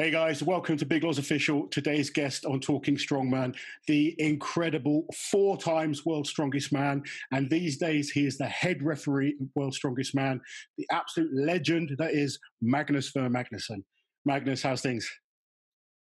Hey 0.00 0.12
guys, 0.12 0.44
welcome 0.44 0.76
to 0.76 0.86
Big 0.86 1.02
Loz 1.02 1.18
Official. 1.18 1.66
Today's 1.66 2.08
guest 2.08 2.44
on 2.44 2.60
Talking 2.60 2.96
Strongman, 2.96 3.56
the 3.88 4.14
incredible 4.18 5.04
four 5.12 5.56
times 5.56 6.06
World's 6.06 6.30
Strongest 6.30 6.72
Man. 6.72 7.02
And 7.32 7.50
these 7.50 7.78
days, 7.78 8.08
he 8.08 8.24
is 8.24 8.38
the 8.38 8.46
head 8.46 8.80
referee 8.80 9.34
of 9.40 9.48
World's 9.56 9.76
Strongest 9.76 10.14
Man, 10.14 10.40
the 10.76 10.86
absolute 10.92 11.32
legend 11.34 11.96
that 11.98 12.14
is 12.14 12.38
Magnus 12.62 13.10
Ver 13.10 13.28
Magnusson. 13.28 13.82
Magnus, 14.24 14.62
how's 14.62 14.82
things? 14.82 15.10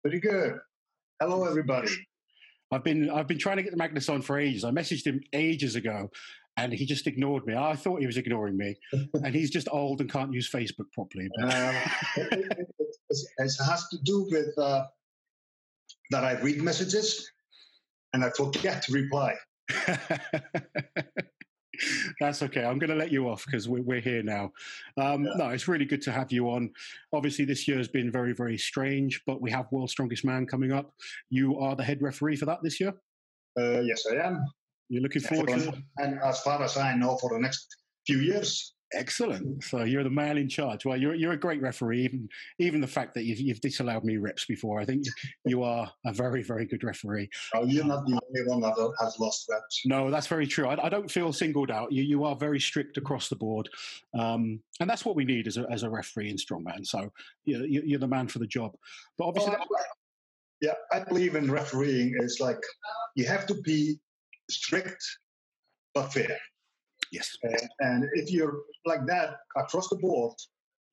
Pretty 0.03 0.21
good. 0.21 0.53
Hello, 1.19 1.43
everybody. 1.43 1.91
I've 2.71 2.85
been 2.85 3.09
I've 3.09 3.27
been 3.27 3.39
trying 3.39 3.57
to 3.57 3.63
get 3.63 3.75
Magnus 3.75 4.07
on 4.07 4.21
for 4.21 4.39
ages. 4.39 4.63
I 4.63 4.71
messaged 4.71 5.05
him 5.05 5.19
ages 5.33 5.75
ago, 5.75 6.09
and 6.55 6.71
he 6.71 6.85
just 6.85 7.07
ignored 7.07 7.45
me. 7.45 7.57
I 7.57 7.75
thought 7.75 7.99
he 7.99 8.07
was 8.07 8.15
ignoring 8.15 8.55
me, 8.55 8.73
and 9.15 9.35
he's 9.35 9.49
just 9.49 9.67
old 9.69 9.99
and 9.99 10.09
can't 10.09 10.31
use 10.31 10.49
Facebook 10.49 10.89
properly. 10.93 11.27
But... 11.41 11.53
Uh, 11.53 11.81
it, 12.15 12.33
it, 12.57 12.67
has 13.39 13.87
to 13.89 13.97
do 14.03 14.27
with 14.29 14.57
uh, 14.57 14.85
that 16.11 16.23
I 16.23 16.39
read 16.41 16.61
messages 16.61 17.29
and 18.13 18.23
I 18.23 18.29
forget 18.31 18.83
to 18.83 18.93
reply. 18.93 19.33
That's 22.19 22.43
okay. 22.43 22.63
I'm 22.63 22.77
going 22.77 22.89
to 22.89 22.95
let 22.95 23.11
you 23.11 23.27
off 23.29 23.45
because 23.45 23.67
we're, 23.67 23.81
we're, 23.81 24.01
here 24.01 24.21
now. 24.21 24.51
Um, 24.97 25.23
yeah. 25.23 25.33
No, 25.37 25.49
it's 25.49 25.67
really 25.67 25.85
good 25.85 26.01
to 26.03 26.11
have 26.11 26.31
you 26.31 26.49
on. 26.49 26.69
Obviously, 27.13 27.45
this 27.45 27.67
year 27.67 27.77
has 27.77 27.87
been 27.87 28.11
very, 28.11 28.33
very 28.33 28.57
strange, 28.57 29.21
but 29.25 29.41
we 29.41 29.49
have 29.51 29.67
World's 29.71 29.93
Strongest 29.93 30.23
Man 30.25 30.45
coming 30.45 30.71
up. 30.71 30.93
You 31.29 31.57
are 31.59 31.75
the 31.75 31.83
head 31.83 32.01
referee 32.01 32.35
for 32.35 32.45
that 32.45 32.61
this 32.61 32.79
year? 32.79 32.93
Uh, 33.59 33.79
yes, 33.81 34.05
I 34.11 34.15
am. 34.27 34.45
You're 34.89 35.01
looking 35.01 35.21
forward 35.21 35.47
to 35.47 35.69
it? 35.69 35.75
And 35.97 36.19
as 36.21 36.41
far 36.41 36.61
as 36.61 36.77
I 36.77 36.95
know, 36.95 37.17
for 37.17 37.31
the 37.31 37.39
next 37.39 37.75
few 38.05 38.19
years. 38.19 38.73
Excellent. 38.93 39.63
So 39.63 39.83
you're 39.83 40.03
the 40.03 40.09
man 40.09 40.37
in 40.37 40.49
charge. 40.49 40.85
Well, 40.85 40.97
you're 40.97 41.15
you're 41.15 41.31
a 41.31 41.37
great 41.37 41.61
referee. 41.61 42.03
Even 42.03 42.29
even 42.59 42.81
the 42.81 42.87
fact 42.87 43.13
that 43.13 43.23
you've, 43.23 43.39
you've 43.39 43.61
disallowed 43.61 44.03
me 44.03 44.17
reps 44.17 44.45
before, 44.45 44.81
I 44.81 44.85
think 44.85 45.05
you 45.45 45.63
are 45.63 45.89
a 46.05 46.11
very 46.11 46.43
very 46.43 46.65
good 46.65 46.83
referee. 46.83 47.29
Oh, 47.55 47.65
you're 47.65 47.85
not 47.85 48.05
the 48.05 48.19
only 48.27 48.49
one 48.49 48.61
that 48.61 48.93
has 48.99 49.17
lost 49.17 49.47
reps. 49.49 49.81
No, 49.85 50.11
that's 50.11 50.27
very 50.27 50.45
true. 50.45 50.67
I, 50.67 50.85
I 50.85 50.89
don't 50.89 51.09
feel 51.09 51.31
singled 51.31 51.71
out. 51.71 51.91
You 51.91 52.03
you 52.03 52.25
are 52.25 52.35
very 52.35 52.59
strict 52.59 52.97
across 52.97 53.29
the 53.29 53.35
board, 53.37 53.69
um, 54.17 54.59
and 54.81 54.89
that's 54.89 55.05
what 55.05 55.15
we 55.15 55.23
need 55.23 55.47
as 55.47 55.55
a 55.57 55.65
as 55.71 55.83
a 55.83 55.89
referee 55.89 56.29
in 56.29 56.35
strongman. 56.35 56.85
So 56.85 57.11
you're, 57.45 57.65
you're 57.65 57.99
the 57.99 58.07
man 58.07 58.27
for 58.27 58.39
the 58.39 58.47
job. 58.47 58.75
But 59.17 59.27
obviously, 59.27 59.53
oh, 59.57 59.75
yeah, 60.61 60.73
I 60.91 60.99
believe 60.99 61.35
in 61.35 61.49
refereeing. 61.49 62.13
It's 62.19 62.41
like 62.41 62.59
you 63.15 63.25
have 63.25 63.45
to 63.47 63.55
be 63.61 63.99
strict 64.49 65.01
but 65.93 66.11
fair. 66.13 66.37
Yes. 67.11 67.37
And, 67.43 67.69
and 67.79 68.09
if 68.13 68.31
you're 68.31 68.61
like 68.85 69.05
that 69.07 69.37
across 69.57 69.89
the 69.89 69.97
board, 69.97 70.33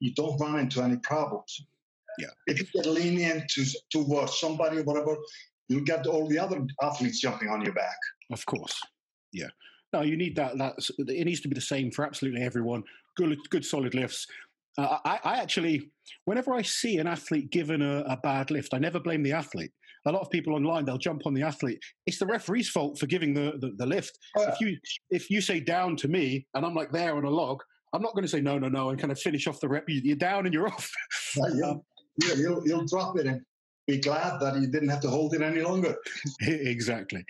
you 0.00 0.12
don't 0.14 0.38
run 0.38 0.58
into 0.58 0.82
any 0.82 0.96
problems. 0.98 1.64
Yeah. 2.18 2.28
If 2.46 2.58
you 2.58 2.66
get 2.74 2.86
lenient 2.86 3.48
to 3.50 3.64
towards 3.90 4.40
somebody 4.40 4.78
or 4.78 4.82
whatever, 4.82 5.16
you'll 5.68 5.84
get 5.84 6.06
all 6.06 6.26
the 6.26 6.38
other 6.38 6.66
athletes 6.82 7.20
jumping 7.20 7.48
on 7.48 7.62
your 7.62 7.74
back. 7.74 7.96
Of 8.32 8.44
course. 8.46 8.78
Yeah. 9.32 9.48
No, 9.92 10.02
you 10.02 10.16
need 10.16 10.36
that. 10.36 10.58
That 10.58 10.74
it 10.98 11.24
needs 11.24 11.40
to 11.42 11.48
be 11.48 11.54
the 11.54 11.60
same 11.60 11.90
for 11.90 12.04
absolutely 12.04 12.42
everyone. 12.42 12.82
Good, 13.16 13.38
good, 13.50 13.64
solid 13.64 13.94
lifts. 13.94 14.26
Uh, 14.76 14.98
I, 15.04 15.18
I, 15.24 15.38
actually, 15.38 15.90
whenever 16.24 16.54
I 16.54 16.62
see 16.62 16.98
an 16.98 17.06
athlete 17.06 17.50
given 17.50 17.82
a, 17.82 18.00
a, 18.02 18.16
bad 18.16 18.50
lift, 18.52 18.74
I 18.74 18.78
never 18.78 19.00
blame 19.00 19.24
the 19.24 19.32
athlete 19.32 19.72
a 20.08 20.12
lot 20.12 20.22
of 20.22 20.30
people 20.30 20.54
online 20.54 20.84
they'll 20.84 20.98
jump 20.98 21.26
on 21.26 21.34
the 21.34 21.42
athlete. 21.42 21.80
It's 22.06 22.18
the 22.18 22.26
referee's 22.26 22.68
fault 22.68 22.98
for 22.98 23.06
giving 23.06 23.34
the 23.34 23.58
the, 23.58 23.72
the 23.76 23.86
lift. 23.86 24.18
Oh. 24.36 24.48
If 24.48 24.60
you 24.60 24.76
if 25.10 25.30
you 25.30 25.40
say 25.40 25.60
down 25.60 25.96
to 25.96 26.08
me 26.08 26.46
and 26.54 26.64
I'm 26.64 26.74
like 26.74 26.90
there 26.90 27.16
on 27.16 27.24
a 27.24 27.30
log, 27.30 27.62
I'm 27.92 28.02
not 28.02 28.14
going 28.14 28.24
to 28.24 28.28
say 28.28 28.40
no 28.40 28.58
no 28.58 28.68
no 28.68 28.90
and 28.90 28.98
kind 28.98 29.12
of 29.12 29.20
finish 29.20 29.46
off 29.46 29.60
the 29.60 29.68
rep. 29.68 29.84
You're 29.86 30.16
down 30.16 30.46
and 30.46 30.54
you're 30.54 30.68
off. 30.72 30.90
Yeah, 31.36 31.70
um, 31.70 31.82
yeah 32.22 32.34
you'll, 32.34 32.66
you'll 32.66 32.86
drop 32.86 33.18
it 33.18 33.26
and 33.26 33.42
be 33.88 33.98
glad 33.98 34.38
that 34.38 34.60
you 34.60 34.66
didn't 34.68 34.90
have 34.90 35.00
to 35.00 35.08
hold 35.08 35.34
it 35.34 35.40
any 35.40 35.62
longer. 35.62 35.96
exactly. 36.42 37.24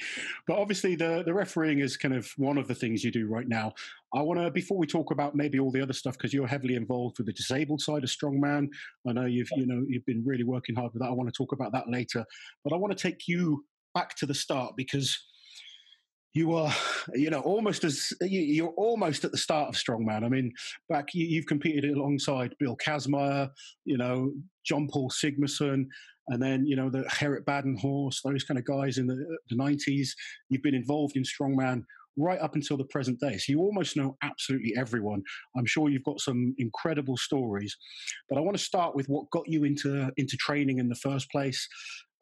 But 0.46 0.58
obviously, 0.58 0.96
the, 0.96 1.22
the 1.24 1.32
refereeing 1.32 1.78
is 1.78 1.96
kind 1.96 2.14
of 2.14 2.28
one 2.36 2.58
of 2.58 2.66
the 2.66 2.74
things 2.74 3.04
you 3.04 3.12
do 3.12 3.28
right 3.28 3.48
now. 3.48 3.72
I 4.12 4.22
want 4.22 4.40
to, 4.40 4.50
before 4.50 4.76
we 4.76 4.86
talk 4.86 5.12
about 5.12 5.36
maybe 5.36 5.60
all 5.60 5.70
the 5.70 5.80
other 5.80 5.92
stuff, 5.92 6.18
because 6.18 6.34
you're 6.34 6.46
heavily 6.46 6.74
involved 6.74 7.18
with 7.18 7.28
the 7.28 7.32
disabled 7.32 7.80
side 7.80 8.02
of 8.02 8.10
strongman. 8.10 8.68
I 9.06 9.12
know 9.12 9.26
you've, 9.26 9.50
you 9.56 9.66
know, 9.66 9.84
you've 9.88 10.06
been 10.06 10.24
really 10.26 10.44
working 10.44 10.74
hard 10.74 10.92
with 10.92 11.02
that. 11.02 11.08
I 11.08 11.12
want 11.12 11.32
to 11.32 11.36
talk 11.36 11.52
about 11.52 11.72
that 11.72 11.88
later. 11.88 12.24
But 12.64 12.72
I 12.72 12.76
want 12.76 12.96
to 12.96 13.02
take 13.02 13.28
you 13.28 13.64
back 13.94 14.16
to 14.16 14.26
the 14.26 14.34
start 14.34 14.74
because 14.76 15.16
you 16.34 16.54
are, 16.54 16.72
you 17.14 17.30
know, 17.30 17.40
almost 17.40 17.84
as 17.84 18.12
you're 18.20 18.74
almost 18.76 19.24
at 19.24 19.32
the 19.32 19.38
start 19.38 19.68
of 19.68 19.74
strongman. 19.74 20.24
I 20.24 20.28
mean, 20.28 20.52
back 20.88 21.14
you, 21.14 21.40
have 21.40 21.46
competed 21.46 21.84
alongside 21.84 22.54
Bill 22.58 22.76
Kazmaier, 22.76 23.50
you 23.84 23.96
know, 23.96 24.32
John 24.64 24.88
Paul 24.90 25.10
Sigmarsson, 25.10 25.86
and 26.28 26.42
then 26.42 26.66
you 26.66 26.76
know 26.76 26.90
the 26.90 27.02
Gerrit 27.04 27.44
Badenhorst, 27.44 28.22
those 28.24 28.44
kind 28.44 28.58
of 28.58 28.64
guys 28.64 28.98
in 28.98 29.06
the, 29.06 29.38
the 29.48 29.56
90s. 29.56 30.08
You've 30.48 30.62
been 30.62 30.74
involved 30.74 31.16
in 31.16 31.22
strongman 31.22 31.84
right 32.16 32.40
up 32.40 32.54
until 32.54 32.76
the 32.76 32.84
present 32.84 33.20
day. 33.20 33.38
So 33.38 33.52
you 33.52 33.60
almost 33.60 33.96
know 33.96 34.16
absolutely 34.22 34.74
everyone. 34.76 35.22
I'm 35.56 35.66
sure 35.66 35.88
you've 35.88 36.04
got 36.04 36.20
some 36.20 36.54
incredible 36.58 37.16
stories, 37.16 37.76
but 38.28 38.38
I 38.38 38.40
want 38.40 38.56
to 38.56 38.62
start 38.62 38.94
with 38.94 39.06
what 39.08 39.30
got 39.30 39.48
you 39.48 39.64
into 39.64 40.10
into 40.16 40.36
training 40.36 40.78
in 40.78 40.88
the 40.88 40.96
first 40.96 41.30
place. 41.30 41.66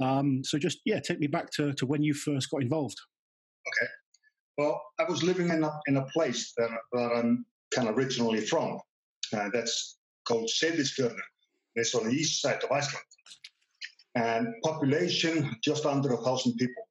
Um, 0.00 0.42
so 0.44 0.58
just 0.58 0.78
yeah, 0.84 1.00
take 1.00 1.18
me 1.18 1.26
back 1.26 1.50
to, 1.52 1.72
to 1.74 1.86
when 1.86 2.02
you 2.02 2.14
first 2.14 2.50
got 2.50 2.62
involved. 2.62 2.96
Okay. 3.66 3.90
Well, 4.58 4.80
I 4.98 5.04
was 5.04 5.22
living 5.22 5.50
in 5.50 5.64
a, 5.64 5.70
in 5.86 5.98
a 5.98 6.06
place 6.06 6.52
that, 6.56 6.70
that 6.92 7.10
I'm 7.14 7.44
kind 7.74 7.88
of 7.88 7.98
originally 7.98 8.40
from. 8.40 8.78
Uh, 9.36 9.50
that's 9.52 9.98
called 10.26 10.48
Seyðisfjörður. 10.48 11.16
It's 11.74 11.94
on 11.94 12.04
the 12.04 12.14
east 12.14 12.40
side 12.40 12.62
of 12.62 12.72
Iceland 12.72 13.04
and 14.16 14.54
population 14.64 15.54
just 15.62 15.84
under 15.84 16.14
a 16.14 16.16
thousand 16.16 16.54
people. 16.56 16.88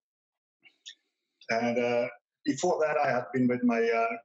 And 1.49 1.77
uh, 1.77 2.07
before 2.45 2.79
that, 2.81 2.97
I 3.03 3.09
had 3.09 3.25
been 3.33 3.47
with 3.47 3.63
my 3.63 3.81
uh, 3.81 4.15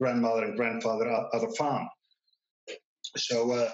grandmother 0.00 0.44
and 0.44 0.56
grandfather 0.56 1.08
at, 1.08 1.42
a 1.42 1.52
farm. 1.52 1.86
So 3.16 3.52
uh, 3.52 3.70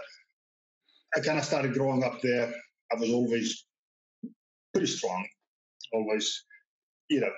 I 1.16 1.20
kind 1.20 1.38
of 1.38 1.44
started 1.44 1.74
growing 1.74 2.02
up 2.02 2.20
there. 2.22 2.52
I 2.92 2.96
was 2.98 3.10
always 3.10 3.64
pretty 4.72 4.88
strong, 4.88 5.26
always, 5.92 6.44
you 7.08 7.20
know, 7.20 7.32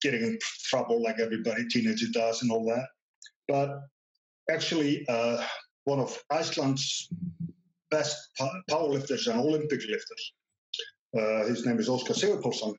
getting 0.00 0.22
in 0.22 0.38
trouble 0.64 1.02
like 1.02 1.20
everybody, 1.20 1.68
teenager 1.68 2.06
does, 2.12 2.42
and 2.42 2.50
all 2.50 2.64
that. 2.66 2.86
But 3.46 3.80
actually, 4.50 5.06
uh, 5.08 5.42
one 5.84 6.00
of 6.00 6.18
Iceland's 6.30 7.08
best 7.90 8.16
powerlifters 8.70 9.26
and 9.26 9.40
Olympic 9.40 9.80
lifters 9.80 10.32
uh, 11.16 11.46
his 11.46 11.64
name 11.64 11.78
is 11.78 11.88
Oscar 11.88 12.14
Sigurpálsson, 12.14 12.74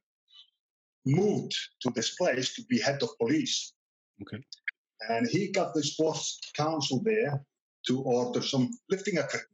moved 1.05 1.55
to 1.81 1.89
this 1.91 2.15
place 2.15 2.53
to 2.55 2.63
be 2.69 2.79
head 2.79 3.01
of 3.01 3.09
police. 3.19 3.73
Okay. 4.21 4.43
And 5.09 5.27
he 5.27 5.51
got 5.51 5.73
the 5.73 5.83
sports 5.83 6.39
council 6.55 7.01
there 7.03 7.41
to 7.87 8.01
order 8.01 8.41
some 8.41 8.69
lifting 8.89 9.15
equipment. 9.15 9.47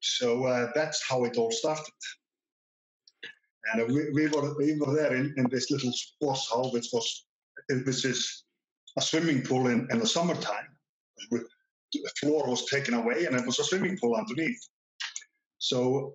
So 0.00 0.44
uh, 0.44 0.70
that's 0.74 1.02
how 1.08 1.24
it 1.24 1.36
all 1.36 1.50
started. 1.50 1.94
And 3.72 3.82
uh, 3.82 3.86
we, 3.86 4.10
we, 4.10 4.26
were, 4.28 4.56
we 4.56 4.78
were 4.78 4.94
there 4.94 5.14
in, 5.14 5.34
in 5.36 5.46
this 5.50 5.70
little 5.70 5.92
sports 5.92 6.46
hall, 6.48 6.72
which 6.72 6.88
was 6.92 7.26
which 7.68 8.04
is 8.04 8.44
a 8.96 9.00
swimming 9.00 9.42
pool 9.42 9.66
in, 9.66 9.86
in 9.90 9.98
the 9.98 10.06
summertime. 10.06 10.68
The 11.30 11.44
floor 12.20 12.48
was 12.48 12.64
taken 12.66 12.94
away 12.94 13.26
and 13.26 13.36
it 13.36 13.44
was 13.44 13.58
a 13.58 13.64
swimming 13.64 13.98
pool 13.98 14.14
underneath. 14.14 14.60
So 15.58 16.14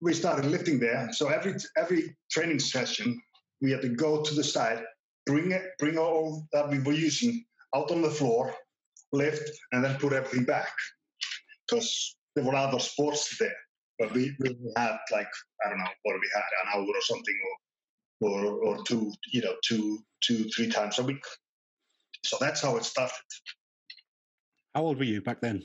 we 0.00 0.14
started 0.14 0.46
lifting 0.46 0.80
there. 0.80 1.12
So 1.12 1.28
every 1.28 1.54
every 1.76 2.16
training 2.30 2.58
session, 2.58 3.20
we 3.60 3.70
had 3.70 3.82
to 3.82 3.88
go 3.88 4.22
to 4.22 4.34
the 4.34 4.44
side, 4.44 4.82
bring 5.26 5.52
it, 5.52 5.62
bring 5.78 5.98
all 5.98 6.46
that 6.52 6.68
we 6.68 6.78
were 6.80 6.92
using 6.92 7.44
out 7.74 7.90
on 7.90 8.02
the 8.02 8.10
floor, 8.10 8.54
lift, 9.12 9.50
and 9.72 9.84
then 9.84 9.98
put 9.98 10.12
everything 10.12 10.44
back 10.44 10.72
because 11.66 12.16
there 12.34 12.44
were 12.44 12.54
other 12.54 12.80
sports 12.80 13.36
there. 13.38 13.56
But 13.98 14.12
we, 14.14 14.34
we 14.40 14.56
had 14.76 14.96
like 15.12 15.28
I 15.64 15.68
don't 15.68 15.78
know 15.78 15.84
what 16.04 16.14
we 16.14 16.28
had 16.34 16.42
an 16.62 16.68
hour 16.74 16.86
or 16.86 17.02
something, 17.02 17.38
or 18.20 18.30
or 18.30 18.64
or 18.64 18.84
two, 18.84 19.12
you 19.32 19.42
know, 19.42 19.54
two 19.62 19.98
two 20.22 20.44
three 20.44 20.68
times 20.68 20.98
a 20.98 21.02
week. 21.02 21.24
So 22.24 22.36
that's 22.40 22.62
how 22.62 22.76
it 22.76 22.84
started. 22.84 23.14
How 24.74 24.82
old 24.82 24.98
were 24.98 25.04
you 25.04 25.20
back 25.20 25.40
then? 25.40 25.62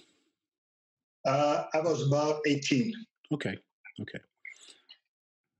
Uh, 1.25 1.63
I 1.73 1.79
was 1.79 2.05
about 2.07 2.41
eighteen. 2.45 2.93
Okay. 3.33 3.57
Okay. 4.01 4.19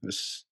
This, 0.02 0.46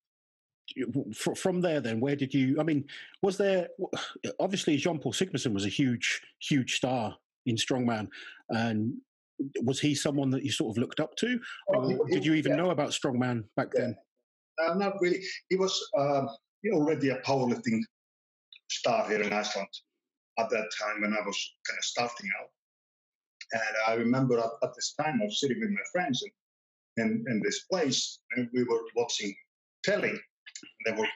from 1.36 1.62
there, 1.62 1.82
then, 1.82 2.00
where 2.00 2.16
did 2.16 2.34
you? 2.34 2.58
I 2.60 2.64
mean, 2.64 2.86
was 3.22 3.38
there 3.38 3.68
obviously 4.40 4.78
Jean 4.78 5.00
Paul 5.00 5.14
Sigmarsson 5.14 5.54
was 5.54 5.66
a 5.66 5.70
huge, 5.70 6.22
huge 6.40 6.76
star 6.76 7.16
in 7.46 7.56
strongman, 7.56 8.08
and 8.50 8.94
was 9.62 9.80
he 9.80 9.96
someone 9.96 10.30
that 10.32 10.44
you 10.44 10.52
sort 10.52 10.76
of 10.76 10.82
looked 10.82 11.00
up 11.00 11.16
to, 11.18 11.40
or 11.68 11.90
he, 11.90 11.98
did 12.12 12.26
you 12.26 12.34
even 12.34 12.54
yeah. 12.54 12.58
know 12.58 12.72
about 12.72 12.90
strongman 12.90 13.44
back 13.56 13.68
yeah. 13.76 13.82
then? 13.82 13.96
Uh, 14.64 14.74
not 14.76 14.94
really. 15.02 15.22
He 15.50 15.56
was 15.56 15.78
uh, 15.98 16.26
already 16.72 17.10
a 17.10 17.20
powerlifting 17.22 17.82
star 18.70 19.08
here 19.08 19.22
in 19.22 19.34
Iceland 19.34 19.68
at 20.40 20.50
that 20.50 20.70
time 20.80 21.02
when 21.02 21.14
I 21.14 21.22
was 21.26 21.54
kind 21.68 21.78
of 21.78 21.84
starting 21.84 22.30
out. 22.40 22.50
And 23.54 23.76
I 23.88 23.94
remember 24.00 24.40
at, 24.40 24.50
at 24.64 24.74
this 24.76 24.94
time 25.00 25.20
I 25.22 25.26
was 25.26 25.40
sitting 25.40 25.60
with 25.60 25.70
my 25.70 25.84
friends 25.92 26.24
and 26.24 26.32
in, 26.98 27.24
in 27.28 27.42
this 27.44 27.64
place, 27.72 28.20
and 28.36 28.50
we 28.54 28.64
were 28.64 28.82
watching 28.96 29.34
telly. 29.84 30.14
They 30.86 30.92
were 30.94 31.08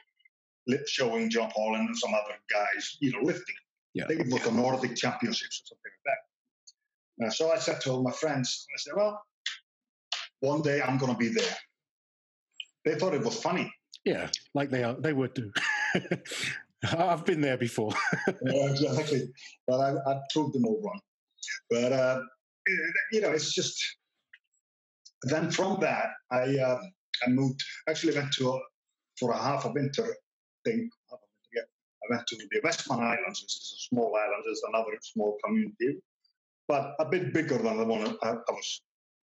showing 0.86 1.30
John 1.30 1.50
Paul 1.54 1.76
and 1.76 1.96
some 1.96 2.14
other 2.14 2.34
guys, 2.52 2.96
you 3.00 3.12
know, 3.12 3.20
lifting. 3.22 3.54
Yeah. 3.94 4.04
I 4.04 4.08
think 4.08 4.20
it 4.20 4.32
was 4.32 4.42
the 4.42 4.52
Nordic 4.52 4.96
Championships 4.96 5.62
or 5.62 5.66
something 5.66 5.92
like 6.06 6.16
that. 7.20 7.26
Uh, 7.26 7.30
so 7.30 7.50
I 7.50 7.58
said 7.58 7.80
to 7.82 7.90
all 7.90 8.02
my 8.02 8.12
friends, 8.12 8.66
I 8.74 8.78
said, 8.78 8.92
well, 8.96 9.20
one 10.40 10.62
day 10.62 10.80
I'm 10.82 10.98
going 10.98 11.12
to 11.12 11.18
be 11.18 11.28
there. 11.28 11.56
They 12.84 12.94
thought 12.94 13.14
it 13.14 13.24
was 13.24 13.40
funny. 13.40 13.72
Yeah, 14.04 14.28
like 14.54 14.70
they 14.70 14.84
are. 14.84 14.94
They 14.94 15.12
would 15.12 15.34
do. 15.34 15.50
I've 16.96 17.24
been 17.24 17.40
there 17.40 17.58
before. 17.58 17.92
yeah, 18.26 18.70
exactly. 18.70 19.28
But 19.66 19.80
I, 19.80 20.10
I 20.10 20.20
proved 20.32 20.54
them 20.54 20.64
all 20.64 20.80
wrong. 20.82 21.00
But 21.68 21.92
uh, 21.92 22.20
you 23.12 23.20
know, 23.20 23.32
it's 23.32 23.52
just. 23.52 23.82
Then 25.22 25.50
from 25.50 25.80
that, 25.80 26.10
I 26.30 26.58
uh, 26.58 26.80
I 27.26 27.30
moved. 27.30 27.62
Actually, 27.88 28.14
went 28.16 28.32
to 28.34 28.50
a, 28.50 28.60
for 29.18 29.32
a 29.32 29.38
half 29.38 29.64
a 29.64 29.72
winter 29.72 30.06
thing. 30.64 30.90
Half 31.10 31.18
a 31.18 31.28
winter, 31.28 31.50
yeah. 31.54 31.62
I 32.04 32.16
went 32.16 32.26
to 32.28 32.36
the 32.36 32.60
Westman 32.62 33.00
Islands, 33.00 33.42
which 33.42 33.56
is 33.56 33.74
a 33.76 33.80
small 33.88 34.14
island. 34.14 34.44
It's 34.46 34.62
another 34.68 34.96
small 35.02 35.36
community, 35.44 36.00
but 36.68 36.94
a 37.00 37.04
bit 37.04 37.32
bigger 37.34 37.58
than 37.58 37.78
the 37.78 37.84
one 37.84 38.16
I, 38.22 38.28
I 38.30 38.52
was 38.52 38.82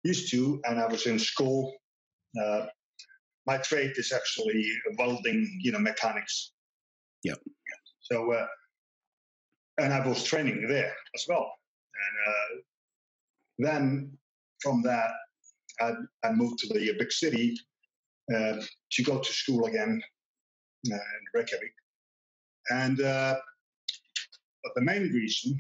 used 0.04 0.32
to. 0.32 0.62
And 0.66 0.80
I 0.80 0.88
was 0.88 1.06
in 1.06 1.20
school. 1.20 1.74
Uh, 2.42 2.66
my 3.46 3.58
trade 3.58 3.94
is 3.98 4.12
actually 4.12 4.68
welding, 4.98 5.60
you 5.62 5.72
know, 5.72 5.80
mechanics. 5.80 6.52
Yep. 7.24 7.40
So, 8.02 8.32
uh, 8.34 8.48
and 9.78 9.94
I 9.94 10.06
was 10.08 10.24
training 10.24 10.68
there 10.68 10.94
as 11.16 11.26
well. 11.28 11.52
And 12.06 12.18
uh, 12.28 13.70
then 13.70 14.18
from 14.62 14.82
that, 14.84 15.12
I, 15.82 15.94
I, 16.24 16.32
moved 16.32 16.60
to 16.60 16.68
the 16.68 16.94
big 16.98 17.12
city 17.12 17.58
uh, 18.34 18.62
to 18.92 19.04
go 19.04 19.20
to 19.20 19.34
school 19.34 19.66
again 19.66 20.02
uh, 20.92 20.96
in 20.96 21.24
Reykjavik. 21.34 21.74
And 22.70 23.02
uh, 23.02 23.36
but 24.64 24.72
the 24.76 24.82
main 24.82 25.12
reason 25.12 25.58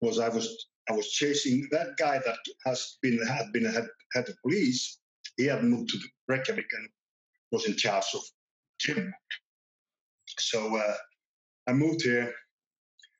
was 0.00 0.18
I 0.18 0.28
was 0.28 0.66
I 0.88 0.92
was 0.92 1.10
chasing 1.10 1.68
that 1.70 1.96
guy 1.98 2.20
that 2.24 2.38
has 2.66 2.98
been 3.02 3.24
had 3.26 3.52
been 3.52 3.64
head, 3.64 3.88
head 4.14 4.28
of 4.28 4.36
police. 4.42 4.98
He 5.36 5.46
had 5.46 5.64
moved 5.64 5.90
to 5.90 5.98
Reykjavik 6.28 6.66
and 6.72 6.88
was 7.50 7.66
in 7.66 7.76
charge 7.76 8.06
of 8.14 8.22
gym. 8.80 9.12
So 10.38 10.76
uh, 10.76 10.96
I 11.68 11.72
moved 11.72 12.02
here, 12.02 12.32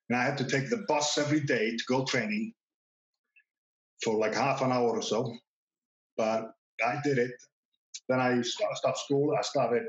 and 0.08 0.18
I 0.18 0.24
had 0.24 0.38
to 0.38 0.46
take 0.46 0.70
the 0.70 0.84
bus 0.88 1.18
every 1.18 1.40
day 1.40 1.76
to 1.76 1.84
go 1.86 2.04
training 2.04 2.54
for 4.02 4.16
like 4.16 4.34
half 4.34 4.62
an 4.62 4.72
hour 4.72 4.96
or 4.96 5.02
so. 5.02 5.36
But 6.16 6.52
I 6.84 7.00
did 7.02 7.18
it. 7.18 7.32
Then 8.08 8.20
I 8.20 8.42
stopped 8.42 8.98
school. 8.98 9.34
I 9.38 9.42
started 9.42 9.84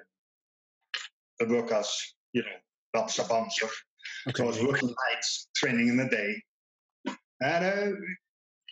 the 1.40 1.48
work 1.48 1.72
as 1.72 1.90
you 2.34 2.42
know, 2.42 2.58
that's 2.94 3.20
a 3.20 3.24
bouncer. 3.24 3.68
Okay. 4.28 4.38
So 4.38 4.44
I 4.44 4.48
was 4.48 4.62
working 4.62 4.94
nights, 5.12 5.48
training 5.56 5.88
in 5.90 5.98
the 5.98 6.08
day, 6.08 7.14
and 7.42 7.66
uh, 7.66 7.96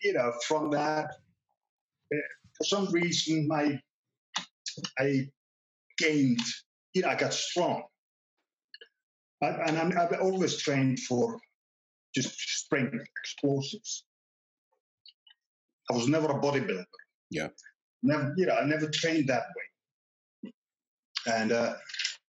you 0.03 0.13
know, 0.13 0.33
from 0.47 0.71
that, 0.71 1.05
uh, 2.13 2.17
for 2.57 2.63
some 2.63 2.91
reason, 2.91 3.49
I 3.51 3.79
I 4.99 5.27
gained, 5.97 6.41
you 6.93 7.03
know, 7.03 7.09
I 7.09 7.15
got 7.15 7.33
strong. 7.33 7.83
I, 9.43 9.47
and 9.47 9.77
i 9.77 10.01
have 10.01 10.21
always 10.21 10.57
trained 10.57 10.99
for 10.99 11.39
just 12.13 12.37
strength, 12.39 12.95
explosives. 13.23 14.05
I 15.89 15.93
was 15.93 16.07
never 16.07 16.27
a 16.27 16.39
bodybuilder. 16.39 16.85
Yeah. 17.31 17.47
Never, 18.03 18.33
you 18.37 18.45
know, 18.45 18.55
I 18.55 18.65
never 18.65 18.89
trained 18.89 19.27
that 19.29 19.45
way. 20.43 20.51
And, 21.27 21.51
uh, 21.51 21.75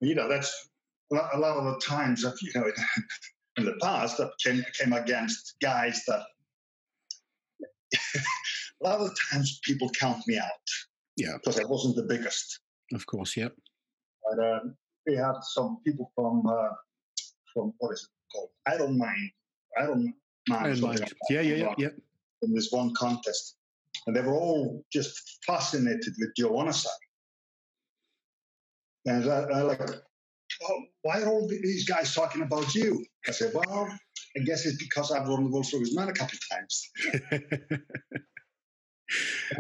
you 0.01 0.15
know, 0.15 0.29
that's 0.29 0.69
a 1.11 1.39
lot 1.39 1.57
of 1.57 1.65
the 1.65 1.81
times 1.87 2.23
that, 2.23 2.37
you 2.43 2.53
know, 2.55 2.71
in 3.57 3.65
the 3.65 3.79
past, 3.81 4.19
that 4.19 4.31
came, 4.45 4.65
came 4.79 4.93
against 4.93 5.55
guys 5.63 6.03
that 6.07 6.23
a 7.95 8.85
lot 8.85 9.01
of 9.01 9.09
the 9.09 9.17
times 9.31 9.61
people 9.65 9.91
count 9.99 10.23
me 10.27 10.39
out. 10.39 10.51
Yeah. 11.17 11.35
Because 11.35 11.59
I 11.59 11.65
wasn't 11.65 11.97
the 11.97 12.05
biggest. 12.05 12.61
Of 12.95 13.07
course, 13.07 13.37
yep. 13.37 13.55
But 14.25 14.45
um, 14.45 14.77
we 15.07 15.15
had 15.15 15.35
some 15.43 15.79
people 15.85 16.11
from 16.15 16.47
uh, 16.47 16.69
from 17.53 17.73
what 17.79 17.93
is 17.93 18.03
it 18.03 18.35
called? 18.35 18.51
Iron 18.67 18.99
Mind. 18.99 19.31
Iron 19.79 20.15
Mind. 20.49 20.65
Iron 20.65 20.81
Mind. 20.81 21.01
Like 21.01 21.13
yeah, 21.31 21.41
yeah, 21.41 21.55
yeah, 21.57 21.75
yeah. 21.79 21.89
In 22.43 22.55
this 22.55 22.71
one 22.71 22.95
contest, 22.95 23.57
and 24.09 24.17
they 24.17 24.23
were 24.23 24.35
all 24.35 24.83
just 24.91 25.39
fascinated 25.47 26.15
with 26.19 26.31
Joe 26.35 26.53
Onosai. 26.53 26.87
And 29.05 29.31
I, 29.31 29.41
I 29.41 29.61
like, 29.61 29.81
oh, 30.63 30.83
why 31.03 31.21
are 31.21 31.29
all 31.29 31.47
these 31.47 31.87
guys 31.87 32.15
talking 32.15 32.41
about 32.41 32.75
you? 32.75 33.05
I 33.29 33.33
said, 33.33 33.53
well, 33.55 33.87
I 34.35 34.41
guess 34.45 34.65
it's 34.65 34.79
because 34.79 35.13
I've 35.13 35.29
won 35.29 35.45
the 35.45 35.51
World 35.51 35.67
Strongest 35.67 35.95
Man 35.95 36.09
a 36.09 36.13
couple 36.15 36.37
of 36.37 36.59
times. 36.59 36.91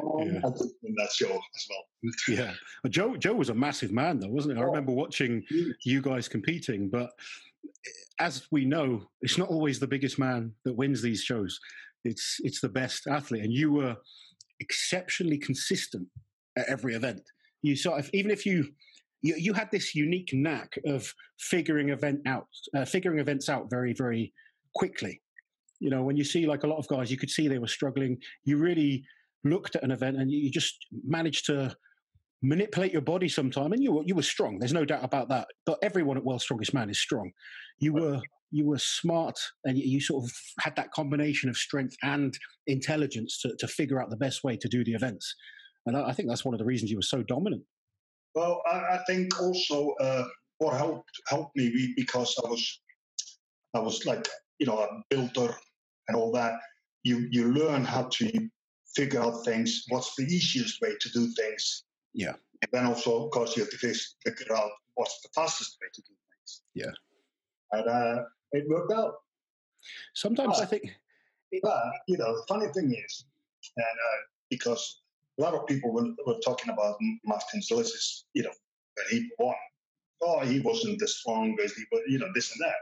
Um, 0.02 0.26
yeah. 0.26 0.42
in 0.84 0.94
that 0.98 1.10
show 1.10 1.30
as 1.30 1.68
well. 1.70 2.12
yeah, 2.28 2.52
Joe 2.90 3.16
Joe 3.16 3.32
was 3.32 3.48
a 3.48 3.54
massive 3.54 3.90
man 3.90 4.20
though, 4.20 4.28
wasn't 4.28 4.54
he? 4.54 4.60
I 4.60 4.62
oh, 4.62 4.68
remember 4.68 4.92
watching 4.92 5.42
you 5.86 6.02
guys 6.02 6.28
competing, 6.28 6.90
but 6.90 7.12
as 8.20 8.46
we 8.50 8.66
know, 8.66 9.08
it's 9.22 9.38
not 9.38 9.48
always 9.48 9.80
the 9.80 9.86
biggest 9.86 10.18
man 10.18 10.52
that 10.66 10.74
wins 10.74 11.00
these 11.00 11.22
shows. 11.22 11.58
It's 12.04 12.36
it's 12.40 12.60
the 12.60 12.68
best 12.68 13.06
athlete, 13.06 13.42
and 13.42 13.50
you 13.50 13.72
were 13.72 13.96
exceptionally 14.60 15.38
consistent 15.38 16.08
at 16.56 16.68
every 16.68 16.94
event. 16.94 17.22
You 17.62 17.76
sort 17.76 18.00
of 18.00 18.10
even 18.12 18.30
if 18.30 18.46
you 18.46 18.68
you, 19.22 19.34
you 19.36 19.52
had 19.52 19.70
this 19.72 19.94
unique 19.94 20.30
knack 20.32 20.78
of 20.86 21.12
figuring 21.40 21.88
event 21.88 22.20
out, 22.26 22.46
uh, 22.76 22.84
figuring 22.84 23.18
events 23.18 23.48
out 23.48 23.68
very 23.70 23.92
very 23.92 24.32
quickly. 24.74 25.20
You 25.80 25.90
know, 25.90 26.02
when 26.02 26.16
you 26.16 26.24
see 26.24 26.46
like 26.46 26.64
a 26.64 26.66
lot 26.66 26.78
of 26.78 26.88
guys, 26.88 27.10
you 27.10 27.16
could 27.16 27.30
see 27.30 27.48
they 27.48 27.58
were 27.58 27.66
struggling. 27.68 28.18
You 28.44 28.58
really 28.58 29.04
looked 29.44 29.76
at 29.76 29.82
an 29.84 29.90
event 29.90 30.16
and 30.16 30.30
you 30.30 30.50
just 30.50 30.86
managed 31.04 31.46
to 31.46 31.74
manipulate 32.42 32.92
your 32.92 33.02
body 33.02 33.28
sometime 33.28 33.72
and 33.72 33.82
you 33.82 33.92
were 33.92 34.02
you 34.06 34.14
were 34.14 34.22
strong 34.22 34.58
there's 34.58 34.72
no 34.72 34.84
doubt 34.84 35.02
about 35.02 35.28
that 35.28 35.48
but 35.66 35.76
everyone 35.82 36.16
at 36.16 36.24
world's 36.24 36.44
strongest 36.44 36.72
man 36.72 36.88
is 36.88 37.00
strong 37.00 37.32
you 37.80 37.92
were 37.92 38.20
you 38.50 38.66
were 38.66 38.78
smart 38.78 39.38
and 39.64 39.76
you 39.78 40.00
sort 40.00 40.24
of 40.24 40.32
had 40.60 40.74
that 40.76 40.90
combination 40.92 41.50
of 41.50 41.56
strength 41.56 41.96
and 42.02 42.38
intelligence 42.66 43.40
to, 43.40 43.54
to 43.58 43.66
figure 43.68 44.00
out 44.00 44.10
the 44.10 44.16
best 44.16 44.44
way 44.44 44.56
to 44.56 44.68
do 44.68 44.84
the 44.84 44.94
events 44.94 45.34
and 45.86 45.96
i 45.96 46.12
think 46.12 46.28
that's 46.28 46.44
one 46.44 46.54
of 46.54 46.58
the 46.58 46.64
reasons 46.64 46.90
you 46.90 46.98
were 46.98 47.02
so 47.02 47.22
dominant 47.22 47.62
well 48.34 48.62
i, 48.66 48.76
I 48.76 49.00
think 49.06 49.40
also 49.40 49.94
uh, 50.00 50.24
what 50.58 50.76
helped 50.76 51.10
helped 51.28 51.56
me 51.56 51.92
because 51.96 52.34
i 52.44 52.48
was 52.48 52.80
i 53.74 53.80
was 53.80 54.04
like 54.06 54.26
you 54.58 54.66
know 54.66 54.78
a 54.78 54.88
builder 55.10 55.54
and 56.08 56.16
all 56.16 56.32
that 56.32 56.54
you 57.02 57.28
you 57.30 57.52
learn 57.52 57.84
how 57.84 58.08
to 58.12 58.48
figure 58.98 59.20
out 59.20 59.44
things. 59.44 59.84
What's 59.88 60.14
the 60.16 60.24
easiest 60.24 60.80
way 60.80 60.94
to 61.00 61.08
do 61.10 61.28
things? 61.32 61.84
Yeah. 62.14 62.34
And 62.62 62.70
then 62.72 62.86
also, 62.86 63.24
of 63.24 63.30
course, 63.30 63.56
you 63.56 63.62
have 63.62 63.70
to 63.70 63.78
figure 63.78 64.56
out 64.56 64.70
what's 64.94 65.20
the 65.22 65.28
fastest 65.34 65.76
way 65.80 65.88
to 65.94 66.00
do 66.00 66.14
things. 66.30 66.62
Yeah. 66.74 66.92
And 67.72 67.88
uh, 67.88 68.24
it 68.52 68.64
worked 68.68 68.92
out. 68.92 69.14
Sometimes 70.14 70.58
but, 70.58 70.62
I 70.62 70.66
think. 70.66 70.90
But, 71.62 71.92
you 72.06 72.18
know, 72.18 72.34
the 72.34 72.44
funny 72.48 72.66
thing 72.68 72.92
is, 72.92 73.24
and 73.76 73.84
uh, 73.84 74.20
because 74.50 75.02
a 75.38 75.42
lot 75.42 75.54
of 75.54 75.66
people 75.66 75.92
were, 75.92 76.08
were 76.26 76.38
talking 76.44 76.72
about 76.72 76.96
Martins 77.24 77.68
Licis, 77.70 78.24
you 78.34 78.42
know, 78.42 78.52
when 78.96 79.06
he 79.10 79.28
won. 79.38 79.54
Oh, 80.20 80.40
he 80.40 80.60
wasn't 80.60 80.98
the 80.98 81.06
strongest, 81.06 81.76
he 81.76 81.84
was, 81.92 82.02
you 82.08 82.18
know, 82.18 82.28
this 82.34 82.52
and 82.52 82.60
that. 82.60 82.74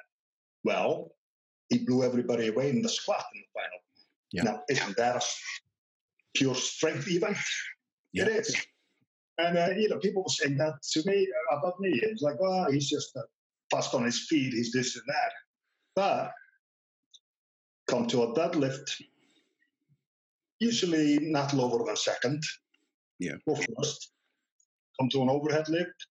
Well, 0.64 1.12
he 1.68 1.78
blew 1.78 2.02
everybody 2.02 2.48
away 2.48 2.70
in 2.70 2.80
the 2.80 2.88
squat 2.88 3.24
in 3.34 3.42
the 3.42 3.60
final. 3.60 3.80
Yeah. 4.32 4.42
Now, 4.44 4.62
isn't 4.70 4.96
that 4.96 5.16
a 5.16 5.20
pure 6.34 6.54
strength 6.54 7.08
even. 7.08 7.36
Yeah. 8.12 8.24
It 8.24 8.28
is. 8.28 8.56
And, 9.38 9.58
uh, 9.58 9.68
you 9.76 9.88
know, 9.88 9.98
people 9.98 10.22
were 10.22 10.30
saying 10.30 10.56
that 10.58 10.74
to 10.92 11.02
me 11.04 11.28
uh, 11.52 11.58
about 11.58 11.78
me. 11.78 11.90
It's 12.02 12.22
like, 12.22 12.40
well, 12.40 12.70
he's 12.70 12.88
just 12.88 13.14
uh, 13.16 13.20
fast 13.70 13.94
on 13.94 14.04
his 14.04 14.26
feet, 14.28 14.52
he's 14.52 14.72
this 14.72 14.96
and 14.96 15.04
that. 15.08 15.32
But 15.94 16.32
come 17.88 18.06
to 18.08 18.22
a 18.24 18.34
deadlift, 18.34 18.90
usually 20.60 21.18
not 21.20 21.52
lower 21.54 21.84
than 21.86 21.96
second. 21.96 22.42
Yeah. 23.18 23.34
Or 23.46 23.56
first. 23.56 24.12
Come 25.00 25.08
to 25.10 25.22
an 25.22 25.28
overhead 25.28 25.68
lift, 25.68 26.06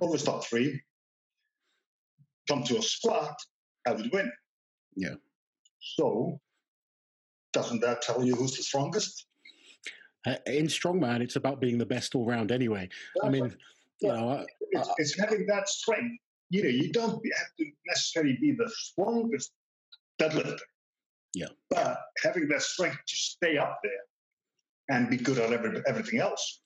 always 0.00 0.22
top 0.22 0.44
three. 0.44 0.80
Come 2.48 2.62
to 2.64 2.78
a 2.78 2.82
squat, 2.82 3.34
I 3.86 3.92
would 3.92 4.12
win. 4.12 4.30
Yeah. 4.96 5.14
So 5.96 6.40
doesn't 7.52 7.80
that 7.80 8.02
tell 8.02 8.24
you 8.24 8.34
who's 8.34 8.56
the 8.56 8.62
strongest? 8.62 9.26
Uh, 10.26 10.36
in 10.46 10.66
strongman, 10.66 11.20
it's 11.22 11.36
about 11.36 11.60
being 11.60 11.78
the 11.78 11.86
best 11.86 12.14
all 12.14 12.26
round 12.26 12.52
anyway. 12.52 12.88
That's 13.16 13.26
I 13.26 13.30
mean, 13.30 13.56
you 14.00 14.08
know, 14.08 14.30
I, 14.30 14.46
it's, 14.72 14.88
I, 14.88 14.92
it's, 14.98 15.18
having 15.18 15.46
that 15.46 15.68
strength. 15.68 16.20
You 16.50 16.64
know, 16.64 16.68
you 16.68 16.92
don't 16.92 17.12
have 17.12 17.56
to 17.58 17.70
necessarily 17.86 18.36
be 18.40 18.52
the 18.52 18.68
strongest 18.74 19.52
deadlifter. 20.20 20.58
Yeah. 21.34 21.46
But 21.70 21.98
having 22.22 22.48
that 22.48 22.62
strength 22.62 22.98
to 23.06 23.16
stay 23.16 23.56
up 23.56 23.78
there 23.82 24.96
and 24.96 25.08
be 25.08 25.16
good 25.16 25.38
at 25.38 25.52
every, 25.52 25.80
everything 25.86 26.18
else. 26.18 26.60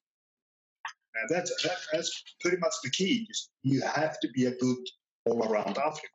And 1.15 1.29
that's 1.29 1.63
that, 1.63 1.77
that's 1.93 2.25
pretty 2.41 2.57
much 2.57 2.73
the 2.83 2.91
key. 2.91 3.29
You 3.63 3.83
have 3.83 4.19
to 4.21 4.29
be 4.35 4.47
a 4.47 4.57
good 4.57 4.79
all-around 5.27 5.79
athlete. 5.79 6.11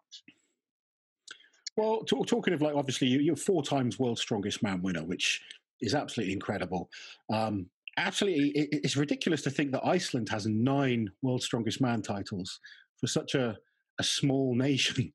Well, 1.77 2.01
talk, 2.01 2.27
talking 2.27 2.53
of 2.53 2.61
like, 2.61 2.75
obviously, 2.75 3.07
you, 3.07 3.31
are 3.31 3.37
four 3.37 3.63
times 3.63 3.99
world's 3.99 4.21
strongest 4.21 4.61
man 4.61 4.81
winner, 4.81 5.03
which 5.03 5.41
is 5.79 5.95
absolutely 5.95 6.33
incredible. 6.33 6.89
Um, 7.31 7.67
absolutely, 7.95 8.49
it, 8.49 8.69
it's 8.83 8.97
ridiculous 8.97 9.41
to 9.43 9.49
think 9.49 9.71
that 9.71 9.85
Iceland 9.85 10.27
has 10.29 10.45
nine 10.47 11.09
world's 11.21 11.45
strongest 11.45 11.79
man 11.79 12.01
titles 12.01 12.59
for 12.99 13.07
such 13.07 13.35
a, 13.35 13.57
a 13.99 14.03
small 14.03 14.55
nation. 14.57 15.13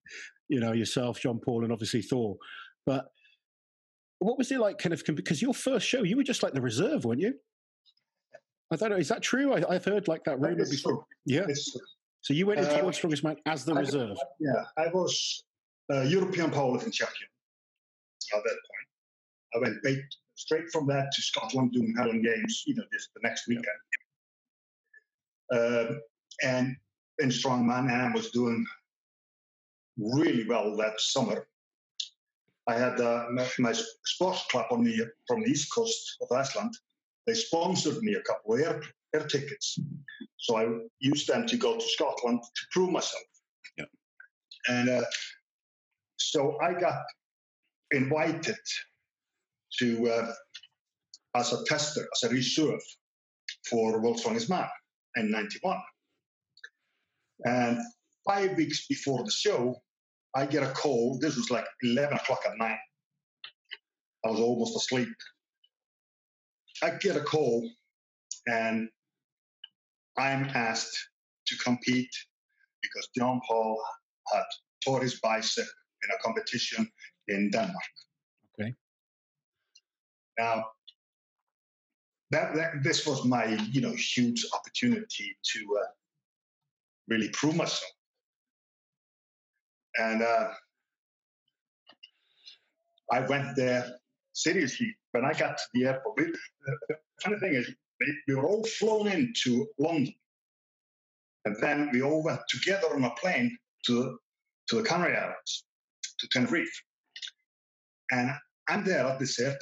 you 0.49 0.61
know, 0.61 0.73
yourself, 0.73 1.21
John 1.21 1.41
Paul, 1.45 1.64
and 1.64 1.73
obviously 1.73 2.03
Thor. 2.03 2.37
But 2.87 3.07
what 4.19 4.38
was 4.38 4.50
it 4.53 4.61
like, 4.61 4.79
kind 4.79 4.93
of, 4.93 5.03
because 5.14 5.43
your 5.43 5.55
first 5.55 5.87
show, 5.87 6.03
you 6.03 6.17
were 6.17 6.23
just 6.23 6.43
like 6.43 6.53
the 6.53 6.61
reserve, 6.61 7.05
weren't 7.05 7.21
you? 7.21 7.35
I 8.73 8.76
don't 8.76 8.91
know. 8.91 8.97
Is 8.97 9.09
that 9.09 9.23
true? 9.23 9.55
I, 9.55 9.73
have 9.73 9.85
heard 9.85 10.09
like 10.09 10.25
that 10.25 10.41
rumor 10.41 10.64
before. 10.69 10.93
True. 10.93 11.05
Yeah. 11.26 11.47
So 12.23 12.33
you 12.33 12.47
went 12.47 12.61
into 12.61 12.79
uh, 12.79 12.83
World's 12.83 12.97
Strongest 12.97 13.23
Man 13.23 13.37
as 13.47 13.64
the 13.64 13.75
I, 13.75 13.81
reserve. 13.81 14.17
Yeah, 14.41 14.64
I 14.79 14.88
was 14.88 15.45
uh, 15.93 16.03
European 16.03 16.50
powerlifting 16.50 16.93
champion 16.93 17.29
at 18.35 18.43
that 18.43 18.50
point. 18.50 18.88
I 19.55 19.59
went 19.59 20.05
straight 20.35 20.71
from 20.73 20.87
that 20.88 21.12
to 21.12 21.23
Scotland 21.23 21.73
doing 21.73 21.95
Highland 21.99 22.25
Games, 22.25 22.64
you 22.67 22.75
know, 22.75 22.85
just 22.93 23.11
the 23.14 23.21
next 23.23 23.47
weekend. 23.47 23.67
Um, 25.53 26.00
and 26.43 26.76
in 27.18 27.28
strongman, 27.28 27.90
and 27.90 28.02
I 28.02 28.11
was 28.12 28.30
doing 28.30 28.64
really 29.97 30.47
well 30.49 30.76
that 30.76 31.00
summer. 31.00 31.47
I 32.66 32.75
had 32.75 33.00
uh, 33.00 33.26
my, 33.30 33.47
my, 33.59 33.75
sports 34.04 34.44
club 34.50 34.66
on 34.71 34.85
the 34.85 35.11
from 35.28 35.42
the 35.42 35.50
east 35.50 35.73
coast 35.73 36.16
of 36.23 36.35
Iceland. 36.37 36.75
They 37.26 37.35
sponsored 37.35 38.02
me 38.02 38.14
a 38.14 38.23
couple 38.23 38.54
of 38.54 38.61
air, 38.61 38.83
air 39.14 39.26
tickets, 39.26 39.78
so 40.38 40.56
I 40.56 40.66
used 40.99 41.28
them 41.28 41.47
to 41.47 41.56
go 41.56 41.76
to 41.76 41.87
Scotland 41.87 42.40
to 42.42 42.62
prove 42.73 42.90
myself. 42.90 43.23
Yeah. 43.76 43.85
And 44.68 44.88
uh, 44.88 45.02
so 46.16 46.59
I 46.62 46.73
got 46.73 47.02
invited 47.90 48.56
to 49.78 50.11
uh, 50.11 50.33
as 51.35 51.52
a 51.52 51.64
tester, 51.64 52.06
as 52.14 52.30
a 52.30 52.33
reserve 52.33 52.80
for 53.68 54.00
World's 54.00 54.21
Strongest 54.21 54.49
Man 54.49 54.68
in 55.16 55.30
'91. 55.30 55.78
And 57.45 57.79
five 58.27 58.57
weeks 58.57 58.87
before 58.87 59.23
the 59.25 59.31
show, 59.31 59.83
I 60.35 60.47
get 60.47 60.63
a 60.63 60.73
call. 60.73 61.19
This 61.21 61.37
was 61.37 61.51
like 61.51 61.67
11 61.83 62.17
o'clock 62.17 62.41
at 62.47 62.59
night. 62.59 62.79
I 64.25 64.31
was 64.31 64.41
almost 64.41 64.77
asleep. 64.77 65.09
I 66.83 66.91
get 66.91 67.17
a 67.17 67.21
call, 67.21 67.69
and 68.47 68.89
I'm 70.19 70.45
asked 70.55 70.97
to 71.47 71.57
compete 71.59 72.11
because 72.83 73.09
John 73.17 73.41
Paul 73.47 73.81
had 74.33 74.43
tore 74.85 75.03
his 75.03 75.21
bicep 75.21 75.67
in 76.03 76.11
a 76.11 76.23
competition 76.23 76.91
in 77.29 77.51
Denmark. 77.51 77.77
Okay. 78.59 78.75
Now, 80.39 80.65
that, 82.31 82.55
that 82.57 82.83
this 82.83 83.07
was 83.07 83.25
my 83.25 83.47
you 83.71 83.81
know 83.81 83.93
huge 83.93 84.45
opportunity 84.53 85.37
to 85.53 85.79
uh, 85.81 85.87
really 87.08 87.28
prove 87.30 87.56
myself. 87.56 87.90
And 89.96 90.23
uh, 90.23 90.49
I 93.12 93.20
went 93.20 93.56
there 93.56 93.84
seriously. 94.32 94.94
When 95.12 95.25
I 95.25 95.32
got 95.32 95.56
to 95.56 95.64
the 95.75 95.87
airport, 95.87 96.18
we, 96.18 96.25
the 96.88 96.96
funny 97.23 97.38
thing 97.38 97.54
is, 97.54 97.70
we 98.26 98.34
were 98.34 98.46
all 98.46 98.64
flown 98.64 99.06
into 99.08 99.66
London. 99.78 100.12
And 101.44 101.56
then 101.61 101.90
we 101.92 102.02
all 102.02 102.25
went 102.25 102.40
together 102.49 102.88
on 102.94 103.04
a 103.04 103.11
plane 103.20 103.56
to, 103.87 104.18
to 104.68 104.76
the 104.76 104.82
Canary 104.82 105.16
Islands, 105.16 105.64
to 106.18 106.28
Tenerife. 106.32 106.82
And 108.11 108.30
I'm 108.68 108.84
there 108.84 109.06
at 109.06 109.18
this 109.18 109.38
airport. 109.38 109.61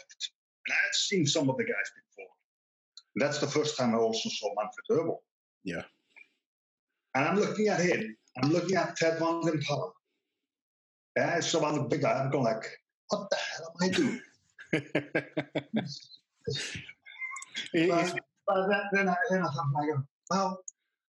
And 0.66 0.72
I 0.72 0.84
had 0.84 0.94
seen 0.94 1.26
some 1.26 1.50
of 1.50 1.56
the 1.56 1.64
guys 1.64 1.90
before. 2.16 2.30
And 3.14 3.22
that's 3.22 3.38
the 3.38 3.46
first 3.49 3.76
time 3.76 3.94
I 3.94 3.99
also 3.99 4.28
saw 4.28 4.49
Manfred 4.54 5.06
Öberl. 5.06 5.18
Yeah. 5.64 5.82
And 7.14 7.28
I'm 7.28 7.38
looking 7.38 7.69
at 7.69 7.81
him. 7.81 8.16
I'm 8.42 8.50
looking 8.50 8.76
at 8.76 8.97
Ted 8.97 9.19
van 9.19 9.42
der 9.42 9.59
Parre. 9.66 9.92
And 11.16 11.45
some 11.45 11.64
other 11.64 11.83
big 11.83 12.00
guy. 12.02 12.12
I'm 12.12 12.31
going 12.31 12.45
like, 12.45 12.64
what 13.09 13.28
the 13.28 13.37
hell 13.37 13.75
am 13.81 13.88
I 13.88 13.92
doing? 13.92 14.21
but, 17.90 18.19
but 18.47 18.69
then, 18.69 18.83
then, 18.92 19.09
I, 19.09 19.16
then 19.31 19.42
I 19.42 19.47
thought, 19.47 19.66
I 19.78 19.87
go, 19.87 20.02
well, 20.31 20.64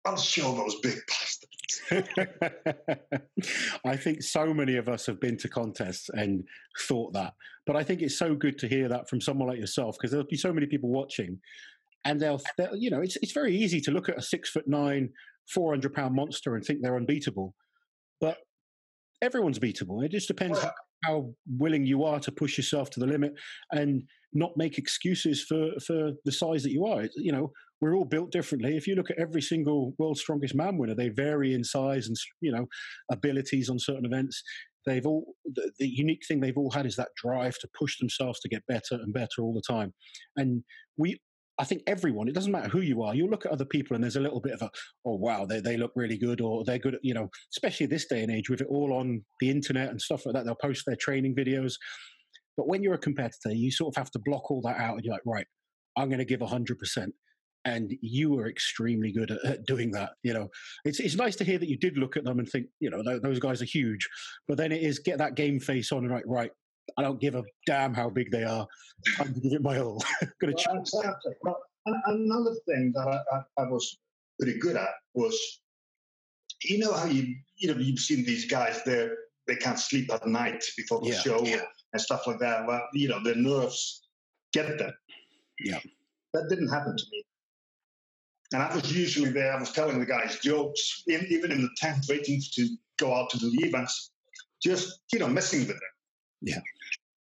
I'll 0.04 0.16
show 0.16 0.56
those 0.56 0.74
big 0.80 0.98
bastards. 1.06 1.46
I 3.86 3.96
think 3.96 4.22
so 4.22 4.52
many 4.52 4.76
of 4.76 4.88
us 4.88 5.06
have 5.06 5.20
been 5.20 5.36
to 5.38 5.48
contests 5.48 6.08
and 6.12 6.44
thought 6.80 7.12
that. 7.12 7.34
But 7.66 7.76
I 7.76 7.84
think 7.84 8.02
it's 8.02 8.18
so 8.18 8.34
good 8.34 8.58
to 8.58 8.68
hear 8.68 8.88
that 8.88 9.08
from 9.08 9.20
someone 9.20 9.48
like 9.48 9.60
yourself 9.60 9.96
because 9.96 10.10
there'll 10.10 10.26
be 10.26 10.36
so 10.36 10.52
many 10.52 10.66
people 10.66 10.90
watching 10.90 11.38
and 12.04 12.20
they'll, 12.20 12.40
they'll, 12.58 12.74
you 12.74 12.90
know, 12.90 13.00
it's, 13.00 13.16
it's 13.22 13.32
very 13.32 13.56
easy 13.56 13.80
to 13.82 13.92
look 13.92 14.08
at 14.08 14.18
a 14.18 14.22
six 14.22 14.50
foot 14.50 14.66
nine, 14.66 15.10
400 15.48 15.92
pound 15.94 16.14
monster 16.14 16.54
and 16.54 16.64
think 16.64 16.80
they're 16.82 16.96
unbeatable. 16.96 17.54
But 18.20 18.38
everyone's 19.22 19.58
beatable. 19.58 20.04
It 20.04 20.10
just 20.10 20.28
depends 20.28 20.60
how, 20.60 20.72
how 21.04 21.34
willing 21.58 21.86
you 21.86 22.04
are 22.04 22.20
to 22.20 22.32
push 22.32 22.56
yourself 22.56 22.90
to 22.90 23.00
the 23.00 23.06
limit 23.06 23.32
and 23.70 24.02
not 24.32 24.52
make 24.56 24.78
excuses 24.78 25.44
for, 25.44 25.70
for 25.86 26.12
the 26.24 26.32
size 26.32 26.62
that 26.62 26.72
you 26.72 26.86
are. 26.86 27.08
You 27.16 27.32
know, 27.32 27.52
we're 27.80 27.96
all 27.96 28.04
built 28.04 28.30
differently. 28.30 28.76
If 28.76 28.86
you 28.86 28.94
look 28.94 29.10
at 29.10 29.18
every 29.18 29.42
single 29.42 29.94
world's 29.98 30.20
strongest 30.20 30.54
man 30.54 30.78
winner, 30.78 30.94
they 30.94 31.08
vary 31.08 31.54
in 31.54 31.64
size 31.64 32.06
and, 32.06 32.16
you 32.40 32.52
know, 32.52 32.66
abilities 33.10 33.68
on 33.68 33.78
certain 33.78 34.06
events. 34.06 34.42
They've 34.86 35.06
all, 35.06 35.34
the, 35.44 35.70
the 35.78 35.88
unique 35.88 36.22
thing 36.26 36.40
they've 36.40 36.56
all 36.56 36.70
had 36.70 36.86
is 36.86 36.96
that 36.96 37.08
drive 37.16 37.58
to 37.58 37.68
push 37.78 37.98
themselves 37.98 38.40
to 38.40 38.48
get 38.48 38.66
better 38.66 38.94
and 38.94 39.12
better 39.12 39.40
all 39.40 39.54
the 39.54 39.72
time. 39.72 39.94
And 40.36 40.64
we 40.96 41.20
I 41.58 41.64
think 41.64 41.82
everyone, 41.86 42.28
it 42.28 42.34
doesn't 42.34 42.52
matter 42.52 42.68
who 42.68 42.80
you 42.80 43.02
are, 43.02 43.14
you 43.14 43.28
look 43.28 43.44
at 43.44 43.52
other 43.52 43.64
people 43.64 43.94
and 43.94 44.02
there's 44.02 44.16
a 44.16 44.20
little 44.20 44.40
bit 44.40 44.54
of 44.54 44.62
a, 44.62 44.70
oh, 45.04 45.16
wow, 45.16 45.44
they, 45.44 45.60
they 45.60 45.76
look 45.76 45.92
really 45.94 46.16
good 46.16 46.40
or 46.40 46.64
they're 46.64 46.78
good 46.78 46.94
at, 46.94 47.00
you 47.02 47.14
know, 47.14 47.28
especially 47.54 47.86
this 47.86 48.06
day 48.06 48.22
and 48.22 48.32
age 48.32 48.48
with 48.48 48.62
it 48.62 48.68
all 48.70 48.94
on 48.94 49.22
the 49.40 49.50
internet 49.50 49.90
and 49.90 50.00
stuff 50.00 50.24
like 50.24 50.34
that. 50.34 50.44
They'll 50.44 50.54
post 50.54 50.84
their 50.86 50.96
training 50.96 51.34
videos. 51.36 51.74
But 52.56 52.68
when 52.68 52.82
you're 52.82 52.94
a 52.94 52.98
competitor, 52.98 53.52
you 53.52 53.70
sort 53.70 53.94
of 53.94 54.00
have 54.00 54.10
to 54.12 54.20
block 54.24 54.50
all 54.50 54.62
that 54.62 54.78
out 54.78 54.94
and 54.94 55.04
you're 55.04 55.14
like, 55.14 55.22
right, 55.26 55.46
I'm 55.96 56.08
going 56.08 56.18
to 56.18 56.24
give 56.24 56.40
100%. 56.40 57.08
And 57.64 57.92
you 58.00 58.30
were 58.32 58.48
extremely 58.48 59.12
good 59.12 59.30
at, 59.30 59.44
at, 59.44 59.66
doing 59.66 59.92
that. 59.92 60.10
You 60.24 60.34
know, 60.34 60.48
it's 60.84 60.98
it's 60.98 61.14
nice 61.14 61.36
to 61.36 61.44
hear 61.44 61.58
that 61.58 61.68
you 61.68 61.78
did 61.78 61.96
look 61.96 62.16
at 62.16 62.24
them 62.24 62.40
and 62.40 62.48
think, 62.48 62.66
you 62.80 62.90
know, 62.90 63.04
those 63.22 63.38
guys 63.38 63.62
are 63.62 63.66
huge. 63.66 64.08
But 64.48 64.56
then 64.56 64.72
it 64.72 64.82
is 64.82 64.98
get 64.98 65.18
that 65.18 65.36
game 65.36 65.60
face 65.60 65.92
on 65.92 65.98
and 65.98 66.10
right, 66.10 66.24
right. 66.26 66.50
I 66.98 67.02
don't 67.02 67.20
give 67.20 67.34
a 67.34 67.44
damn 67.66 67.94
how 67.94 68.10
big 68.10 68.30
they 68.30 68.44
are. 68.44 68.66
I'm 69.18 69.28
going 69.28 69.34
to 69.34 69.40
give 69.40 69.52
it 69.52 69.62
my 69.62 69.78
all. 69.78 70.02
well, 70.42 70.50
exactly. 70.50 71.32
Well, 71.42 71.58
another 71.86 72.54
thing 72.66 72.92
that 72.94 73.08
I, 73.08 73.36
I, 73.36 73.62
I, 73.62 73.68
was 73.68 73.98
pretty 74.38 74.58
good 74.58 74.76
at 74.76 74.88
was, 75.14 75.60
you 76.64 76.78
know 76.78 76.92
how 76.92 77.06
you 77.06 77.34
you 77.56 77.72
know 77.72 77.80
you've 77.80 77.98
seen 77.98 78.24
these 78.24 78.44
guys 78.44 78.82
they 78.84 79.08
they 79.48 79.56
can't 79.56 79.78
sleep 79.78 80.12
at 80.12 80.26
night 80.26 80.62
before 80.76 81.00
the 81.00 81.08
yeah. 81.08 81.18
show 81.18 81.44
yeah. 81.44 81.62
and 81.92 82.00
stuff 82.00 82.26
like 82.26 82.38
that. 82.38 82.66
Well, 82.66 82.82
you 82.92 83.08
know 83.08 83.22
their 83.22 83.34
nerves 83.34 84.02
get 84.52 84.78
them. 84.78 84.92
Yeah, 85.64 85.80
that 86.34 86.48
didn't 86.48 86.68
happen 86.68 86.96
to 86.96 87.04
me. 87.10 87.24
And 88.52 88.62
I 88.62 88.74
was 88.74 88.94
usually 88.94 89.30
there. 89.30 89.54
I 89.54 89.58
was 89.58 89.72
telling 89.72 89.98
the 89.98 90.06
guys 90.06 90.38
jokes, 90.40 91.02
in, 91.06 91.26
even 91.30 91.50
in 91.50 91.62
the 91.62 91.70
tent, 91.78 92.04
waiting 92.08 92.40
to 92.52 92.68
go 92.98 93.14
out 93.14 93.30
to 93.30 93.38
do 93.38 93.50
the 93.50 93.66
events, 93.66 94.10
just 94.62 95.00
you 95.12 95.18
know 95.18 95.28
messing 95.28 95.60
with 95.60 95.68
them. 95.68 95.91
Yeah. 96.42 96.60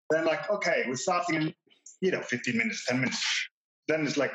Then 0.09 0.25
like, 0.25 0.49
okay, 0.49 0.83
we're 0.87 0.95
starting 0.95 1.35
in, 1.35 1.53
you 2.01 2.11
know, 2.11 2.21
15 2.21 2.57
minutes, 2.57 2.85
10 2.85 2.99
minutes. 2.99 3.49
Then 3.87 4.05
it's 4.05 4.17
like, 4.17 4.33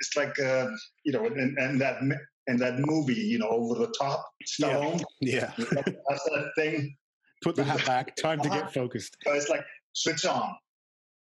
it's 0.00 0.16
like, 0.16 0.38
uh, 0.40 0.68
you 1.04 1.12
know, 1.12 1.26
and, 1.26 1.56
and 1.58 1.80
that 1.80 2.02
and 2.48 2.58
that 2.58 2.78
movie, 2.78 3.14
you 3.14 3.38
know, 3.38 3.48
over 3.48 3.78
the 3.78 3.94
top, 3.98 4.24
Stallone. 4.46 5.02
Yeah. 5.20 5.52
yeah. 5.56 5.64
That's 6.08 6.24
that 6.24 6.50
thing. 6.56 6.96
Put 7.44 7.56
the 7.56 7.64
hat 7.64 7.84
back. 7.86 8.16
Time 8.16 8.40
to 8.40 8.48
get 8.48 8.72
focused. 8.72 9.16
So 9.24 9.32
it's 9.32 9.48
like 9.48 9.64
switch 9.92 10.24
on. 10.24 10.54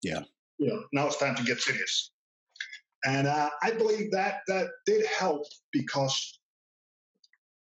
Yeah. 0.04 0.22
You 0.58 0.68
know, 0.68 0.84
now 0.94 1.08
it's 1.08 1.18
time 1.18 1.36
to 1.36 1.44
get 1.44 1.60
serious. 1.60 2.12
And 3.06 3.28
uh, 3.28 3.50
I 3.62 3.72
believe 3.72 4.12
that 4.12 4.40
that 4.48 4.68
did 4.86 5.06
help 5.06 5.44
because 5.72 6.40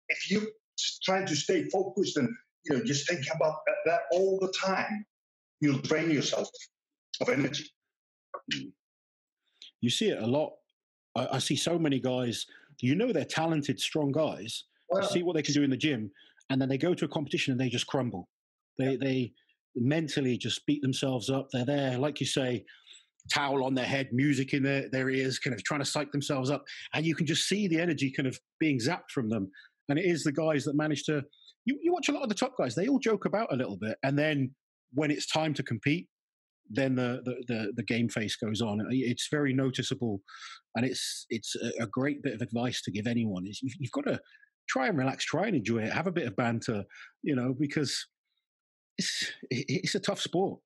if 0.10 0.30
you 0.30 0.48
try 1.04 1.24
to 1.24 1.36
stay 1.36 1.70
focused 1.70 2.18
and 2.18 2.30
you 2.66 2.78
know, 2.78 2.84
just 2.84 3.10
think 3.10 3.26
about 3.36 3.58
that, 3.66 3.76
that 3.86 4.02
all 4.12 4.40
the 4.40 4.54
time. 4.60 5.06
You'll 5.62 5.80
drain 5.80 6.12
yourself 6.12 6.50
of 7.22 7.30
energy. 7.30 7.66
You 9.82 9.90
see 9.90 10.10
it 10.10 10.22
a 10.22 10.28
lot. 10.28 10.54
I, 11.16 11.28
I 11.34 11.40
see 11.40 11.56
so 11.56 11.78
many 11.80 12.00
guys. 12.00 12.46
You 12.82 12.96
know, 12.96 13.14
they're 13.14 13.26
talented, 13.26 13.80
strong 13.80 14.12
guys. 14.12 14.66
Well, 14.90 15.04
see 15.04 15.24
what 15.24 15.36
they 15.36 15.42
can 15.42 15.54
do 15.54 15.64
in 15.64 15.70
the 15.70 15.78
gym, 15.78 16.12
and 16.50 16.62
then 16.62 16.70
they 16.70 16.78
go 16.78 16.94
to 16.94 17.06
a 17.06 17.08
competition 17.08 17.52
and 17.52 17.60
they 17.60 17.70
just 17.70 17.88
crumble. 17.88 18.28
They 18.78 18.92
yeah. 18.92 18.98
they 19.00 19.34
mentally 19.76 20.38
just 20.38 20.66
beat 20.66 20.82
themselves 20.82 21.30
up. 21.30 21.48
They're 21.52 21.66
there, 21.66 21.98
like 21.98 22.20
you 22.20 22.26
say, 22.26 22.66
towel 23.32 23.64
on 23.64 23.74
their 23.74 23.86
head, 23.86 24.10
music 24.12 24.54
in 24.54 24.64
their, 24.64 24.90
their 24.90 25.10
ears, 25.10 25.40
kind 25.40 25.54
of 25.54 25.64
trying 25.64 25.80
to 25.80 25.86
psych 25.86 26.12
themselves 26.12 26.50
up. 26.50 26.64
And 26.94 27.06
you 27.06 27.16
can 27.16 27.26
just 27.26 27.48
see 27.48 27.68
the 27.68 27.80
energy 27.80 28.12
kind 28.12 28.28
of 28.28 28.40
being 28.60 28.80
zapped 28.80 29.12
from 29.12 29.30
them. 29.30 29.50
And 29.90 30.00
it 30.00 30.06
is 30.06 30.24
the 30.24 30.32
guys 30.32 30.64
that 30.66 30.76
manage 30.76 31.04
to, 31.04 31.24
you, 31.66 31.78
you 31.82 31.94
watch 31.94 32.10
a 32.10 32.12
lot 32.12 32.24
of 32.24 32.30
the 32.30 32.36
top 32.36 32.54
guys, 32.58 32.76
they 32.76 32.88
all 32.88 33.00
joke 33.00 33.26
about 33.26 33.52
a 33.52 33.56
little 33.56 33.78
bit. 33.78 33.98
And 34.04 34.18
then 34.18 34.54
when 34.94 35.12
it's 35.12 35.28
time 35.28 35.54
to 35.56 35.64
compete, 35.64 36.08
then 36.70 36.96
the, 36.96 37.22
the, 37.26 37.44
the, 37.48 37.74
the 37.76 37.84
game 37.84 38.08
face 38.08 38.36
goes 38.36 38.62
on. 38.62 38.86
It's 38.90 39.28
very 39.30 39.54
noticeable. 39.54 40.22
And 40.76 40.86
it's, 40.86 41.26
it's 41.30 41.56
a, 41.80 41.86
great 41.88 42.24
bit 42.24 42.34
of 42.34 42.42
advice 42.42 42.82
to 42.84 42.92
give 42.92 43.06
anyone 43.06 43.46
is 43.46 43.62
you've, 43.62 43.76
you've 43.80 43.92
got 43.92 44.06
to 44.06 44.20
try 44.70 44.88
and 44.88 44.98
relax, 44.98 45.26
try 45.26 45.48
and 45.48 45.56
enjoy 45.58 45.80
it, 45.80 45.92
have 45.92 46.08
a 46.08 46.12
bit 46.12 46.28
of 46.28 46.36
banter, 46.36 46.84
you 47.22 47.36
know, 47.36 47.54
because 47.60 48.06
it's, 48.98 49.32
it's 49.50 49.96
a 49.96 50.00
tough 50.00 50.22
sport. 50.22 50.60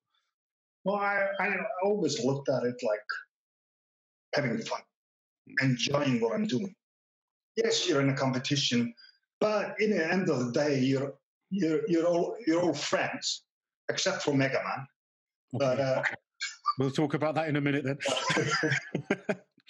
Well, 0.84 0.96
I, 0.96 1.26
I 1.40 1.56
always 1.84 2.24
looked 2.24 2.48
at 2.48 2.62
it 2.62 2.76
like 2.82 3.00
having 4.34 4.56
fun, 4.58 4.80
enjoying 5.60 6.20
what 6.20 6.34
I'm 6.34 6.46
doing. 6.46 6.74
Yes, 7.56 7.88
you're 7.88 8.00
in 8.00 8.10
a 8.10 8.16
competition, 8.16 8.94
but 9.40 9.80
in 9.80 9.90
the 9.90 10.12
end 10.12 10.28
of 10.28 10.46
the 10.46 10.52
day, 10.52 10.78
you're 10.80 11.14
you're 11.50 11.80
you're 11.88 12.06
all 12.06 12.36
you're 12.46 12.60
all 12.60 12.74
friends, 12.74 13.44
except 13.88 14.22
for 14.22 14.34
Mega 14.34 14.62
Man. 14.62 14.86
But 15.54 15.80
uh, 15.80 16.02
we'll 16.78 16.90
talk 16.90 17.14
about 17.14 17.34
that 17.36 17.48
in 17.48 17.56
a 17.56 17.60
minute 17.60 17.84
then. 17.84 17.98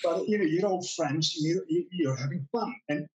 but 0.02 0.28
you 0.28 0.38
know, 0.38 0.44
you're 0.44 0.66
all 0.66 0.82
friends. 0.82 1.34
You, 1.36 1.64
you 1.68 2.10
are 2.10 2.16
having 2.16 2.46
fun, 2.52 2.74
and 2.88 3.06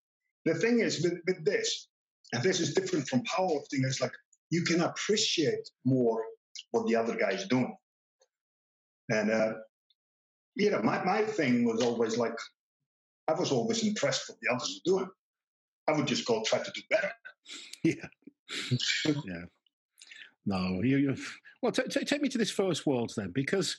the 0.45 0.55
thing 0.55 0.79
is 0.79 1.03
with, 1.03 1.19
with 1.27 1.43
this, 1.45 1.87
and 2.33 2.43
this 2.43 2.59
is 2.59 2.73
different 2.73 3.07
from 3.07 3.23
powerlifting. 3.23 3.85
Is 3.85 4.01
like 4.01 4.13
you 4.49 4.61
can 4.61 4.81
appreciate 4.81 5.67
more 5.83 6.23
what 6.71 6.87
the 6.87 6.95
other 6.95 7.15
guy 7.15 7.31
is 7.31 7.47
doing. 7.47 7.75
And, 9.09 9.31
uh, 9.31 9.53
you 10.55 10.71
know, 10.71 10.81
my, 10.81 11.03
my 11.03 11.23
thing 11.23 11.65
was 11.65 11.81
always 11.81 12.17
like, 12.17 12.35
I 13.27 13.33
was 13.33 13.51
always 13.51 13.83
impressed 13.83 14.29
what 14.29 14.37
the 14.41 14.53
others 14.53 14.81
were 14.85 14.97
doing. 14.97 15.09
I 15.87 15.93
would 15.93 16.07
just 16.07 16.25
go 16.25 16.41
try 16.45 16.59
to 16.59 16.71
do 16.71 16.81
better. 16.89 17.11
Yeah. 17.83 17.95
yeah. 19.05 19.43
No, 20.45 20.81
you, 20.81 20.97
you 20.97 21.17
well, 21.61 21.73
t- 21.73 21.83
t- 21.89 22.05
take 22.05 22.21
me 22.21 22.29
to 22.29 22.37
this 22.37 22.49
first 22.49 22.85
Worlds 22.85 23.15
then, 23.15 23.31
because 23.31 23.75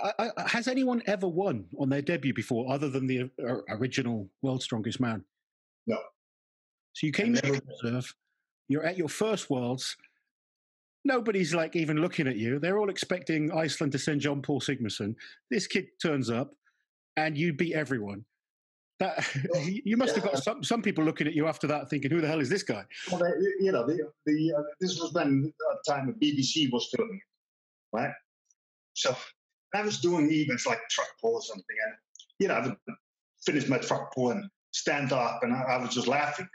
I, 0.00 0.12
I, 0.18 0.48
has 0.48 0.66
anyone 0.66 1.02
ever 1.04 1.28
won 1.28 1.66
on 1.78 1.90
their 1.90 2.00
debut 2.00 2.32
before, 2.32 2.72
other 2.72 2.88
than 2.88 3.06
the 3.06 3.30
uh, 3.46 3.56
original 3.68 4.30
World's 4.40 4.64
Strongest 4.64 4.98
Man? 4.98 5.22
No. 5.86 5.98
So 6.94 7.06
you 7.06 7.12
came 7.12 7.34
to 7.34 7.60
reserve. 7.82 8.14
You're 8.68 8.86
at 8.86 8.96
your 8.96 9.10
first 9.10 9.50
Worlds 9.50 9.94
nobody's 11.04 11.54
like 11.54 11.76
even 11.76 11.98
looking 11.98 12.26
at 12.26 12.36
you. 12.36 12.58
They're 12.58 12.78
all 12.78 12.90
expecting 12.90 13.52
Iceland 13.52 13.92
to 13.92 13.98
send 13.98 14.20
John 14.20 14.42
Paul 14.42 14.60
Sigmarsson. 14.60 15.14
This 15.50 15.66
kid 15.66 15.86
turns 16.02 16.30
up, 16.30 16.54
and 17.16 17.36
you 17.36 17.52
beat 17.52 17.74
everyone. 17.74 18.24
That 19.00 19.26
you 19.84 19.96
must 19.96 20.16
yeah. 20.16 20.22
have 20.22 20.32
got 20.32 20.42
some 20.42 20.62
some 20.62 20.82
people 20.82 21.04
looking 21.04 21.26
at 21.26 21.34
you 21.34 21.46
after 21.46 21.66
that, 21.66 21.90
thinking, 21.90 22.10
"Who 22.10 22.20
the 22.20 22.28
hell 22.28 22.40
is 22.40 22.48
this 22.48 22.62
guy?" 22.62 22.84
Well, 23.10 23.22
you 23.60 23.72
know, 23.72 23.86
the, 23.86 23.98
the 24.26 24.54
uh, 24.56 24.62
this 24.80 25.00
was 25.00 25.12
when 25.12 25.52
uh, 25.70 25.92
time 25.92 26.06
the 26.06 26.12
BBC 26.32 26.70
was 26.72 26.88
filming 26.94 27.16
it, 27.16 27.96
right? 27.96 28.12
So 28.94 29.16
I 29.74 29.82
was 29.82 29.98
doing 29.98 30.30
events 30.30 30.66
like 30.66 30.78
truck 30.90 31.08
pull 31.20 31.34
or 31.34 31.42
something, 31.42 31.76
and 31.86 31.94
you 32.38 32.48
know, 32.48 32.54
I 32.54 32.66
would 32.66 32.76
finish 33.44 33.68
my 33.68 33.78
truck 33.78 34.14
pull 34.14 34.30
and 34.30 34.48
stand 34.72 35.12
up, 35.12 35.40
and 35.42 35.52
I, 35.52 35.62
I 35.62 35.76
was 35.78 35.92
just 35.92 36.06
laughing. 36.06 36.48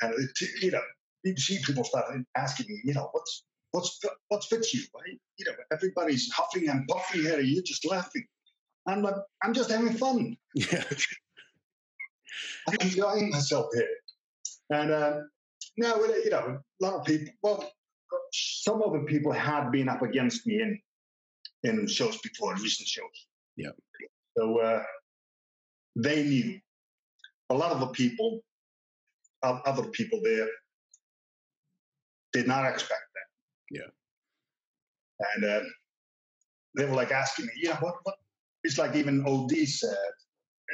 And 0.00 0.14
it, 0.14 0.62
you 0.62 0.70
know, 0.70 0.80
BBC 1.26 1.62
people 1.64 1.84
started 1.84 2.24
asking 2.36 2.66
me, 2.68 2.80
you 2.84 2.94
know, 2.94 3.08
what's 3.12 3.44
what's 3.72 4.00
what's 4.28 4.46
fits 4.46 4.72
you, 4.72 4.82
right? 4.94 5.18
You 5.36 5.46
know, 5.46 5.52
everybody's 5.72 6.30
huffing 6.32 6.68
and 6.68 6.86
puffing 6.88 7.22
here, 7.22 7.40
you're 7.40 7.62
just 7.62 7.84
laughing. 7.84 8.24
I'm 8.86 9.02
like, 9.02 9.14
I'm 9.42 9.54
just 9.54 9.70
having 9.70 9.94
fun. 9.94 10.36
Yeah. 10.54 10.84
I'm 12.68 12.76
enjoying 12.80 13.30
myself 13.30 13.66
here. 13.74 13.88
And 14.70 14.90
uh, 14.90 15.20
now, 15.76 15.96
you 15.96 16.30
know, 16.30 16.58
a 16.80 16.84
lot 16.84 16.94
of 16.94 17.04
people, 17.04 17.32
well, 17.42 17.70
some 18.32 18.82
of 18.82 18.92
the 18.92 19.00
people 19.00 19.32
have 19.32 19.70
been 19.72 19.88
up 19.88 20.02
against 20.02 20.46
me 20.46 20.60
in 20.60 20.78
in 21.64 21.86
shows 21.86 22.18
before, 22.18 22.54
recent 22.54 22.86
shows. 22.86 23.26
Yeah. 23.56 23.70
So 24.36 24.58
uh, 24.60 24.82
they 25.96 26.24
knew. 26.24 26.60
A 27.50 27.54
lot 27.54 27.72
of 27.72 27.80
the 27.80 27.88
people, 27.88 28.40
other 29.42 29.86
people 29.88 30.20
there, 30.22 30.48
did 32.32 32.46
not 32.46 32.64
expect 32.66 33.02
that. 33.14 33.78
Yeah. 33.78 33.90
And 35.34 35.44
uh, 35.44 35.60
they 36.76 36.84
were 36.86 36.96
like 36.96 37.12
asking 37.12 37.46
me, 37.46 37.52
yeah, 37.56 37.78
what, 37.80 37.94
what? 38.02 38.16
It's 38.64 38.78
like 38.78 38.96
even 38.96 39.24
OD 39.26 39.52
said, 39.66 39.94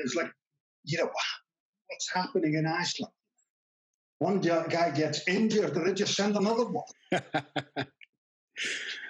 it's 0.05 0.15
like, 0.15 0.31
you 0.85 0.99
know, 0.99 1.11
what's 1.89 2.11
happening 2.13 2.55
in 2.55 2.67
Iceland? 2.67 3.13
One 4.19 4.41
guy 4.41 4.91
gets 4.91 5.27
injured 5.27 5.75
they 5.75 5.93
just 5.95 6.15
send 6.15 6.37
another 6.37 6.67
one. 6.67 6.85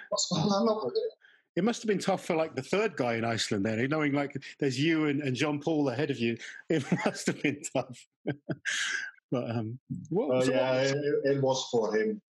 what's 0.09 0.29
going 0.33 0.43
on 0.43 0.69
over 0.69 0.93
there? 0.95 1.11
It 1.57 1.65
must 1.65 1.83
have 1.83 1.89
been 1.89 1.99
tough 1.99 2.25
for 2.25 2.37
like 2.37 2.55
the 2.55 2.63
third 2.63 2.97
guy 2.97 3.15
in 3.15 3.25
Iceland 3.25 3.67
there, 3.67 3.87
knowing 3.89 4.13
like 4.13 4.37
there's 4.61 4.79
you 4.79 5.07
and, 5.07 5.21
and 5.21 5.37
Jón 5.37 5.63
Páll 5.63 5.93
ahead 5.93 6.11
of 6.11 6.19
you. 6.19 6.37
It 6.71 6.85
must 7.05 7.27
have 7.27 7.43
been 7.43 7.61
tough. 7.75 8.07
but 9.33 9.51
um, 9.51 9.79
what, 10.09 10.37
uh, 10.37 10.45
so 10.45 10.53
yeah, 10.53 10.73
what 10.73 10.87
it, 10.87 11.15
it 11.25 11.43
was 11.43 11.69
for 11.71 11.97
him. 11.97 12.23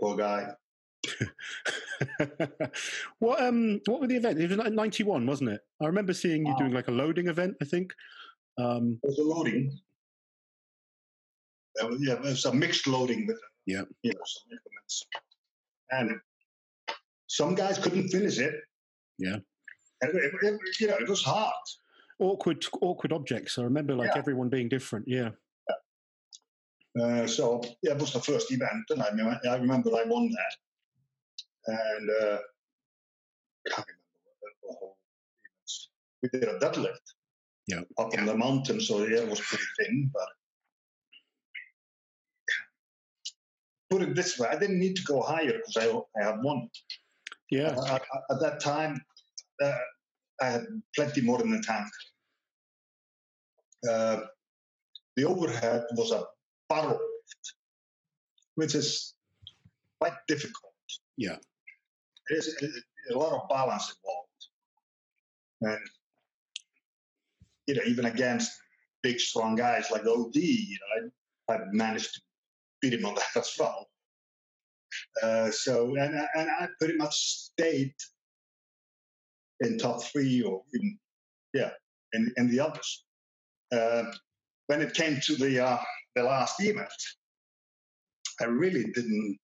Poor 0.00 0.16
guy. 0.16 0.52
what 3.18 3.40
um 3.42 3.80
what 3.86 4.00
were 4.00 4.06
the 4.06 4.16
events? 4.16 4.40
It 4.40 4.48
was 4.48 4.58
like 4.58 4.72
ninety 4.72 5.02
one, 5.02 5.26
wasn't 5.26 5.50
it? 5.50 5.60
I 5.80 5.86
remember 5.86 6.12
seeing 6.12 6.46
you 6.46 6.54
doing 6.58 6.72
like 6.72 6.88
a 6.88 6.92
loading 6.92 7.28
event. 7.28 7.56
I 7.60 7.64
think. 7.64 7.92
Um, 8.58 8.98
it 9.02 9.08
was 9.08 9.18
a 9.18 9.22
loading. 9.22 9.78
Was, 11.82 11.98
yeah, 12.00 12.14
it 12.14 12.20
was 12.22 12.44
a 12.44 12.54
mixed 12.54 12.86
loading 12.86 13.26
with 13.26 13.38
yeah, 13.66 13.82
you 14.02 14.12
know, 14.12 14.20
some 14.24 14.52
implements, 14.52 15.06
and 15.90 16.20
some 17.26 17.54
guys 17.54 17.78
couldn't 17.78 18.08
finish 18.08 18.38
it. 18.38 18.54
Yeah, 19.18 19.36
and 20.02 20.14
it, 20.14 20.32
it, 20.42 20.60
you 20.80 20.86
know, 20.86 20.96
it 20.96 21.08
was 21.08 21.22
hard. 21.22 21.52
Awkward, 22.18 22.64
awkward 22.80 23.12
objects. 23.12 23.58
I 23.58 23.62
remember 23.62 23.94
like 23.94 24.12
yeah. 24.14 24.18
everyone 24.18 24.48
being 24.48 24.68
different. 24.68 25.06
Yeah. 25.06 25.30
Uh, 26.98 27.26
so 27.26 27.62
yeah, 27.82 27.92
it 27.92 27.98
was 27.98 28.12
the 28.12 28.20
first 28.20 28.50
event, 28.52 28.84
and 28.88 29.02
I, 29.02 29.38
I 29.50 29.56
remember 29.56 29.90
I 29.90 30.04
won 30.06 30.30
that. 30.30 30.56
And 31.66 32.10
uh, 32.10 32.38
can't 33.68 33.86
remember 33.86 34.48
the 34.62 34.74
whole. 34.78 34.96
We 36.22 36.28
did 36.28 36.44
a 36.44 36.58
deadlift. 36.58 37.00
Yeah. 37.66 37.80
Up 37.98 38.12
yeah. 38.12 38.20
in 38.20 38.26
the 38.26 38.36
mountain, 38.36 38.80
so 38.80 39.04
yeah, 39.04 39.18
it 39.18 39.28
was 39.28 39.40
pretty 39.40 39.64
thin, 39.78 40.10
but 40.12 40.28
put 43.90 44.02
it 44.02 44.14
this 44.14 44.38
way, 44.38 44.48
I 44.48 44.56
didn't 44.56 44.78
need 44.78 44.96
to 44.96 45.02
go 45.02 45.20
higher 45.20 45.52
because 45.52 45.76
I, 45.76 46.20
I 46.20 46.30
had 46.30 46.42
one. 46.42 46.68
Yeah. 47.50 47.74
Uh, 47.76 47.94
at, 47.94 48.02
at, 48.30 48.40
that 48.40 48.60
time, 48.60 49.00
uh, 49.62 49.72
I 50.40 50.46
had 50.46 50.66
plenty 50.94 51.20
more 51.20 51.40
in 51.42 51.50
the 51.50 51.62
tank. 51.62 51.88
Uh, 53.88 54.20
the 55.16 55.24
overhead 55.24 55.84
was 55.92 56.12
a 56.12 56.24
barrel 56.68 56.90
lift, 56.90 57.54
which 58.56 58.74
is 58.74 59.14
quite 60.00 60.14
difficult. 60.28 60.72
Yeah. 61.16 61.36
There's 62.28 62.54
a 63.12 63.18
lot 63.18 63.32
of 63.32 63.48
balance 63.48 63.94
involved. 63.94 65.78
And, 65.78 65.88
you 67.66 67.74
know, 67.74 67.82
even 67.86 68.06
against 68.06 68.52
big, 69.02 69.20
strong 69.20 69.54
guys 69.54 69.90
like 69.90 70.06
OD, 70.06 70.34
you 70.34 70.78
know, 70.80 71.10
I, 71.48 71.54
I 71.54 71.58
managed 71.72 72.14
to 72.14 72.20
beat 72.80 72.94
him 72.94 73.06
on 73.06 73.14
that 73.14 73.36
as 73.36 73.52
well. 73.58 73.86
Uh, 75.22 75.50
so, 75.50 75.94
and, 75.96 76.14
and 76.34 76.50
I 76.50 76.68
pretty 76.78 76.96
much 76.96 77.14
stayed 77.14 77.94
in 79.60 79.78
top 79.78 80.02
three 80.04 80.42
or 80.42 80.62
even, 80.74 80.98
yeah, 81.54 81.70
in, 82.12 82.32
in 82.36 82.50
the 82.50 82.60
others. 82.60 83.04
Uh, 83.72 84.04
when 84.66 84.80
it 84.80 84.94
came 84.94 85.20
to 85.20 85.36
the 85.36 85.64
uh, 85.64 85.78
the 86.14 86.22
last 86.22 86.60
event, 86.60 86.88
I 88.40 88.44
really 88.44 88.84
didn't 88.94 89.38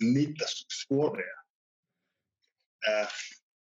need 0.00 0.36
the 0.38 0.46
score 0.68 1.12
there. 1.14 1.45
Uh, 2.88 3.06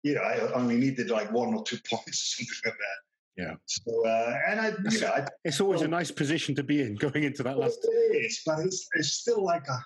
you 0.03 0.15
know, 0.15 0.21
I 0.21 0.39
only 0.53 0.77
needed 0.77 1.09
like 1.09 1.31
one 1.31 1.53
or 1.53 1.63
two 1.63 1.77
points, 1.89 2.35
something 2.37 2.55
like 2.65 2.73
that. 2.73 3.43
Yeah. 3.43 3.55
So, 3.65 4.05
uh, 4.05 4.35
and 4.49 4.59
I, 4.59 4.73
you 4.89 4.99
know, 4.99 5.07
I, 5.07 5.25
it's 5.45 5.61
always 5.61 5.81
a 5.81 5.87
nice 5.87 6.11
position 6.11 6.55
to 6.55 6.63
be 6.63 6.81
in 6.81 6.95
going 6.95 7.23
into 7.23 7.41
that 7.43 7.57
last. 7.57 7.79
It 7.83 8.25
is, 8.25 8.41
but 8.45 8.59
it's, 8.59 8.87
it's 8.95 9.13
still 9.13 9.43
like 9.43 9.65
a. 9.69 9.79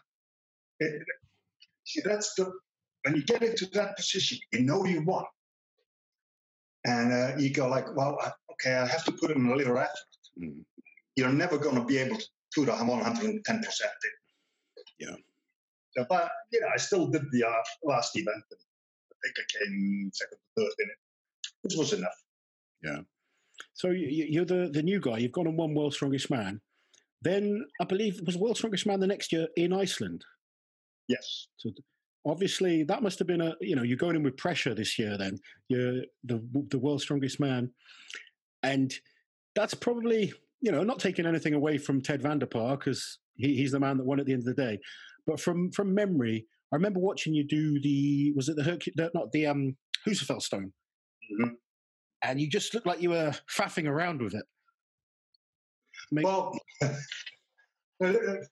It, 0.80 1.04
see, 1.86 2.02
that's 2.04 2.34
the 2.34 2.52
when 3.04 3.16
you 3.16 3.24
get 3.24 3.44
into 3.44 3.68
that 3.74 3.96
position, 3.96 4.40
you 4.52 4.62
know 4.62 4.86
you 4.86 5.04
won, 5.04 5.26
and 6.86 7.14
uh, 7.14 7.38
you 7.38 7.52
go 7.52 7.68
like, 7.68 7.96
well, 7.96 8.18
okay, 8.54 8.74
I 8.74 8.88
have 8.88 9.06
to 9.06 9.12
put 9.12 9.30
in 9.30 9.46
a 9.46 9.56
little 9.56 9.78
effort. 9.78 9.92
Mm 10.42 10.64
you're 11.16 11.32
never 11.32 11.58
going 11.58 11.76
to 11.76 11.84
be 11.84 11.98
able 11.98 12.18
to 12.18 12.26
put 12.56 12.70
a 12.70 12.72
110% 12.72 13.44
in. 13.46 13.64
Yeah. 15.00 15.16
So, 15.96 16.06
but, 16.10 16.32
you 16.52 16.62
know, 16.62 16.68
I 16.74 16.78
still 16.78 17.08
did 17.08 17.32
the 17.32 17.46
uh, 17.46 17.52
last 17.84 18.18
event 18.18 18.44
and 18.50 18.60
think 19.24 19.36
I 19.40 19.66
came 19.66 20.12
second 20.14 20.38
or 20.58 20.64
third 20.64 20.74
in 20.80 20.90
it, 20.90 20.98
which 21.62 21.76
was 21.78 21.94
enough. 21.94 22.24
Yeah. 22.84 23.00
So 23.74 23.90
you're 23.92 24.46
the, 24.46 24.70
the 24.72 24.84
new 24.84 25.00
guy. 25.00 25.18
You've 25.18 25.32
gone 25.32 25.48
and 25.48 25.58
won 25.58 25.74
World 25.74 25.94
Strongest 25.94 26.30
Man. 26.30 26.60
Then 27.22 27.66
I 27.80 27.86
believe 27.86 28.20
it 28.20 28.26
was 28.26 28.38
World's 28.38 28.60
Strongest 28.60 28.86
Man 28.86 29.00
the 29.00 29.08
next 29.08 29.32
year 29.32 29.48
in 29.56 29.72
Iceland. 29.72 30.24
Yes. 31.08 31.48
So 31.58 31.72
obviously 32.26 32.84
that 32.84 33.04
must 33.04 33.20
have 33.20 33.28
been 33.28 33.42
a 33.42 33.56
you 33.60 33.76
know 33.76 33.84
you're 33.84 33.98
going 33.98 34.16
in 34.16 34.24
with 34.24 34.38
pressure 34.38 34.74
this 34.74 34.98
year. 34.98 35.18
Then 35.18 35.38
you're 35.70 36.02
the 36.24 36.42
the 36.70 36.80
World's 36.80 37.04
Strongest 37.04 37.40
Man, 37.40 37.72
and 38.62 38.94
that's 39.56 39.74
probably 39.74 40.34
you 40.62 40.72
know 40.72 40.84
not 40.84 41.00
taking 41.00 41.26
anything 41.26 41.54
away 41.54 41.78
from 41.78 42.02
Ted 42.02 42.22
van 42.22 42.40
der 42.40 42.46
Parre 42.46 42.78
because 42.78 43.20
he, 43.36 43.56
he's 43.56 43.72
the 43.72 43.80
man 43.80 43.98
that 43.98 44.06
won 44.06 44.20
at 44.20 44.26
the 44.26 44.34
end 44.34 44.48
of 44.48 44.56
the 44.56 44.62
day. 44.62 44.80
But 45.26 45.40
from 45.40 45.72
from 45.72 45.94
memory, 45.94 46.48
I 46.74 46.76
remember 46.76 47.00
watching 47.00 47.36
you 47.36 47.44
do 47.44 47.80
the 47.82 48.34
was 48.36 48.50
it 48.50 48.56
the 48.56 48.64
Hercules 48.64 49.12
not 49.14 49.32
the 49.32 49.46
um 49.46 49.78
Husafell 50.08 50.42
Stone, 50.42 50.74
mm-hmm. 51.32 51.54
and 52.24 52.42
you 52.42 52.50
just 52.50 52.74
looked 52.74 52.88
like 52.88 53.00
you 53.00 53.12
were 53.12 53.32
faffing 53.56 53.88
around 53.88 54.24
with 54.24 54.34
it. 54.34 54.44
Make- 56.12 56.26
well, 56.26 56.58
the 58.00 58.48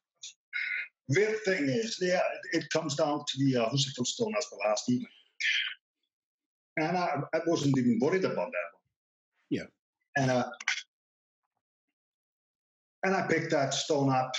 weird 1.09 1.39
thing 1.45 1.63
is, 1.63 1.97
yeah, 1.99 2.21
it, 2.53 2.69
comes 2.69 2.95
down 2.95 3.23
to 3.27 3.43
the 3.43 3.57
uh, 3.57 3.69
Husafell 3.69 4.05
Stone 4.05 4.33
as 4.37 4.45
the 4.51 4.57
last 4.67 4.87
evening, 4.87 5.07
and 6.77 6.95
I, 6.95 7.21
I 7.33 7.39
wasn't 7.47 7.75
even 7.75 7.97
worried 7.99 8.23
about 8.23 8.35
that 8.35 8.43
one. 8.45 8.51
Yeah, 9.49 9.65
and 10.15 10.29
uh, 10.29 10.45
and 13.03 13.15
I 13.15 13.25
picked 13.25 13.49
that 13.49 13.73
stone 13.73 14.11
up. 14.11 14.31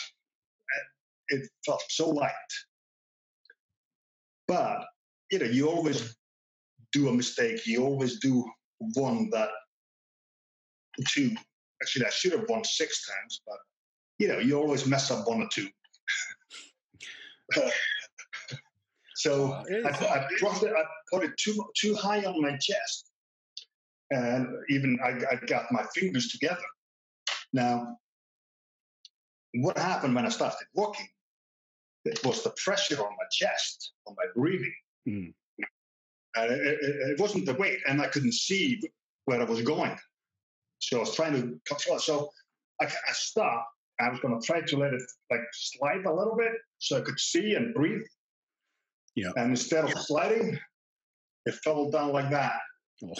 It 1.31 1.49
felt 1.67 1.83
so 1.89 2.11
light. 2.11 2.31
But, 4.53 4.85
you 5.31 5.39
know, 5.39 5.47
you 5.47 5.67
always 5.71 6.15
do 6.93 7.09
a 7.09 7.13
mistake. 7.13 7.67
You 7.67 7.85
always 7.87 8.21
do 8.21 8.45
one 8.95 9.31
that 9.31 9.49
two. 11.09 11.31
Actually, 11.83 12.05
I 12.05 12.11
should 12.11 12.33
have 12.33 12.45
won 12.51 12.63
six 12.63 13.07
times, 13.09 13.41
but, 13.47 13.57
you 14.19 14.29
know, 14.29 14.39
you 14.39 14.59
always 14.59 14.85
mess 14.87 15.11
up 15.11 15.27
one 15.27 15.41
or 15.41 15.49
two. 15.51 15.69
so 19.15 19.53
I, 19.55 19.89
I, 19.89 20.29
dropped 20.37 20.65
it, 20.65 20.73
I 20.77 20.85
put 21.11 21.25
it 21.25 21.33
too, 21.39 21.65
too 21.75 21.95
high 21.95 22.23
on 22.23 22.43
my 22.43 22.59
chest. 22.59 23.11
And 24.11 24.49
even 24.69 24.99
I, 25.03 25.13
I 25.33 25.37
got 25.47 25.73
my 25.73 25.85
fingers 25.95 26.29
together. 26.29 26.61
Now, 27.55 27.97
what 29.55 29.79
happened 29.79 30.15
when 30.15 30.27
I 30.27 30.29
started 30.29 30.67
walking? 30.75 31.09
It 32.05 32.25
was 32.25 32.43
the 32.43 32.53
pressure 32.63 33.01
on 33.01 33.11
my 33.11 33.27
chest, 33.31 33.93
on 34.07 34.15
my 34.17 34.25
breathing. 34.35 34.75
Mm. 35.09 35.35
Uh, 36.37 36.43
it, 36.43 36.79
it, 36.83 37.11
it, 37.11 37.21
wasn't 37.21 37.47
the 37.47 37.55
weight, 37.55 37.81
and 37.87 38.01
I 38.01 38.07
couldn't 38.07 38.33
see 38.33 38.81
where 39.27 39.41
I 39.41 39.45
was 39.45 39.61
going. 39.63 39.97
So 40.79 40.97
I 40.97 41.01
was 41.01 41.15
trying 41.15 41.35
to 41.35 41.61
control. 41.67 41.99
So 41.99 42.31
I, 42.81 42.87
I 42.87 43.13
stopped. 43.13 43.69
I 44.01 44.09
was 44.09 44.19
going 44.21 44.39
to 44.41 44.45
try 44.45 44.63
to 44.63 44.77
let 44.77 44.95
it 44.95 45.03
like 45.31 45.43
slide 45.53 46.05
a 46.07 46.13
little 46.13 46.35
bit 46.37 46.53
so 46.79 46.99
I 46.99 47.03
could 47.03 47.21
see 47.21 47.55
and 47.55 47.75
breathe. 47.75 48.03
Yeah. 49.15 49.31
And 49.37 49.51
instead 49.51 49.85
of 49.85 49.93
sliding, 49.93 50.59
it 51.45 51.55
fell 51.57 51.91
down 51.91 52.13
like 52.13 52.31
that. 52.31 52.59
Oh. 53.05 53.13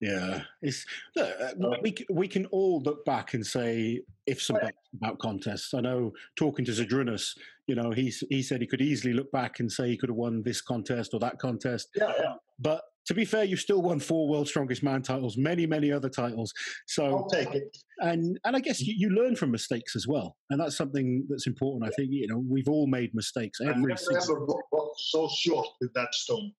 Yeah, 0.00 0.42
it's 0.62 0.86
look, 1.16 1.28
uh, 1.40 1.76
we 1.82 1.94
we 2.08 2.28
can 2.28 2.46
all 2.46 2.80
look 2.82 3.04
back 3.04 3.34
and 3.34 3.44
say 3.44 4.00
if 4.28 4.42
some 4.42 4.56
about, 4.56 4.72
about 4.96 5.18
contests. 5.18 5.74
I 5.74 5.80
know 5.80 6.12
talking 6.36 6.64
to 6.66 6.72
Zydrunas, 6.72 7.36
you 7.66 7.74
know, 7.74 7.90
he's 7.90 8.22
he 8.28 8.42
said 8.42 8.60
he 8.60 8.66
could 8.66 8.80
easily 8.80 9.12
look 9.12 9.30
back 9.32 9.60
and 9.60 9.70
say 9.70 9.88
he 9.88 9.96
could 9.96 10.10
have 10.10 10.16
won 10.16 10.42
this 10.42 10.60
contest 10.60 11.14
or 11.14 11.20
that 11.20 11.38
contest. 11.38 11.88
Yeah, 11.94 12.12
yeah. 12.18 12.34
But 12.58 12.82
to 13.06 13.14
be 13.14 13.24
fair, 13.24 13.44
you 13.44 13.56
still 13.56 13.80
won 13.80 14.00
four 14.00 14.28
World 14.28 14.48
Strongest 14.48 14.82
Man 14.82 15.02
titles, 15.02 15.36
many 15.36 15.66
many 15.66 15.90
other 15.90 16.08
titles. 16.08 16.52
So 16.86 17.06
I'll 17.06 17.28
take 17.28 17.54
it. 17.54 17.76
And 18.00 18.38
and 18.44 18.54
I 18.54 18.60
guess 18.60 18.80
you, 18.80 18.94
you 18.96 19.10
learn 19.10 19.34
from 19.34 19.50
mistakes 19.50 19.96
as 19.96 20.06
well, 20.06 20.36
and 20.50 20.60
that's 20.60 20.76
something 20.76 21.26
that's 21.28 21.46
important. 21.46 21.90
I 21.90 21.94
think 21.96 22.10
you 22.12 22.28
know 22.28 22.42
we've 22.48 22.68
all 22.68 22.86
made 22.86 23.14
mistakes. 23.14 23.60
Every 23.60 23.92
I 23.92 23.96
never 23.96 24.18
ever 24.18 24.46
got 24.46 24.88
so 24.96 25.28
short 25.28 25.68
with 25.80 25.92
that 25.94 26.14
stone. 26.14 26.52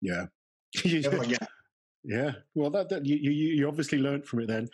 Yeah. 0.00 0.26
Never 0.84 1.22
again. 1.22 1.38
Yeah, 2.04 2.32
well, 2.54 2.70
that, 2.70 2.88
that 2.88 3.06
you, 3.06 3.16
you, 3.16 3.30
you 3.30 3.68
obviously 3.68 3.98
learned 3.98 4.26
from 4.26 4.40
it 4.40 4.48
then. 4.48 4.68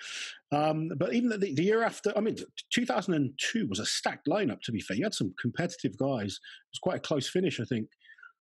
Um, 0.50 0.90
but 0.96 1.12
even 1.12 1.28
the, 1.28 1.36
the, 1.36 1.62
year 1.62 1.82
after, 1.82 2.16
I 2.16 2.20
mean, 2.20 2.36
2002 2.70 3.66
was 3.66 3.80
a 3.80 3.86
stacked 3.86 4.26
lineup. 4.26 4.62
To 4.62 4.72
be 4.72 4.80
fair, 4.80 4.96
you 4.96 5.04
had 5.04 5.12
some 5.12 5.34
competitive 5.38 5.98
guys. 5.98 6.32
It 6.32 6.72
was 6.72 6.78
quite 6.82 6.96
a 6.96 7.00
close 7.00 7.28
finish, 7.28 7.60
I 7.60 7.64
think. 7.64 7.88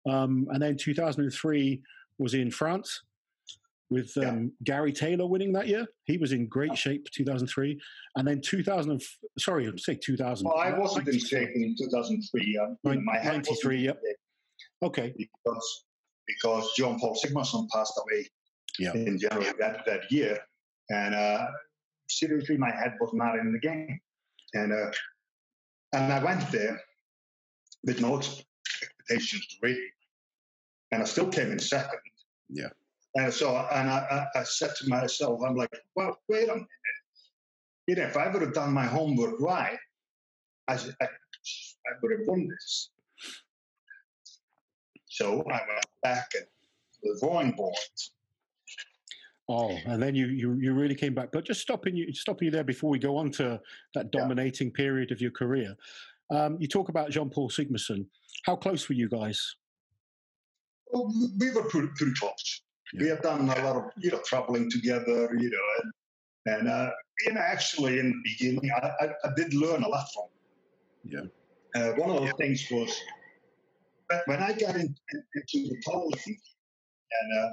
Um, 0.09 0.47
and 0.51 0.61
then 0.61 0.77
2003 0.77 1.81
was 2.19 2.33
in 2.33 2.51
France 2.51 3.01
with 3.89 4.15
um, 4.17 4.23
yeah. 4.23 4.49
Gary 4.63 4.93
Taylor 4.93 5.27
winning 5.27 5.51
that 5.53 5.67
year. 5.67 5.85
He 6.05 6.17
was 6.17 6.31
in 6.31 6.47
great 6.47 6.77
shape 6.77 7.09
2003. 7.11 7.77
And 8.15 8.25
then 8.25 8.39
2000, 8.39 9.01
sorry, 9.37 9.67
I'd 9.67 9.79
say 9.79 9.95
2000. 9.95 10.47
Well, 10.47 10.57
I 10.57 10.77
wasn't 10.77 11.09
in 11.09 11.19
shape 11.19 11.49
in 11.53 11.75
2003. 11.77 12.57
Um, 12.57 13.03
my 13.03 13.21
93, 13.21 13.85
yep. 13.85 14.01
Okay. 14.81 15.13
Because, 15.17 15.85
because 16.27 16.71
John 16.77 16.97
Paul 16.97 17.17
Sigmarsson 17.21 17.67
passed 17.73 17.99
away 17.99 18.27
yeah. 18.79 18.93
in 18.93 19.19
January 19.19 19.53
that, 19.59 19.85
that 19.85 20.11
year. 20.11 20.39
And 20.89 21.13
uh, 21.13 21.45
seriously, 22.09 22.57
my 22.57 22.71
head 22.71 22.95
was 22.99 23.11
not 23.13 23.37
in 23.37 23.51
the 23.51 23.59
game. 23.59 23.99
And 24.53 24.73
uh, 24.73 24.91
and 25.93 26.11
I 26.11 26.23
went 26.23 26.51
there 26.51 26.79
with 27.83 28.01
no 28.01 28.17
expectations 28.17 29.57
really, 29.61 29.91
and 30.91 31.01
I 31.01 31.05
still 31.05 31.29
came 31.29 31.51
in 31.51 31.59
second. 31.59 31.99
Yeah. 32.49 32.69
And 33.15 33.33
so, 33.33 33.55
and 33.71 33.89
I, 33.89 34.27
I 34.35 34.43
said 34.43 34.75
to 34.77 34.89
myself, 34.89 35.41
I'm 35.45 35.55
like, 35.55 35.73
well, 35.95 36.17
wait 36.27 36.47
a 36.47 36.53
minute. 36.53 36.67
You 37.87 37.95
know, 37.95 38.03
if 38.03 38.17
I 38.17 38.27
would 38.27 38.41
have 38.43 38.53
done 38.53 38.71
my 38.71 38.85
homework 38.85 39.39
right, 39.39 39.77
I, 40.67 40.73
I, 40.73 41.05
I 41.05 41.91
would 42.01 42.11
have 42.11 42.27
won 42.27 42.47
this. 42.47 42.91
So 45.07 45.43
I 45.51 45.61
went 45.67 45.85
back 46.03 46.29
and 46.35 46.45
the 47.01 47.17
drawing 47.19 47.51
board 47.51 47.75
Oh, 49.49 49.75
and 49.87 50.01
then 50.01 50.13
you, 50.13 50.27
you 50.27 50.53
you 50.61 50.73
really 50.73 50.93
came 50.93 51.15
back. 51.15 51.31
But 51.31 51.43
just 51.43 51.59
stopping 51.59 51.95
you 51.95 52.13
stopping 52.13 52.45
you 52.45 52.51
there 52.51 52.63
before 52.63 52.91
we 52.91 52.99
go 52.99 53.17
on 53.17 53.31
to 53.31 53.59
that 53.95 54.11
dominating 54.11 54.67
yeah. 54.67 54.77
period 54.77 55.11
of 55.11 55.19
your 55.19 55.31
career. 55.31 55.75
Um, 56.29 56.57
you 56.59 56.67
talk 56.67 56.89
about 56.89 57.09
Jean 57.09 57.31
Paul 57.31 57.49
Sigmarsson. 57.49 58.05
How 58.45 58.55
close 58.55 58.87
were 58.87 58.93
you 58.93 59.09
guys? 59.09 59.55
Well, 60.91 61.11
we 61.39 61.49
were 61.49 61.63
pretty, 61.63 61.87
pretty 61.95 62.13
close. 62.13 62.61
Yeah. 62.93 63.01
We 63.01 63.09
have 63.09 63.23
done 63.23 63.49
a 63.49 63.63
lot 63.63 63.75
of 63.75 63.83
you 63.97 64.11
know 64.11 64.21
traveling 64.23 64.69
together, 64.69 65.31
you 65.35 65.49
know, 65.49 65.67
and 65.81 65.91
and 66.55 66.67
uh, 66.67 66.91
you 67.25 67.33
know 67.33 67.41
actually 67.41 67.97
in 67.97 68.11
the 68.11 68.21
beginning 68.23 68.69
I, 68.71 68.91
I, 69.01 69.05
I 69.25 69.29
did 69.35 69.55
learn 69.55 69.81
a 69.81 69.87
lot 69.87 70.05
from. 70.13 70.25
Him. 71.11 71.31
Yeah. 71.75 71.81
Uh, 71.81 71.93
one 71.93 72.11
of 72.11 72.21
the 72.23 72.33
things 72.33 72.67
was 72.69 72.95
when 74.25 74.43
I 74.43 74.53
got 74.53 74.75
in, 74.75 74.95
in, 75.11 75.23
into 75.35 75.69
the 75.69 75.81
powerlifting, 75.87 76.37
and 77.21 77.39
uh, 77.39 77.49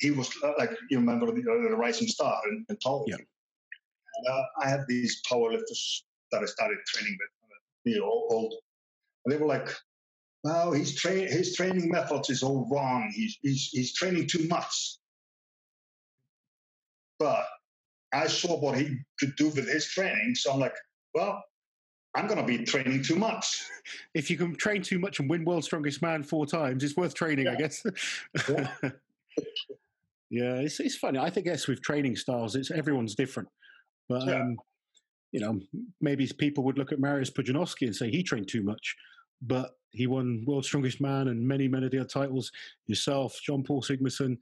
he, 0.00 0.10
was 0.10 0.30
uh, 0.42 0.52
like 0.58 0.70
you 0.90 0.98
remember 0.98 1.26
the, 1.26 1.40
uh, 1.40 1.68
the 1.68 1.76
Rising 1.76 2.08
Star 2.08 2.40
in, 2.48 2.64
in 2.68 2.76
Yeah. 3.06 3.16
And, 3.16 4.26
uh, 4.28 4.42
I 4.62 4.68
had 4.68 4.84
these 4.88 5.22
powerlifters 5.30 6.02
that 6.32 6.42
I 6.42 6.46
started 6.46 6.78
training 6.86 7.16
with, 7.18 7.50
uh, 7.50 7.56
you 7.84 8.00
know, 8.00 8.26
old. 8.30 8.54
And 9.24 9.32
they 9.32 9.38
were 9.38 9.46
like, 9.46 9.68
"Well, 10.44 10.72
his 10.72 10.94
train 10.94 11.28
his 11.28 11.54
training 11.54 11.90
methods 11.90 12.30
is 12.30 12.42
all 12.42 12.68
wrong. 12.70 13.12
He's 13.14 13.38
he's 13.42 13.68
he's 13.72 13.94
training 13.94 14.26
too 14.28 14.46
much." 14.48 14.96
But 17.18 17.46
I 18.12 18.26
saw 18.26 18.58
what 18.58 18.78
he 18.78 18.96
could 19.18 19.36
do 19.36 19.48
with 19.48 19.68
his 19.68 19.86
training, 19.86 20.34
so 20.34 20.52
I'm 20.52 20.60
like, 20.60 20.76
"Well, 21.14 21.42
I'm 22.14 22.26
going 22.26 22.40
to 22.40 22.46
be 22.46 22.64
training 22.64 23.02
too 23.02 23.16
much. 23.16 23.64
If 24.14 24.30
you 24.30 24.36
can 24.36 24.54
train 24.56 24.82
too 24.82 24.98
much 24.98 25.20
and 25.20 25.30
win 25.30 25.44
World's 25.44 25.66
Strongest 25.66 26.02
Man 26.02 26.22
four 26.22 26.46
times, 26.46 26.82
it's 26.82 26.96
worth 26.96 27.14
training, 27.14 27.46
yeah. 27.46 27.52
I 27.52 27.54
guess. 27.56 27.86
yeah. 28.48 28.90
Yeah, 30.30 30.54
it's 30.54 30.78
it's 30.78 30.96
funny. 30.96 31.18
I 31.18 31.28
think 31.28 31.46
yes, 31.46 31.66
with 31.66 31.82
training 31.82 32.16
styles, 32.16 32.54
it's 32.54 32.70
everyone's 32.70 33.16
different. 33.16 33.48
But 34.08 34.26
yeah. 34.26 34.40
um, 34.40 34.56
you 35.32 35.40
know, 35.40 35.60
maybe 36.00 36.28
people 36.38 36.64
would 36.64 36.78
look 36.78 36.92
at 36.92 37.00
Mariusz 37.00 37.32
Pudzianowski 37.32 37.82
and 37.82 37.94
say 37.94 38.10
he 38.10 38.22
trained 38.22 38.48
too 38.48 38.62
much, 38.62 38.96
but 39.42 39.70
he 39.90 40.06
won 40.06 40.44
World's 40.46 40.68
Strongest 40.68 41.00
Man 41.00 41.28
and 41.28 41.46
many 41.46 41.66
many 41.66 41.86
other 41.86 42.04
titles. 42.04 42.52
Yourself, 42.86 43.38
John 43.44 43.64
Paul 43.64 43.82
Sigmarsson. 43.82 44.36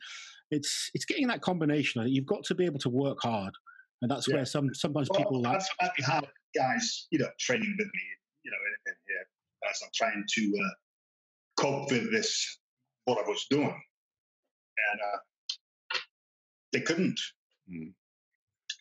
It's 0.51 0.91
it's 0.93 1.07
getting 1.07 1.27
that 1.29 1.41
combination. 1.41 2.07
You've 2.07 2.27
got 2.27 2.45
to 2.45 2.55
be 2.55 2.67
able 2.67 2.81
to 2.81 2.91
work 2.91 3.19
hard, 3.23 3.55
and 4.03 4.11
that's 4.11 4.29
yeah. 4.29 4.37
where 4.37 4.45
some 4.45 4.75
sometimes 4.75 5.09
well, 5.11 5.21
people. 5.21 5.47
I've, 5.47 5.63
I've 5.81 6.25
guys, 6.55 7.07
you 7.11 7.19
know, 7.19 7.29
training 7.39 7.75
with 7.79 7.87
me, 7.87 8.03
you 8.45 8.51
know, 8.51 8.57
in, 8.57 8.93
in 8.93 8.97
here 9.07 9.71
as 9.71 9.81
I'm 9.83 9.91
trying 9.95 10.25
to 10.27 10.53
uh, 10.65 11.63
cope 11.63 11.91
with 11.91 12.13
this 12.13 12.59
what 13.05 13.19
I 13.19 13.29
was 13.29 13.47
doing 13.51 13.81
and 14.93 15.01
uh, 15.01 15.19
they 16.73 16.81
couldn't. 16.81 17.21
Mm. 17.71 17.93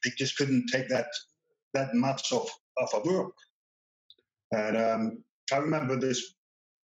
They 0.04 0.12
just 0.18 0.38
couldn't 0.38 0.68
take 0.72 0.90
that 0.90 1.08
that 1.74 1.94
much 1.94 2.32
of 2.32 2.50
of 2.78 2.90
a 2.94 3.00
work. 3.08 3.34
And 4.52 4.78
um, 4.78 5.24
I 5.52 5.58
remember 5.58 6.00
this. 6.00 6.36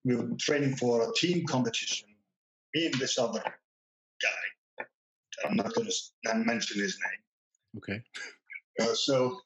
We 0.05 0.15
were 0.17 0.29
training 0.39 0.75
for 0.75 1.01
a 1.01 1.13
team 1.13 1.45
competition 1.45 2.09
me 2.73 2.85
and 2.87 2.95
this 2.95 3.17
other 3.17 3.41
guy. 3.41 4.85
I'm 5.45 5.55
not 5.55 5.73
going 5.73 5.87
to 5.87 6.35
mention 6.35 6.81
his 6.81 6.97
name. 7.05 7.77
Okay. 7.77 8.01
Uh, 8.79 8.93
so, 8.93 9.39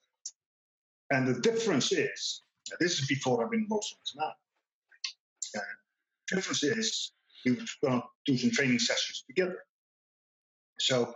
and 1.11 1.27
the 1.27 1.39
difference 1.41 1.91
is, 1.91 2.41
this 2.79 2.99
is 2.99 3.07
before 3.07 3.43
I've 3.43 3.51
been 3.51 3.65
Muslims 3.69 4.13
now. 4.15 4.31
Uh, 5.57 5.61
difference 6.27 6.63
is 6.63 7.11
we 7.51 7.57
were 7.57 7.89
going 7.89 8.01
to 8.01 8.07
do 8.25 8.37
some 8.37 8.51
training 8.51 8.79
sessions 8.79 9.23
together. 9.27 9.63
So 10.79 11.13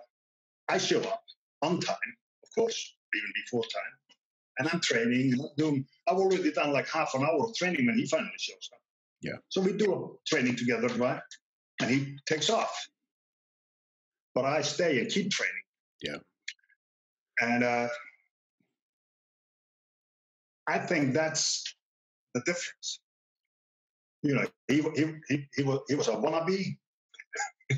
I 0.70 0.78
show 0.78 1.02
up 1.02 1.24
on 1.62 1.80
time, 1.80 1.98
of 2.44 2.50
course, 2.56 2.96
even 3.16 3.32
before 3.44 3.64
time, 3.64 4.18
and 4.60 4.70
I'm 4.72 4.80
training. 4.80 5.34
Doing, 5.58 5.86
I've 6.08 6.18
already 6.18 6.52
done 6.52 6.72
like 6.72 6.88
half 6.90 7.14
an 7.14 7.24
hour 7.24 7.44
of 7.44 7.56
training 7.56 7.86
when 7.86 7.98
he 7.98 8.08
finally 8.08 8.32
shows 8.38 8.70
up. 8.74 8.80
Yeah. 9.22 9.38
So 9.50 9.62
we 9.62 9.74
do 9.74 9.94
a 9.94 10.08
training 10.28 10.56
together, 10.56 10.88
right? 10.96 11.22
And 11.80 11.90
he 11.90 12.18
takes 12.28 12.50
off. 12.50 12.76
But 14.34 14.46
I 14.46 14.62
stay 14.62 15.00
and 15.00 15.10
keep 15.10 15.30
training. 15.30 15.54
Yeah. 16.02 16.18
And 17.40 17.64
uh, 17.64 17.88
I 20.68 20.80
think 20.80 21.14
that's 21.14 21.76
the 22.34 22.42
difference. 22.46 23.00
You 24.24 24.36
know, 24.36 24.46
he, 24.68 24.82
he, 24.96 25.14
he, 25.28 25.48
he, 25.56 25.64
was, 25.64 25.80
he 25.88 25.96
was 25.96 26.08
a 26.08 26.12
wannabe, 26.12 26.78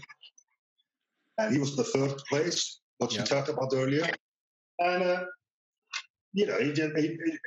and 1.37 1.53
he 1.53 1.59
was 1.59 1.75
the 1.75 1.83
third 1.83 2.17
place, 2.29 2.81
what 2.97 3.13
yeah. 3.13 3.21
you 3.21 3.25
talked 3.25 3.49
about 3.49 3.71
earlier. 3.73 4.07
And, 4.79 5.03
uh, 5.03 5.25
you 6.33 6.47
know, 6.47 6.57
he, 6.59 6.71
he, 6.73 7.07
he, 7.07 7.37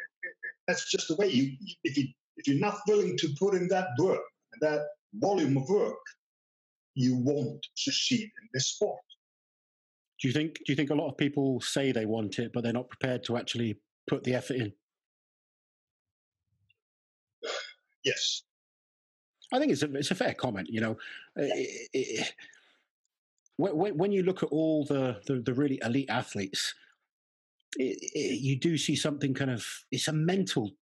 that's 0.67 0.91
just 0.91 1.09
the 1.09 1.17
way 1.17 1.29
you, 1.29 1.57
if, 1.85 1.97
you, 1.97 2.09
if 2.37 2.49
you're 2.49 2.59
not 2.59 2.79
willing 2.89 3.17
to 3.19 3.29
put 3.39 3.55
in 3.55 3.69
that 3.69 3.89
work, 3.99 4.23
that 4.61 4.87
volume 5.15 5.57
of 5.59 5.69
work, 5.69 5.99
you 6.95 7.17
won't 7.17 7.65
succeed 7.75 8.23
in 8.23 8.49
this 8.55 8.69
sport. 8.69 9.01
Do 10.21 10.29
you 10.29 10.33
think? 10.33 10.57
Do 10.57 10.73
you 10.73 10.77
think 10.77 10.91
a 10.91 10.95
lot 10.95 11.09
of 11.11 11.19
people 11.19 11.61
say 11.61 11.93
they 11.93 12.07
want 12.07 12.39
it, 12.39 12.53
but 12.55 12.65
they're 12.65 12.73
not 12.73 12.89
prepared 12.89 13.23
to 13.25 13.37
actually 13.37 13.79
put 14.09 14.25
the 14.25 14.35
effort 14.35 14.57
in? 14.57 14.73
Yes, 18.05 18.45
I 19.53 19.59
think 19.59 19.73
it's 19.73 19.83
a 19.83 19.93
it's 19.95 20.11
a 20.11 20.15
fair 20.15 20.35
comment. 20.35 20.69
You 20.71 20.81
know, 20.81 20.93
uh, 21.39 21.45
it, 21.55 21.89
it, 21.93 22.35
when, 23.57 23.97
when 23.97 24.13
you 24.13 24.23
look 24.23 24.43
at 24.43 24.51
all 24.51 24.85
the 24.85 25.21
the, 25.27 25.41
the 25.41 25.55
really 25.55 25.81
elite 25.85 26.11
athletes, 26.11 26.75
it, 27.77 28.41
you 28.41 28.59
do 28.59 28.77
see 28.77 28.97
something 28.97 29.35
kind 29.35 29.51
of 29.51 29.65
it's 29.91 30.09
a 30.09 30.13
mental 30.13 30.73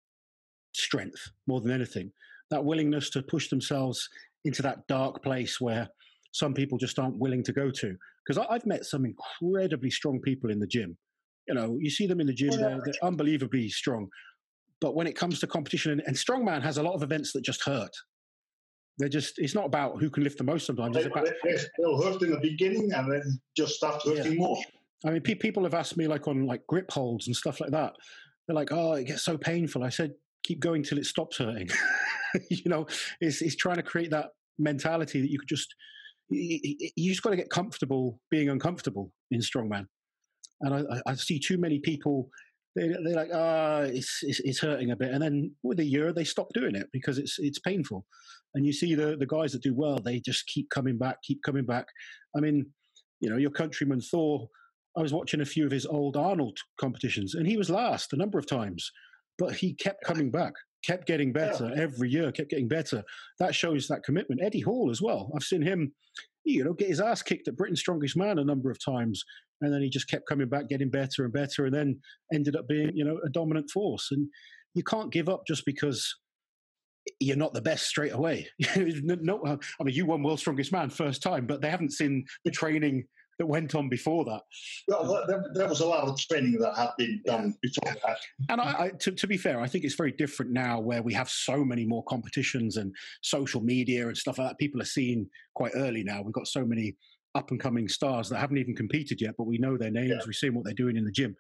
strength 0.73 1.31
more 1.47 1.61
than 1.61 1.73
anything. 1.73 2.13
That 2.51 2.65
willingness 2.65 3.11
to 3.11 3.23
push 3.23 3.49
themselves 3.49 4.09
into 4.45 4.63
that 4.63 4.87
dark 4.87 5.23
place 5.23 5.61
where 5.61 5.89
some 6.33 6.53
people 6.53 6.79
just 6.79 6.99
aren't 6.99 7.19
willing 7.19 7.43
to 7.45 7.53
go 7.53 7.71
to. 7.71 7.97
Because 8.27 8.45
I've 8.51 8.67
met 8.67 8.85
some 8.85 9.05
incredibly 9.05 9.91
strong 9.91 10.21
people 10.21 10.51
in 10.51 10.59
the 10.59 10.67
gym. 10.67 10.97
You 11.49 11.55
know, 11.55 11.79
you 11.81 11.91
see 11.91 12.07
them 12.07 12.21
in 12.21 12.27
the 12.27 12.33
gym; 12.33 12.51
oh, 12.55 12.57
they're, 12.57 12.81
they're 12.85 12.95
unbelievably 13.03 13.69
strong. 13.69 14.09
But 14.81 14.95
when 14.95 15.07
it 15.07 15.17
comes 15.17 15.41
to 15.41 15.47
competition, 15.47 15.93
and, 15.93 16.03
and 16.07 16.17
strongman 16.17 16.63
has 16.63 16.79
a 16.79 16.83
lot 16.83 16.95
of 16.95 17.03
events 17.03 17.33
that 17.33 17.43
just 17.43 17.63
hurt. 17.63 17.93
They're 18.99 19.09
just, 19.09 19.39
it's 19.39 19.55
not 19.55 19.67
about 19.67 20.01
who 20.01 20.09
can 20.09 20.23
lift 20.23 20.39
the 20.39 20.45
most 20.45 20.67
sometimes. 20.67 20.97
It's 20.97 21.07
about, 21.07 21.29
they'll 21.79 22.03
hurt 22.03 22.23
in 22.23 22.31
the 22.31 22.39
beginning 22.41 22.93
and 22.93 23.11
then 23.11 23.41
just 23.57 23.75
start 23.75 24.03
hurting 24.05 24.33
yeah. 24.33 24.39
more. 24.39 24.59
I 25.05 25.11
mean, 25.11 25.21
pe- 25.21 25.35
people 25.35 25.65
have 25.65 25.75
asked 25.75 25.97
me 25.97 26.07
like 26.07 26.29
on 26.29 26.47
like 26.47 26.67
grip 26.67 26.91
holds 26.91 27.27
and 27.27 27.35
stuff 27.35 27.61
like 27.61 27.71
that. 27.73 27.95
They're 28.47 28.55
like, 28.55 28.73
oh, 28.73 28.93
it 28.93 29.07
gets 29.07 29.25
so 29.25 29.37
painful. 29.37 29.83
I 29.83 29.89
said, 29.89 30.13
keep 30.45 30.61
going 30.61 30.83
till 30.83 30.99
it 30.99 31.07
stops 31.07 31.39
hurting. 31.39 31.69
you 32.51 32.71
know, 32.71 32.87
it's, 33.21 33.43
it's 33.43 33.57
trying 33.57 33.77
to 33.77 33.83
create 33.83 34.11
that 34.11 34.31
mentality 34.59 35.21
that 35.21 35.31
you 35.31 35.39
could 35.39 35.49
just, 35.49 35.75
you, 36.31 36.77
you 36.97 37.11
just 37.11 37.23
got 37.23 37.31
to 37.31 37.37
get 37.37 37.51
comfortable 37.51 38.21
being 38.31 38.49
uncomfortable 38.49 39.11
in 39.31 39.41
strongman. 39.41 39.87
And 40.61 40.75
I, 40.75 41.11
I 41.11 41.15
see 41.15 41.41
too 41.41 41.59
many 41.59 41.81
people 41.81 42.29
they, 42.77 42.89
they're 42.89 43.15
like, 43.15 43.31
ah, 43.33 43.79
oh, 43.79 43.83
it's, 43.85 44.19
it's, 44.23 44.41
it's 44.41 44.61
hurting 44.61 44.91
a 44.91 44.97
bit, 44.97 45.13
and 45.13 45.23
then 45.23 45.53
with 45.63 45.81
a 45.81 45.85
year 45.85 46.13
they 46.13 46.25
stop 46.25 46.49
doing 46.55 46.75
it 46.75 46.89
because 46.93 47.19
it's 47.19 47.37
it's 47.39 47.59
painful. 47.59 48.05
And 48.55 48.67
you 48.67 48.73
see 48.73 48.95
the 48.95 49.17
the 49.17 49.27
guys 49.27 49.53
that 49.53 49.63
do 49.63 49.75
well, 49.75 49.99
they 49.99 50.21
just 50.21 50.47
keep 50.47 50.71
coming 50.71 50.99
back, 50.99 51.23
keep 51.23 51.41
coming 51.45 51.65
back. 51.65 51.87
I 52.37 52.41
mean, 52.41 52.67
you 53.21 53.31
know, 53.31 53.37
your 53.37 53.51
countryman 53.51 54.01
Thor. 54.01 54.49
I 54.97 55.03
was 55.03 55.13
watching 55.13 55.41
a 55.41 55.45
few 55.45 55.67
of 55.67 55.73
his 55.73 55.87
old 55.87 56.17
Arnold 56.17 56.57
competitions, 56.81 57.35
and 57.35 57.49
he 57.49 57.57
was 57.57 57.69
last 57.69 58.13
a 58.13 58.17
number 58.17 58.39
of 58.39 58.47
times, 58.47 58.93
but 59.39 59.55
he 59.57 59.75
kept 59.75 60.05
coming 60.05 60.31
back, 60.31 60.53
kept 60.85 61.07
getting 61.07 61.33
better 61.33 61.73
yeah. 61.75 61.83
every 61.83 62.09
year, 62.11 62.31
kept 62.31 62.51
getting 62.51 62.69
better. 62.69 63.03
That 63.41 63.57
shows 63.57 63.89
that 63.89 64.05
commitment. 64.05 64.41
Eddie 64.41 64.61
Hall 64.61 64.91
as 64.93 65.03
well. 65.03 65.33
I've 65.35 65.43
seen 65.43 65.63
him, 65.63 65.93
you 66.45 66.63
know, 66.63 66.75
get 66.75 66.89
his 66.89 67.01
ass 67.01 67.23
kicked 67.23 67.49
at 67.49 67.57
Britain's 67.57 67.81
Strongest 67.81 68.17
Man 68.17 68.39
a 68.39 68.45
number 68.45 68.71
of 68.71 68.79
times, 68.85 69.25
and 69.61 69.73
then 69.73 69.83
he 69.83 69.89
just 69.89 70.09
kept 70.09 70.29
coming 70.29 70.49
back, 70.49 70.69
getting 70.69 70.91
better 70.91 71.25
and 71.25 71.33
better, 71.33 71.67
and 71.67 71.75
then 71.75 72.01
ended 72.33 72.57
up 72.57 72.69
being, 72.69 72.91
you 72.95 73.05
know, 73.05 73.19
a 73.25 73.31
dominant 73.31 73.71
force. 73.71 74.09
And 74.11 74.29
you 74.75 74.83
can't 74.83 75.13
give 75.13 75.29
up 75.29 75.43
just 75.47 75.65
because 75.65 76.15
you're 77.21 77.37
not 77.37 77.55
the 77.55 77.63
best 77.63 77.87
straight 77.87 78.13
away. 78.13 78.49
no, 78.77 79.41
uh, 79.41 79.57
I 79.81 79.85
mean, 79.85 79.95
you 79.95 80.07
won 80.07 80.23
World's 80.23 80.43
Strongest 80.43 80.73
Man 80.73 80.91
first 80.91 81.23
time, 81.23 81.47
but 81.47 81.61
they 81.61 81.71
haven't 81.71 81.93
seen 81.93 82.25
the 82.45 82.51
training 82.51 83.05
that 83.39 83.47
went 83.47 83.75
on 83.75 83.89
before 83.89 84.25
that. 84.25 84.41
Well, 84.89 85.25
there, 85.27 85.45
there 85.55 85.69
was 85.69 85.81
a 85.81 85.87
lot 85.87 86.07
of 86.07 86.19
training 86.19 86.59
that 86.61 86.77
had 86.77 86.91
been 86.97 87.21
done 87.27 87.55
before 87.63 87.95
that. 88.07 88.19
And 88.49 88.61
I, 88.61 88.65
I, 88.65 88.91
to, 89.01 89.13
to, 89.13 89.27
be 89.27 89.37
fair, 89.37 89.61
I 89.61 89.67
think 89.67 89.85
it's 89.85 89.97
very 89.97 90.13
different 90.13 90.53
now 90.53 90.81
where 90.81 91.03
we 91.03 91.13
have 91.15 91.29
so 91.29 91.65
many 91.65 91.85
more 91.85 92.05
competitions 92.05 92.77
and 92.77 92.95
social 93.23 93.61
media 93.61 94.07
and 94.07 94.17
stuff 94.17 94.39
like 94.39 94.49
that. 94.49 94.59
People 94.59 94.81
are 94.81 94.87
seeing 94.87 95.29
quite 95.55 95.73
early 95.75 96.05
now. 96.05 96.23
We've 96.23 96.33
got 96.33 96.47
so 96.47 96.65
many 96.65 96.97
up 97.35 97.51
and 97.51 97.61
coming 97.61 97.89
stars 97.89 98.29
that 98.29 98.39
haven't 98.39 98.59
even 98.59 98.75
competed 98.75 99.21
yet, 99.21 99.35
but 99.37 99.47
we 99.47 99.59
know 99.59 99.77
their 99.77 99.91
names. 99.91 100.11
Yeah. 100.11 100.27
We've 100.27 100.35
seen 100.35 100.55
what 100.55 100.65
they're 100.65 100.75
doing 100.75 100.97
in 100.97 101.05
the 101.05 101.11
gym. 101.11 101.35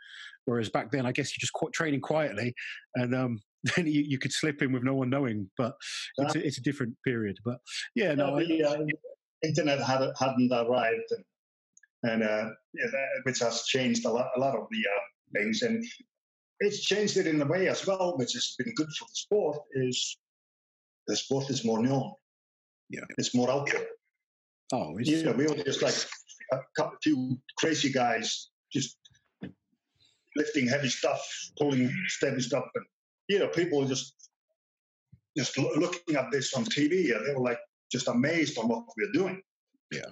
Whereas 0.44 0.68
back 0.68 0.90
then, 0.90 1.07
I 1.07 1.12
guess 1.12 1.30
you 1.30 1.40
just 1.40 1.52
qu- 1.52 1.70
training 1.70 2.00
quietly, 2.00 2.54
and 2.96 3.14
um, 3.14 3.40
then 3.76 3.87
you, 3.87 4.02
you, 4.02 4.18
could 4.18 4.33
slip 4.33 4.62
in 4.62 4.72
with 4.72 4.83
no 4.83 4.94
one 4.94 5.11
knowing. 5.11 5.48
But 5.57 5.74
yeah. 6.18 6.24
it's, 6.26 6.35
a, 6.35 6.46
it's, 6.46 6.59
a, 6.59 6.62
different 6.62 6.94
period. 7.04 7.37
But 7.44 7.59
yeah, 7.94 8.14
no, 8.14 8.38
the 8.38 8.64
I, 8.64 8.72
uh, 8.72 8.85
internet 9.42 9.80
had, 9.80 10.11
hadn't 10.18 10.52
arrived, 10.52 11.12
and, 12.02 12.12
and 12.12 12.22
uh, 12.22 12.50
yeah, 12.74 12.87
that, 12.90 13.07
which 13.22 13.38
has 13.40 13.64
changed 13.64 14.04
a 14.04 14.11
lot, 14.11 14.30
a 14.37 14.40
lot 14.40 14.57
of 14.57 14.66
the 14.70 14.78
uh, 14.78 15.40
things, 15.40 15.62
and 15.62 15.85
it's 16.61 16.85
changed 16.85 17.16
it 17.16 17.26
in 17.26 17.40
a 17.40 17.46
way 17.46 17.68
as 17.68 17.87
well, 17.87 18.16
which 18.16 18.33
has 18.33 18.54
been 18.59 18.74
good 18.74 18.88
for 18.98 19.04
the 19.04 19.14
sport. 19.14 19.59
Is 19.74 20.18
the 21.07 21.16
sport 21.16 21.50
is 21.50 21.64
more 21.64 21.83
known. 21.83 22.12
Yeah, 22.90 23.04
it's 23.16 23.35
more 23.35 23.50
out 23.50 23.70
there. 23.70 23.87
Oh, 24.75 24.99
yeah, 24.99 25.31
we 25.31 25.47
were 25.47 25.55
just 25.55 25.83
like 25.83 25.95
a 26.51 26.59
couple, 26.77 26.99
few 27.01 27.39
crazy 27.59 27.93
guys 27.93 28.49
just 28.73 28.97
lifting 30.35 30.67
heavy 30.67 30.89
stuff, 30.89 31.25
pulling 31.57 31.89
heavy 32.21 32.41
stuff, 32.41 32.65
and 32.75 32.85
you 33.29 33.39
know, 33.39 33.47
people 33.47 33.79
were 33.79 33.87
just 33.87 34.31
just 35.37 35.57
looking 35.57 36.17
at 36.17 36.33
this 36.33 36.53
on 36.55 36.65
TV, 36.65 37.15
and 37.15 37.25
they 37.25 37.35
were 37.35 37.45
like 37.51 37.61
just 37.93 38.09
amazed 38.09 38.59
on 38.59 38.67
what 38.67 38.85
we 38.97 39.05
are 39.05 39.13
doing. 39.13 39.41
Yeah. 39.93 40.11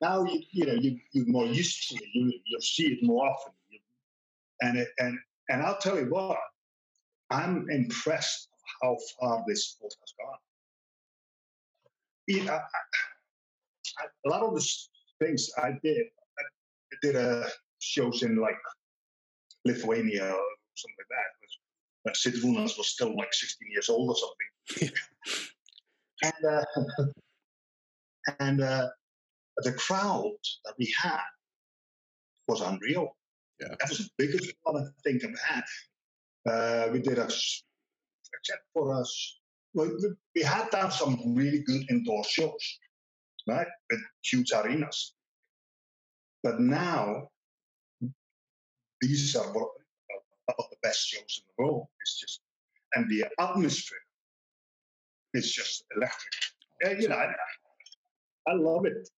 Now 0.00 0.22
you 0.22 0.40
you 0.52 0.66
know 0.66 0.74
you 0.74 1.00
you're 1.10 1.26
more 1.26 1.46
used 1.46 1.88
to 1.88 1.96
it. 1.96 2.08
You 2.14 2.32
you 2.46 2.60
see 2.60 2.92
it 2.92 2.98
more 3.02 3.26
often, 3.28 3.54
and 4.60 4.78
it, 4.78 4.88
and 5.00 5.18
and 5.48 5.62
I'll 5.62 5.78
tell 5.78 5.98
you 5.98 6.06
what, 6.06 6.38
I'm 7.30 7.66
impressed 7.70 8.50
how 8.80 8.96
far 9.18 9.42
this 9.48 9.66
sport 9.66 9.94
has 10.00 10.14
gone. 10.16 10.38
I, 12.48 12.60
a 14.26 14.28
lot 14.28 14.42
of 14.42 14.54
the 14.54 14.68
things 15.20 15.50
I 15.58 15.72
did, 15.82 16.06
I 16.38 16.96
did 17.02 17.16
a 17.16 17.42
uh, 17.42 17.48
shows 17.78 18.22
in 18.22 18.36
like 18.36 18.58
Lithuania 19.64 20.24
or 20.24 20.46
something 20.74 20.96
like 20.98 21.08
that. 21.10 21.28
When 22.02 22.14
Zydrunas 22.14 22.76
was 22.78 22.88
still 22.88 23.16
like 23.16 23.32
16 23.32 23.70
years 23.70 23.88
old 23.88 24.10
or 24.10 24.16
something. 24.16 24.96
and 26.22 26.44
uh, 26.44 26.64
and 28.40 28.60
uh, 28.60 28.88
the 29.58 29.72
crowd 29.72 30.32
that 30.64 30.74
we 30.78 30.92
had 31.00 31.20
was 32.48 32.60
unreal. 32.60 33.16
Yeah. 33.60 33.68
That 33.78 33.88
was 33.88 33.98
the 33.98 34.10
biggest 34.18 34.52
one 34.62 34.76
I 34.76 34.86
think 35.04 35.22
I've 35.24 35.38
had. 35.38 35.64
Uh, 36.48 36.92
we 36.92 36.98
did 36.98 37.18
a, 37.18 37.24
except 37.24 38.64
for 38.72 38.92
us, 38.92 39.38
well, 39.74 39.90
we 40.34 40.42
had 40.42 40.70
done 40.70 40.90
some 40.90 41.34
really 41.34 41.62
good 41.62 41.84
indoor 41.88 42.24
shows 42.24 42.78
right? 43.48 43.66
With 43.90 44.00
huge 44.24 44.52
arenas. 44.52 45.14
But 46.42 46.60
now, 46.60 47.28
these 49.00 49.36
are 49.36 49.46
of 50.58 50.64
the 50.70 50.76
best 50.82 51.06
shows 51.08 51.20
in 51.38 51.44
the 51.56 51.64
world. 51.64 51.86
It's 52.00 52.18
just, 52.20 52.40
and 52.94 53.08
the 53.10 53.24
atmosphere 53.40 53.98
is 55.34 55.52
just 55.52 55.84
electric. 55.96 56.32
Yeah, 56.82 56.92
you 57.00 57.08
know, 57.08 57.16
I, 57.16 57.32
I 58.48 58.54
love 58.54 58.86
it. 58.86 59.08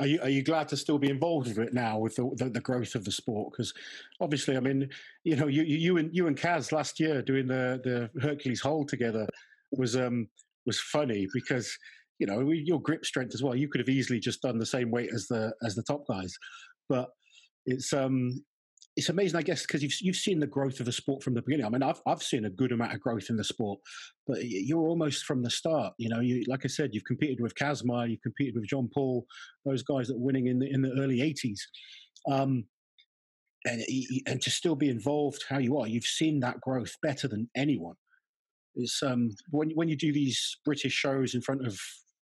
Are 0.00 0.06
you 0.06 0.20
are 0.22 0.28
you 0.28 0.42
glad 0.42 0.68
to 0.68 0.76
still 0.76 0.98
be 0.98 1.08
involved 1.08 1.48
with 1.48 1.58
it 1.58 1.72
now 1.72 1.98
with 1.98 2.16
the, 2.16 2.28
the, 2.36 2.50
the 2.50 2.60
growth 2.60 2.94
of 2.94 3.04
the 3.04 3.12
sport? 3.12 3.52
Because 3.52 3.72
obviously, 4.20 4.56
I 4.56 4.60
mean, 4.60 4.88
you 5.22 5.36
know, 5.36 5.46
you 5.46 5.62
you 5.62 5.98
and 5.98 6.14
you 6.14 6.26
and 6.26 6.36
Kaz 6.36 6.72
last 6.72 6.98
year 6.98 7.22
doing 7.22 7.46
the 7.46 7.80
the 7.84 8.20
Hercules 8.20 8.60
Hold 8.60 8.88
together 8.88 9.28
was 9.70 9.96
um 9.96 10.28
was 10.66 10.80
funny 10.80 11.28
because 11.32 11.78
you 12.18 12.26
know 12.26 12.50
your 12.50 12.80
grip 12.80 13.04
strength 13.04 13.34
as 13.34 13.42
well. 13.42 13.54
You 13.54 13.68
could 13.68 13.80
have 13.80 13.88
easily 13.88 14.20
just 14.20 14.42
done 14.42 14.58
the 14.58 14.66
same 14.66 14.90
weight 14.90 15.10
as 15.12 15.26
the 15.28 15.52
as 15.64 15.74
the 15.74 15.82
top 15.82 16.04
guys, 16.08 16.34
but 16.88 17.08
it's 17.66 17.92
um 17.92 18.44
it's 18.96 19.08
amazing, 19.08 19.36
I 19.36 19.42
guess, 19.42 19.62
because 19.62 19.82
you've 19.82 19.94
you've 20.00 20.16
seen 20.16 20.38
the 20.38 20.46
growth 20.46 20.78
of 20.78 20.86
the 20.86 20.92
sport 20.92 21.22
from 21.22 21.34
the 21.34 21.42
beginning. 21.42 21.66
I 21.66 21.68
mean, 21.68 21.82
I've 21.82 22.00
I've 22.06 22.22
seen 22.22 22.44
a 22.44 22.50
good 22.50 22.70
amount 22.70 22.94
of 22.94 23.00
growth 23.00 23.26
in 23.28 23.36
the 23.36 23.44
sport, 23.44 23.80
but 24.26 24.38
you're 24.44 24.86
almost 24.86 25.24
from 25.24 25.42
the 25.42 25.50
start. 25.50 25.94
You 25.98 26.08
know, 26.08 26.20
you 26.20 26.44
like 26.46 26.64
I 26.64 26.68
said, 26.68 26.90
you've 26.92 27.04
competed 27.04 27.40
with 27.40 27.54
Kazmaier, 27.56 28.10
you've 28.10 28.22
competed 28.22 28.54
with 28.54 28.68
John 28.68 28.88
Paul, 28.94 29.26
those 29.64 29.82
guys 29.82 30.06
that 30.08 30.18
were 30.18 30.24
winning 30.26 30.46
in 30.46 30.60
the 30.60 30.70
in 30.70 30.82
the 30.82 30.92
early 30.92 31.18
'80s, 31.18 31.58
um, 32.32 32.64
and 33.64 33.82
and 34.26 34.40
to 34.40 34.50
still 34.50 34.76
be 34.76 34.88
involved 34.88 35.44
how 35.48 35.58
you 35.58 35.78
are, 35.78 35.88
you've 35.88 36.04
seen 36.04 36.38
that 36.40 36.60
growth 36.60 36.92
better 37.02 37.26
than 37.26 37.50
anyone. 37.56 37.96
It's 38.76 39.02
um 39.02 39.30
when 39.50 39.70
when 39.70 39.88
you 39.88 39.96
do 39.96 40.12
these 40.12 40.56
British 40.64 40.92
shows 40.92 41.34
in 41.34 41.42
front 41.42 41.66
of 41.66 41.80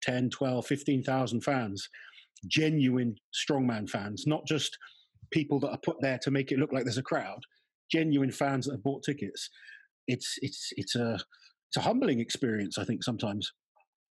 10, 0.03 0.29
12, 0.29 0.65
15,000 0.65 1.41
fans, 1.41 1.89
genuine 2.47 3.15
strongman 3.33 3.89
fans, 3.89 4.25
not 4.27 4.45
just 4.45 4.77
people 5.31 5.59
that 5.59 5.71
are 5.71 5.79
put 5.83 5.97
there 6.01 6.19
to 6.19 6.31
make 6.31 6.51
it 6.51 6.59
look 6.59 6.71
like 6.71 6.83
there's 6.83 6.97
a 6.97 7.03
crowd, 7.03 7.39
genuine 7.91 8.31
fans 8.31 8.65
that 8.65 8.73
have 8.73 8.83
bought 8.83 9.03
tickets. 9.03 9.49
It's 10.07 10.37
it's 10.41 10.69
it's 10.77 10.95
a 10.95 11.13
it's 11.69 11.77
a 11.77 11.81
humbling 11.81 12.19
experience. 12.19 12.77
I 12.77 12.83
think 12.83 13.03
sometimes 13.03 13.51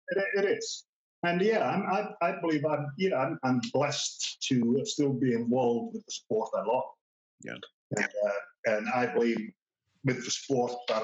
it, 0.10 0.24
it 0.36 0.58
is, 0.58 0.86
and 1.24 1.42
yeah, 1.42 1.68
I'm, 1.68 1.84
i 2.22 2.28
I 2.28 2.40
believe 2.42 2.66
I'm 2.66 2.88
you 2.98 3.10
know 3.10 3.18
I'm, 3.18 3.40
I'm, 3.44 3.62
blessed 3.74 4.38
to 4.50 4.82
still 4.86 5.14
be 5.14 5.34
involved 5.34 5.96
with 5.96 6.06
the 6.06 6.12
sport 6.12 6.50
a 6.56 6.64
lot. 6.68 6.86
Yeah, 7.44 7.54
and, 7.96 8.06
uh, 8.06 8.76
and 8.78 8.90
I 8.90 9.06
believe 9.08 9.52
with 10.04 10.24
the 10.24 10.32
sport 10.32 10.74
that 10.90 11.04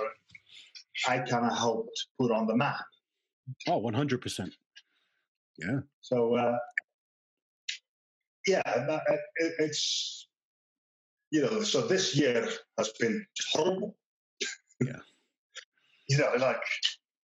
I 1.07 1.19
kind 1.19 1.45
of 1.45 1.57
helped 1.57 1.97
put 2.19 2.31
on 2.31 2.45
the 2.45 2.55
map. 2.55 2.85
Oh, 3.67 3.77
100 3.77 4.21
percent. 4.21 4.53
Yeah. 5.57 5.79
So 6.01 6.35
uh, 6.35 6.57
yeah, 8.47 8.61
it's 9.59 10.27
you 11.31 11.41
know, 11.41 11.63
so 11.63 11.81
this 11.81 12.15
year 12.15 12.47
has 12.77 12.89
been 12.99 13.25
horrible. 13.51 13.97
Yeah. 14.81 14.99
you 16.07 16.17
know, 16.17 16.31
like 16.37 16.61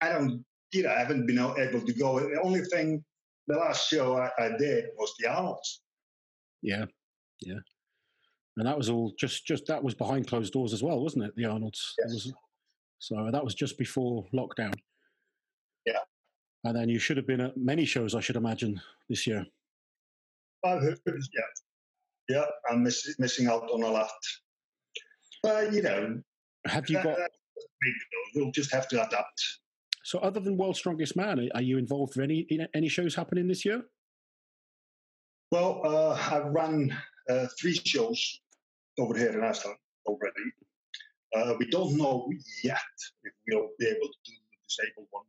I 0.01 0.11
don't, 0.11 0.45
you 0.73 0.85
know, 0.85 0.91
I 0.91 0.99
haven't 0.99 1.27
been 1.27 1.39
able 1.39 1.81
to 1.81 1.93
go. 1.93 2.21
The 2.21 2.41
only 2.43 2.61
thing, 2.61 3.05
the 3.49 3.57
last 3.57 3.89
show 3.89 4.17
I, 4.17 4.31
I 4.39 4.57
did 4.59 4.87
was 4.97 5.12
the 5.19 5.29
Arnold's. 5.29 5.83
Yeah, 6.62 6.85
yeah, 7.41 7.59
and 8.57 8.67
that 8.67 8.77
was 8.77 8.89
all 8.89 9.12
just 9.19 9.47
just 9.47 9.67
that 9.67 9.83
was 9.83 9.95
behind 9.95 10.29
closed 10.29 10.53
doors 10.53 10.73
as 10.73 10.83
well, 10.83 11.01
wasn't 11.01 11.25
it? 11.25 11.37
The 11.37 11.47
Arnold's. 11.47 11.95
Yes. 11.99 12.12
Was, 12.12 12.33
so 12.99 13.29
that 13.31 13.45
was 13.45 13.55
just 13.55 13.79
before 13.79 14.25
lockdown. 14.33 14.75
And 16.67 16.75
then 16.75 16.89
you 16.89 16.99
should 16.99 17.17
have 17.17 17.29
been 17.29 17.41
at 17.41 17.57
many 17.57 17.85
shows, 17.85 18.17
I 18.17 18.21
should 18.21 18.35
imagine, 18.35 18.81
this 19.09 19.25
year. 19.25 19.47
I've 20.65 20.83
heard, 20.83 20.99
yeah, 21.07 21.43
yeah, 22.29 22.45
I'm 22.69 22.83
miss, 22.83 23.15
missing 23.21 23.47
out 23.47 23.71
on 23.71 23.85
a 23.85 23.89
lot. 23.89 24.11
But 25.45 25.73
you 25.73 25.83
know, 25.83 26.21
have 26.67 26.91
you 26.91 26.97
that, 26.97 27.05
got? 27.05 27.31
We'll 28.35 28.51
just 28.51 28.75
have 28.75 28.89
to 28.89 29.07
adapt. 29.07 29.41
So, 30.03 30.19
other 30.19 30.41
than 30.41 30.57
World's 30.57 30.81
Strongest 30.81 31.15
Man, 31.15 31.49
are 31.55 31.63
you 31.63 31.79
involved 31.79 32.17
with 32.17 32.25
any 32.25 32.49
any 32.75 32.89
shows 32.89 33.15
happening 33.15 33.47
this 33.47 33.65
year? 33.65 33.85
Well, 35.53 35.83
uh, 35.85 36.19
I've 36.33 36.47
run 36.47 36.97
uh, 37.31 37.47
three 37.61 37.75
shows 37.75 38.41
over 38.99 39.17
here 39.17 39.39
in 39.39 39.45
Iceland 39.45 39.79
already. 40.05 40.51
Uh, 41.37 41.55
we 41.61 41.71
don't 41.71 41.97
know 41.97 42.29
yet 42.65 42.81
if 43.23 43.33
we'll 43.47 43.69
be 43.79 43.87
able 43.87 44.09
to 44.09 44.19
do 44.25 44.33
the 44.33 44.57
disabled 44.67 45.07
one. 45.13 45.25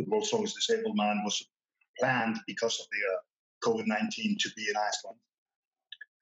The 0.00 0.10
World's 0.10 0.28
Strongest 0.28 0.56
Disabled 0.56 0.96
Man 0.96 1.20
was 1.24 1.42
planned 1.98 2.38
because 2.46 2.80
of 2.80 2.86
the 2.90 3.68
uh, 3.68 3.76
COVID 3.76 3.86
19 3.86 4.36
to 4.40 4.50
be 4.56 4.66
in 4.68 4.76
Iceland. 4.76 5.18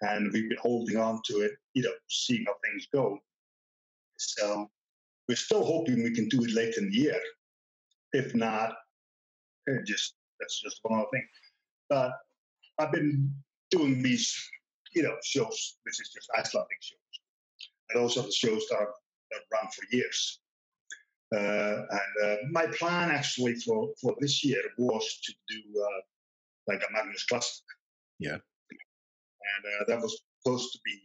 And 0.01 0.33
we've 0.33 0.49
been 0.49 0.59
holding 0.61 0.97
on 0.97 1.21
to 1.27 1.41
it, 1.41 1.53
you 1.75 1.83
know, 1.83 1.93
seeing 2.09 2.45
how 2.47 2.55
things 2.65 2.87
go. 2.93 3.19
So 4.17 4.69
we're 5.29 5.37
still 5.37 5.65
hoping 5.65 6.03
we 6.03 6.15
can 6.15 6.29
do 6.29 6.45
it 6.45 6.53
late 6.53 6.77
in 6.77 6.91
the 6.91 6.97
year. 6.97 7.21
If 8.13 8.35
not, 8.35 8.75
just 9.87 10.15
that's 10.41 10.61
just 10.61 10.81
one 10.83 10.99
other 10.99 11.09
thing. 11.13 11.27
But 11.89 12.13
I've 12.79 12.93
been 12.93 13.33
doing 13.71 14.03
these, 14.03 14.35
you 14.95 15.03
know, 15.03 15.17
shows. 15.23 15.77
This 15.85 16.01
is 16.01 16.11
just 16.15 16.29
Icelandic 16.37 16.79
shows, 16.81 16.99
and 17.91 18.03
those 18.03 18.17
are 18.17 18.23
the 18.23 18.33
shows 18.33 18.67
that 18.71 18.79
I've, 18.81 18.95
that 19.31 19.41
run 19.53 19.71
for 19.71 19.85
years. 19.95 20.41
Uh, 21.35 21.83
and 21.91 22.25
uh, 22.25 22.37
my 22.51 22.67
plan 22.79 23.11
actually 23.11 23.55
for, 23.57 23.91
for 24.01 24.15
this 24.19 24.43
year 24.45 24.63
was 24.79 25.21
to 25.25 25.33
do 25.49 25.61
uh, 25.81 26.01
like 26.67 26.83
a 26.89 26.93
Magnus 26.93 27.25
Classic. 27.25 27.65
Yeah. 28.19 28.33
And 28.33 29.81
uh, 29.81 29.85
that 29.89 30.01
was 30.01 30.23
supposed 30.43 30.73
to 30.73 30.79
be 30.85 30.99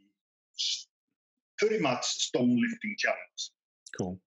pretty 1.57 1.79
much 1.79 2.05
stone 2.05 2.57
lifting 2.61 2.95
challenge. 2.97 3.51
Cool. 3.97 4.19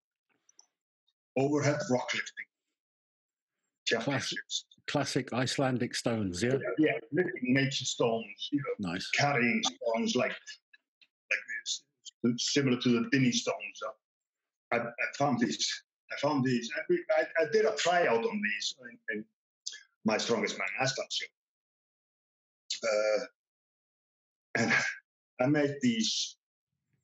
Overhead 1.38 1.80
rock 1.90 2.09
lifting. 2.14 2.46
Classic, 4.02 4.38
classic 4.88 5.32
Icelandic 5.32 5.94
stones, 5.94 6.42
yeah? 6.42 6.54
yeah? 6.78 6.87
Yeah, 6.88 6.98
lifting 7.12 7.54
nature 7.54 7.85
stones, 7.85 8.48
you 8.50 8.59
know, 8.59 8.90
nice. 8.90 9.09
carrying 9.11 9.62
stones 9.62 10.16
like 10.16 10.32
like 10.32 11.44
this, 11.64 11.85
similar 12.38 12.80
to 12.80 12.88
the 12.88 13.09
Dinnie 13.11 13.30
stones. 13.32 13.82
I, 14.72 14.78
I 14.78 14.88
found 15.16 15.38
these. 15.38 15.85
I 16.12 16.16
found 16.20 16.44
these. 16.44 16.70
I, 16.76 16.94
I, 17.20 17.44
I, 17.44 17.50
did 17.52 17.64
a 17.64 17.74
tryout 17.76 18.24
on 18.24 18.42
these 18.42 18.74
in, 18.80 19.16
in 19.16 19.24
my 20.04 20.16
strongest 20.18 20.58
man 20.58 20.68
Iceland 20.80 21.10
show. 21.10 21.26
Uh, 22.84 23.24
and 24.58 24.72
I 25.40 25.46
made 25.46 25.76
these. 25.82 26.36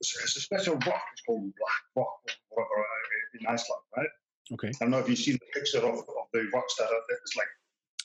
It's 0.01 0.37
a 0.37 0.41
special 0.41 0.75
rock. 0.75 1.03
It's 1.13 1.23
called 1.27 1.43
black 1.43 1.83
rock, 1.97 2.19
whatever, 2.49 2.81
uh, 2.81 3.39
in 3.41 3.47
Iceland, 3.47 3.83
right? 3.97 4.09
Okay. 4.53 4.69
I 4.69 4.73
don't 4.81 4.91
know 4.91 4.99
if 4.99 5.09
you've 5.09 5.19
seen 5.19 5.35
the 5.35 5.61
picture 5.61 5.79
of, 5.79 5.95
of 5.95 6.05
the 6.33 6.49
rocks 6.53 6.75
that 6.79 6.85
are. 6.85 7.01
It's 7.23 7.37
like. 7.37 7.47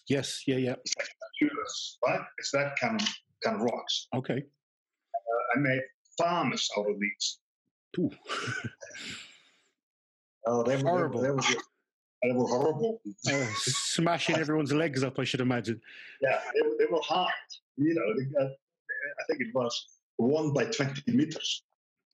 Yes. 0.09 0.43
Yeah. 0.47 0.57
Yeah. 0.57 0.75
It's 0.83 0.93
like 0.97 1.07
tattoos, 1.07 1.97
right? 2.05 2.21
It's 2.37 2.51
that 2.51 2.77
kind 2.79 3.01
of 3.01 3.07
kind 3.43 3.57
of 3.57 3.61
rocks. 3.63 4.07
Okay. 4.15 4.43
Uh, 5.15 5.57
I 5.57 5.59
made 5.59 5.81
farmers 6.17 6.69
out 6.77 6.89
of 6.89 6.99
these. 6.99 7.39
Ooh. 7.99 8.11
oh, 10.47 10.63
they 10.63 10.75
were 10.77 10.89
horrible. 10.89 11.21
They, 11.21 11.27
they 11.27 11.33
were, 11.33 11.41
they 12.23 12.31
were 12.31 12.47
horrible. 12.47 13.01
Uh, 13.29 13.45
smashing 13.65 14.37
everyone's 14.37 14.71
legs 14.71 15.03
up, 15.03 15.19
I 15.19 15.23
should 15.23 15.41
imagine. 15.41 15.81
Yeah, 16.21 16.39
they, 16.53 16.61
they 16.79 16.91
were 16.91 17.01
hard. 17.01 17.31
You 17.75 17.93
know, 17.93 18.41
I 18.41 19.23
think 19.27 19.41
it 19.41 19.53
was 19.53 19.87
one 20.17 20.53
by 20.53 20.65
20 20.65 21.11
meters. 21.11 21.63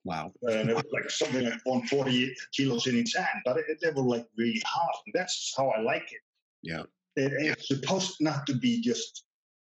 Wow. 0.05 0.33
And 0.43 0.69
it 0.69 0.75
was 0.75 0.85
like 0.91 1.09
something 1.09 1.43
like 1.45 1.61
140 1.63 2.35
kilos 2.53 2.87
in 2.87 2.95
each 2.95 3.13
hand, 3.15 3.41
but 3.45 3.57
it, 3.57 3.77
they 3.81 3.91
were 3.91 4.01
like 4.01 4.25
really 4.37 4.61
hard. 4.65 4.95
And 5.05 5.13
that's 5.13 5.53
how 5.55 5.69
I 5.69 5.81
like 5.81 6.11
it. 6.11 6.21
Yeah. 6.61 6.83
It, 7.15 7.31
it's 7.33 7.67
supposed 7.67 8.17
not 8.19 8.45
to 8.47 8.55
be 8.55 8.81
just 8.81 9.23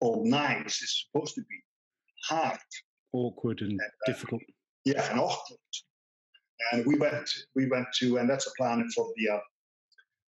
all 0.02 0.24
nice. 0.26 0.82
It's 0.82 1.08
supposed 1.12 1.36
to 1.36 1.42
be 1.42 1.58
hard. 2.28 2.60
Awkward 3.14 3.62
and, 3.62 3.72
and 3.72 3.82
uh, 3.82 4.12
difficult. 4.12 4.42
Yeah, 4.86 5.10
and 5.10 5.20
awkward. 5.20 5.60
And 6.72 6.86
we 6.86 6.96
went, 6.96 7.30
we 7.56 7.68
went 7.68 7.88
to, 8.00 8.18
and 8.18 8.30
that's 8.30 8.48
a 8.48 8.52
plan 8.58 8.88
for 8.96 9.08
the 9.16 9.36
uh, 9.36 9.40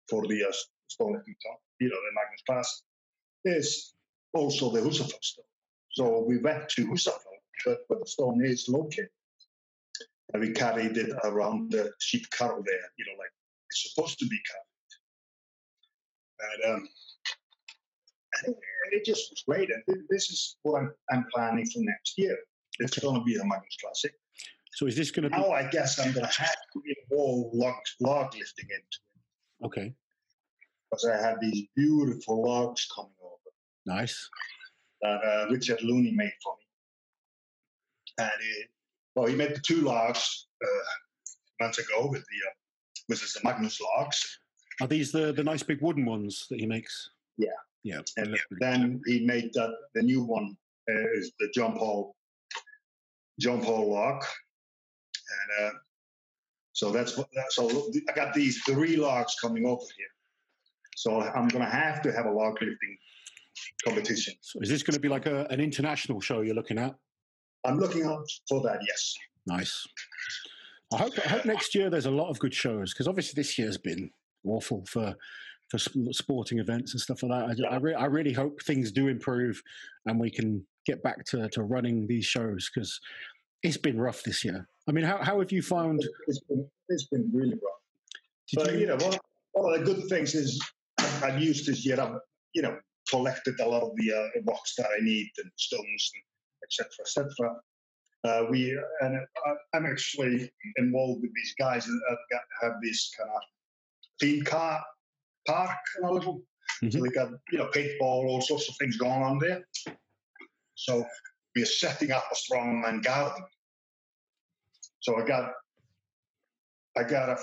for 0.08 0.26
the 0.26 0.44
uh, 0.44 0.52
stone 0.88 1.22
you 1.80 1.88
know, 1.88 1.96
the 1.96 2.14
Magnus 2.14 2.42
class, 2.46 2.82
is 3.44 3.94
also 4.32 4.70
the 4.70 4.80
Húsafell 4.80 5.22
stone. 5.22 5.44
So 5.92 6.24
we 6.26 6.38
went 6.38 6.68
to 6.70 6.86
Húsafell, 6.86 7.20
but 7.64 7.78
where 7.88 8.00
the 8.00 8.06
stone 8.06 8.44
is 8.44 8.68
located. 8.68 9.10
And 10.32 10.42
we 10.42 10.52
carried 10.52 10.96
it 10.96 11.12
around 11.24 11.70
the 11.70 11.92
sheep 12.00 12.26
carrow 12.30 12.62
there, 12.64 12.86
you 12.96 13.04
know, 13.06 13.18
like 13.18 13.30
it's 13.70 13.92
supposed 13.92 14.18
to 14.18 14.26
be 14.26 14.38
carried. 14.50 14.72
And, 16.40 16.74
um, 16.74 16.88
and 18.46 18.56
it 18.92 19.04
just 19.04 19.30
was 19.30 19.44
great. 19.46 19.70
And 19.70 19.82
this 20.08 20.30
is 20.30 20.56
what 20.62 20.80
I'm, 20.80 20.92
I'm 21.10 21.26
planning 21.32 21.66
for 21.66 21.80
next 21.82 22.18
year. 22.18 22.36
It's 22.80 22.98
going 22.98 23.14
to 23.14 23.24
be 23.24 23.36
the 23.36 23.44
Magnus 23.44 23.76
Classic. 23.80 24.12
So 24.74 24.86
is 24.86 24.96
this 24.96 25.10
going 25.10 25.24
to 25.24 25.30
be? 25.30 25.36
Now 25.36 25.50
I 25.50 25.68
guess 25.68 25.98
I'm 25.98 26.12
going 26.12 26.26
to 26.26 26.40
have 26.42 26.56
to 26.72 26.82
involve 27.10 27.54
log, 27.54 27.74
log 28.00 28.34
lifting 28.34 28.66
into 28.70 28.98
it. 29.14 29.66
Okay. 29.66 29.94
Because 30.90 31.04
I 31.06 31.16
had 31.20 31.36
these 31.40 31.66
beautiful 31.76 32.44
logs 32.44 32.86
coming 32.94 33.12
over. 33.22 33.50
Nice. 33.86 34.28
That 35.02 35.20
uh, 35.24 35.46
Richard 35.50 35.82
Looney 35.82 36.12
made 36.12 36.32
for 36.42 36.54
me. 36.56 38.24
And 38.26 38.40
it, 38.40 38.68
well, 39.14 39.26
he 39.26 39.34
made 39.34 39.54
the 39.54 39.60
two 39.60 39.82
logs 39.82 40.46
uh, 40.64 41.64
months 41.64 41.78
ago 41.78 42.08
with 42.08 42.22
the, 42.22 42.48
uh, 42.48 42.54
which 43.06 43.22
is 43.22 43.32
the 43.32 43.40
Magnus 43.44 43.80
logs. 43.80 44.38
Are 44.80 44.88
these 44.88 45.12
the, 45.12 45.32
the 45.32 45.44
nice 45.44 45.62
big 45.62 45.80
wooden 45.82 46.04
ones 46.04 46.46
that 46.50 46.58
he 46.58 46.66
makes? 46.66 47.10
Yeah. 47.38 47.48
Yeah. 47.84 48.00
And 48.16 48.36
then 48.60 49.00
he 49.06 49.24
made 49.24 49.52
that 49.54 49.70
the 49.94 50.02
new 50.02 50.24
one 50.24 50.56
uh, 50.90 51.12
is 51.14 51.32
the 51.38 51.52
Jón 51.56 51.78
Páll 51.78 52.12
Jón 53.40 53.64
Páll 53.64 53.88
log, 53.88 54.24
and 55.30 55.66
uh, 55.66 55.78
so 56.72 56.90
that's 56.90 57.16
what. 57.16 57.28
So 57.50 57.90
I 58.08 58.12
got 58.12 58.34
these 58.34 58.62
three 58.66 58.96
logs 58.96 59.36
coming 59.40 59.64
over 59.66 59.82
here, 59.96 60.06
So 60.96 61.20
I'm 61.20 61.48
going 61.48 61.64
to 61.64 61.70
have 61.70 62.02
to 62.02 62.12
have 62.12 62.26
a 62.26 62.30
log 62.30 62.54
lifting 62.60 62.98
competition. 63.84 64.34
So 64.40 64.60
is 64.60 64.68
this 64.68 64.82
going 64.82 64.94
to 64.94 65.00
be 65.00 65.08
like 65.08 65.26
a, 65.26 65.46
an 65.50 65.60
international 65.60 66.20
show 66.20 66.40
you're 66.40 66.54
looking 66.54 66.78
at? 66.78 66.94
I'm 67.64 67.78
looking 67.78 68.04
out 68.04 68.26
for 68.48 68.60
that. 68.62 68.80
Yes. 68.86 69.14
Nice. 69.46 69.86
I 70.92 70.98
hope, 70.98 71.12
I 71.24 71.28
hope 71.28 71.44
next 71.44 71.74
year 71.74 71.90
there's 71.90 72.06
a 72.06 72.10
lot 72.10 72.28
of 72.28 72.38
good 72.38 72.54
shows 72.54 72.92
because 72.92 73.08
obviously 73.08 73.40
this 73.40 73.58
year's 73.58 73.78
been 73.78 74.10
awful 74.44 74.84
for 74.86 75.14
for 75.70 75.78
sporting 76.12 76.58
events 76.58 76.92
and 76.92 77.00
stuff 77.00 77.22
like 77.22 77.56
that. 77.56 77.66
I, 77.70 77.74
I, 77.74 77.78
re- 77.78 77.94
I 77.94 78.04
really 78.04 78.32
hope 78.32 78.62
things 78.62 78.92
do 78.92 79.08
improve 79.08 79.62
and 80.06 80.20
we 80.20 80.30
can 80.30 80.64
get 80.86 81.02
back 81.02 81.24
to, 81.26 81.48
to 81.48 81.62
running 81.62 82.06
these 82.06 82.26
shows 82.26 82.70
because 82.72 83.00
it's 83.64 83.78
been 83.78 83.98
rough 83.98 84.22
this 84.22 84.44
year. 84.44 84.68
I 84.86 84.92
mean, 84.92 85.04
how, 85.04 85.16
how 85.16 85.40
have 85.40 85.50
you 85.50 85.62
found? 85.62 86.06
It's 86.28 86.40
been, 86.40 86.68
it's 86.90 87.06
been 87.06 87.30
really 87.32 87.54
rough. 87.54 87.80
Did 88.48 88.56
but, 88.56 88.72
you, 88.74 88.80
you 88.80 88.86
know, 88.86 88.96
one, 88.96 89.18
one 89.52 89.74
of 89.74 89.80
the 89.80 89.94
good 89.94 90.08
things 90.08 90.34
is 90.34 90.60
I've 90.98 91.40
used 91.40 91.66
this 91.66 91.84
year, 91.84 91.98
I've, 91.98 92.18
you 92.54 92.62
know, 92.62 92.76
collected 93.08 93.58
a 93.60 93.66
lot 93.66 93.82
of 93.82 93.90
the 93.96 94.12
uh, 94.12 94.40
rocks 94.46 94.74
that 94.76 94.86
I 94.86 95.02
need 95.02 95.30
and 95.38 95.50
stones 95.56 96.12
and 96.14 96.22
etc. 96.62 96.90
etc. 97.00 97.56
Uh, 98.24 98.46
we 98.50 98.78
and 99.00 99.18
I'm 99.74 99.86
actually 99.86 100.50
involved 100.76 101.22
with 101.22 101.30
these 101.34 101.54
guys 101.58 101.86
that 101.86 102.40
have 102.62 102.72
this 102.82 103.10
kind 103.18 103.30
of 103.34 103.42
theme 104.20 104.44
car 104.44 104.82
park 105.46 105.78
and 105.96 106.10
a 106.10 106.12
little. 106.12 106.42
Mm-hmm. 106.82 106.90
So 106.90 107.02
they 107.02 107.10
got 107.10 107.30
you 107.50 107.58
know 107.58 107.68
paintball, 107.74 108.26
all 108.26 108.40
sorts 108.40 108.68
of 108.68 108.76
things 108.76 108.96
going 108.96 109.22
on 109.22 109.38
there. 109.38 109.66
So 110.74 111.04
we 111.54 111.62
are 111.62 111.66
setting 111.66 112.10
up 112.10 112.24
a 112.32 112.34
strongman 112.34 113.02
garden. 113.02 113.44
So 115.04 115.20
I 115.20 115.26
got 115.26 115.52
I 116.96 117.02
got 117.02 117.28
a, 117.28 117.36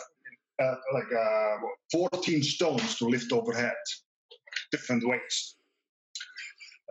like 0.93 1.11
a, 1.11 1.57
14 1.91 2.41
stones 2.41 2.97
to 2.97 3.05
lift 3.05 3.31
overhead, 3.31 3.73
different 4.71 5.07
weights. 5.07 5.57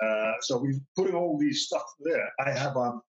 Uh, 0.02 0.32
so 0.42 0.58
we're 0.58 0.78
putting 0.96 1.14
all 1.14 1.38
these 1.38 1.66
stuff 1.66 1.82
there. 2.00 2.30
I 2.38 2.50
have 2.50 2.76
a 2.76 3.00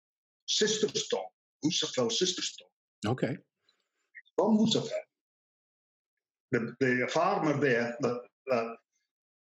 sister 0.47 0.87
stone, 0.87 1.31
Husafell 1.63 2.11
sister 2.11 2.41
stone. 2.41 2.67
Okay. 3.05 3.37
From 4.35 4.57
Husafell. 4.57 4.89
The, 6.51 6.73
the 6.79 7.07
farmer 7.09 7.53
there 7.53 7.95
that, 7.99 8.21
that 8.47 8.75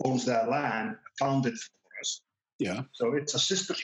owns 0.05 0.25
that 0.25 0.49
land 0.49 0.97
found 1.19 1.47
it 1.47 1.55
for 1.55 2.01
us. 2.01 2.23
Yeah. 2.59 2.83
So 2.93 3.15
it's 3.15 3.35
a 3.35 3.39
sister. 3.39 3.75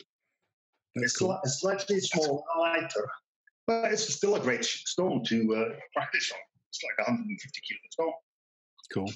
it's, 0.95 1.19
cool. 1.19 1.39
slightly 1.45 2.01
small, 2.01 2.45
lighter, 2.59 3.09
but 3.67 3.93
it's 3.93 4.15
still 4.15 4.37
a 4.37 4.41
great 4.41 4.65
stone 4.65 5.23
to 5.25 5.55
uh, 5.55 5.75
practice 5.95 6.31
on. 6.33 6.39
It's 6.71 6.81
like 6.83 7.07
150 7.07 7.61
kilo 7.69 7.81
stone. 7.91 8.13
Cool. 8.93 9.13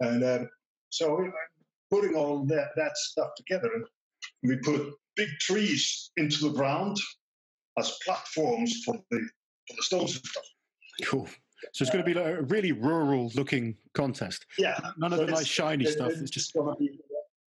And 0.00 0.24
um, 0.24 0.48
so 0.90 1.30
putting 1.90 2.14
all 2.14 2.44
that, 2.46 2.68
that 2.76 2.96
stuff 2.96 3.30
together, 3.36 3.70
we 4.42 4.56
put 4.56 4.92
big 5.16 5.28
trees 5.40 6.10
into 6.16 6.48
the 6.48 6.52
ground 6.52 6.96
as 7.78 7.98
platforms 8.04 8.82
for 8.84 8.94
the, 9.10 9.18
for 9.68 9.76
the 9.76 9.82
stones 9.82 10.14
and 10.14 10.24
stuff. 10.24 10.44
Cool. 11.04 11.28
So 11.72 11.82
it's 11.82 11.90
going 11.90 12.04
to 12.04 12.06
be 12.06 12.14
like 12.14 12.26
a 12.26 12.42
really 12.42 12.72
rural 12.72 13.30
looking 13.34 13.76
contest. 13.94 14.46
Yeah. 14.58 14.78
None 14.98 15.12
of 15.12 15.18
so 15.18 15.26
the 15.26 15.32
nice 15.32 15.46
shiny 15.46 15.84
it, 15.84 15.92
stuff. 15.92 16.10
It's, 16.10 16.20
it's 16.22 16.30
just. 16.30 16.54
Going 16.54 16.74
to 16.74 16.78
be, 16.78 16.98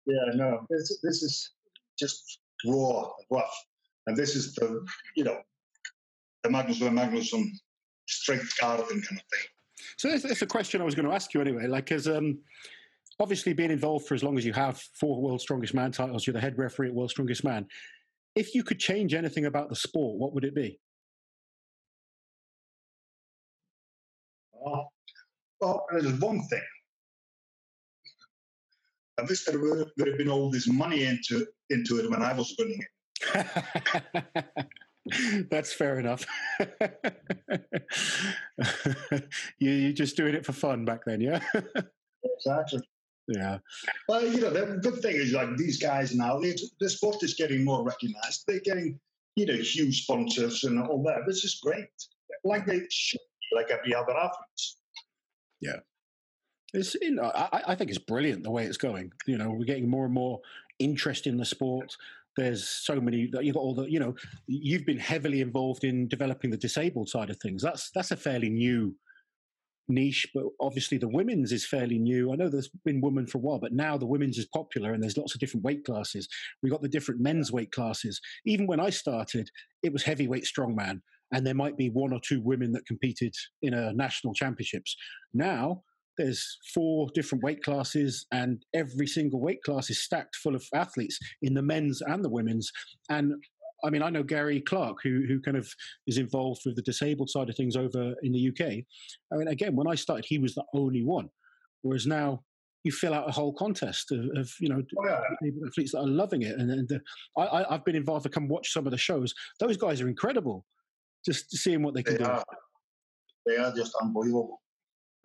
yeah, 0.06 0.34
no. 0.34 0.66
This, 0.70 0.98
this 1.02 1.22
is 1.22 1.52
just 1.98 2.40
raw, 2.66 3.02
and 3.02 3.26
rough. 3.30 3.64
And 4.06 4.16
this 4.16 4.34
is 4.34 4.54
the, 4.54 4.84
you 5.16 5.24
know, 5.24 5.38
the 6.42 6.50
Magnus 6.50 6.78
Ver 6.78 6.88
Magnusson 6.88 7.50
strength 8.08 8.58
garden 8.60 8.86
kind 8.86 8.96
of 8.96 9.06
thing. 9.06 9.46
So 9.96 10.16
that's 10.16 10.42
a 10.42 10.46
question 10.46 10.80
I 10.80 10.84
was 10.84 10.94
going 10.94 11.08
to 11.08 11.14
ask 11.14 11.34
you 11.34 11.40
anyway. 11.40 11.66
Like, 11.66 11.92
as 11.92 12.08
um, 12.08 12.38
obviously 13.18 13.52
being 13.52 13.70
involved 13.70 14.06
for 14.06 14.14
as 14.14 14.22
long 14.22 14.38
as 14.38 14.44
you 14.44 14.52
have, 14.52 14.80
four 14.98 15.20
World 15.20 15.40
Strongest 15.40 15.74
Man 15.74 15.92
titles, 15.92 16.26
you're 16.26 16.34
the 16.34 16.40
head 16.40 16.58
referee 16.58 16.88
at 16.88 16.94
World 16.94 17.10
Strongest 17.10 17.44
Man. 17.44 17.66
If 18.34 18.54
you 18.54 18.62
could 18.62 18.78
change 18.78 19.14
anything 19.14 19.46
about 19.46 19.68
the 19.68 19.76
sport, 19.76 20.18
what 20.18 20.34
would 20.34 20.44
it 20.44 20.54
be? 20.54 20.78
Oh, 24.54 24.84
well, 25.60 25.86
there's 25.92 26.18
one 26.20 26.42
thing. 26.48 26.62
I 29.18 29.22
wish 29.22 29.44
there 29.44 29.58
would 29.58 30.08
have 30.08 30.18
been 30.18 30.30
all 30.30 30.50
this 30.50 30.66
money 30.66 31.04
into 31.04 31.46
into 31.68 31.98
it 31.98 32.10
when 32.10 32.22
I 32.22 32.32
was 32.32 32.54
winning 32.58 32.80
it. 32.80 32.88
That's 35.50 35.72
fair 35.72 35.98
enough. 35.98 36.24
you 39.58 39.70
you 39.70 39.92
just 39.92 40.16
doing 40.16 40.34
it 40.34 40.46
for 40.46 40.52
fun 40.52 40.84
back 40.84 41.04
then, 41.04 41.20
yeah? 41.20 41.40
exactly. 42.24 42.80
Yeah. 43.28 43.58
Well, 44.08 44.26
you 44.26 44.40
know, 44.40 44.50
the 44.50 44.78
good 44.82 45.00
thing 45.02 45.16
is 45.16 45.32
like 45.32 45.56
these 45.56 45.80
guys 45.80 46.14
now, 46.14 46.40
the 46.40 46.88
sport 46.88 47.22
is 47.22 47.34
getting 47.34 47.64
more 47.64 47.84
recognized. 47.84 48.44
They're 48.46 48.60
getting, 48.60 48.98
you 49.36 49.46
know, 49.46 49.54
huge 49.54 50.02
sponsors 50.02 50.64
and 50.64 50.82
all 50.82 51.02
that. 51.04 51.22
This 51.26 51.44
is 51.44 51.60
great. 51.62 51.86
Like 52.44 52.66
they 52.66 52.82
should 52.90 53.20
be, 53.20 53.56
like 53.56 53.70
every 53.70 53.94
other 53.94 54.16
athlete. 54.16 54.74
Yeah. 55.60 55.76
It's, 56.72 56.94
you 57.00 57.14
know, 57.14 57.30
I, 57.34 57.62
I 57.68 57.74
think 57.74 57.90
it's 57.90 57.98
brilliant 57.98 58.42
the 58.42 58.50
way 58.50 58.64
it's 58.64 58.76
going. 58.76 59.12
You 59.26 59.38
know, 59.38 59.50
we're 59.50 59.64
getting 59.64 59.88
more 59.88 60.04
and 60.04 60.14
more 60.14 60.40
interest 60.78 61.26
in 61.26 61.36
the 61.36 61.44
sport. 61.44 61.96
There's 62.36 62.68
so 62.68 63.00
many. 63.00 63.28
That 63.32 63.44
you've 63.44 63.54
got 63.54 63.60
all 63.60 63.74
the. 63.74 63.90
You 63.90 64.00
know, 64.00 64.14
you've 64.46 64.86
been 64.86 64.98
heavily 64.98 65.40
involved 65.40 65.84
in 65.84 66.08
developing 66.08 66.50
the 66.50 66.56
disabled 66.56 67.08
side 67.08 67.30
of 67.30 67.38
things. 67.38 67.62
That's 67.62 67.90
that's 67.90 68.10
a 68.10 68.16
fairly 68.16 68.50
new 68.50 68.94
niche, 69.90 70.28
but 70.34 70.44
obviously 70.60 70.96
the 70.98 71.08
women's 71.08 71.52
is 71.52 71.66
fairly 71.66 71.98
new. 71.98 72.32
I 72.32 72.36
know 72.36 72.48
there's 72.48 72.70
been 72.84 73.00
women 73.00 73.26
for 73.26 73.38
a 73.38 73.40
while, 73.40 73.58
but 73.58 73.72
now 73.72 73.98
the 73.98 74.06
women's 74.06 74.38
is 74.38 74.46
popular 74.46 74.92
and 74.92 75.02
there's 75.02 75.16
lots 75.16 75.34
of 75.34 75.40
different 75.40 75.64
weight 75.64 75.84
classes. 75.84 76.28
We've 76.62 76.72
got 76.72 76.82
the 76.82 76.88
different 76.88 77.20
men's 77.20 77.52
weight 77.52 77.72
classes. 77.72 78.20
Even 78.46 78.66
when 78.66 78.80
I 78.80 78.90
started, 78.90 79.50
it 79.82 79.92
was 79.92 80.02
heavyweight 80.02 80.44
strongman, 80.44 81.00
and 81.32 81.46
there 81.46 81.54
might 81.54 81.76
be 81.76 81.90
one 81.90 82.12
or 82.12 82.20
two 82.20 82.40
women 82.40 82.72
that 82.72 82.86
competed 82.86 83.34
in 83.62 83.74
a 83.74 83.92
national 83.92 84.34
championships. 84.34 84.96
Now 85.34 85.82
there's 86.18 86.58
four 86.74 87.08
different 87.14 87.44
weight 87.44 87.62
classes, 87.62 88.26
and 88.32 88.64
every 88.74 89.06
single 89.06 89.40
weight 89.40 89.62
class 89.62 89.90
is 89.90 90.02
stacked 90.02 90.36
full 90.36 90.54
of 90.54 90.64
athletes 90.74 91.18
in 91.42 91.54
the 91.54 91.62
men's 91.62 92.02
and 92.02 92.24
the 92.24 92.28
women's. 92.28 92.70
And 93.08 93.34
I 93.84 93.90
mean, 93.90 94.02
I 94.02 94.10
know 94.10 94.22
Gary 94.22 94.60
Clark, 94.60 94.98
who 95.02 95.24
who 95.26 95.40
kind 95.40 95.56
of 95.56 95.68
is 96.06 96.18
involved 96.18 96.62
with 96.66 96.76
the 96.76 96.82
disabled 96.82 97.30
side 97.30 97.48
of 97.48 97.56
things 97.56 97.76
over 97.76 98.14
in 98.22 98.32
the 98.32 98.48
UK. 98.48 98.84
I 99.32 99.36
mean, 99.36 99.48
again, 99.48 99.76
when 99.76 99.88
I 99.88 99.94
started, 99.94 100.26
he 100.28 100.38
was 100.38 100.54
the 100.54 100.64
only 100.74 101.02
one, 101.04 101.28
whereas 101.82 102.06
now 102.06 102.42
you 102.84 102.92
fill 102.92 103.14
out 103.14 103.28
a 103.28 103.32
whole 103.32 103.52
contest 103.52 104.10
of, 104.12 104.24
of 104.36 104.50
you 104.58 104.68
know 104.68 104.82
oh, 104.98 105.06
yeah. 105.06 105.20
athletes 105.66 105.92
that 105.92 106.00
are 106.00 106.06
loving 106.06 106.42
it. 106.42 106.58
And, 106.58 106.70
and 106.70 106.92
uh, 107.36 107.40
I, 107.40 107.64
have 107.70 107.84
been 107.84 107.96
involved 107.96 108.24
to 108.24 108.30
come 108.30 108.48
watch 108.48 108.72
some 108.72 108.86
of 108.86 108.90
the 108.90 108.98
shows. 108.98 109.34
Those 109.58 109.76
guys 109.76 110.00
are 110.00 110.08
incredible. 110.08 110.64
Just 111.24 111.54
seeing 111.56 111.82
what 111.82 111.94
they 111.94 112.02
can 112.02 112.14
they 112.14 112.24
do. 112.24 112.30
Are. 112.30 112.44
They 113.46 113.56
are 113.56 113.74
just 113.74 113.94
unbelievable. 114.00 114.60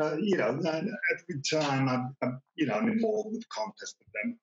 Uh, 0.02 0.18
you 0.18 0.36
know, 0.36 0.50
every 0.50 1.42
time 1.50 1.88
I'm, 1.88 2.16
I'm, 2.22 2.42
you 2.56 2.66
know, 2.66 2.74
I'm 2.74 2.90
involved 2.90 3.34
with 3.34 3.48
contests 3.48 3.96
with 4.00 4.10
them, 4.14 4.38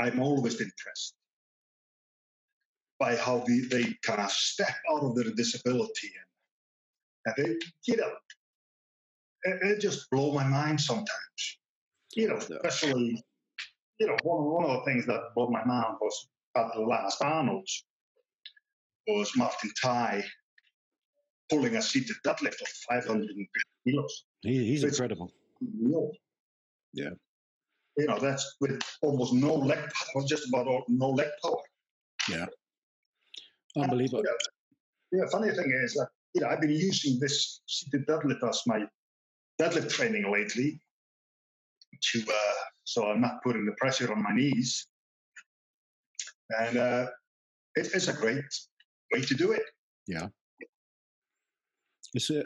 I'm 0.00 0.20
always 0.20 0.60
impressed 0.60 1.14
by 2.98 3.14
how 3.14 3.44
they, 3.46 3.58
they 3.60 3.94
kind 4.02 4.20
of 4.20 4.30
step 4.30 4.74
out 4.90 5.02
of 5.02 5.14
their 5.14 5.30
disability 5.30 6.10
and, 7.26 7.36
and 7.36 7.46
they, 7.46 7.66
you 7.86 7.96
know, 7.96 8.10
it, 9.44 9.58
it 9.62 9.80
just 9.80 10.10
blow 10.10 10.32
my 10.32 10.44
mind 10.44 10.80
sometimes. 10.80 11.58
You 12.16 12.28
know, 12.28 12.36
especially, 12.36 13.22
you 13.98 14.06
know, 14.06 14.16
one, 14.22 14.44
one 14.44 14.64
of 14.64 14.78
the 14.78 14.84
things 14.84 15.06
that 15.06 15.20
blew 15.34 15.48
my 15.48 15.64
mind 15.64 15.96
was 16.00 16.28
at 16.56 16.66
the 16.74 16.80
last 16.80 17.22
Arnold's 17.22 17.84
was 19.06 19.36
Martin 19.36 19.70
Ty 19.80 20.24
pulling 21.50 21.76
a 21.76 21.82
seated 21.82 22.16
deadlift 22.24 22.60
of 22.62 22.68
550 22.88 23.48
kilos. 23.86 24.24
He, 24.42 24.64
he's 24.64 24.84
incredible. 24.84 25.32
Real. 25.80 26.10
Yeah. 26.92 27.10
You 27.96 28.06
know, 28.06 28.18
that's 28.18 28.56
with 28.60 28.80
almost 29.02 29.32
no 29.32 29.54
leg 29.54 29.78
power, 29.78 30.24
just 30.26 30.48
about 30.48 30.66
all, 30.66 30.84
no 30.88 31.10
leg 31.10 31.28
power. 31.42 31.62
Yeah. 32.28 32.46
Unbelievable. 33.76 34.18
And, 34.18 34.28
you 35.12 35.18
know, 35.18 35.24
the 35.26 35.30
funny 35.30 35.50
thing 35.50 35.72
is 35.84 35.94
that, 35.94 36.08
you 36.34 36.40
know, 36.40 36.48
I've 36.48 36.60
been 36.60 36.70
using 36.70 37.18
this 37.20 37.60
seated 37.68 38.06
deadlift 38.06 38.48
as 38.48 38.62
my 38.66 38.84
deadlift 39.60 39.90
training 39.90 40.30
lately 40.32 40.80
to, 42.12 42.22
uh, 42.22 42.54
so 42.84 43.06
I'm 43.06 43.20
not 43.20 43.42
putting 43.44 43.64
the 43.64 43.74
pressure 43.78 44.10
on 44.12 44.22
my 44.22 44.34
knees. 44.34 44.86
And 46.58 46.76
uh, 46.76 47.06
it, 47.76 47.90
it's 47.94 48.08
a 48.08 48.12
great 48.12 48.44
way 49.12 49.22
to 49.22 49.34
do 49.34 49.52
it. 49.52 49.62
Yeah. 50.06 50.26
It's 52.12 52.30
a, 52.30 52.44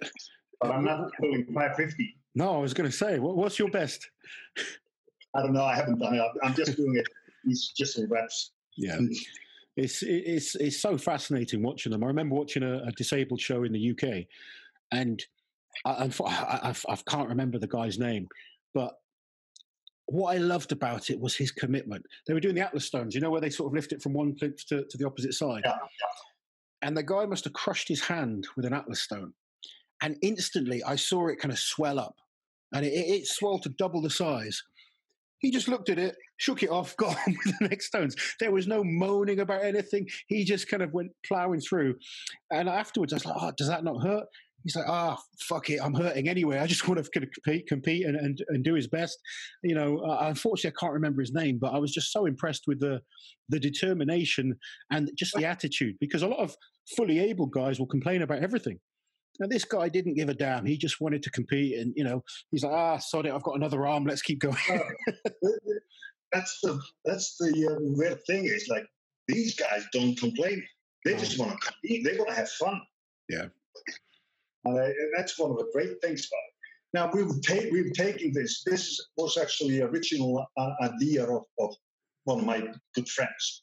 but 0.61 0.71
I'm 0.71 0.85
not 0.85 1.11
pulling 1.19 1.45
550. 1.47 2.17
No, 2.35 2.55
I 2.55 2.59
was 2.59 2.75
going 2.75 2.89
to 2.89 2.97
say, 2.97 3.19
what, 3.19 3.37
what's 3.37 3.59
your 3.59 3.71
best? 3.71 4.09
I 5.35 5.43
don't 5.43 5.53
know. 5.53 5.65
I 5.65 5.75
haven't 5.75 5.99
done 5.99 6.15
it. 6.15 6.23
I'm 6.43 6.55
just 6.55 6.77
doing 6.77 6.97
it. 6.97 7.07
It's 7.45 7.73
just 7.73 7.99
in 7.99 8.09
reps. 8.09 8.53
Yeah. 8.77 8.99
It's 9.77 10.03
it's 10.03 10.57
it's 10.57 10.81
so 10.81 10.99
fascinating 10.99 11.63
watching 11.63 11.93
them. 11.93 12.03
I 12.03 12.09
remember 12.09 12.35
watching 12.35 12.65
a, 12.65 12.79
a 12.79 12.93
disabled 12.93 13.41
show 13.41 13.63
in 13.63 13.73
the 13.73 13.91
UK, 13.93 14.25
and 14.91 15.23
I, 15.85 16.11
I, 16.25 16.71
I, 16.71 16.75
I 16.89 16.97
can't 17.09 17.29
remember 17.29 17.59
the 17.59 17.69
guy's 17.69 17.99
name, 17.99 18.29
But 18.75 18.95
what 20.07 20.35
I 20.35 20.39
loved 20.39 20.73
about 20.73 21.11
it 21.11 21.21
was 21.21 21.37
his 21.37 21.53
commitment. 21.53 22.05
They 22.27 22.35
were 22.35 22.41
doing 22.41 22.55
the 22.55 22.67
Atlas 22.67 22.87
stones, 22.87 23.15
you 23.15 23.21
know, 23.21 23.31
where 23.31 23.41
they 23.41 23.51
sort 23.51 23.69
of 23.69 23.75
lift 23.75 23.93
it 23.93 24.03
from 24.03 24.15
one 24.15 24.35
plinth 24.35 24.67
to, 24.69 24.85
to 24.85 24.99
the 24.99 25.07
opposite 25.07 25.35
side. 25.35 25.63
Yeah, 25.65 25.73
yeah. 25.75 26.09
And 26.83 26.97
the 26.97 27.03
guy 27.03 27.27
must 27.27 27.45
have 27.45 27.53
crushed 27.53 27.89
his 27.89 28.01
hand 28.01 28.47
with 28.57 28.65
an 28.65 28.73
Atlas 28.73 29.03
stone. 29.03 29.33
And 30.03 30.17
instantly 30.23 30.83
I 30.85 30.97
saw 30.97 31.29
it 31.29 31.39
kind 31.39 31.53
of 31.53 31.59
swell 31.59 31.99
up 31.99 32.15
and 32.73 32.85
it, 32.85 32.91
it 32.93 33.27
swelled 33.27 33.63
to 33.65 33.71
double 33.71 34.03
the 34.03 34.11
size. 34.11 34.63
He 35.41 35.51
just 35.51 35.69
looked 35.69 35.89
at 35.89 35.99
it, 35.99 36.17
shook 36.37 36.63
it 36.63 36.71
off, 36.71 36.97
got 36.97 37.17
on 37.27 37.37
with 37.45 37.59
the 37.59 37.69
next 37.69 37.87
stones. 37.87 38.17
There 38.41 38.53
was 38.53 38.67
no 38.67 38.83
moaning 38.85 39.41
about 39.41 39.65
anything. 39.65 40.07
He 40.27 40.45
just 40.45 40.69
kind 40.69 40.83
of 40.83 40.93
went 40.93 41.13
plowing 41.27 41.61
through. 41.61 41.95
And 42.51 42.69
afterwards, 42.69 43.13
I 43.13 43.17
was 43.17 43.27
like, 43.27 43.37
oh, 43.41 43.53
does 43.57 43.69
that 43.69 43.85
not 43.85 44.03
hurt? 44.03 44.27
He's 44.65 44.75
like, 44.75 44.87
ah, 44.89 45.17
oh, 45.17 45.23
fuck 45.49 45.71
it, 45.71 45.81
I'm 45.83 45.95
hurting 45.95 46.29
anyway. 46.29 46.59
I 46.59 46.67
just 46.67 46.87
want 46.89 47.03
to 47.03 47.11
compete, 47.11 47.67
compete 47.69 48.05
and, 48.05 48.17
and, 48.17 48.39
and 48.49 48.65
do 48.65 48.75
his 48.75 48.89
best. 48.89 49.19
You 49.63 49.75
know, 49.75 49.99
uh, 49.99 50.19
unfortunately, 50.23 50.77
I 50.77 50.81
can't 50.81 50.93
remember 50.93 51.23
his 51.23 51.33
name, 51.33 51.59
but 51.61 51.73
I 51.73 51.79
was 51.79 51.93
just 51.93 52.13
so 52.13 52.27
impressed 52.27 52.65
with 52.67 52.81
the 52.81 53.01
the 53.51 53.59
determination 53.59 54.55
and 54.91 55.11
just 55.17 55.35
the 55.35 55.47
attitude 55.47 55.97
because 56.01 56.23
a 56.23 56.27
lot 56.27 56.41
of 56.41 56.55
fully 56.97 57.19
able 57.19 57.47
guys 57.47 57.79
will 57.79 57.87
complain 57.87 58.21
about 58.21 58.43
everything. 58.43 58.79
And 59.41 59.51
this 59.51 59.65
guy 59.65 59.89
didn't 59.89 60.15
give 60.15 60.29
a 60.29 60.35
damn. 60.35 60.67
He 60.67 60.77
just 60.77 61.01
wanted 61.01 61.23
to 61.23 61.31
compete, 61.31 61.79
and 61.79 61.93
you 61.97 62.05
know, 62.05 62.25
he's 62.51 62.65
like, 62.65 62.73
ah, 62.73 62.99
sod 62.99 63.27
it, 63.27 63.33
I've 63.33 63.43
got 63.43 63.57
another 63.57 63.87
arm. 63.87 64.05
Let's 64.05 64.23
keep 64.23 64.41
going. 64.41 64.57
that's 66.33 66.59
the 66.63 66.81
that's 67.05 67.37
the 67.39 67.69
uh, 67.71 67.79
weird 67.81 68.21
thing. 68.27 68.47
Is 68.47 68.69
like 68.69 68.85
these 69.29 69.55
guys 69.55 69.87
don't 69.93 70.19
complain. 70.19 70.63
They 71.05 71.15
just 71.15 71.39
want 71.39 71.53
to 71.53 71.67
compete. 71.67 72.05
They 72.05 72.17
want 72.19 72.31
to 72.31 72.37
have 72.37 72.51
fun. 72.51 72.81
Yeah. 73.29 73.47
Uh, 74.67 74.71
and 74.71 75.13
that's 75.17 75.39
one 75.39 75.51
of 75.51 75.59
the 75.59 75.69
great 75.73 76.01
things 76.03 76.27
about 76.27 76.39
it. 76.49 76.55
Now 76.95 77.11
we've, 77.13 77.43
ta- 77.43 77.69
we've 77.71 77.93
taken 77.93 78.33
this. 78.33 78.63
This 78.65 79.01
was 79.17 79.37
actually 79.37 79.81
original 79.83 80.47
uh, 80.57 80.71
idea 80.83 81.25
of, 81.25 81.45
of 81.59 81.75
one 82.25 82.41
of 82.41 82.45
my 82.45 82.67
good 82.95 83.09
friends 83.09 83.63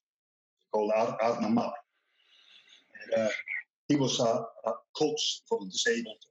called 0.71 0.91
Ar- 0.95 1.17
Arna. 1.21 1.47
And, 1.47 3.13
uh, 3.17 3.29
he 3.87 3.95
was 3.95 4.19
a, 4.19 4.45
a, 4.65 4.71
coach 4.97 5.41
for 5.47 5.59
the 5.59 5.69
disabled 5.69 6.23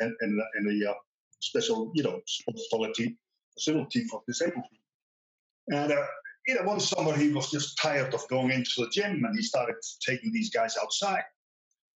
and, 0.00 0.14
in, 0.22 0.42
in 0.58 0.82
a 0.82 0.90
uh, 0.90 0.94
special, 1.40 1.90
you 1.94 2.02
know, 2.02 2.20
facility, 2.50 3.16
facility 3.54 4.04
for 4.04 4.22
disabled 4.26 4.64
people. 4.70 5.80
And 5.82 5.92
uh, 5.92 6.06
you 6.46 6.54
know, 6.54 6.62
one 6.62 6.80
summer 6.80 7.16
he 7.16 7.32
was 7.32 7.50
just 7.50 7.78
tired 7.78 8.14
of 8.14 8.26
going 8.28 8.50
into 8.50 8.72
the 8.78 8.90
gym, 8.90 9.24
and 9.24 9.36
he 9.36 9.42
started 9.42 9.76
taking 10.06 10.32
these 10.32 10.50
guys 10.50 10.76
outside 10.80 11.24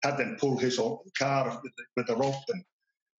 had 0.03 0.17
them 0.17 0.37
pull 0.39 0.57
his 0.57 0.79
own 0.79 0.99
car 1.19 1.61
with 1.63 1.73
the, 1.77 1.85
with 1.97 2.07
the 2.07 2.17
rope. 2.17 2.35
And, 2.49 2.65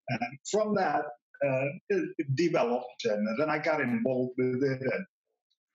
and 0.10 0.40
from 0.50 0.76
that, 0.76 1.06
uh, 1.46 1.66
it, 1.90 2.10
it, 2.18 2.36
developed. 2.36 3.06
And 3.06 3.28
then 3.40 3.50
I 3.50 3.60
got 3.60 3.82
involved 3.82 4.34
with 4.38 4.64
it. 4.64 4.82
And 4.82 5.06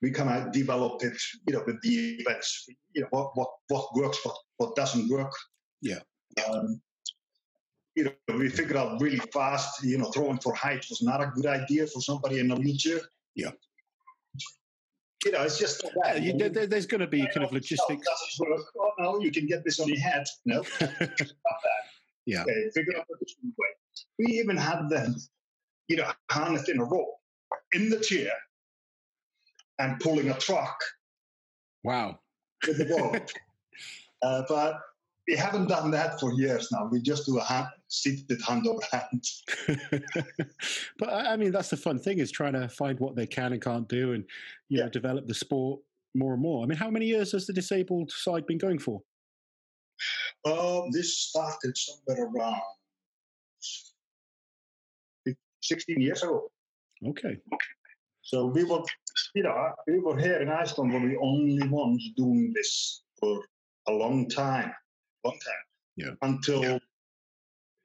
we 0.01 0.11
kind 0.11 0.31
of 0.31 0.53
developed 0.53 1.05
it, 1.05 1.17
you 1.47 1.55
know, 1.55 1.63
with 1.67 1.81
the 1.83 2.17
events, 2.21 2.67
you 2.95 3.03
know, 3.03 3.09
what, 3.11 3.31
what, 3.35 3.51
what 3.69 3.95
works, 3.95 4.25
what, 4.25 4.37
what 4.57 4.77
doesn't 4.77 5.09
work. 5.09 5.33
Yeah. 5.81 6.01
Um, 6.49 6.81
you 7.95 8.05
know, 8.05 8.13
we 8.37 8.49
figured 8.49 8.77
out 8.77 9.01
really 9.01 9.21
fast, 9.33 9.85
you 9.85 9.99
know, 9.99 10.11
throwing 10.11 10.39
for 10.39 10.55
height 10.55 10.87
was 10.89 11.03
not 11.03 11.21
a 11.21 11.27
good 11.27 11.47
idea 11.47 11.87
for 11.87 12.01
somebody 12.01 12.39
in 12.39 12.51
a 12.51 12.57
wheelchair. 12.57 13.01
Yeah 13.35 13.51
you 15.25 15.33
know, 15.33 15.43
it's 15.43 15.59
just 15.59 15.83
that. 15.83 16.23
Yeah, 16.23 16.33
you, 16.33 16.51
there, 16.51 16.67
there's 16.67 16.87
going 16.87 17.01
to 17.01 17.07
be 17.07 17.27
kind 17.33 17.45
of 17.45 17.53
logistics. 17.53 18.07
Oh, 18.41 18.93
no, 18.99 19.21
you 19.21 19.31
can 19.31 19.47
get 19.47 19.65
this 19.65 19.79
on 19.81 19.89
your 19.89 19.99
head. 19.99 20.25
No, 20.45 20.63
yeah. 22.27 22.43
Okay, 22.43 22.71
figure 22.75 22.99
out 22.99 23.07
way. 23.11 23.67
We 24.19 24.27
even 24.39 24.57
had 24.57 24.89
them, 24.89 25.15
you 25.89 25.97
know, 25.97 26.11
harnessed 26.31 26.69
in 26.69 26.81
a 26.81 26.85
rope 26.85 27.15
in 27.73 27.89
the 27.89 28.01
chair 28.01 28.33
and 29.79 29.99
pulling 30.01 30.31
a 30.31 30.35
truck. 30.39 30.77
Wow. 31.85 32.19
With 32.67 32.79
the 32.79 32.95
rope. 32.97 33.29
uh, 34.23 34.43
but 34.49 34.81
we 35.29 35.37
haven't 35.37 35.69
done 35.69 35.91
that 35.93 36.19
for 36.19 36.33
years 36.33 36.71
now. 36.73 36.89
We 36.91 37.01
just 37.01 37.27
do 37.27 37.39
a 37.39 37.45
hand, 37.45 37.69
seated 37.89 38.41
hand 38.43 38.67
over 38.67 38.81
hand. 38.93 39.25
but 40.99 41.09
I 41.11 41.37
mean, 41.37 41.53
that's 41.53 41.71
the 41.71 41.77
fun 41.77 41.99
thing 41.99 42.19
is 42.19 42.31
trying 42.31 42.55
to 42.55 42.69
find 42.69 42.99
what 42.99 43.15
they 43.15 43.27
can 43.27 43.53
and 43.53 43.63
can't 43.63 43.89
do, 43.89 44.13
and 44.13 44.25
you 44.69 44.79
yeah. 44.79 44.85
know, 44.85 44.91
develop 44.91 45.29
the 45.29 45.35
sport 45.35 45.81
more 46.15 46.33
and 46.35 46.43
more. 46.43 46.63
I 46.63 46.67
mean, 46.67 46.79
how 46.79 46.91
many 46.91 47.07
years 47.07 47.33
has 47.33 47.47
the 47.47 47.53
disabled 47.53 48.11
side 48.11 48.47
been 48.47 48.59
going 48.59 48.79
for? 48.79 49.01
Um, 50.45 50.91
this 50.91 51.17
started 51.17 51.77
somewhere 51.77 52.27
around 52.27 52.61
16 55.63 56.01
years 56.01 56.23
ago. 56.23 56.49
Okay. 57.07 57.39
So 58.23 58.47
we 58.47 58.65
were, 58.65 58.83
you 59.35 59.45
know, 59.45 59.73
we 59.87 60.01
were 60.01 60.19
here 60.19 60.41
in 60.41 60.49
Iceland 60.49 60.93
were 60.93 61.09
the 61.09 61.19
only 61.23 61.69
ones 61.69 62.11
doing 62.17 62.53
this 62.55 63.03
for 63.21 63.41
a 63.87 63.93
long 63.93 64.29
time 64.29 64.73
long 65.25 65.39
time. 65.39 65.55
Yeah. 65.97 66.11
Until, 66.23 66.63
yeah. 66.63 66.79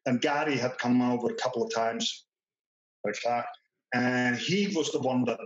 and 0.05 0.21
Gary 0.21 0.57
had 0.57 0.77
come 0.77 1.01
over 1.01 1.31
a 1.31 1.35
couple 1.35 1.63
of 1.63 1.73
times, 1.73 2.25
like 3.03 3.17
that, 3.25 3.45
and 3.93 4.35
he 4.37 4.73
was 4.75 4.91
the 4.91 4.99
one 4.99 5.23
that 5.25 5.39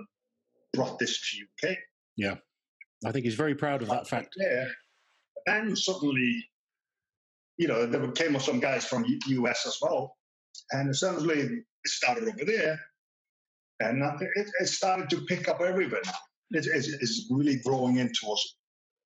brought 0.73 0.99
this 0.99 1.19
to 1.19 1.69
UK. 1.69 1.77
Yeah. 2.17 2.35
I 3.05 3.11
think 3.11 3.25
he's 3.25 3.35
very 3.35 3.55
proud 3.55 3.81
of 3.81 3.87
that 3.89 4.07
fact. 4.07 4.35
Yeah. 4.37 4.65
And 5.47 5.77
suddenly, 5.77 6.43
you 7.57 7.67
know, 7.67 7.85
there 7.85 8.11
came 8.11 8.39
some 8.39 8.59
guys 8.59 8.85
from 8.85 9.05
US 9.27 9.65
as 9.65 9.77
well, 9.81 10.15
and 10.71 10.89
essentially 10.89 11.39
it 11.39 11.63
started 11.85 12.27
over 12.27 12.45
there, 12.45 12.79
and 13.79 14.03
it, 14.21 14.49
it 14.59 14.67
started 14.67 15.09
to 15.09 15.21
pick 15.21 15.47
up 15.47 15.61
everywhere. 15.61 16.01
It, 16.51 16.67
it's, 16.67 16.87
it's 16.87 17.27
really 17.31 17.57
growing 17.57 17.97
into 17.97 18.27
a 18.27 18.35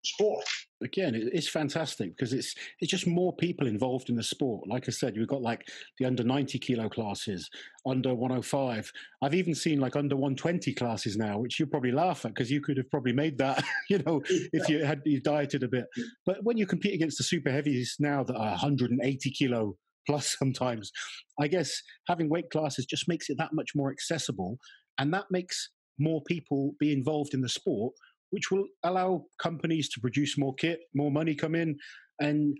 sport. 0.02 0.44
Again 0.82 1.14
it's 1.14 1.48
fantastic 1.48 2.16
because 2.16 2.32
it's 2.32 2.54
it's 2.80 2.90
just 2.90 3.06
more 3.06 3.34
people 3.36 3.66
involved 3.66 4.08
in 4.08 4.16
the 4.16 4.22
sport. 4.22 4.68
Like 4.68 4.88
i 4.88 4.92
said 4.92 5.14
you've 5.14 5.28
got 5.28 5.42
like 5.42 5.68
the 5.98 6.06
under 6.06 6.24
90 6.24 6.58
kilo 6.58 6.88
classes 6.88 7.48
under 7.86 8.14
105 8.14 8.92
i've 9.22 9.34
even 9.34 9.54
seen 9.54 9.80
like 9.80 9.96
under 9.96 10.16
120 10.16 10.74
classes 10.74 11.16
now 11.16 11.38
which 11.38 11.58
you 11.58 11.66
probably 11.66 11.92
laugh 11.92 12.24
at 12.24 12.34
because 12.34 12.50
you 12.50 12.60
could 12.60 12.76
have 12.76 12.90
probably 12.90 13.12
made 13.12 13.38
that 13.38 13.62
you 13.90 13.98
know 13.98 14.22
if 14.52 14.68
you 14.68 14.84
had 14.84 15.00
you 15.04 15.20
dieted 15.20 15.62
a 15.62 15.68
bit. 15.68 15.86
But 16.26 16.38
when 16.42 16.56
you 16.56 16.66
compete 16.66 16.94
against 16.94 17.18
the 17.18 17.24
super 17.24 17.50
heavies 17.50 17.96
now 17.98 18.24
that 18.24 18.36
are 18.36 18.50
180 18.50 19.30
kilo 19.30 19.76
plus 20.06 20.34
sometimes 20.38 20.90
i 21.38 21.46
guess 21.46 21.82
having 22.08 22.30
weight 22.30 22.48
classes 22.50 22.86
just 22.86 23.06
makes 23.06 23.28
it 23.28 23.36
that 23.38 23.52
much 23.52 23.72
more 23.74 23.90
accessible 23.90 24.58
and 24.98 25.12
that 25.12 25.26
makes 25.30 25.70
more 25.98 26.22
people 26.22 26.74
be 26.80 26.92
involved 26.92 27.34
in 27.34 27.42
the 27.42 27.48
sport 27.48 27.92
which 28.30 28.50
will 28.50 28.64
allow 28.84 29.24
companies 29.40 29.88
to 29.90 30.00
produce 30.00 30.38
more 30.38 30.54
kit, 30.54 30.80
more 30.94 31.10
money 31.10 31.34
come 31.34 31.54
in, 31.54 31.76
and 32.20 32.56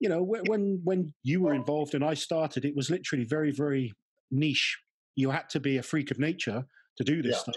you 0.00 0.08
know 0.08 0.22
when 0.22 0.80
when 0.84 1.12
you 1.22 1.42
were 1.42 1.54
involved 1.54 1.94
and 1.94 2.04
I 2.04 2.14
started, 2.14 2.64
it 2.64 2.76
was 2.76 2.90
literally 2.90 3.24
very 3.24 3.52
very 3.52 3.92
niche. 4.30 4.78
You 5.16 5.30
had 5.30 5.48
to 5.50 5.60
be 5.60 5.76
a 5.76 5.82
freak 5.82 6.10
of 6.10 6.18
nature 6.18 6.64
to 6.98 7.04
do 7.04 7.22
this 7.22 7.34
yeah. 7.34 7.38
stuff. 7.38 7.56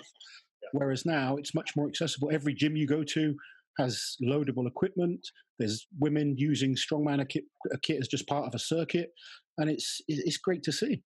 Yeah. 0.63 0.69
Whereas 0.73 1.05
now 1.05 1.37
it's 1.37 1.55
much 1.55 1.75
more 1.75 1.87
accessible. 1.87 2.29
Every 2.31 2.53
gym 2.53 2.75
you 2.75 2.87
go 2.87 3.03
to 3.03 3.35
has 3.77 4.15
loadable 4.23 4.67
equipment. 4.67 5.25
There's 5.59 5.87
women 5.99 6.35
using 6.37 6.75
strongman 6.75 7.27
kit, 7.29 7.43
a 7.73 7.77
kit 7.79 7.99
as 8.01 8.07
just 8.07 8.27
part 8.27 8.45
of 8.45 8.53
a 8.55 8.59
circuit, 8.59 9.09
and 9.57 9.69
it's 9.69 10.01
it's 10.07 10.37
great 10.37 10.63
to 10.63 10.71
see. 10.71 11.01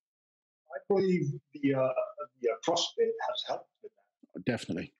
I 0.75 0.79
believe 0.87 1.23
the 1.53 1.73
uh, 1.75 1.89
the 2.41 2.49
uh, 2.49 2.55
CrossFit 2.67 3.11
has 3.27 3.43
helped 3.47 3.69
with 3.83 3.91
that. 4.35 4.45
Definitely. 4.45 4.93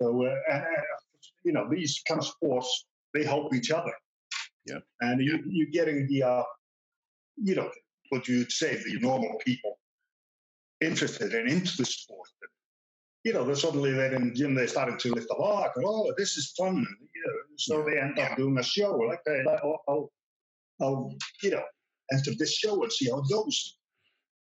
So, 0.00 0.26
uh, 0.26 0.60
you 1.44 1.52
know, 1.52 1.68
these 1.70 2.02
kind 2.06 2.20
of 2.20 2.26
sports, 2.26 2.86
they 3.14 3.24
help 3.24 3.54
each 3.54 3.70
other. 3.70 3.92
Yeah. 4.66 4.78
And 5.00 5.20
you, 5.20 5.42
you're 5.46 5.70
getting 5.70 6.08
the, 6.08 6.22
uh, 6.22 6.42
you 7.36 7.54
know, 7.54 7.70
what 8.10 8.28
you'd 8.28 8.52
say, 8.52 8.76
the 8.76 8.98
normal 9.00 9.36
people 9.44 9.78
interested 10.80 11.34
and 11.34 11.48
into 11.48 11.76
the 11.76 11.84
sport. 11.84 12.28
You 13.24 13.32
know, 13.32 13.44
they're 13.44 13.56
suddenly 13.56 13.92
they're 13.92 14.14
in 14.14 14.28
the 14.28 14.34
gym, 14.34 14.54
they're 14.54 14.68
starting 14.68 14.98
to 14.98 15.12
lift 15.12 15.28
the 15.28 15.34
bar, 15.36 15.72
and, 15.74 15.84
oh, 15.84 16.12
this 16.16 16.36
is 16.36 16.52
fun. 16.56 16.76
And, 16.76 16.86
you 17.14 17.22
know, 17.26 17.32
so 17.56 17.84
they 17.84 17.98
end 17.98 18.18
up 18.18 18.36
doing 18.36 18.56
a 18.58 18.62
show. 18.62 18.96
Like, 18.96 19.20
they, 19.26 19.42
I'll, 19.48 19.82
I'll, 19.88 20.12
I'll, 20.80 21.14
you 21.42 21.50
know, 21.50 21.62
enter 22.12 22.32
this 22.38 22.54
show 22.54 22.80
and 22.82 22.92
see 22.92 23.10
how 23.10 23.18
it 23.18 23.28
goes. 23.28 23.78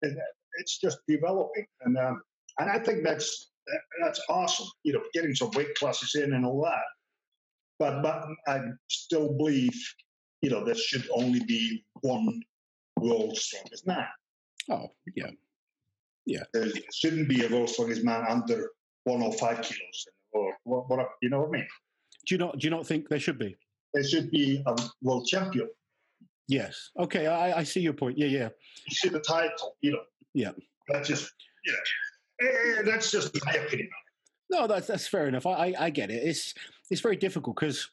And 0.02 0.16
it's 0.58 0.78
just 0.78 1.00
developing. 1.06 1.66
And, 1.82 1.98
um, 1.98 2.22
and 2.58 2.70
I 2.70 2.78
think 2.78 3.04
that's 3.04 3.49
that's 4.02 4.20
awesome. 4.28 4.66
You 4.82 4.94
know, 4.94 5.02
getting 5.12 5.34
some 5.34 5.50
weight 5.54 5.74
classes 5.74 6.14
in 6.14 6.32
and 6.32 6.44
all 6.44 6.62
that. 6.64 6.82
But 7.78 8.02
but 8.02 8.26
I 8.46 8.60
still 8.88 9.32
believe, 9.32 9.78
you 10.42 10.50
know, 10.50 10.64
there 10.64 10.74
should 10.74 11.08
only 11.12 11.40
be 11.44 11.84
one 12.02 12.40
world's 12.98 13.42
strongest 13.42 13.86
man. 13.86 14.06
Oh 14.70 14.90
yeah, 15.16 15.30
yeah. 16.26 16.42
There 16.52 16.68
shouldn't 16.92 17.28
be 17.28 17.44
a 17.44 17.48
world's 17.48 17.72
strongest 17.72 18.04
man 18.04 18.24
under 18.28 18.70
105 19.04 19.62
kilos 19.62 20.06
or 20.32 20.52
what, 20.64 20.88
what 20.88 21.08
you 21.22 21.30
know 21.30 21.40
what 21.40 21.48
I 21.48 21.52
mean. 21.52 21.68
Do 22.26 22.34
you 22.34 22.38
not 22.38 22.58
do 22.58 22.66
you 22.66 22.70
not 22.70 22.86
think 22.86 23.08
there 23.08 23.20
should 23.20 23.38
be? 23.38 23.56
There 23.94 24.04
should 24.04 24.30
be 24.30 24.62
a 24.66 24.76
world 25.02 25.26
champion. 25.26 25.68
Yes. 26.48 26.90
Okay, 26.98 27.26
I, 27.26 27.60
I 27.60 27.62
see 27.62 27.80
your 27.80 27.92
point. 27.92 28.18
Yeah, 28.18 28.26
yeah. 28.26 28.48
You 28.88 28.94
see 28.94 29.08
the 29.08 29.20
title, 29.20 29.76
you 29.80 29.92
know. 29.92 30.02
Yeah. 30.34 30.50
That's 30.88 31.08
just 31.08 31.32
you 31.64 31.72
know 31.72 31.78
Eh, 32.40 32.82
that's 32.84 33.10
just 33.10 33.36
my 33.44 33.52
opinion. 33.52 33.88
No, 34.50 34.66
that's 34.66 34.86
that's 34.86 35.06
fair 35.06 35.28
enough. 35.28 35.46
I 35.46 35.50
I, 35.50 35.74
I 35.78 35.90
get 35.90 36.10
it. 36.10 36.22
It's 36.24 36.54
it's 36.90 37.00
very 37.00 37.16
difficult 37.16 37.56
because 37.56 37.90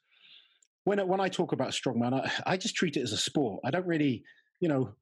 when 0.86 1.06
when 1.08 1.20
I 1.20 1.28
talk 1.28 1.52
about 1.52 1.70
strongman, 1.70 2.14
I, 2.14 2.54
I 2.54 2.58
just 2.58 2.76
treat 2.76 2.98
it 2.98 3.02
as 3.02 3.12
a 3.12 3.18
sport. 3.18 3.62
I 3.66 3.72
don't 3.72 3.86
really, 3.86 4.24
you 4.60 4.70
know, 4.70 4.95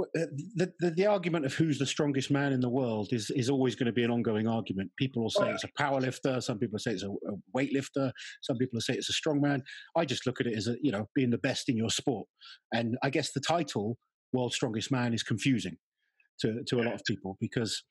uh, 0.00 0.26
the, 0.54 0.72
the, 0.78 0.90
the 0.90 1.06
argument 1.06 1.46
of 1.46 1.54
who's 1.54 1.78
the 1.78 1.86
strongest 1.86 2.30
man 2.30 2.52
in 2.52 2.60
the 2.60 2.68
world 2.68 3.08
is 3.12 3.30
is 3.30 3.50
always 3.50 3.74
going 3.74 3.86
to 3.86 3.92
be 3.92 4.04
an 4.04 4.10
ongoing 4.10 4.46
argument. 4.46 4.90
People 4.96 5.22
will 5.22 5.30
say 5.30 5.50
it's 5.50 5.64
a 5.64 5.68
power 5.76 6.00
lifter. 6.00 6.40
Some 6.40 6.58
people 6.58 6.78
say 6.78 6.92
it's 6.92 7.02
a, 7.02 7.08
a 7.10 7.34
weightlifter. 7.56 8.12
Some 8.42 8.56
people 8.56 8.76
will 8.76 8.82
say 8.82 8.94
it's 8.94 9.10
a 9.10 9.12
strongman. 9.12 9.62
I 9.96 10.04
just 10.04 10.26
look 10.26 10.40
at 10.40 10.46
it 10.46 10.56
as 10.56 10.68
a 10.68 10.76
you 10.80 10.92
know 10.92 11.08
being 11.14 11.30
the 11.30 11.38
best 11.38 11.68
in 11.68 11.76
your 11.76 11.90
sport. 11.90 12.28
And 12.72 12.96
I 13.02 13.10
guess 13.10 13.32
the 13.32 13.40
title 13.40 13.98
world's 14.32 14.54
strongest 14.54 14.92
man 14.92 15.12
is 15.12 15.22
confusing 15.22 15.76
to 16.40 16.62
to 16.68 16.80
a 16.80 16.84
lot 16.84 16.94
of 16.94 17.04
people 17.04 17.36
because 17.40 17.82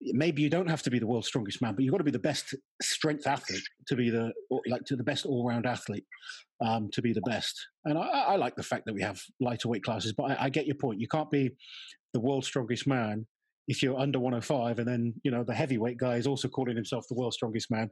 maybe 0.00 0.42
you 0.42 0.50
don't 0.50 0.68
have 0.68 0.82
to 0.82 0.90
be 0.90 0.98
the 0.98 1.06
world's 1.06 1.26
strongest 1.26 1.60
man, 1.60 1.74
but 1.74 1.84
you've 1.84 1.92
got 1.92 1.98
to 1.98 2.04
be 2.04 2.10
the 2.10 2.18
best 2.18 2.54
strength 2.80 3.26
athlete 3.26 3.62
to 3.86 3.96
be 3.96 4.10
the 4.10 4.32
like 4.66 4.84
to 4.84 4.96
the 4.96 5.02
best 5.02 5.26
all 5.26 5.46
round 5.46 5.66
athlete 5.66 6.04
um, 6.60 6.88
to 6.92 7.02
be 7.02 7.12
the 7.12 7.22
best. 7.22 7.54
And 7.84 7.98
I, 7.98 8.02
I, 8.02 8.36
like 8.36 8.54
the 8.56 8.62
fact 8.62 8.86
that 8.86 8.94
we 8.94 9.02
have 9.02 9.20
lighter 9.40 9.68
weight 9.68 9.82
classes, 9.82 10.12
but 10.12 10.30
I, 10.30 10.44
I, 10.44 10.48
get 10.50 10.66
your 10.66 10.76
point. 10.76 11.00
You 11.00 11.08
can't 11.08 11.30
be 11.30 11.50
the 12.12 12.20
world's 12.20 12.46
strongest 12.46 12.86
man 12.86 13.26
if 13.66 13.82
you're 13.82 13.98
under 13.98 14.18
105, 14.18 14.78
and 14.78 14.88
then 14.88 15.14
you 15.24 15.30
know 15.30 15.44
the 15.44 15.54
heavyweight 15.54 15.98
guy 15.98 16.16
is 16.16 16.26
also 16.26 16.48
calling 16.48 16.76
himself 16.76 17.06
the 17.08 17.14
world's 17.14 17.36
strongest 17.36 17.70
man. 17.70 17.90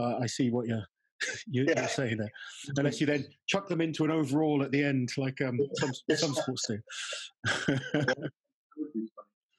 Uh, 0.00 0.16
I 0.18 0.26
see 0.26 0.50
what 0.50 0.66
you're. 0.66 0.84
You're, 1.48 1.64
yeah. 1.66 1.88
saying 1.88 2.18
there, 2.18 2.30
unless 2.76 3.00
you 3.00 3.06
then 3.08 3.26
chuck 3.48 3.66
them 3.66 3.80
into 3.80 4.04
an 4.04 4.12
overall 4.12 4.62
at 4.62 4.70
the 4.70 4.84
end, 4.84 5.08
like 5.16 5.40
um, 5.40 5.58
some 5.74 5.90
some 6.14 6.32
sports 6.34 6.68
do. 6.68 7.76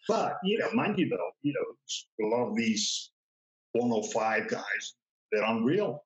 But 0.10 0.40
you 0.44 0.58
know, 0.58 0.72
mind 0.74 0.98
you 0.98 1.08
though, 1.08 1.32
you 1.44 1.54
know, 1.54 2.26
a 2.26 2.36
lot 2.36 2.50
of 2.50 2.56
these 2.56 3.12
105 3.74 4.48
guys, 4.48 4.94
they're 5.32 5.44
unreal. 5.44 6.04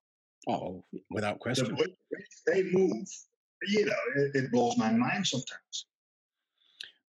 Oh, 0.48 0.84
without 1.10 1.40
question. 1.40 1.78
They 2.46 2.64
move. 2.64 3.08
You 3.70 3.86
know, 3.86 3.94
it, 4.18 4.36
it 4.36 4.52
blows 4.52 4.78
my 4.78 4.92
mind 4.92 5.26
sometimes. 5.26 5.86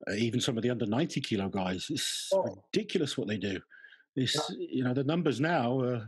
Uh, 0.05 0.15
even 0.15 0.41
some 0.41 0.57
of 0.57 0.63
the 0.63 0.69
under 0.69 0.85
90 0.85 1.21
kilo 1.21 1.47
guys, 1.47 1.87
it's 1.89 2.29
oh. 2.33 2.61
ridiculous 2.73 3.17
what 3.17 3.29
they 3.29 3.37
do. 3.37 3.57
This, 4.17 4.35
yeah. 4.35 4.67
you 4.69 4.83
know, 4.83 4.93
the 4.93 5.05
numbers 5.05 5.39
now 5.39 5.79
are 5.79 6.05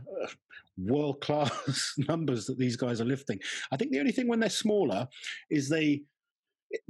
world 0.76 1.22
class 1.22 1.94
numbers 2.08 2.44
that 2.44 2.58
these 2.58 2.76
guys 2.76 3.00
are 3.00 3.06
lifting. 3.06 3.40
I 3.72 3.78
think 3.78 3.90
the 3.92 4.00
only 4.00 4.12
thing 4.12 4.28
when 4.28 4.40
they're 4.40 4.50
smaller 4.50 5.08
is 5.48 5.70
they 5.70 6.02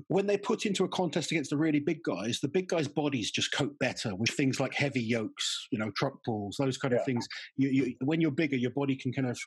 when 0.08 0.26
they 0.26 0.36
put 0.36 0.66
into 0.66 0.84
a 0.84 0.88
contest 0.88 1.30
against 1.30 1.50
the 1.50 1.56
really 1.56 1.80
big 1.80 2.02
guys, 2.02 2.40
the 2.40 2.48
big 2.48 2.68
guys' 2.68 2.88
bodies 2.88 3.30
just 3.30 3.52
cope 3.52 3.78
better 3.78 4.14
with 4.14 4.30
things 4.30 4.60
like 4.60 4.74
heavy 4.74 5.02
yokes, 5.02 5.66
you 5.70 5.78
know, 5.78 5.90
truck 5.96 6.14
pulls, 6.24 6.56
those 6.58 6.78
kind 6.78 6.92
yeah. 6.92 7.00
of 7.00 7.06
things. 7.06 7.26
You, 7.56 7.68
you, 7.70 7.94
when 8.00 8.20
you're 8.20 8.30
bigger, 8.30 8.56
your 8.56 8.70
body 8.70 8.96
can 8.96 9.12
kind 9.12 9.28
of 9.28 9.38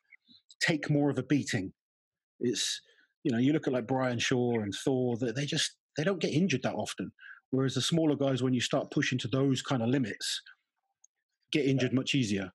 take 0.61 0.89
more 0.89 1.09
of 1.09 1.17
a 1.17 1.23
beating. 1.23 1.73
It's, 2.39 2.81
you 3.23 3.31
know, 3.31 3.37
you 3.37 3.53
look 3.53 3.67
at 3.67 3.73
like 3.73 3.87
Brian 3.87 4.19
Shaw 4.19 4.59
and 4.59 4.73
Thor, 4.83 5.17
that 5.17 5.35
they 5.35 5.45
just 5.45 5.75
they 5.97 6.03
don't 6.03 6.21
get 6.21 6.33
injured 6.33 6.63
that 6.63 6.75
often. 6.75 7.11
Whereas 7.49 7.75
the 7.75 7.81
smaller 7.81 8.15
guys, 8.15 8.43
when 8.43 8.53
you 8.53 8.61
start 8.61 8.91
pushing 8.91 9.17
to 9.19 9.27
those 9.27 9.61
kind 9.61 9.81
of 9.81 9.89
limits, 9.89 10.41
get 11.51 11.65
injured 11.65 11.93
much 11.93 12.13
easier. 12.13 12.51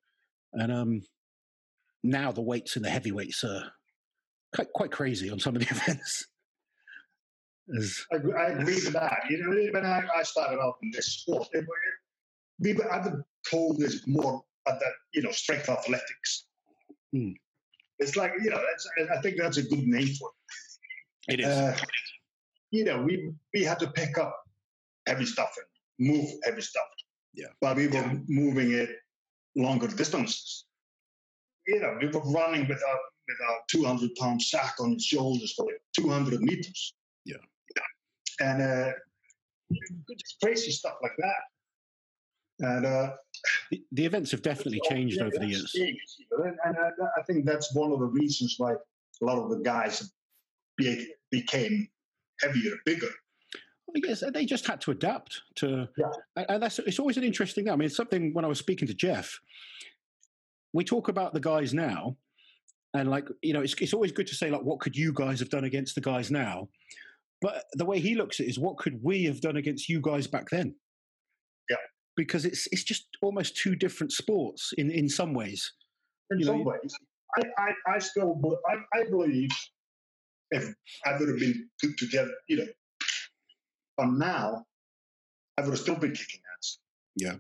And 0.53 0.71
um, 0.71 1.01
now 2.03 2.31
the 2.33 2.43
weights 2.43 2.77
in 2.77 2.83
the 2.83 2.91
heavyweights 2.91 3.43
are 3.45 3.73
quite, 4.55 4.73
quite 4.75 4.93
crazy 4.93 5.31
on 5.31 5.39
some 5.39 5.57
of 5.57 5.63
the 5.63 5.69
events. 5.75 6.27
Is... 7.73 8.07
I, 8.13 8.17
I, 8.17 8.49
agree 8.51 8.75
with 8.75 8.93
that. 8.93 9.23
You 9.31 9.39
know, 9.39 9.73
when 9.73 9.87
I, 9.87 10.03
I 10.17 10.23
started 10.23 10.61
out 10.61 10.77
in 10.83 10.91
this 10.91 11.07
sport, 11.07 11.49
it, 11.53 11.65
we 12.61 12.75
were, 12.75 12.93
I've 12.93 13.05
been 13.05 13.25
told 13.51 13.79
there's 13.79 14.07
more 14.07 14.43
at 14.69 14.79
that, 14.79 14.93
you 15.15 15.23
know, 15.23 15.31
strength 15.31 15.69
athletics. 15.69 16.47
Hmm. 17.13 17.33
It's 17.99 18.17
like, 18.17 18.33
you 18.43 18.51
know, 18.51 18.61
I 19.13 19.21
think 19.21 19.39
that's 19.39 19.57
a 19.57 19.63
good 19.63 19.87
name 19.87 20.09
for 20.09 20.31
it. 21.29 21.35
It 21.35 21.41
is. 21.41 21.47
Uh, 21.47 21.77
you 22.71 22.85
know, 22.85 23.03
we 23.03 23.33
we 23.55 23.63
had 23.63 23.79
to 23.81 23.89
pick 23.89 24.19
up 24.19 24.37
heavy 25.07 25.25
stuff 25.25 25.55
and 25.57 26.09
move 26.09 26.29
heavy 26.45 26.63
stuff. 26.63 26.87
Yeah. 27.35 27.47
But 27.61 27.77
we 27.77 27.87
were 27.87 27.95
yeah. 27.95 28.15
moving 28.29 28.73
it 28.73 28.91
longer 29.57 29.87
distances. 29.87 30.65
You 31.67 31.81
know, 31.81 31.97
we 32.01 32.09
were 32.09 32.23
running 32.33 32.67
with 32.67 32.79
a 32.79 32.97
with 33.29 33.39
a 33.41 33.55
200 33.71 34.11
pound 34.17 34.43
sack 34.43 34.75
on 34.81 34.95
his 34.95 35.05
shoulders 35.05 35.53
for 35.53 35.67
like 35.67 35.81
200 35.97 36.41
meters. 36.41 36.95
Yeah 37.25 37.37
and 38.41 38.63
uh, 38.63 38.93
crazy 40.43 40.71
stuff 40.71 40.95
like 41.03 41.17
that. 41.19 42.67
And 42.67 42.87
uh, 42.87 43.11
the, 43.71 43.83
the, 43.93 44.07
events 44.07 44.31
have 44.31 44.43
definitely 44.43 44.81
changed 44.89 45.21
over 45.21 45.37
the 45.37 45.47
years. 45.47 45.73
Changed, 45.73 46.01
and, 46.45 46.57
and 46.65 46.77
uh, 46.77 47.07
I 47.19 47.23
think 47.23 47.45
that's 47.45 47.75
one 47.75 47.91
of 47.91 47.99
the 47.99 48.07
reasons 48.07 48.55
why 48.59 48.73
a 48.73 49.25
lot 49.25 49.39
of 49.39 49.51
the 49.51 49.57
guys 49.57 50.13
be, 50.77 51.09
became 51.31 51.89
heavier, 52.41 52.75
bigger. 52.85 53.09
I 53.95 54.01
guess 54.01 54.23
they 54.33 54.47
just 54.47 54.67
had 54.67 54.81
to 54.83 54.91
adapt 54.91 55.43
to, 55.57 55.89
yeah. 55.99 56.45
and 56.49 56.63
that's 56.63 56.79
it's 56.79 56.99
always 56.99 57.17
an 57.17 57.25
interesting. 57.25 57.69
I 57.69 57.77
mean, 57.77 57.87
it's 57.87 57.97
something 57.97 58.33
when 58.33 58.45
I 58.45 58.49
was 58.49 58.59
speaking 58.59 58.89
to 58.89 58.95
Jeff, 58.95 59.39
we 60.73 60.85
talk 60.85 61.09
about 61.09 61.35
the 61.35 61.41
guys 61.41 61.75
now, 61.75 62.17
and 62.95 63.11
like 63.11 63.29
you 63.43 63.53
know, 63.53 63.61
it's 63.61 63.75
it's 63.75 63.93
always 63.93 64.13
good 64.13 64.27
to 64.29 64.35
say 64.35 64.51
like, 64.51 64.63
what 64.63 64.81
could 64.81 64.97
you 64.97 65.13
guys 65.13 65.41
have 65.41 65.51
done 65.51 65.65
against 65.65 65.95
the 65.95 66.01
guys 66.01 66.31
now? 66.31 66.69
But 67.43 67.65
the 67.73 67.85
way 67.85 67.99
he 67.99 68.15
looks 68.15 68.39
at 68.39 68.47
it 68.47 68.51
is 68.51 68.59
what 68.59 68.79
could 68.79 69.01
we 69.03 69.25
have 69.25 69.41
done 69.41 69.57
against 69.57 69.89
you 69.89 70.01
guys 70.01 70.29
back 70.29 70.49
then? 70.51 70.77
Yeah. 71.69 71.77
Because 72.17 72.45
it's 72.45 72.69
it's 72.71 72.85
just 72.85 73.07
almost 73.21 73.57
two 73.57 73.75
different 73.75 74.13
sports 74.13 74.73
in, 74.79 74.91
in 74.91 75.09
some 75.09 75.35
ways. 75.35 75.73
In 76.31 76.39
you 76.39 76.47
some 76.47 76.59
know, 76.59 76.65
ways. 76.65 76.95
I, 77.37 77.43
I, 77.59 77.95
I 77.95 77.99
still 77.99 78.41
I, 78.71 79.01
I 79.01 79.05
believe 79.11 79.51
if 80.53 80.73
I 81.05 81.19
would 81.19 81.29
have 81.29 81.39
been 81.39 81.69
put 81.83 81.97
together, 81.99 82.31
you 82.49 82.59
know, 82.59 82.67
but 83.97 84.07
now 84.07 84.65
I 85.59 85.63
would 85.63 85.71
have 85.71 85.79
still 85.79 85.97
been 85.97 86.13
kicking 86.13 86.41
ass. 86.57 86.79
Yeah. 87.17 87.35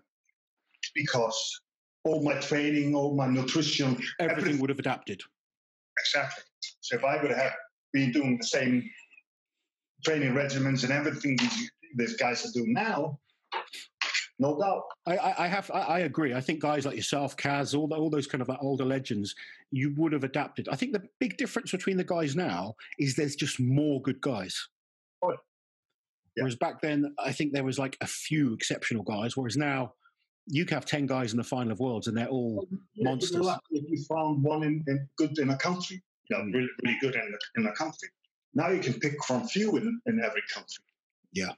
Because 0.94 1.60
all 2.04 2.24
my 2.24 2.34
training, 2.40 2.94
all 2.94 3.14
my 3.14 3.28
nutrition, 3.28 3.90
everything, 3.92 4.10
everything 4.20 4.60
would 4.60 4.70
have 4.70 4.78
adapted. 4.78 5.20
Exactly. 6.00 6.42
So 6.80 6.96
if 6.96 7.04
I 7.04 7.22
would 7.22 7.30
have 7.30 7.52
been 7.92 8.10
doing 8.10 8.38
the 8.38 8.46
same 8.46 8.82
training 10.04 10.32
regimens 10.32 10.84
and 10.84 10.92
everything 10.92 11.36
these, 11.36 11.70
these 11.96 12.16
guys 12.16 12.44
are 12.44 12.52
doing 12.52 12.72
now, 12.72 13.18
no 14.38 14.58
doubt. 14.58 14.82
I, 15.06 15.44
I 15.44 15.46
have, 15.46 15.70
I, 15.72 15.80
I, 15.80 15.98
agree. 16.00 16.34
I 16.34 16.40
think 16.40 16.60
guys 16.60 16.84
like 16.84 16.96
yourself, 16.96 17.36
Kaz, 17.36 17.78
all, 17.78 17.86
the, 17.86 17.94
all 17.94 18.10
those 18.10 18.26
kind 18.26 18.42
of 18.42 18.50
older 18.60 18.84
legends, 18.84 19.34
you 19.70 19.94
would 19.96 20.12
have 20.12 20.24
adapted. 20.24 20.68
I 20.68 20.76
think 20.76 20.92
the 20.92 21.02
big 21.20 21.36
difference 21.36 21.70
between 21.70 21.96
the 21.96 22.04
guys 22.04 22.34
now 22.34 22.74
is 22.98 23.14
there's 23.14 23.36
just 23.36 23.60
more 23.60 24.02
good 24.02 24.20
guys. 24.20 24.68
Oh, 25.22 25.30
yeah. 25.30 25.36
Whereas 26.42 26.56
back 26.56 26.80
then, 26.80 27.14
I 27.18 27.30
think 27.30 27.52
there 27.52 27.64
was 27.64 27.78
like 27.78 27.96
a 28.00 28.06
few 28.06 28.54
exceptional 28.54 29.04
guys. 29.04 29.36
Whereas 29.36 29.56
now, 29.56 29.92
you 30.46 30.64
can 30.64 30.74
have 30.74 30.86
ten 30.86 31.06
guys 31.06 31.32
in 31.32 31.36
the 31.36 31.44
final 31.44 31.72
of 31.72 31.78
worlds, 31.78 32.08
and 32.08 32.16
they're 32.16 32.26
all 32.26 32.66
yeah, 32.94 33.10
monsters. 33.10 33.46
If 33.70 33.84
you 33.88 34.04
found 34.04 34.42
one 34.42 34.64
in, 34.64 34.82
in, 34.88 35.08
good 35.16 35.38
in 35.38 35.50
a 35.50 35.56
country, 35.56 36.02
you 36.28 36.36
know, 36.36 36.44
really, 36.44 36.68
really 36.82 36.98
good 37.00 37.14
in 37.14 37.20
a, 37.20 37.60
in 37.60 37.66
a 37.66 37.72
country, 37.74 38.08
now 38.54 38.68
you 38.68 38.80
can 38.80 38.94
pick 38.94 39.22
from 39.24 39.46
few 39.46 39.76
in, 39.76 40.00
in 40.06 40.20
every 40.24 40.42
country. 40.52 40.84
Yeah, 41.32 41.52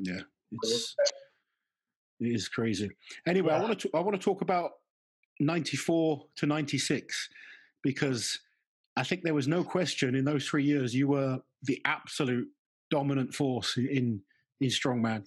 yeah, 0.00 0.20
it's 0.62 0.96
it 2.20 2.34
is 2.34 2.48
crazy. 2.48 2.90
Anyway, 3.26 3.50
yeah. 3.50 3.58
I 3.58 3.62
want 3.62 3.78
to 3.78 3.90
I 3.94 4.00
want 4.00 4.20
to 4.20 4.24
talk 4.24 4.42
about 4.42 4.70
ninety 5.38 5.76
four 5.76 6.26
to 6.36 6.46
ninety 6.46 6.78
six 6.78 7.28
because 7.82 8.38
I 8.96 9.02
think 9.02 9.22
there 9.22 9.34
was 9.34 9.48
no 9.48 9.64
question 9.64 10.14
in 10.14 10.24
those 10.24 10.46
three 10.46 10.64
years 10.64 10.94
you 10.94 11.08
were 11.08 11.38
the 11.62 11.80
absolute 11.84 12.48
dominant 12.90 13.34
force 13.34 13.76
in 13.76 14.22
in 14.60 14.68
strongman. 14.68 15.24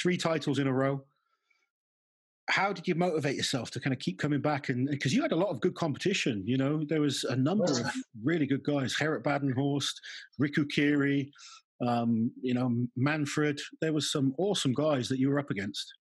Three 0.00 0.16
titles 0.16 0.58
in 0.58 0.66
a 0.66 0.72
row 0.72 1.04
how 2.48 2.72
did 2.72 2.88
you 2.88 2.94
motivate 2.94 3.36
yourself 3.36 3.70
to 3.72 3.80
kind 3.80 3.92
of 3.92 4.00
keep 4.00 4.18
coming 4.18 4.40
back? 4.40 4.68
And 4.68 4.88
because 4.88 5.12
you 5.12 5.22
had 5.22 5.32
a 5.32 5.36
lot 5.36 5.50
of 5.50 5.60
good 5.60 5.74
competition, 5.74 6.42
you 6.46 6.56
know, 6.56 6.82
there 6.88 7.00
was 7.00 7.24
a 7.24 7.36
number 7.36 7.64
of 7.64 7.92
really 8.22 8.46
good 8.46 8.64
guys: 8.64 8.96
Gerrit 8.96 9.22
Badenhorst, 9.22 9.92
Riku 10.40 10.68
Kiri, 10.68 11.30
um, 11.86 12.30
you 12.40 12.54
know, 12.54 12.86
Manfred. 12.96 13.60
There 13.80 13.92
was 13.92 14.10
some 14.10 14.34
awesome 14.38 14.72
guys 14.72 15.08
that 15.08 15.18
you 15.18 15.28
were 15.28 15.38
up 15.38 15.50
against. 15.50 15.92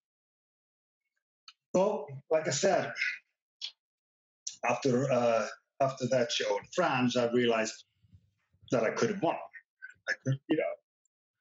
Well, 1.74 2.08
like 2.32 2.48
I 2.48 2.52
said, 2.52 2.94
after 4.68 5.12
uh, 5.12 5.48
after 5.82 6.08
that 6.08 6.32
show 6.32 6.58
in 6.58 6.64
France, 6.74 7.18
I 7.18 7.30
realized 7.32 7.84
that 8.72 8.84
I 8.84 8.92
could 8.92 9.10
have 9.10 9.22
won. 9.22 9.36
I 10.10 10.14
could, 10.24 10.40
you 10.50 10.58
know, 10.58 10.64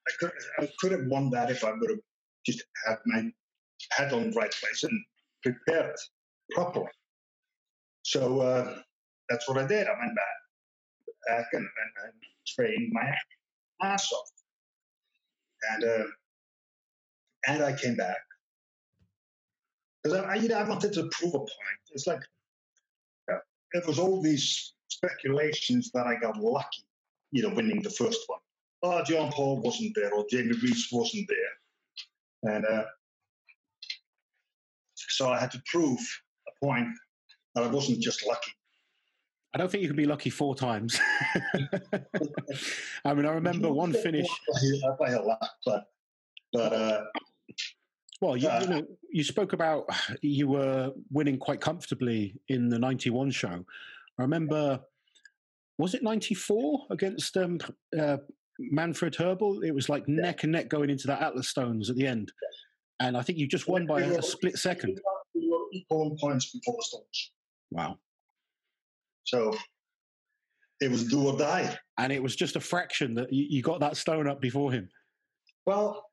I 0.08 0.12
could 0.18 0.32
I 0.58 0.68
could 0.80 0.92
have 0.92 1.06
won 1.06 1.30
that 1.30 1.50
if 1.50 1.64
I 1.64 1.70
would 1.70 1.90
have 1.90 2.00
just 2.44 2.64
had 2.86 2.96
my 3.06 3.30
head 3.90 4.12
on 4.12 4.30
the 4.30 4.36
right 4.36 4.52
place 4.52 4.84
and 4.84 5.04
prepared 5.42 5.96
properly. 6.50 6.86
So 8.02 8.40
uh, 8.40 8.78
that's 9.28 9.48
what 9.48 9.58
I 9.58 9.66
did. 9.66 9.86
I 9.86 9.98
went 9.98 10.16
back, 11.28 11.46
and, 11.52 11.62
and, 11.62 12.04
and 12.04 12.12
trained 12.46 12.92
my 12.92 13.14
ass 13.82 14.12
off. 14.12 14.30
And, 15.72 15.84
uh, 15.84 16.04
and 17.48 17.62
I 17.62 17.72
came 17.72 17.96
back 17.96 18.18
because 20.02 20.18
I, 20.18 20.34
you 20.36 20.48
know, 20.48 20.58
I 20.58 20.68
wanted 20.68 20.92
to 20.92 21.08
prove 21.12 21.34
a 21.34 21.38
point. 21.38 21.50
It's 21.92 22.06
like 22.06 22.20
uh, 23.32 23.38
it 23.72 23.86
was 23.86 23.98
all 23.98 24.22
these 24.22 24.74
speculations 24.88 25.90
that 25.92 26.06
I 26.06 26.16
got 26.16 26.36
lucky, 26.36 26.84
you 27.32 27.42
know, 27.42 27.54
winning 27.54 27.82
the 27.82 27.90
first 27.90 28.20
one. 28.26 28.40
Oh, 28.82 29.02
Jón 29.08 29.32
Páll 29.32 29.62
wasn't 29.62 29.94
there, 29.94 30.12
or 30.14 30.24
Jamie 30.30 30.54
Reeves 30.62 30.88
wasn't 30.92 31.28
there, 31.28 32.54
and 32.54 32.64
uh, 32.66 32.84
so 35.08 35.30
I 35.30 35.38
had 35.38 35.50
to 35.52 35.62
prove 35.66 36.00
a 36.48 36.64
point 36.64 36.88
that 37.54 37.64
I 37.64 37.68
wasn't 37.68 38.00
just 38.00 38.26
lucky. 38.26 38.52
I 39.54 39.58
don't 39.58 39.70
think 39.70 39.82
you 39.82 39.88
can 39.88 39.96
be 39.96 40.04
lucky 40.04 40.28
four 40.28 40.54
times. 40.54 41.00
I 43.04 43.14
mean, 43.14 43.24
I 43.24 43.32
remember 43.32 43.72
one 43.72 43.92
finish. 44.02 44.26
By 44.98 45.12
a 45.12 45.22
lot, 45.22 45.48
but 45.64 45.84
but 46.52 46.72
uh, 46.72 47.04
well, 48.20 48.36
you, 48.36 48.50
you, 48.60 48.66
know, 48.66 48.82
you 49.10 49.24
spoke 49.24 49.52
about 49.52 49.86
you 50.20 50.48
were 50.48 50.92
winning 51.10 51.38
quite 51.38 51.60
comfortably 51.60 52.38
in 52.48 52.68
the 52.68 52.78
'91 52.78 53.30
show. 53.30 53.64
I 54.18 54.22
remember, 54.22 54.80
was 55.78 55.94
it 55.94 56.02
'94 56.02 56.86
against 56.90 57.36
um, 57.38 57.58
uh, 57.98 58.18
Manfred 58.58 59.14
Hoeberl? 59.14 59.64
It 59.64 59.74
was 59.74 59.88
like 59.88 60.04
yeah. 60.06 60.16
neck 60.16 60.42
and 60.42 60.52
neck 60.52 60.68
going 60.68 60.90
into 60.90 61.06
that 61.06 61.22
Atlas 61.22 61.48
Stones 61.48 61.88
at 61.88 61.96
the 61.96 62.06
end, 62.06 62.32
and 63.00 63.16
I 63.16 63.22
think 63.22 63.38
you 63.38 63.46
just 63.46 63.68
won 63.68 63.86
by 63.86 64.00
a, 64.02 64.22
split 64.22 64.58
second. 64.58 65.00
We 65.34 65.48
were 65.50 65.58
equal 65.72 66.16
points 66.20 66.50
before 66.50 66.78
the. 66.92 67.30
Wow. 67.70 67.98
So 69.24 69.56
it 70.80 70.90
was 70.90 71.04
do 71.04 71.26
or 71.26 71.36
die. 71.36 71.76
And 71.98 72.12
it 72.12 72.22
was 72.22 72.36
just 72.36 72.56
a 72.56 72.60
fraction 72.60 73.14
that 73.14 73.32
you, 73.32 73.46
you 73.48 73.62
got 73.62 73.80
that 73.80 73.96
stone 73.96 74.28
up 74.28 74.40
before 74.40 74.72
him. 74.72 74.88
Well, 75.64 76.04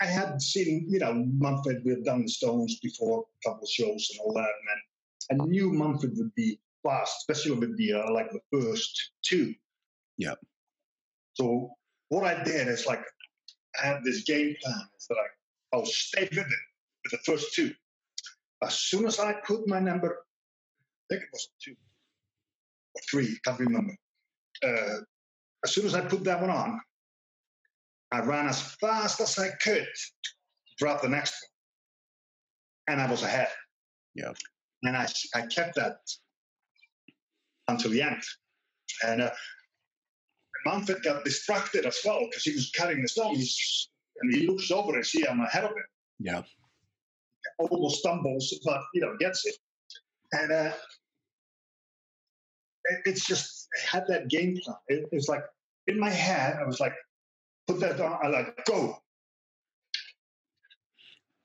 I 0.00 0.04
had 0.04 0.40
seen, 0.40 0.86
you 0.88 0.98
know, 0.98 1.26
Manfred, 1.38 1.82
we 1.84 1.92
had 1.92 2.04
done 2.04 2.22
the 2.22 2.28
Stones 2.28 2.78
before, 2.80 3.24
a 3.44 3.48
couple 3.48 3.64
of 3.64 3.68
shows 3.70 4.08
and 4.10 4.20
all 4.20 4.32
that, 4.34 4.48
and 5.30 5.42
I 5.42 5.44
knew 5.46 5.72
Manfred 5.72 6.12
would 6.16 6.34
be 6.34 6.60
fast, 6.84 7.16
especially 7.18 7.58
with 7.58 7.76
the, 7.76 7.94
uh, 7.94 8.12
like 8.12 8.30
the 8.30 8.40
first 8.52 9.12
two. 9.24 9.54
Yeah. 10.18 10.34
So 11.34 11.70
what 12.10 12.24
I 12.24 12.42
did 12.44 12.68
is 12.68 12.86
like, 12.86 13.02
I 13.82 13.86
had 13.86 14.04
this 14.04 14.22
game 14.22 14.54
plan, 14.62 14.82
is 14.98 15.06
that 15.08 15.16
I, 15.16 15.26
I'll 15.76 15.84
stay 15.84 16.22
with 16.22 16.38
it, 16.38 16.46
with 17.04 17.12
the 17.12 17.18
first 17.26 17.54
two. 17.54 17.72
As 18.62 18.78
soon 18.78 19.06
as 19.06 19.20
I 19.20 19.34
put 19.46 19.68
my 19.68 19.78
number, 19.78 20.08
I 20.08 21.14
think 21.14 21.24
it 21.24 21.28
was 21.32 21.48
two 21.62 21.72
or 22.94 23.02
three, 23.10 23.38
can't 23.44 23.60
remember. 23.60 23.94
Uh, 24.64 25.00
as 25.64 25.72
soon 25.72 25.84
as 25.84 25.94
I 25.94 26.00
put 26.00 26.24
that 26.24 26.40
one 26.40 26.48
on, 26.48 26.80
I 28.10 28.20
ran 28.20 28.46
as 28.46 28.62
fast 28.80 29.20
as 29.20 29.38
I 29.38 29.50
could 29.60 29.84
to 29.84 30.72
drop 30.78 31.02
the 31.02 31.08
next 31.08 31.34
one. 32.86 32.94
And 32.94 33.02
I 33.02 33.10
was 33.10 33.22
ahead. 33.22 33.48
Yeah. 34.14 34.32
And 34.82 34.96
I, 34.96 35.06
I 35.34 35.42
kept 35.42 35.74
that 35.74 35.98
until 37.68 37.90
the 37.90 38.00
end. 38.00 38.22
And 39.04 39.20
uh, 39.20 39.30
Manfred 40.64 41.02
got 41.02 41.24
distracted 41.24 41.84
as 41.84 41.98
well 42.02 42.20
because 42.30 42.44
he 42.44 42.52
was 42.52 42.70
carrying 42.70 43.02
the 43.02 43.08
stone. 43.08 43.34
He's, 43.34 43.90
and 44.20 44.34
he 44.34 44.46
looks 44.46 44.70
over 44.70 44.94
and 44.94 45.06
see 45.06 45.26
I'm 45.26 45.40
ahead 45.40 45.64
of 45.64 45.70
him. 45.70 45.84
Yeah. 46.18 46.42
Almost 47.58 48.00
stumbles, 48.00 48.58
but 48.64 48.82
you 48.94 49.00
know, 49.00 49.16
gets 49.18 49.46
it. 49.46 49.56
And 50.32 50.52
uh, 50.52 50.72
it, 52.86 52.98
it's 53.04 53.26
just 53.26 53.68
I 53.76 53.96
had 53.96 54.06
that 54.08 54.28
game 54.28 54.58
plan. 54.62 54.76
It, 54.88 55.08
it's 55.12 55.28
like 55.28 55.44
in 55.86 55.98
my 55.98 56.10
head, 56.10 56.58
I 56.60 56.66
was 56.66 56.80
like, 56.80 56.94
put 57.66 57.80
that 57.80 58.00
on. 58.00 58.18
I 58.22 58.28
like 58.28 58.64
go. 58.66 58.98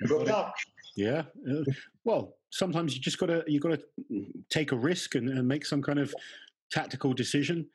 Go 0.08 0.22
up. 0.24 0.56
Yeah. 0.96 1.24
Well, 2.04 2.36
sometimes 2.50 2.96
you 2.96 3.02
just 3.02 3.18
gotta 3.18 3.44
you 3.48 3.60
gotta 3.60 3.82
take 4.50 4.72
a 4.72 4.76
risk 4.76 5.16
and, 5.16 5.30
and, 5.30 5.48
make 5.48 5.66
some 5.66 5.82
kind 5.82 6.00
of 6.00 6.14
tactical 6.72 7.14
decision. 7.14 7.68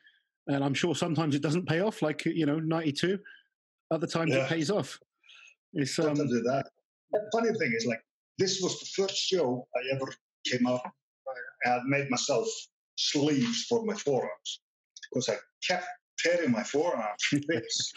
And 0.49 0.64
I'm 0.64 0.74
sure 0.74 0.94
sometimes 0.94 1.34
it 1.34 1.42
doesn't 1.42 1.66
pay 1.66 1.80
off, 1.80 2.03
like 2.03 2.24
you 2.24 2.47
know, 2.47 2.59
'92. 2.59 3.18
Other 3.91 4.07
times 4.07 4.32
yeah. 4.32 4.45
it 4.45 4.49
pays 4.49 4.70
off. 4.70 4.99
It's 5.72 5.99
um, 5.99 6.14
do 6.14 6.26
that. 6.26 6.66
The 7.12 7.20
funny 7.32 7.51
thing 7.59 7.72
is, 7.76 7.87
like 7.87 8.03
this 8.39 8.61
was 8.61 8.78
the 8.80 8.87
first 9.03 9.16
show 9.16 9.66
I 9.76 9.95
ever 9.95 10.12
came 10.47 10.66
up. 10.66 10.82
I 11.64 11.70
had 11.70 11.82
made 11.84 12.11
myself 12.11 12.47
sleeves 12.97 13.64
for 13.68 13.84
my 13.84 13.95
forearms 13.95 14.61
because 15.03 15.28
I 15.28 15.37
kept 15.66 15.87
tearing 16.18 16.53
my 16.53 16.62
forearms 16.62 17.22
this. 17.49 17.93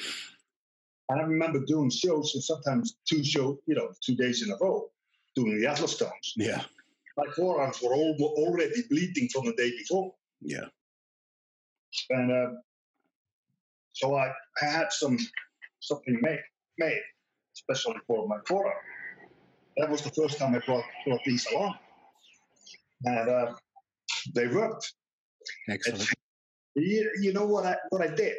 And 1.09 1.21
I 1.21 1.23
remember 1.23 1.63
doing 1.65 1.89
shows 1.89 2.31
and 2.35 2.43
sometimes 2.43 2.97
two 3.09 3.23
shows, 3.23 3.57
you 3.65 3.75
know, 3.75 3.89
two 4.05 4.15
days 4.15 4.43
in 4.43 4.51
a 4.51 4.57
row, 4.61 4.89
doing 5.35 5.59
the 5.59 5.67
Atlas 5.67 5.93
Stones. 5.93 6.33
Yeah. 6.35 6.63
My 7.17 7.25
forearms 7.35 7.81
were 7.81 7.93
all, 7.93 8.15
already 8.37 8.83
bleeding 8.89 9.27
from 9.33 9.45
the 9.45 9.53
day 9.53 9.71
before. 9.71 10.13
Yeah. 10.41 10.65
And 12.11 12.31
uh, 12.31 12.51
so 13.93 14.15
I, 14.15 14.31
I 14.61 14.65
had 14.65 14.91
some 14.91 15.17
something 15.79 16.19
made, 16.21 16.41
made, 16.77 17.01
especially 17.55 17.99
for 18.07 18.27
my 18.27 18.37
forearm. 18.47 18.73
That 19.77 19.89
was 19.89 20.01
the 20.01 20.11
first 20.11 20.37
time 20.37 20.55
I 20.55 20.59
brought, 20.59 20.83
brought 21.05 21.21
these 21.25 21.45
along. 21.51 21.75
And 23.05 23.29
uh, 23.29 23.53
they 24.33 24.47
worked. 24.47 24.93
Excellent. 25.69 26.09
You, 26.75 27.11
you 27.21 27.33
know 27.33 27.45
what 27.45 27.65
I 27.65 27.75
what 27.89 28.01
I 28.01 28.13
did? 28.13 28.35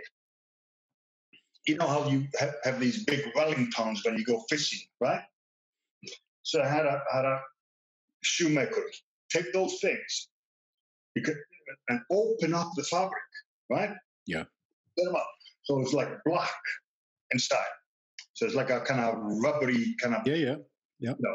You 1.67 1.77
know 1.77 1.87
how 1.87 2.09
you 2.09 2.27
have, 2.39 2.55
have 2.65 2.81
these 2.81 3.05
big 3.05 3.21
Wellingtons 3.35 4.05
when 4.05 4.17
you 4.17 4.25
go 4.25 4.43
fishing, 4.49 4.81
right? 5.01 5.23
So 6.43 6.63
I 6.63 6.69
had 6.69 6.87
a 6.87 7.03
had 7.13 7.25
a 7.25 7.41
shoemaker 8.23 8.83
take 9.31 9.53
those 9.53 9.79
things 9.81 10.29
could, 11.19 11.37
and 11.89 12.01
open 12.11 12.55
up 12.55 12.71
the 12.77 12.85
fabric, 12.85 13.23
right? 13.69 13.91
Yeah. 14.27 14.45
Set 14.99 15.05
them 15.07 15.17
up. 15.17 15.29
So 15.65 15.81
it's 15.81 15.93
like 15.93 16.09
black 16.25 16.51
inside. 17.33 17.59
So 18.35 18.47
it's 18.47 18.55
like 18.55 18.71
a 18.71 18.81
kind 18.81 19.01
of 19.01 19.17
rubbery 19.43 19.95
kind 20.03 20.15
of. 20.15 20.27
Yeah, 20.27 20.35
yeah, 20.35 20.57
yeah. 20.99 21.11
You 21.11 21.17
know. 21.21 21.35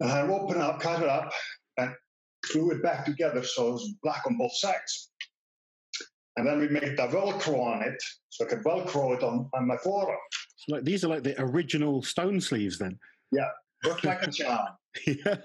And 0.00 0.10
I 0.10 0.20
open 0.22 0.60
up, 0.60 0.80
cut 0.80 1.02
it 1.02 1.08
up, 1.08 1.32
and 1.76 1.92
glue 2.52 2.70
it 2.70 2.82
back 2.82 3.04
together 3.04 3.42
so 3.42 3.74
it's 3.74 3.94
black 4.02 4.22
on 4.26 4.36
both 4.36 4.56
sides. 4.56 5.10
And 6.36 6.46
then 6.46 6.60
we 6.60 6.68
made 6.68 6.96
the 6.96 7.08
Velcro 7.08 7.58
on 7.58 7.82
it, 7.82 8.00
so 8.28 8.44
I 8.44 8.48
could 8.48 8.62
Velcro 8.62 9.16
it 9.16 9.24
on, 9.24 9.50
on 9.54 9.66
my 9.66 9.76
forearm. 9.78 10.16
So 10.56 10.76
like 10.76 10.84
these 10.84 11.04
are 11.04 11.08
like 11.08 11.24
the 11.24 11.40
original 11.40 12.02
stone 12.02 12.40
sleeves 12.40 12.78
then? 12.78 12.96
Yeah, 13.32 13.48
look 13.84 14.04
like 14.04 14.22
a 14.22 14.30
charm. 14.30 14.68
yeah, 15.06 15.36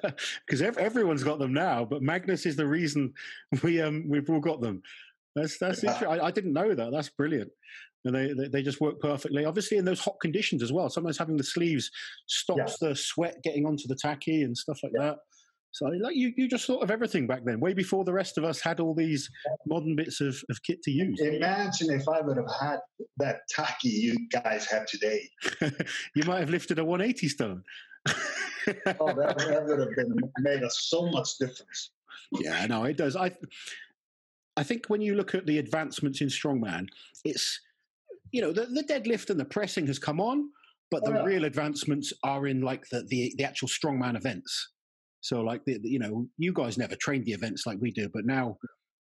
because 0.45 0.61
ev- 0.61 0.77
everyone's 0.77 1.23
got 1.23 1.39
them 1.39 1.53
now, 1.53 1.83
but 1.83 2.03
Magnus 2.03 2.45
is 2.45 2.55
the 2.55 2.67
reason 2.67 3.13
we 3.63 3.81
um 3.81 4.05
we've 4.07 4.29
all 4.29 4.39
got 4.39 4.61
them. 4.61 4.83
That's 5.35 5.57
that's 5.57 5.83
yeah. 5.83 5.93
interesting. 5.93 6.21
I, 6.21 6.25
I, 6.27 6.31
didn't 6.31 6.53
know 6.53 6.75
that. 6.75 6.91
That's 6.91 7.09
brilliant. 7.09 7.49
And 8.05 8.15
they, 8.15 8.33
they, 8.33 8.47
they 8.47 8.61
just 8.61 8.81
work 8.81 8.99
perfectly. 8.99 9.45
Obviously, 9.45 9.77
in 9.77 9.85
those 9.85 9.99
hot 9.99 10.19
conditions 10.21 10.61
as 10.61 10.73
well. 10.73 10.89
Sometimes 10.89 11.17
having 11.17 11.37
the 11.37 11.43
sleeves 11.43 11.89
stops 12.27 12.77
yeah. 12.81 12.89
the 12.89 12.95
sweat 12.95 13.37
getting 13.43 13.65
onto 13.65 13.87
the 13.87 13.95
tacky 13.95 14.43
and 14.43 14.57
stuff 14.57 14.79
like 14.83 14.91
yeah. 14.95 15.03
that. 15.03 15.17
So 15.73 15.87
like 15.87 16.15
you, 16.15 16.31
you 16.37 16.47
just 16.47 16.67
thought 16.67 16.83
of 16.83 16.91
everything 16.91 17.25
back 17.25 17.43
then, 17.43 17.59
way 17.59 17.73
before 17.73 18.03
the 18.03 18.13
rest 18.13 18.37
of 18.37 18.43
us 18.43 18.61
had 18.61 18.79
all 18.79 18.93
these 18.93 19.27
modern 19.65 19.95
bits 19.95 20.21
of, 20.21 20.37
of 20.51 20.61
kit 20.61 20.83
to 20.83 20.91
use. 20.91 21.19
Imagine 21.19 21.89
if 21.89 22.07
I 22.07 22.21
would 22.21 22.37
have 22.37 22.51
had 22.61 22.77
that 23.17 23.39
tacky 23.49 23.89
you 23.89 24.27
guys 24.31 24.67
have 24.67 24.85
today. 24.85 25.27
you 26.15 26.23
might 26.27 26.41
have 26.41 26.51
lifted 26.51 26.77
a 26.77 26.85
180 26.85 27.27
stone. 27.27 27.63
oh, 28.07 28.13
that, 28.67 29.35
that 29.39 29.65
would 29.65 29.79
have 29.79 29.95
been 29.95 30.15
made 30.41 30.61
us 30.61 30.79
so 30.83 31.09
much 31.09 31.39
difference. 31.39 31.89
Yeah, 32.33 32.67
no, 32.67 32.83
it 32.83 32.97
does. 32.97 33.15
I, 33.15 33.31
I 34.55 34.61
think 34.61 34.85
when 34.87 35.01
you 35.01 35.15
look 35.15 35.33
at 35.33 35.47
the 35.47 35.57
advancements 35.57 36.21
in 36.21 36.27
strongman, 36.27 36.85
it's 37.25 37.59
you 38.33 38.41
know 38.41 38.51
the, 38.51 38.65
the 38.65 38.83
deadlift 38.83 39.29
and 39.29 39.39
the 39.39 39.45
pressing 39.45 39.87
has 39.87 39.99
come 39.99 40.19
on, 40.19 40.49
but 40.91 41.03
oh, 41.05 41.11
the 41.11 41.19
yeah. 41.19 41.23
real 41.23 41.45
advancements 41.45 42.11
are 42.23 42.47
in 42.47 42.61
like 42.61 42.83
the, 42.91 43.03
the 43.07 43.33
the 43.37 43.45
actual 43.45 43.69
strongman 43.69 44.17
events. 44.17 44.71
So, 45.21 45.39
like, 45.39 45.63
the, 45.63 45.79
you 45.81 45.99
know, 45.99 46.27
you 46.37 46.51
guys 46.51 46.77
never 46.77 46.97
trained 46.97 47.23
the 47.23 47.31
events 47.31 47.65
like 47.65 47.77
we 47.79 47.91
do, 47.91 48.09
but 48.13 48.25
now 48.25 48.57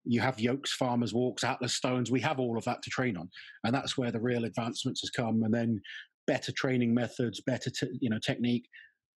you 0.04 0.20
have 0.20 0.38
yokes, 0.38 0.72
farmers 0.72 1.12
walks, 1.12 1.42
Atlas 1.42 1.74
stones. 1.74 2.08
We 2.08 2.20
have 2.20 2.38
all 2.38 2.56
of 2.56 2.62
that 2.66 2.82
to 2.82 2.90
train 2.90 3.16
on, 3.16 3.28
and 3.64 3.74
that's 3.74 3.98
where 3.98 4.12
the 4.12 4.20
real 4.20 4.44
advancements 4.44 5.00
has 5.00 5.10
come. 5.10 5.42
And 5.42 5.52
then 5.52 5.80
better 6.26 6.52
training 6.52 6.94
methods, 6.94 7.40
better 7.40 7.70
te- 7.70 7.98
you 8.00 8.10
know 8.10 8.18
technique, 8.24 8.66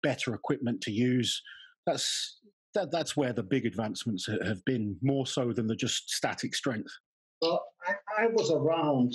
better 0.02 0.34
equipment 0.34 0.80
to 0.82 0.92
use. 0.92 1.42
That's 1.86 2.38
that, 2.74 2.92
that's 2.92 3.16
where 3.16 3.32
the 3.32 3.42
big 3.42 3.66
advancements 3.66 4.28
have 4.44 4.64
been 4.64 4.96
more 5.02 5.26
so 5.26 5.52
than 5.52 5.66
the 5.66 5.76
just 5.76 6.10
static 6.10 6.54
strength. 6.54 6.92
Well, 7.42 7.64
I, 7.86 8.24
I 8.24 8.26
was 8.28 8.50
around. 8.50 9.12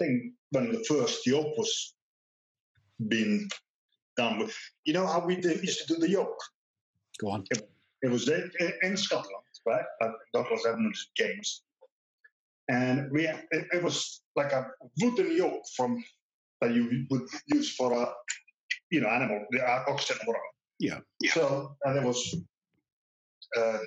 I 0.00 0.04
think 0.04 0.32
when 0.50 0.72
the 0.72 0.84
first 0.84 1.26
yoke 1.26 1.56
was 1.56 1.94
being 3.08 3.48
done 4.16 4.38
with. 4.38 4.56
You 4.84 4.94
know 4.94 5.06
how 5.06 5.24
we 5.24 5.36
did, 5.36 5.62
used 5.62 5.86
to 5.86 5.94
do 5.94 6.00
the 6.00 6.10
yoke. 6.10 6.40
Go 7.20 7.30
on. 7.30 7.44
It, 7.50 7.68
it 8.02 8.10
was 8.10 8.28
in, 8.28 8.50
in, 8.82 8.96
Scotland, 8.96 9.44
right? 9.66 9.84
At 10.02 10.10
Douglas 10.32 10.66
Edmunds 10.66 11.10
Games. 11.16 11.62
And 12.68 13.10
we 13.12 13.26
it, 13.26 13.44
it, 13.50 13.82
was 13.82 14.22
like 14.34 14.52
a 14.52 14.66
wooden 15.00 15.36
yoke 15.36 15.62
from 15.76 16.02
that 16.60 16.74
you 16.74 17.06
would 17.10 17.28
use 17.46 17.74
for 17.76 17.92
a 17.92 18.12
you 18.90 19.00
know 19.00 19.08
animal, 19.08 19.44
the 19.50 19.64
oxen 19.88 20.16
or 20.22 20.26
whatever. 20.26 20.44
Yeah. 20.80 20.98
So 21.30 21.76
and 21.84 21.98
it 21.98 22.04
was 22.04 22.36
uh, 23.56 23.78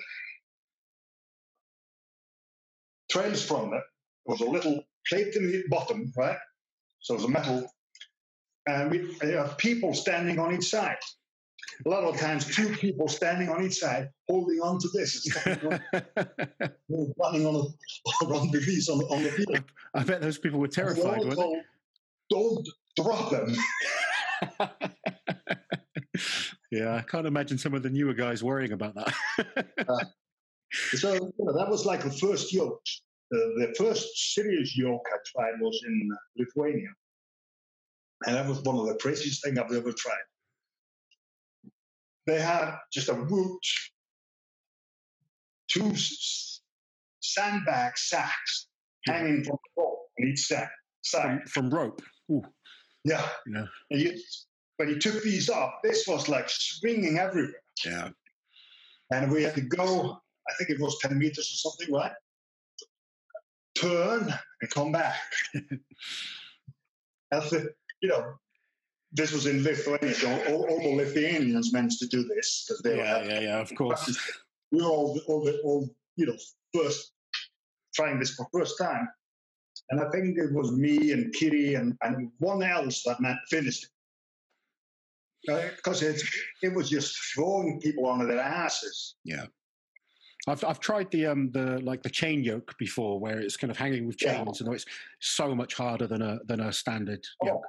trails 3.10 3.44
from 3.44 3.74
it. 3.74 3.82
There 4.26 4.36
was 4.38 4.40
a 4.40 4.50
little 4.50 4.82
plate 5.10 5.34
in 5.36 5.50
the 5.50 5.64
bottom, 5.68 6.12
right? 6.16 6.38
So 7.00 7.14
it 7.14 7.18
was 7.18 7.24
a 7.24 7.28
metal, 7.28 7.66
and 8.66 8.90
we 8.90 9.14
have 9.22 9.58
people 9.58 9.94
standing 9.94 10.38
on 10.38 10.54
each 10.54 10.70
side. 10.70 10.96
A 11.86 11.88
lot 11.88 12.04
of 12.04 12.18
times, 12.18 12.44
two 12.54 12.68
people 12.76 13.08
standing 13.08 13.48
on 13.48 13.64
each 13.64 13.78
side, 13.78 14.08
holding 14.28 14.60
on 14.60 14.78
to 14.78 14.88
this, 14.92 15.26
running 16.88 17.46
on 17.46 17.54
a, 17.54 18.24
around 18.26 18.52
the 18.52 18.60
piece 18.60 18.88
on, 18.88 19.00
on 19.04 19.22
the 19.22 19.30
field. 19.30 19.64
I 19.94 20.04
bet 20.04 20.20
those 20.20 20.38
people 20.38 20.60
were 20.60 20.68
terrified, 20.68 21.20
weren't 21.20 21.34
told, 21.34 21.58
Don't 22.30 22.68
drop 22.96 23.30
them. 23.30 23.56
yeah, 26.70 26.96
I 26.96 27.02
can't 27.02 27.26
imagine 27.26 27.56
some 27.58 27.74
of 27.74 27.82
the 27.82 27.90
newer 27.90 28.14
guys 28.14 28.42
worrying 28.42 28.72
about 28.72 28.94
that. 28.94 29.14
uh, 29.88 30.04
so 30.96 31.14
you 31.14 31.32
know, 31.38 31.56
that 31.56 31.68
was 31.68 31.86
like 31.86 32.02
the 32.02 32.10
first 32.10 32.52
yoke. 32.52 32.82
The 33.30 33.74
first 33.78 34.34
serious 34.34 34.76
I 34.76 34.98
tried 35.24 35.60
was 35.60 35.80
in 35.86 36.10
Lithuania. 36.36 36.88
And 38.26 38.36
that 38.36 38.46
was 38.46 38.60
one 38.62 38.76
of 38.76 38.86
the 38.86 38.96
craziest 38.96 39.42
things 39.42 39.58
I've 39.58 39.72
ever 39.72 39.92
tried. 39.92 40.16
They 42.26 42.40
had 42.40 42.76
just 42.92 43.08
a 43.08 43.14
wood, 43.14 43.58
two 45.68 45.94
sandbag 47.20 47.96
sacks 47.96 48.68
hanging 49.06 49.44
from 49.44 49.56
the 49.56 49.82
rope 49.82 49.98
on 50.18 50.28
each 50.28 50.46
sack. 50.46 50.70
From, 51.10 51.40
from 51.46 51.70
rope. 51.70 52.02
Ooh. 52.30 52.42
Yeah. 53.04 53.26
Yeah. 53.46 53.66
And 53.90 54.00
you, 54.00 54.18
when 54.76 54.90
you 54.90 54.98
took 54.98 55.22
these 55.22 55.48
off, 55.48 55.74
this 55.82 56.06
was 56.06 56.28
like 56.28 56.46
swinging 56.48 57.18
everywhere. 57.18 57.62
Yeah. 57.84 58.10
And 59.12 59.32
we 59.32 59.42
had 59.42 59.54
to 59.54 59.62
go, 59.62 60.20
I 60.48 60.54
think 60.58 60.70
it 60.70 60.80
was 60.80 60.98
10 61.00 61.18
meters 61.18 61.38
or 61.38 61.70
something, 61.70 61.94
right? 61.94 62.12
Turn 63.80 64.32
and 64.60 64.70
come 64.70 64.92
back. 64.92 65.20
That's 67.30 67.50
the, 67.50 67.72
you 68.02 68.08
know, 68.08 68.34
this 69.12 69.32
was 69.32 69.46
in 69.46 69.62
Lithuania, 69.62 70.14
so 70.14 70.30
all, 70.48 70.64
all 70.68 70.82
the 70.82 70.94
Lithuanians 70.94 71.72
managed 71.72 71.98
to 72.00 72.06
do 72.06 72.24
this 72.24 72.64
because 72.66 72.82
they 72.82 72.96
yeah, 72.96 73.18
were 73.18 73.28
yeah, 73.28 73.40
yeah, 73.40 73.60
of 73.60 73.74
course. 73.74 74.18
We 74.72 74.80
were 74.82 74.88
all, 74.88 75.20
all, 75.26 75.44
the, 75.44 75.58
all, 75.64 75.90
you 76.14 76.26
know, 76.26 76.36
first 76.72 77.10
trying 77.92 78.20
this 78.20 78.34
for 78.34 78.46
first 78.52 78.78
time, 78.80 79.08
and 79.90 80.00
I 80.00 80.08
think 80.10 80.38
it 80.38 80.52
was 80.52 80.70
me 80.70 81.10
and 81.10 81.32
Kitty 81.34 81.74
and, 81.74 81.96
and 82.02 82.30
one 82.38 82.62
else 82.62 83.02
that 83.02 83.20
man 83.20 83.36
finished 83.48 83.88
uh, 85.48 85.54
it. 85.54 85.76
because 85.76 86.02
it 86.02 86.22
it 86.62 86.72
was 86.72 86.88
just 86.88 87.16
throwing 87.34 87.80
people 87.80 88.06
onto 88.06 88.26
their 88.26 88.38
asses. 88.38 89.16
Yeah. 89.24 89.46
I've 90.48 90.64
I've 90.64 90.80
tried 90.80 91.10
the 91.10 91.26
um 91.26 91.50
the 91.52 91.80
like 91.80 92.02
the 92.02 92.10
chain 92.10 92.42
yoke 92.42 92.74
before 92.78 93.20
where 93.20 93.40
it's 93.40 93.56
kind 93.56 93.70
of 93.70 93.76
hanging 93.76 94.06
with 94.06 94.16
chains 94.16 94.60
yeah. 94.60 94.66
and 94.66 94.74
it's 94.74 94.86
so 95.20 95.54
much 95.54 95.74
harder 95.74 96.06
than 96.06 96.22
a 96.22 96.38
than 96.46 96.60
a 96.60 96.72
standard 96.72 97.24
oh. 97.42 97.46
yoke 97.46 97.62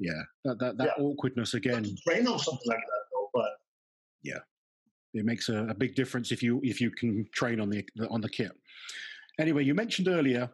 yeah, 0.00 0.22
that 0.46 0.58
that, 0.58 0.78
that 0.78 0.94
yeah. 0.96 1.04
awkwardness 1.04 1.54
again. 1.54 1.84
Train 2.08 2.26
or 2.26 2.38
something 2.38 2.66
like 2.66 2.78
that, 2.78 3.02
though. 3.12 3.28
But 3.34 3.50
yeah, 4.22 4.38
it 5.12 5.26
makes 5.26 5.50
a, 5.50 5.66
a, 5.66 5.74
big 5.74 5.94
difference 5.94 6.32
if 6.32 6.42
you 6.42 6.58
if 6.64 6.80
you 6.80 6.90
can 6.90 7.26
train 7.32 7.60
on 7.60 7.68
the 7.68 7.84
on 8.08 8.22
the 8.22 8.28
kit. 8.28 8.52
Anyway, 9.38 9.62
you 9.62 9.74
mentioned 9.74 10.08
earlier 10.08 10.50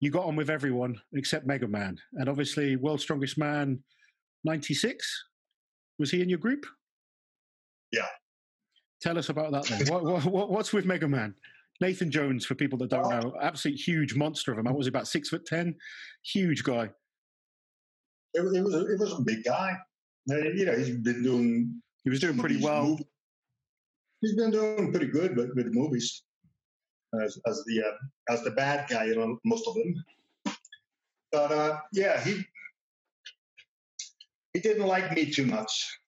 you 0.00 0.10
got 0.10 0.24
on 0.24 0.36
with 0.36 0.50
everyone 0.50 1.00
except 1.14 1.46
Mega 1.46 1.66
Man, 1.66 1.98
and 2.12 2.28
obviously 2.28 2.76
World's 2.76 3.02
Strongest 3.02 3.36
Man 3.36 3.82
'96 4.44 5.24
was 5.98 6.10
he 6.10 6.22
in 6.22 6.28
your 6.28 6.38
group? 6.38 6.64
Yeah. 7.90 8.06
Tell 9.02 9.18
us 9.18 9.28
about 9.28 9.52
that 9.52 9.64
then. 9.66 9.86
what, 9.88 10.24
what, 10.24 10.50
what's 10.50 10.72
with 10.72 10.84
Mega 10.84 11.08
Man? 11.08 11.34
Nathan 11.80 12.10
Jones, 12.10 12.46
for 12.46 12.54
people 12.54 12.78
that 12.78 12.88
don't 12.88 13.10
know, 13.10 13.34
absolute 13.42 13.78
huge 13.78 14.14
monster 14.14 14.52
of 14.52 14.58
him. 14.58 14.66
I 14.66 14.72
was 14.72 14.86
he 14.86 14.88
about 14.88 15.06
six 15.06 15.28
foot 15.28 15.44
ten, 15.44 15.74
huge 16.22 16.64
guy 16.64 16.90
it, 18.36 18.56
it 18.56 18.62
was 18.62 18.74
a, 18.74 18.86
it 18.86 18.98
was 18.98 19.12
a 19.18 19.22
big 19.22 19.44
guy. 19.44 19.76
And, 20.28 20.58
you 20.58 20.66
know, 20.66 20.76
he's 20.76 20.90
been 20.96 21.22
doing. 21.22 21.82
He 22.04 22.10
was 22.10 22.20
doing 22.20 22.38
pretty 22.38 22.62
well. 22.62 22.84
Movies. 22.84 23.06
He's 24.20 24.36
been 24.36 24.50
doing 24.50 24.90
pretty 24.90 25.06
good 25.08 25.36
with, 25.36 25.54
with 25.54 25.72
movies 25.72 26.22
as, 27.22 27.38
as 27.46 27.62
the 27.66 27.82
uh, 27.82 28.32
as 28.32 28.42
the 28.42 28.50
bad 28.50 28.88
guy 28.88 29.04
in 29.04 29.38
most 29.44 29.68
of 29.68 29.74
them. 29.74 30.04
But 31.30 31.52
uh, 31.52 31.78
yeah, 31.92 32.20
he 32.20 32.44
he 34.52 34.60
didn't 34.60 34.86
like 34.86 35.12
me 35.12 35.30
too 35.30 35.46
much. 35.46 35.98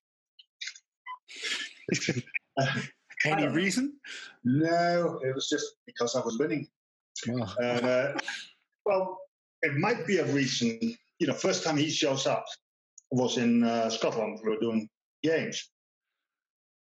Any 3.25 3.47
reason? 3.47 3.93
No, 4.43 5.19
it 5.23 5.35
was 5.35 5.49
just 5.49 5.75
because 5.85 6.15
I 6.15 6.21
was 6.21 6.37
winning. 6.39 6.67
Oh. 7.29 7.53
And, 7.61 7.85
uh, 7.85 8.13
well, 8.85 9.19
it 9.61 9.75
might 9.75 10.07
be 10.07 10.19
a 10.19 10.25
reason 10.25 10.95
you 11.19 11.27
know, 11.27 11.33
first 11.33 11.63
time 11.63 11.77
he 11.77 11.89
shows 11.89 12.25
up 12.25 12.45
was 13.11 13.37
in 13.37 13.63
uh, 13.63 13.89
Scotland. 13.89 14.39
We 14.43 14.49
were 14.49 14.59
doing 14.59 14.89
games, 15.21 15.69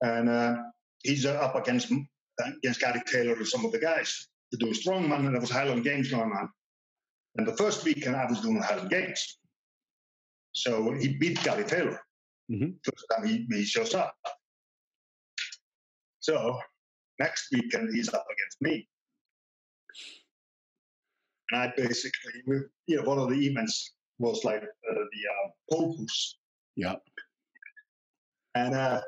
and 0.02 0.28
uh, 0.28 0.56
he's 1.02 1.24
uh, 1.24 1.34
up 1.34 1.54
against 1.54 1.92
against 2.40 2.80
Gary 2.80 3.00
Taylor 3.06 3.34
and 3.34 3.46
some 3.46 3.64
of 3.64 3.72
the 3.72 3.78
guys 3.78 4.28
to 4.52 4.58
do 4.58 4.72
strongman, 4.72 5.26
and 5.26 5.34
there 5.34 5.40
was 5.40 5.50
Highland 5.50 5.84
Games 5.84 6.10
going 6.10 6.32
on. 6.32 6.48
And 7.36 7.46
the 7.46 7.56
first 7.56 7.84
weekend 7.84 8.16
I 8.16 8.26
was 8.26 8.40
doing 8.40 8.60
Highland 8.60 8.90
Games, 8.90 9.38
so 10.52 10.92
he 10.92 11.16
beat 11.16 11.42
Gary 11.44 11.64
Taylor. 11.64 12.00
Mm-hmm. 12.50 12.70
First 12.82 13.06
time 13.10 13.26
he, 13.26 13.46
he 13.50 13.64
shows 13.64 13.94
up. 13.94 14.14
So 16.24 16.58
next 17.18 17.48
weekend 17.52 17.94
he's 17.94 18.08
up 18.08 18.24
against 18.32 18.62
me. 18.62 18.88
And 21.50 21.60
I 21.60 21.72
basically, 21.76 22.40
you 22.86 22.96
know, 22.96 23.02
one 23.02 23.18
of 23.18 23.28
the 23.28 23.46
events 23.46 23.92
was 24.18 24.42
like 24.42 24.62
uh, 24.62 24.94
the 24.94 25.00
uh, 25.02 25.50
pole 25.70 25.98
push. 25.98 26.32
Yeah. 26.76 26.94
And 28.54 28.74
uh, 28.74 29.02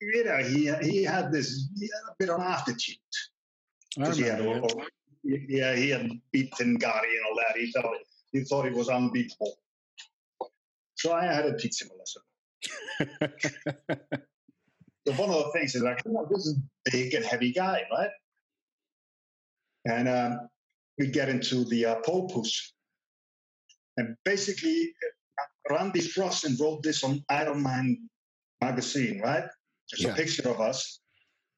you 0.00 0.24
know, 0.24 0.36
he 0.36 0.72
he 0.88 1.02
had 1.02 1.32
this 1.32 1.68
he 1.76 1.86
had 1.86 2.12
a 2.12 2.14
bit 2.20 2.30
of 2.30 2.38
an 2.38 2.46
attitude. 2.46 2.96
Because 3.96 4.16
he 4.16 4.22
had, 4.22 4.40
all, 4.40 4.84
yeah, 5.24 5.74
he 5.74 5.90
had 5.90 6.08
beaten 6.30 6.76
Gary 6.76 7.16
and 7.16 7.26
all 7.28 7.34
that. 7.42 7.58
He 7.58 7.72
thought 7.72 7.90
he 8.30 8.44
thought 8.44 8.66
he 8.66 8.70
was 8.70 8.88
unbeatable. 8.88 9.58
So 10.94 11.12
I 11.12 11.24
had 11.24 11.42
to 11.42 11.58
teach 11.58 11.82
him 11.82 11.88
a 11.90 11.96
lesson. 11.98 12.22
so 15.06 15.14
one 15.14 15.30
of 15.30 15.44
the 15.44 15.50
things 15.52 15.74
is 15.74 15.82
like, 15.82 16.04
know, 16.06 16.26
this 16.30 16.46
is 16.46 16.58
a 16.88 16.90
big 16.90 17.14
and 17.14 17.24
heavy 17.24 17.52
guy, 17.52 17.84
right? 17.90 18.10
And 19.86 20.08
um, 20.08 20.48
we 20.98 21.06
get 21.06 21.28
into 21.28 21.64
the 21.64 21.86
uh, 21.86 21.94
pole 22.04 22.28
push, 22.28 22.72
and 23.96 24.16
basically, 24.24 24.92
Randy 25.70 26.00
Strossen 26.00 26.60
wrote 26.60 26.82
this 26.82 27.04
on 27.04 27.24
IronMind 27.30 27.96
magazine, 28.60 29.20
right? 29.20 29.44
There's 29.90 30.04
yeah. 30.04 30.12
a 30.12 30.16
picture 30.16 30.48
of 30.48 30.60
us. 30.60 31.00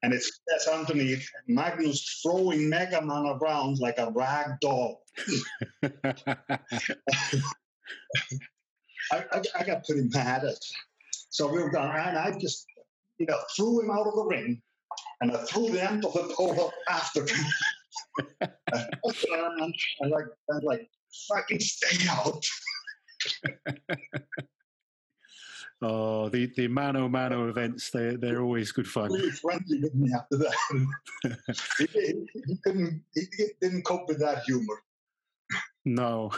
And 0.03 0.13
it 0.13 0.21
says 0.21 0.67
underneath 0.67 1.25
Magnus 1.47 2.19
throwing 2.21 2.67
Mega 2.67 3.01
Man 3.01 3.25
around 3.25 3.79
like 3.79 3.97
a 3.97 4.11
rag 4.11 4.59
doll. 4.59 5.01
I, 9.11 9.23
I, 9.31 9.41
I, 9.59 9.63
got 9.63 9.85
pretty 9.85 10.09
mad 10.09 10.43
at 10.43 10.57
So 11.29 11.47
we 11.47 11.63
were 11.63 11.71
done, 11.71 11.95
and 11.95 12.17
I 12.17 12.37
just, 12.37 12.65
you 13.23 13.33
know, 13.33 13.39
threw 13.55 13.81
him 13.81 13.89
out 13.89 14.05
of 14.05 14.15
the 14.15 14.25
ring, 14.25 14.61
and 15.21 15.31
I 15.31 15.37
threw 15.43 15.69
the 15.69 15.81
end 15.81 16.03
of 16.03 16.13
the 16.13 16.33
pole 16.35 16.73
after 16.89 17.21
him. 17.21 17.45
and 18.41 20.11
like, 20.11 20.25
and 20.49 20.63
like 20.63 20.89
fucking 21.29 21.61
stay 21.61 22.05
out. 22.09 22.45
oh, 25.81 26.27
the, 26.29 26.51
the 26.57 26.67
mano 26.67 27.07
mano 27.07 27.47
events, 27.47 27.91
they, 27.91 28.17
they're 28.17 28.41
always 28.41 28.73
good 28.73 28.87
fun. 28.87 29.09
Really 29.13 29.31
friendly 29.31 29.79
with 29.79 29.95
me 29.95 30.11
after 30.13 30.37
that. 30.37 30.55
he, 31.77 31.87
he, 31.93 32.27
he, 32.45 32.57
couldn't, 32.61 33.01
he 33.13 33.23
didn't 33.61 33.83
cope 33.83 34.09
with 34.09 34.19
that 34.19 34.43
humor. 34.43 34.83
No, 35.85 36.31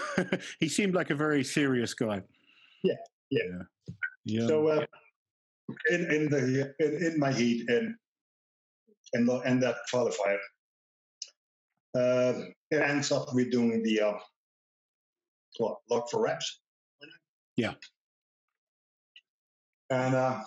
he 0.59 0.67
seemed 0.67 0.93
like 0.93 1.09
a 1.09 1.15
very 1.15 1.43
serious 1.43 1.95
guy. 1.95 2.21
Yeah, 2.83 2.93
yeah. 3.31 3.41
yeah. 3.45 3.93
yeah. 4.25 4.47
So, 4.47 4.67
uh, 4.67 4.85
in 5.89 6.11
in 6.11 6.29
the 6.29 6.73
in, 6.79 7.13
in 7.13 7.19
my 7.19 7.31
heat 7.31 7.69
and 7.69 7.95
in, 9.13 9.29
in, 9.29 9.41
in 9.45 9.59
that 9.59 9.75
qualifier, 9.91 10.37
uh, 11.95 12.33
it 12.71 12.81
ends 12.81 13.11
up 13.11 13.33
with 13.33 13.51
doing 13.51 13.81
the 13.83 14.01
uh, 14.01 14.13
what, 15.57 15.77
look 15.89 16.09
for 16.09 16.21
reps. 16.21 16.59
Yeah. 17.55 17.73
And 19.89 20.15
uh, 20.15 20.41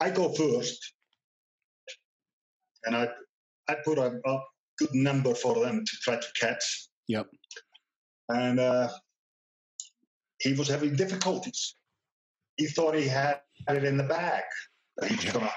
I 0.00 0.10
go 0.10 0.32
first, 0.32 0.92
and 2.84 2.96
I 2.96 3.08
I 3.68 3.76
put 3.84 3.98
a, 3.98 4.20
a, 4.24 4.40
good 4.78 4.94
number 4.94 5.34
for 5.34 5.54
them 5.58 5.84
to 5.84 5.96
try 6.02 6.14
to 6.14 6.26
catch. 6.40 6.88
Yep. 7.08 7.26
And 8.28 8.60
uh, 8.60 8.88
he 10.40 10.52
was 10.52 10.68
having 10.68 10.94
difficulties. 10.94 11.74
He 12.58 12.66
thought 12.66 12.94
he 12.94 13.08
had 13.08 13.40
it 13.68 13.84
in 13.84 13.96
the 13.96 14.04
bag. 14.04 14.42
He 15.06 15.14
was 15.14 15.24
going 15.24 15.46
to 15.46 15.52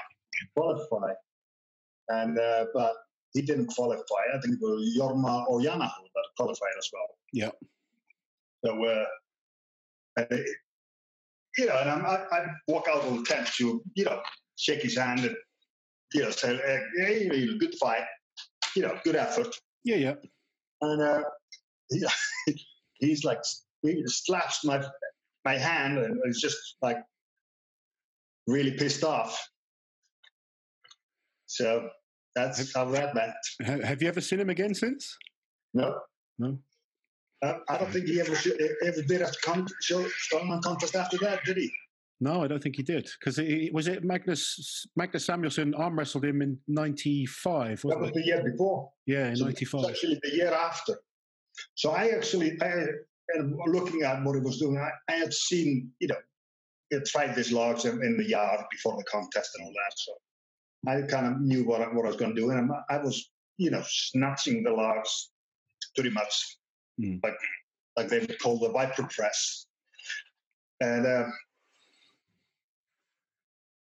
qualify, 0.55 1.13
and 2.09 2.39
uh, 2.39 2.65
but 2.73 2.93
he 3.33 3.41
didn't 3.41 3.67
qualify. 3.67 4.23
I 4.33 4.39
think 4.39 4.55
it 4.55 4.59
was 4.61 4.97
Jorma 4.97 5.45
that 5.47 6.25
qualified 6.37 6.77
as 6.77 6.89
well. 6.93 7.07
Yeah. 7.33 7.49
So, 8.63 8.85
uh, 8.85 9.05
and 10.17 10.27
it, 10.29 10.47
you 11.57 11.65
know, 11.65 11.77
and 11.79 11.89
I'm, 11.89 12.05
I, 12.05 12.23
I 12.31 12.45
walk 12.67 12.87
out 12.89 13.03
on 13.03 13.17
the 13.17 13.23
tent 13.23 13.47
to, 13.55 13.81
you 13.95 14.05
know, 14.05 14.21
shake 14.57 14.81
his 14.83 14.97
hand 14.97 15.21
and, 15.21 15.35
you 16.13 16.21
know, 16.21 16.29
say, 16.29 16.59
hey, 16.97 17.23
you 17.23 17.29
know, 17.51 17.57
good 17.57 17.75
fight, 17.79 18.03
you 18.75 18.83
know, 18.83 18.97
good 19.03 19.15
effort. 19.15 19.55
Yeah, 19.83 19.95
yeah. 19.95 20.13
And 20.81 21.01
uh, 21.01 21.23
he, 21.89 22.05
he's 22.99 23.23
like, 23.23 23.39
he 23.81 24.03
slaps 24.05 24.63
my 24.63 24.83
my 25.45 25.57
hand 25.57 25.97
and 25.97 26.19
was 26.25 26.39
just 26.39 26.77
like 26.81 26.99
really 28.47 28.71
pissed 28.71 29.03
off. 29.03 29.49
So 31.45 31.89
that's 32.35 32.73
how 32.73 32.85
that 32.85 33.13
went. 33.13 33.83
Have 33.83 34.01
you 34.01 34.07
ever 34.07 34.21
seen 34.21 34.39
him 34.39 34.49
again 34.49 34.73
since? 34.73 35.17
No. 35.73 35.95
No. 36.39 36.57
Uh, 37.43 37.55
I 37.69 37.77
don't 37.77 37.91
think 37.91 38.07
he 38.07 38.21
ever 38.21 38.35
ever 38.85 39.01
did 39.01 39.21
a 39.21 39.31
con- 39.43 39.67
show 39.81 40.05
strongman 40.31 40.61
contest 40.61 40.95
after 40.95 41.17
that, 41.19 41.43
did 41.43 41.57
he? 41.57 41.71
No, 42.19 42.43
I 42.43 42.47
don't 42.47 42.61
think 42.61 42.75
he 42.75 42.83
did. 42.83 43.09
Because 43.19 43.39
it 43.39 43.73
was 43.73 43.87
it 43.87 44.03
Magnus 44.03 44.85
Magnus 44.95 45.25
Samuelsson 45.25 45.73
arm 45.77 45.97
wrestled 45.97 46.23
him 46.23 46.43
in 46.43 46.59
'95? 46.67 47.81
That 47.81 47.99
was 47.99 48.09
it? 48.09 48.13
the 48.13 48.23
year 48.23 48.43
before. 48.43 48.91
Yeah, 49.07 49.29
in 49.29 49.39
'95. 49.39 49.85
Actually, 49.89 50.19
the 50.21 50.35
year 50.35 50.53
after. 50.53 50.99
So 51.75 51.91
I 51.91 52.09
actually, 52.09 52.57
I, 52.61 52.85
looking 53.67 54.01
at 54.03 54.23
what 54.23 54.35
he 54.35 54.41
was 54.41 54.59
doing, 54.59 54.77
I, 54.77 54.91
I 55.09 55.15
had 55.15 55.33
seen, 55.33 55.91
you 55.99 56.07
know, 56.07 56.15
he 56.89 56.97
had 56.97 57.05
tried 57.05 57.35
this 57.35 57.51
logs 57.51 57.85
in, 57.85 58.03
in, 58.03 58.17
the 58.17 58.27
yard 58.27 58.61
before 58.71 58.97
the 58.97 59.03
contest 59.03 59.51
and 59.55 59.65
all 59.65 59.73
that. 59.73 59.93
So 59.95 60.13
I 60.87 61.07
kind 61.07 61.27
of 61.27 61.41
knew 61.41 61.63
what, 61.63 61.79
what 61.93 62.05
I 62.05 62.09
was 62.09 62.17
going 62.17 62.35
to 62.35 62.41
do, 62.41 62.49
and 62.51 62.71
I 62.89 62.97
was, 62.97 63.31
you 63.57 63.71
know, 63.71 63.83
snatching 63.85 64.63
the 64.63 64.71
logs 64.71 65.29
pretty 65.95 66.09
much 66.09 66.57
mm. 66.99 67.19
like 67.23 67.35
like 67.97 68.07
they 68.07 68.19
would 68.19 68.39
call 68.39 68.57
the 68.59 68.69
Viper 68.69 69.03
press. 69.03 69.65
And 70.79 71.05
uh, 71.05 71.27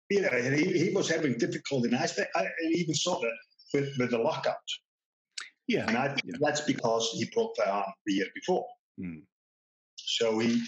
you 0.10 0.22
know, 0.22 0.30
he, 0.30 0.88
he 0.88 0.94
was 0.94 1.10
having 1.10 1.38
difficulty, 1.38 1.88
and 1.88 1.96
I, 1.96 2.08
I 2.36 2.48
even 2.72 2.96
saw 2.96 3.20
that 3.20 3.32
with, 3.74 3.90
with 3.98 4.12
the 4.12 4.18
lockout. 4.18 4.56
Yeah, 5.68 5.86
and 5.88 5.98
I 5.98 6.16
yeah. 6.26 6.36
that's 6.42 6.62
because 6.62 7.12
he 7.14 7.30
broke 7.34 7.56
the 7.56 7.70
arm 7.70 7.92
the 8.06 8.14
year 8.14 8.28
before. 8.34 8.66
Mm. 9.00 9.22
So 10.10 10.40
he 10.40 10.64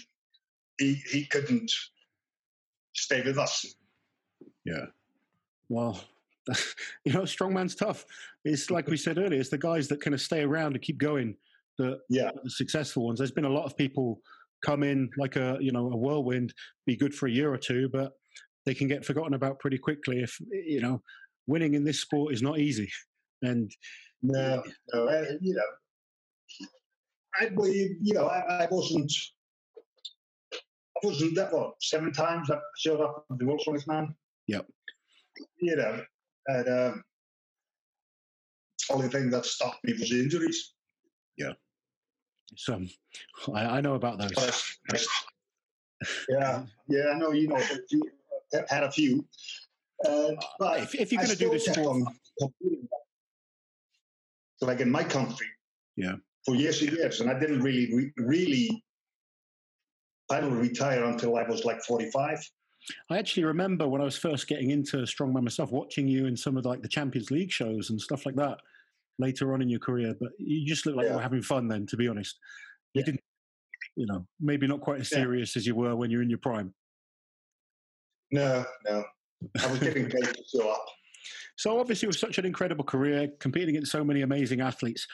he 0.78 0.94
he 1.10 1.24
couldn't 1.26 1.70
stay 2.94 3.22
with 3.22 3.38
us. 3.38 3.66
Yeah. 4.64 4.86
Well, 5.68 6.00
you 7.04 7.12
know, 7.12 7.22
strongman's 7.22 7.74
tough. 7.74 8.04
It's 8.44 8.70
like 8.70 8.86
we 8.88 8.96
said 8.96 9.18
earlier. 9.18 9.40
It's 9.40 9.50
the 9.50 9.58
guys 9.58 9.88
that 9.88 10.00
kind 10.00 10.14
of 10.14 10.20
stay 10.20 10.42
around 10.42 10.74
and 10.74 10.82
keep 10.82 10.98
going 10.98 11.36
the, 11.78 11.98
yeah. 12.08 12.30
the 12.42 12.50
successful 12.50 13.06
ones. 13.06 13.18
There's 13.18 13.32
been 13.32 13.44
a 13.44 13.50
lot 13.50 13.64
of 13.64 13.76
people 13.76 14.20
come 14.64 14.82
in 14.82 15.10
like 15.18 15.36
a 15.36 15.58
you 15.60 15.72
know 15.72 15.90
a 15.92 15.96
whirlwind, 15.96 16.54
be 16.86 16.96
good 16.96 17.14
for 17.14 17.26
a 17.26 17.30
year 17.30 17.52
or 17.52 17.58
two, 17.58 17.88
but 17.88 18.12
they 18.64 18.74
can 18.74 18.86
get 18.86 19.04
forgotten 19.04 19.34
about 19.34 19.58
pretty 19.58 19.78
quickly. 19.78 20.20
If 20.20 20.38
you 20.50 20.80
know, 20.80 21.02
winning 21.46 21.74
in 21.74 21.84
this 21.84 22.00
sport 22.00 22.32
is 22.32 22.42
not 22.42 22.58
easy, 22.58 22.90
and 23.42 23.70
no, 24.22 24.62
no, 24.92 25.36
you 25.40 25.54
know, 25.54 26.66
I 27.40 27.48
believe 27.48 27.96
you 28.00 28.14
know 28.14 28.26
I, 28.26 28.64
I 28.64 28.68
wasn't. 28.70 29.12
I 30.54 31.06
wasn't 31.06 31.34
that 31.36 31.52
what 31.52 31.74
seven 31.80 32.12
times 32.12 32.50
I 32.50 32.58
showed 32.76 33.00
up 33.00 33.24
at 33.30 33.38
the 33.38 33.46
World 33.46 33.60
Strongest 33.60 33.88
Man. 33.88 34.14
Yep. 34.46 34.66
You 35.60 35.76
know, 35.76 36.04
and 36.46 36.68
um, 36.68 37.04
only 38.90 39.08
thing 39.08 39.30
that 39.30 39.46
stopped 39.46 39.84
me 39.84 39.94
was 39.94 40.12
injuries. 40.12 40.74
Yeah. 41.36 41.52
So 42.56 42.82
I, 43.54 43.64
I 43.64 43.80
know 43.80 43.94
about 43.94 44.18
those. 44.18 44.76
yeah, 46.28 46.64
yeah, 46.88 47.04
I 47.14 47.18
know 47.18 47.32
you 47.32 47.48
know 47.48 47.60
you 47.90 48.02
had 48.68 48.84
a 48.84 48.90
few. 48.90 49.24
Uh, 50.06 50.32
but 50.58 50.80
if, 50.80 50.94
if, 50.96 51.12
you're 51.12 51.22
going 51.22 51.30
to 51.30 51.36
do 51.36 51.50
this 51.50 51.66
sport, 51.66 52.02
like 54.60 54.80
in 54.80 54.90
my 54.90 55.04
country, 55.04 55.46
yeah, 55.96 56.16
for 56.44 56.54
years 56.54 56.82
and 56.82 56.92
years, 56.92 57.20
and 57.20 57.30
I 57.30 57.38
didn't 57.38 57.60
really, 57.60 57.94
re- 57.94 58.12
really, 58.16 58.84
I 60.30 60.40
didn't 60.40 60.58
retire 60.58 61.04
until 61.04 61.36
I 61.36 61.42
was 61.44 61.64
like 61.64 61.82
45. 61.82 62.38
I 63.10 63.18
actually 63.18 63.44
remember 63.44 63.88
when 63.88 64.00
I 64.00 64.04
was 64.04 64.18
first 64.18 64.48
getting 64.48 64.70
into 64.70 64.98
strongman 64.98 65.44
myself, 65.44 65.70
watching 65.70 66.08
you 66.08 66.26
in 66.26 66.36
some 66.36 66.56
of 66.56 66.64
like 66.64 66.82
the 66.82 66.88
Champions 66.88 67.30
League 67.30 67.52
shows 67.52 67.90
and 67.90 68.00
stuff 68.00 68.26
like 68.26 68.34
that 68.36 68.58
later 69.18 69.54
on 69.54 69.62
in 69.62 69.68
your 69.68 69.78
career, 69.78 70.14
but 70.20 70.32
you 70.38 70.66
just 70.66 70.84
look 70.86 70.96
like 70.96 71.04
yeah. 71.04 71.10
you 71.10 71.16
were 71.16 71.22
having 71.22 71.42
fun 71.42 71.68
then, 71.68 71.86
to 71.86 71.96
be 71.96 72.08
honest. 72.08 72.38
You 72.94 73.00
yeah. 73.00 73.06
didn't, 73.06 73.20
you 73.96 74.06
know, 74.06 74.26
maybe 74.40 74.66
not 74.66 74.80
quite 74.80 75.00
as 75.00 75.10
serious 75.10 75.54
yeah. 75.54 75.60
as 75.60 75.66
you 75.66 75.74
were 75.74 75.94
when 75.94 76.10
you're 76.10 76.22
in 76.22 76.30
your 76.30 76.38
prime. 76.38 76.74
No, 78.32 78.64
no. 78.88 79.04
I 79.62 79.66
was 79.70 79.78
getting 79.78 80.08
paid 80.08 80.24
to 80.24 80.42
show 80.52 80.70
up. 80.70 80.86
So 81.56 81.78
obviously, 81.78 82.06
it 82.06 82.08
was 82.08 82.18
such 82.18 82.38
an 82.38 82.46
incredible 82.46 82.84
career, 82.84 83.28
competing 83.38 83.76
against 83.76 83.92
so 83.92 84.02
many 84.02 84.22
amazing 84.22 84.60
athletes, 84.60 85.06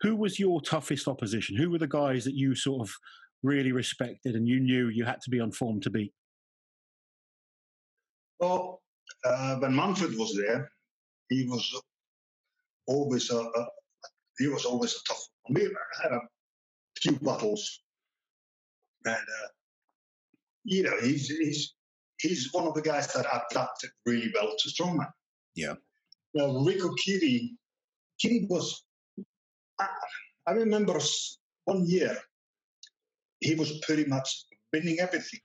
who 0.00 0.16
was 0.16 0.38
your 0.38 0.60
toughest 0.60 1.08
opposition? 1.08 1.56
Who 1.56 1.70
were 1.70 1.78
the 1.78 1.86
guys 1.86 2.24
that 2.24 2.34
you 2.34 2.54
sort 2.54 2.86
of 2.86 2.94
really 3.42 3.72
respected 3.72 4.34
and 4.34 4.46
you 4.46 4.60
knew 4.60 4.88
you 4.88 5.04
had 5.04 5.20
to 5.22 5.30
be 5.30 5.40
on 5.40 5.52
form 5.52 5.80
to 5.80 5.90
beat? 5.90 6.12
Well, 8.38 8.82
uh, 9.24 9.56
when 9.56 9.74
Manfred 9.74 10.16
was 10.18 10.36
there, 10.36 10.70
he 11.30 11.46
was 11.46 11.82
always 12.86 13.30
a, 13.30 13.38
a 13.38 13.66
he 14.38 14.48
was 14.48 14.64
always 14.66 14.94
a 14.94 15.04
tough. 15.08 15.22
We 15.48 15.62
had 16.02 16.12
a 16.12 16.20
few 17.00 17.18
battles, 17.20 17.82
and 19.04 19.14
uh, 19.14 19.48
you 20.64 20.82
know 20.82 20.96
he's 21.00 21.28
he's 21.28 21.74
he's 22.18 22.52
one 22.52 22.66
of 22.66 22.74
the 22.74 22.82
guys 22.82 23.12
that 23.14 23.26
adapted 23.50 23.90
really 24.04 24.30
well 24.34 24.52
to 24.58 24.68
strongman. 24.68 25.10
Yeah. 25.54 25.74
Now 26.34 26.48
Riku 26.48 26.94
Kiri, 26.98 27.56
Kiri 28.20 28.46
was. 28.50 28.85
I, 29.80 29.88
I 30.46 30.52
remember 30.52 30.98
one 31.64 31.84
year 31.86 32.16
he 33.40 33.54
was 33.54 33.78
pretty 33.80 34.04
much 34.04 34.44
winning 34.72 34.98
everything. 35.00 35.40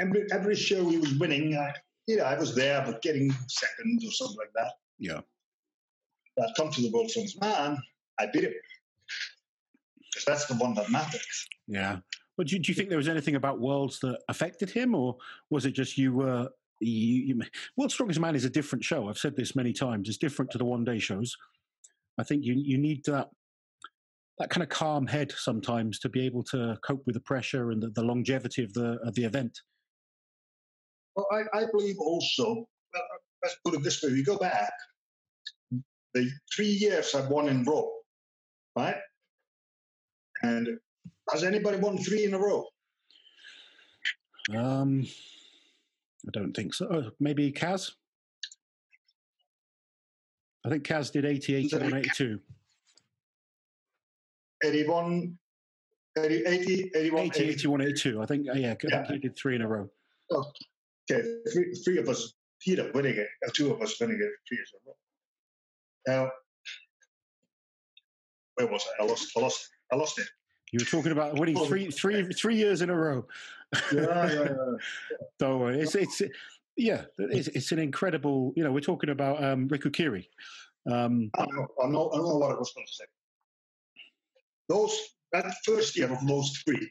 Every 0.00 0.26
every 0.32 0.56
show 0.56 0.88
he 0.88 0.98
was 0.98 1.14
winning, 1.14 1.56
I, 1.56 1.72
you 2.06 2.16
know, 2.16 2.24
I 2.24 2.38
was 2.38 2.54
there, 2.54 2.82
but 2.84 3.02
getting 3.02 3.30
second 3.48 4.00
or 4.04 4.10
something 4.10 4.36
like 4.38 4.52
that. 4.56 4.72
Yeah. 4.98 5.20
I 6.38 6.46
come 6.56 6.70
to 6.70 6.80
the 6.80 6.90
World 6.90 7.10
Strongest 7.10 7.40
Man, 7.40 7.78
I 8.18 8.26
beat 8.32 8.44
him. 8.44 8.52
Because 9.98 10.24
that's 10.24 10.46
the 10.46 10.54
one 10.54 10.74
that 10.74 10.90
matters. 10.90 11.48
Yeah. 11.66 11.98
But 12.36 12.46
do, 12.46 12.58
do, 12.58 12.70
you 12.70 12.74
think 12.74 12.88
there 12.88 12.98
was 12.98 13.08
anything 13.08 13.34
about 13.34 13.60
Worlds 13.60 13.98
that 14.00 14.18
affected 14.28 14.70
him, 14.70 14.94
or 14.94 15.16
was 15.50 15.66
it 15.66 15.72
just 15.72 15.98
you 15.98 16.14
were. 16.14 16.48
You, 16.80 17.36
you, 17.36 17.42
World's 17.76 17.94
Strongest 17.94 18.18
Man 18.18 18.34
is 18.34 18.44
a 18.44 18.50
different 18.50 18.82
show. 18.82 19.08
I've 19.08 19.18
said 19.18 19.36
this 19.36 19.54
many 19.54 19.72
times. 19.72 20.08
It's 20.08 20.18
different 20.18 20.50
to 20.52 20.58
the 20.58 20.64
one 20.64 20.84
day 20.84 20.98
shows. 20.98 21.36
I 22.18 22.24
think 22.24 22.44
you 22.44 22.54
you 22.56 22.78
need 22.78 23.04
that 23.06 23.28
that 24.38 24.50
kind 24.50 24.62
of 24.62 24.68
calm 24.68 25.06
head 25.06 25.32
sometimes 25.36 25.98
to 26.00 26.08
be 26.08 26.24
able 26.26 26.42
to 26.44 26.76
cope 26.84 27.02
with 27.06 27.14
the 27.14 27.20
pressure 27.20 27.70
and 27.70 27.82
the, 27.82 27.90
the 27.90 28.02
longevity 28.02 28.62
of 28.64 28.72
the 28.72 28.98
of 29.04 29.14
the 29.14 29.24
event. 29.24 29.58
Well, 31.16 31.26
I, 31.30 31.58
I 31.58 31.66
believe 31.70 31.96
also. 31.98 32.66
let's 33.42 33.56
put 33.64 33.74
it 33.74 33.82
this 33.82 34.02
way: 34.02 34.12
we 34.12 34.24
go 34.24 34.38
back 34.38 34.72
the 36.14 36.30
three 36.54 36.66
years 36.66 37.14
I've 37.14 37.28
won 37.28 37.48
in 37.48 37.64
row, 37.64 37.90
right? 38.76 38.96
And 40.42 40.68
has 41.30 41.44
anybody 41.44 41.78
won 41.78 41.98
three 41.98 42.24
in 42.24 42.34
a 42.34 42.38
row? 42.38 42.66
Um, 44.54 45.06
I 46.26 46.30
don't 46.32 46.52
think 46.52 46.74
so. 46.74 46.88
Oh, 46.90 47.10
maybe 47.20 47.52
Kaz. 47.52 47.92
I 50.64 50.68
think 50.68 50.84
Kaz 50.84 51.10
did 51.10 51.24
80, 51.24 51.54
81, 51.54 51.94
82. 51.94 52.40
81, 54.64 55.38
80, 56.16 56.34
80 56.46 56.90
81, 56.94 57.24
80, 57.24 57.44
81, 57.44 57.80
82. 57.80 58.22
I 58.22 58.26
think, 58.26 58.48
uh, 58.48 58.52
yeah, 58.54 58.72
I 58.72 58.74
think 58.76 59.10
he 59.10 59.18
did 59.18 59.36
three 59.36 59.56
in 59.56 59.62
a 59.62 59.68
row. 59.68 59.88
Oh, 60.30 60.44
okay, 61.10 61.22
three, 61.52 61.74
three 61.84 61.98
of 61.98 62.08
us, 62.08 62.34
you 62.64 62.76
know, 62.76 62.90
winning 62.94 63.16
it, 63.16 63.28
two 63.54 63.72
of 63.72 63.82
us 63.82 64.00
winning 64.00 64.16
it 64.20 64.30
three 64.48 64.58
years 64.58 64.72
in 64.72 64.78
a 64.86 64.88
row. 64.88 64.96
Now, 66.06 66.30
where 68.54 68.66
was 68.68 68.84
I? 69.00 69.02
I 69.02 69.06
lost. 69.06 69.32
I 69.36 69.40
lost. 69.40 69.68
I 69.92 69.96
lost 69.96 70.18
it. 70.18 70.26
You 70.72 70.78
were 70.80 70.86
talking 70.86 71.12
about 71.12 71.38
winning 71.38 71.56
oh, 71.58 71.66
three, 71.66 71.90
three, 71.90 72.24
three 72.32 72.56
years 72.56 72.82
in 72.82 72.90
a 72.90 72.96
row. 72.96 73.26
Yeah, 73.92 74.00
yeah, 74.00 74.32
yeah. 74.32 74.54
Don't 75.38 75.60
worry. 75.60 75.80
It's, 75.80 75.94
it's, 75.94 76.22
yeah, 76.76 77.02
it's, 77.18 77.48
it's 77.48 77.72
an 77.72 77.78
incredible. 77.78 78.52
You 78.56 78.64
know, 78.64 78.72
we're 78.72 78.80
talking 78.80 79.10
about 79.10 79.42
um, 79.42 79.68
Riku 79.68 79.92
Kiri. 79.92 80.28
Um, 80.90 81.30
I 81.36 81.46
know, 81.46 81.68
I 81.82 81.86
know. 81.88 82.10
I 82.12 82.16
know 82.18 82.36
what 82.38 82.50
I 82.50 82.54
was 82.54 82.72
going 82.74 82.86
to 82.86 82.92
say. 82.92 83.04
Those 84.68 84.98
that 85.32 85.52
first 85.64 85.96
year 85.96 86.12
of 86.12 86.26
those 86.26 86.50
three, 86.64 86.90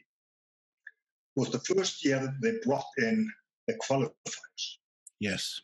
was 1.36 1.50
the 1.50 1.60
first 1.60 2.04
year 2.04 2.20
that 2.20 2.34
they 2.42 2.52
brought 2.64 2.84
in 2.98 3.30
the 3.68 3.74
qualifiers. 3.88 4.76
Yes. 5.20 5.60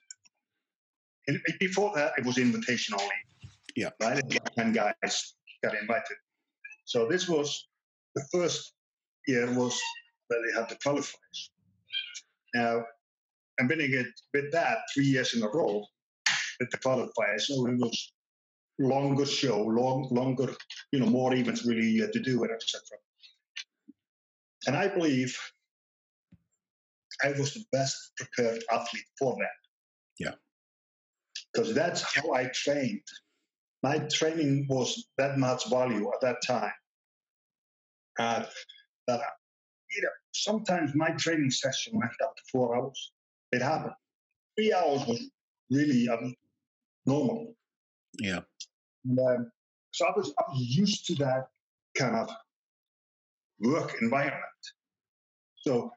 And 1.26 1.40
before 1.60 1.92
that, 1.94 2.12
it 2.16 2.24
was 2.24 2.38
invitation 2.38 2.94
only. 2.94 3.14
Yeah. 3.76 3.90
Right? 4.00 4.22
And 4.56 4.74
guys 4.74 5.34
got 5.62 5.74
invited. 5.78 6.16
So 6.84 7.06
this 7.06 7.28
was 7.28 7.68
the 8.14 8.24
first 8.32 8.72
year 9.26 9.52
was 9.52 9.78
that 10.30 10.38
they 10.46 10.58
had 10.58 10.68
the 10.70 10.76
qualifiers. 10.76 11.50
Now, 12.54 12.84
I'm 13.59 13.68
winning 13.68 13.92
it 13.92 14.06
with 14.34 14.52
that 14.52 14.78
three 14.94 15.06
years 15.06 15.34
in 15.34 15.42
a 15.42 15.48
row 15.48 15.84
with 16.61 16.70
the 16.70 16.78
qualifiers. 16.78 17.42
So 17.42 17.66
it 17.66 17.78
was 17.78 18.12
longer 18.78 19.26
show, 19.26 19.62
long, 19.62 20.09
longer, 20.11 20.54
you 20.92 21.00
know, 21.00 21.06
more 21.06 21.34
events 21.34 21.66
really 21.66 22.02
uh, 22.02 22.09
to 22.12 22.20
do 22.20 22.44
it, 22.44 22.50
etc. 22.52 22.80
And 24.66 24.76
I 24.76 24.88
believe 24.88 25.36
I 27.24 27.32
was 27.32 27.54
the 27.54 27.64
best 27.72 27.96
prepared 28.16 28.62
athlete 28.70 29.04
for 29.18 29.36
that. 29.36 29.59
Yeah. 30.18 30.34
Because 31.52 31.74
that's 31.74 32.02
how 32.14 32.32
I 32.32 32.50
trained. 32.54 33.02
My 33.82 33.98
training 33.98 34.66
was 34.68 35.06
that 35.18 35.38
much 35.38 35.68
value 35.70 36.09
at 36.09 36.20
that 36.20 36.36
time. 36.46 36.72
Uh, 38.18 38.44
that 39.06 39.20
you 39.96 40.02
know, 40.02 40.09
sometimes 40.32 40.94
my 40.94 41.11
training 41.11 41.50
session 41.50 41.96
went 41.96 42.12
up 42.22 42.36
to 42.36 42.42
four 42.52 42.76
hours. 42.76 43.12
It 43.53 43.62
happened. 43.62 43.94
Three 44.57 44.72
hours 44.72 45.07
was 45.07 45.30
really 45.70 46.09
um, 46.09 46.34
normal. 47.07 47.55
Yeah. 48.18 48.40
And, 49.05 49.18
um, 49.18 49.53
so 49.92 50.07
I 50.07 50.12
was, 50.16 50.32
I 50.38 50.42
was 50.51 50.61
used 50.61 51.07
to 51.07 51.14
that 51.16 51.49
kind 51.96 52.16
of 52.16 52.30
work 53.61 53.96
environment. 54.01 54.42
So 55.57 55.92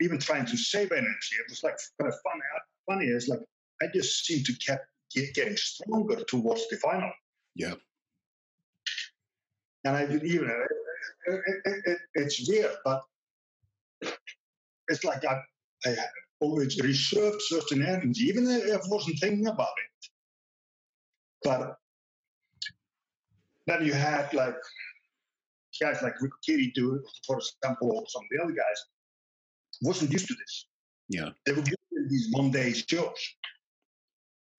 even 0.00 0.18
trying 0.18 0.46
to 0.46 0.56
save 0.56 0.92
energy, 0.92 1.36
it 1.38 1.50
was 1.50 1.62
like 1.62 1.76
kind 2.00 2.12
of 2.12 2.18
funny. 2.22 2.42
Funny 2.86 3.06
is 3.06 3.28
like 3.28 3.40
I 3.82 3.86
just 3.94 4.24
seemed 4.24 4.46
to 4.46 4.78
keep 5.10 5.34
getting 5.34 5.56
stronger 5.56 6.22
towards 6.24 6.68
the 6.68 6.76
final. 6.76 7.10
Yeah. 7.54 7.74
And 9.84 9.96
I 9.96 10.06
didn't 10.06 10.26
even. 10.26 10.50
It, 11.26 11.40
it, 11.64 11.82
it, 11.86 11.98
it's 12.14 12.48
weird, 12.48 12.72
but 12.84 13.02
it's 14.90 15.04
like 15.04 15.24
I, 15.24 15.40
I 15.86 15.96
always 16.40 16.78
reserved 16.80 17.40
certain 17.42 17.84
energy, 17.84 18.24
even 18.24 18.46
if 18.48 18.82
I 18.84 18.88
wasn't 18.88 19.18
thinking 19.20 19.46
about 19.46 19.68
it. 19.68 20.08
But 21.44 21.76
then 23.66 23.86
you 23.86 23.94
had 23.94 24.32
like 24.34 24.56
guys 25.80 26.02
like 26.02 26.14
Riku 26.18 26.38
Kiri 26.44 26.72
do 26.74 27.02
for 27.26 27.38
example, 27.38 27.92
or 27.92 28.04
some 28.08 28.22
of 28.22 28.28
the 28.30 28.42
other 28.42 28.52
guys, 28.52 28.80
wasn't 29.82 30.12
used 30.12 30.28
to 30.28 30.34
this. 30.34 30.66
Yeah. 31.08 31.30
They 31.46 31.52
were 31.52 31.62
given 31.62 32.08
these 32.08 32.28
one 32.32 32.50
day 32.50 32.72
shows. 32.72 33.20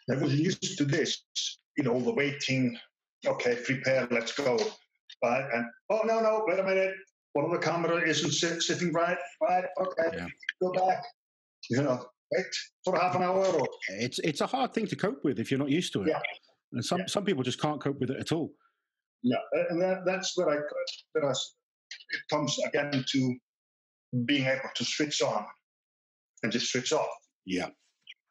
They 0.07 0.17
wasn't 0.17 0.41
used 0.41 0.77
to 0.77 0.85
this, 0.85 1.23
you 1.77 1.83
know, 1.83 1.99
the 1.99 2.13
waiting, 2.13 2.77
okay, 3.25 3.55
prepare, 3.63 4.07
let's 4.11 4.33
go. 4.33 4.57
But, 5.21 5.45
And 5.53 5.65
oh 5.89 6.01
no, 6.05 6.19
no, 6.19 6.43
wait 6.47 6.59
a 6.59 6.63
minute. 6.63 6.95
One 7.33 7.45
of 7.45 7.51
the 7.51 7.59
camera 7.65 8.01
isn't 8.07 8.31
sit, 8.31 8.61
sitting 8.61 8.91
right, 8.91 9.17
right, 9.41 9.63
okay, 9.79 10.17
Yeah. 10.17 10.27
go 10.61 10.71
back. 10.73 11.03
You 11.69 11.83
know, 11.83 12.05
wait 12.31 12.45
for 12.83 12.97
half 12.99 13.15
an 13.15 13.21
hour 13.23 13.45
or 13.45 13.67
It's 13.89 14.19
it's 14.19 14.41
a 14.41 14.47
hard 14.47 14.73
thing 14.73 14.87
to 14.87 14.95
cope 14.95 15.23
with 15.23 15.39
if 15.39 15.49
you're 15.51 15.59
not 15.59 15.69
used 15.69 15.93
to 15.93 16.01
it. 16.03 16.09
Yeah. 16.09 16.21
And 16.73 16.83
some 16.83 16.99
Yeah. 16.99 17.05
some 17.07 17.23
people 17.25 17.43
just 17.43 17.61
can't 17.61 17.79
cope 17.81 17.99
with 17.99 18.09
it 18.09 18.17
at 18.19 18.31
all. 18.31 18.53
Yeah, 19.23 19.37
and 19.69 19.79
that, 19.81 20.03
that's 20.05 20.35
where 20.35 20.49
I 20.49 20.57
that 21.13 21.23
I, 21.23 21.31
it 21.31 22.21
comes 22.29 22.57
again 22.65 23.05
to 23.11 23.35
being 24.25 24.45
able 24.47 24.69
to 24.75 24.83
switch 24.83 25.21
on 25.21 25.45
and 26.43 26.51
just 26.51 26.71
switch 26.71 26.91
off. 26.91 27.09
Yeah. 27.45 27.69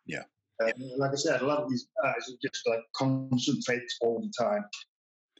Yeah. 0.06 0.24
And 0.58 0.74
like 0.98 1.12
I 1.12 1.14
said, 1.14 1.40
a 1.40 1.46
lot 1.46 1.58
of 1.62 1.70
these 1.70 1.86
guys 2.02 2.28
are 2.28 2.36
just 2.42 2.68
like 2.68 2.80
concentrate 2.94 3.84
all 4.02 4.20
the 4.20 4.32
time, 4.44 4.64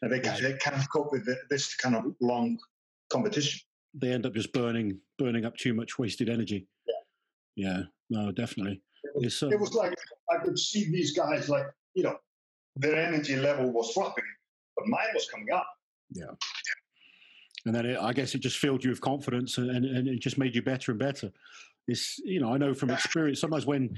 and 0.01 0.11
they 0.13 0.21
can, 0.21 0.41
they 0.43 0.55
can't 0.55 0.83
cope 0.91 1.13
with 1.13 1.29
this 1.51 1.75
kind 1.77 1.95
of 1.97 2.05
long 2.23 2.59
competition. 3.11 3.61
They 3.95 4.13
end 4.13 4.27
up 4.27 4.35
just 4.35 4.53
burning 4.53 4.99
burning 5.19 5.45
up 5.45 5.57
too 5.57 5.75
much 5.75 5.99
wasted 5.99 6.29
energy. 6.29 6.67
Yeah. 6.87 7.69
Yeah. 7.69 7.83
No, 8.09 8.33
definitely. 8.33 8.83
It 9.05 9.25
was, 9.25 9.43
uh, 9.43 9.49
it 9.49 9.61
was 9.61 9.75
like 9.75 9.95
I 10.31 10.43
could 10.43 10.59
see 10.59 10.91
these 10.91 11.17
guys 11.17 11.49
like 11.49 11.67
you 11.95 12.05
know 12.05 12.17
their 12.77 12.97
energy 12.97 13.37
level 13.37 13.73
was 13.73 13.93
dropping, 13.95 14.25
but 14.77 14.87
mine 14.87 15.09
was 15.15 15.29
coming 15.29 15.49
up. 15.53 15.67
Yeah. 16.13 16.31
And 17.67 17.75
then 17.75 17.87
it, 17.87 17.99
I 18.01 18.13
guess 18.13 18.35
it 18.35 18.41
just 18.41 18.59
filled 18.59 18.83
you 18.83 18.91
with 18.91 19.01
confidence 19.01 19.59
and, 19.59 19.71
and, 19.71 19.85
and 19.85 20.09
it 20.09 20.21
just 20.21 20.39
made 20.39 20.55
you 20.55 20.63
better 20.63 20.93
and 20.93 20.99
better. 20.99 21.31
It's 21.89 22.19
you 22.25 22.41
know 22.41 22.53
I 22.55 22.59
know 22.59 22.75
from 22.75 22.91
experience 22.91 23.41
sometimes 23.41 23.67
when 23.67 23.91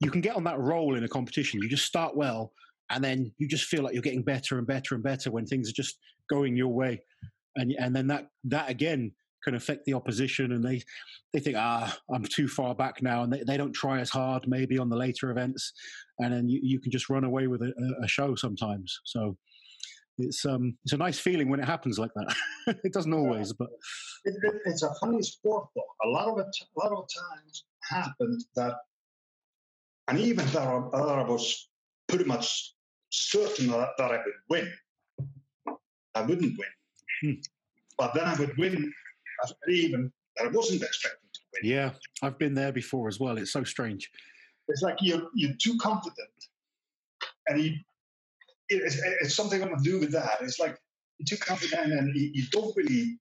you 0.00 0.10
can 0.10 0.20
get 0.20 0.36
on 0.36 0.44
that 0.44 0.58
roll 0.58 0.96
in 0.96 1.04
a 1.04 1.08
competition, 1.08 1.60
you 1.62 1.68
just 1.68 1.84
start 1.84 2.16
well, 2.16 2.52
and 2.90 3.02
then 3.02 3.32
you 3.38 3.46
just 3.46 3.64
feel 3.64 3.82
like 3.82 3.94
you're 3.94 4.02
getting 4.02 4.22
better 4.22 4.58
and 4.58 4.66
better 4.66 4.94
and 4.94 5.04
better 5.04 5.30
when 5.30 5.46
things 5.46 5.68
are 5.68 5.74
just 5.74 5.98
going 6.28 6.56
your 6.56 6.68
way, 6.68 7.00
and 7.56 7.74
and 7.78 7.94
then 7.94 8.06
that 8.08 8.28
that 8.44 8.70
again 8.70 9.12
can 9.44 9.54
affect 9.54 9.84
the 9.84 9.94
opposition, 9.94 10.52
and 10.52 10.64
they 10.64 10.82
they 11.32 11.40
think 11.40 11.56
ah 11.58 11.96
I'm 12.12 12.24
too 12.24 12.48
far 12.48 12.74
back 12.74 13.02
now, 13.02 13.22
and 13.22 13.32
they, 13.32 13.42
they 13.46 13.56
don't 13.56 13.72
try 13.72 14.00
as 14.00 14.10
hard 14.10 14.46
maybe 14.46 14.78
on 14.78 14.88
the 14.88 14.96
later 14.96 15.30
events, 15.30 15.72
and 16.18 16.32
then 16.32 16.48
you, 16.48 16.60
you 16.62 16.80
can 16.80 16.90
just 16.90 17.10
run 17.10 17.24
away 17.24 17.46
with 17.46 17.62
a, 17.62 17.72
a 18.02 18.08
show 18.08 18.34
sometimes. 18.34 19.00
So 19.04 19.36
it's 20.18 20.44
um 20.46 20.76
it's 20.84 20.92
a 20.92 20.96
nice 20.96 21.18
feeling 21.18 21.48
when 21.48 21.60
it 21.60 21.66
happens 21.66 21.98
like 21.98 22.10
that. 22.14 22.34
it 22.84 22.92
doesn't 22.92 23.12
always, 23.12 23.52
but 23.52 23.68
It, 24.24 24.34
it, 24.42 24.54
it's 24.66 24.82
a 24.82 24.94
funny 25.00 25.22
sport, 25.22 25.68
though. 25.74 26.08
A 26.08 26.08
lot 26.08 26.28
of 26.28 26.38
it, 26.38 26.46
a 26.46 26.80
lot 26.80 26.92
of 26.92 27.06
times 27.08 27.64
happened 27.82 28.42
that, 28.56 28.74
and 30.08 30.18
even 30.18 30.46
though 30.46 30.90
I, 30.92 30.98
I 30.98 31.28
was 31.28 31.68
pretty 32.08 32.24
much 32.24 32.74
certain 33.10 33.68
that, 33.68 33.90
that 33.98 34.10
I 34.10 34.16
would 34.16 34.34
win. 34.48 34.72
I 36.14 36.22
wouldn't 36.22 36.58
win. 36.58 36.68
But 37.98 38.12
then 38.14 38.24
I 38.24 38.34
would 38.34 38.56
win, 38.58 38.92
as- 39.44 39.52
even 39.68 40.12
I 40.42 40.48
wasn't 40.48 40.82
expecting 40.82 41.28
to 41.32 41.40
win. 41.54 41.70
yeah, 41.70 41.90
I've 42.22 42.38
been 42.38 42.54
there 42.54 42.72
before 42.72 43.08
as 43.08 43.18
well. 43.18 43.38
It's 43.38 43.52
so 43.52 43.64
strange. 43.64 44.10
It's 44.68 44.82
like 44.82 44.96
you're 45.00 45.28
you're 45.34 45.54
too 45.62 45.76
confident, 45.78 46.28
and 47.48 47.62
you, 47.62 47.74
it's, 48.68 49.00
it's 49.22 49.34
something 49.34 49.62
I'm 49.62 49.68
going 49.68 49.82
to 49.82 49.90
do 49.90 50.00
with 50.00 50.12
that. 50.12 50.38
It's 50.40 50.58
like 50.58 50.76
you're 51.18 51.26
too 51.26 51.36
confident, 51.42 51.92
and 51.92 52.14
you, 52.16 52.30
you 52.34 52.44
don't 52.50 52.76
really 52.76 53.18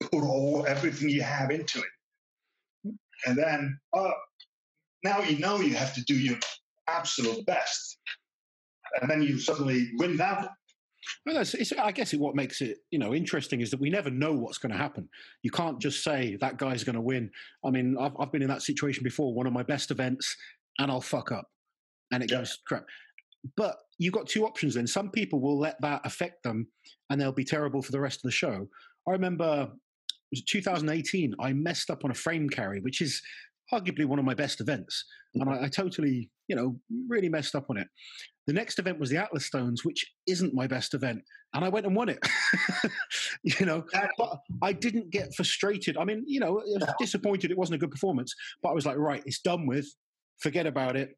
put 0.00 0.24
all 0.24 0.64
everything 0.66 1.10
you 1.10 1.22
have 1.22 1.50
into 1.50 1.80
it. 1.80 2.94
And 3.26 3.36
then, 3.36 3.78
uh, 3.92 4.10
now 5.04 5.20
you 5.20 5.38
know 5.38 5.60
you 5.60 5.74
have 5.74 5.92
to 5.94 6.02
do 6.04 6.14
your 6.14 6.38
absolute 6.88 7.44
best, 7.44 7.98
and 9.00 9.10
then 9.10 9.22
you 9.22 9.38
suddenly 9.38 9.90
win 9.98 10.16
that. 10.16 10.48
Well, 11.24 11.34
that's, 11.34 11.54
it's, 11.54 11.72
I 11.72 11.92
guess 11.92 12.12
it, 12.12 12.20
what 12.20 12.34
makes 12.34 12.60
it 12.60 12.78
you 12.90 12.98
know 12.98 13.14
interesting 13.14 13.60
is 13.60 13.70
that 13.70 13.80
we 13.80 13.90
never 13.90 14.10
know 14.10 14.32
what's 14.32 14.58
going 14.58 14.72
to 14.72 14.78
happen. 14.78 15.08
You 15.42 15.50
can't 15.50 15.80
just 15.80 16.04
say 16.04 16.36
that 16.40 16.58
guy's 16.58 16.84
going 16.84 16.94
to 16.96 17.00
win. 17.00 17.30
I 17.64 17.70
mean, 17.70 17.96
I've, 17.98 18.12
I've 18.18 18.32
been 18.32 18.42
in 18.42 18.48
that 18.48 18.62
situation 18.62 19.02
before. 19.02 19.34
One 19.34 19.46
of 19.46 19.52
my 19.52 19.62
best 19.62 19.90
events, 19.90 20.36
and 20.78 20.90
I'll 20.90 21.00
fuck 21.00 21.32
up, 21.32 21.46
and 22.12 22.22
it 22.22 22.30
Yeah. 22.30 22.38
goes 22.38 22.58
crap. 22.66 22.84
But 23.56 23.76
you've 23.98 24.12
got 24.12 24.26
two 24.28 24.44
options. 24.44 24.74
Then 24.74 24.86
some 24.86 25.10
people 25.10 25.40
will 25.40 25.58
let 25.58 25.80
that 25.80 26.02
affect 26.04 26.42
them, 26.42 26.68
and 27.08 27.20
they'll 27.20 27.32
be 27.32 27.44
terrible 27.44 27.82
for 27.82 27.92
the 27.92 28.00
rest 28.00 28.18
of 28.18 28.22
the 28.24 28.30
show. 28.32 28.68
I 29.08 29.12
remember 29.12 29.70
it 30.32 30.36
was 30.36 30.42
2018. 30.44 31.34
I 31.40 31.52
messed 31.54 31.90
up 31.90 32.04
on 32.04 32.10
a 32.10 32.14
frame 32.14 32.48
carry, 32.48 32.80
which 32.80 33.00
is 33.00 33.22
arguably 33.72 34.06
one 34.06 34.18
of 34.18 34.24
my 34.24 34.34
best 34.34 34.60
events, 34.60 35.04
and 35.34 35.48
I, 35.48 35.64
I 35.64 35.68
totally, 35.68 36.30
you 36.48 36.56
know, 36.56 36.76
really 37.08 37.28
messed 37.28 37.54
up 37.54 37.66
on 37.70 37.76
it. 37.76 37.88
The 38.46 38.52
next 38.52 38.78
event 38.78 38.98
was 38.98 39.10
the 39.10 39.16
Atlas 39.16 39.46
Stones, 39.46 39.84
which 39.84 40.04
isn't 40.26 40.54
my 40.54 40.66
best 40.66 40.94
event, 40.94 41.22
and 41.54 41.64
I 41.64 41.68
went 41.68 41.86
and 41.86 41.94
won 41.94 42.08
it. 42.08 42.18
you 43.42 43.66
know, 43.66 43.84
but 44.18 44.38
I 44.62 44.72
didn't 44.72 45.10
get 45.10 45.34
frustrated. 45.34 45.96
I 45.96 46.04
mean, 46.04 46.24
you 46.26 46.40
know, 46.40 46.62
disappointed 46.98 47.50
it 47.50 47.58
wasn't 47.58 47.76
a 47.76 47.78
good 47.78 47.90
performance, 47.90 48.34
but 48.62 48.70
I 48.70 48.72
was 48.72 48.86
like, 48.86 48.96
right, 48.96 49.22
it's 49.26 49.40
done 49.40 49.66
with. 49.66 49.86
Forget 50.40 50.66
about 50.66 50.96
it. 50.96 51.10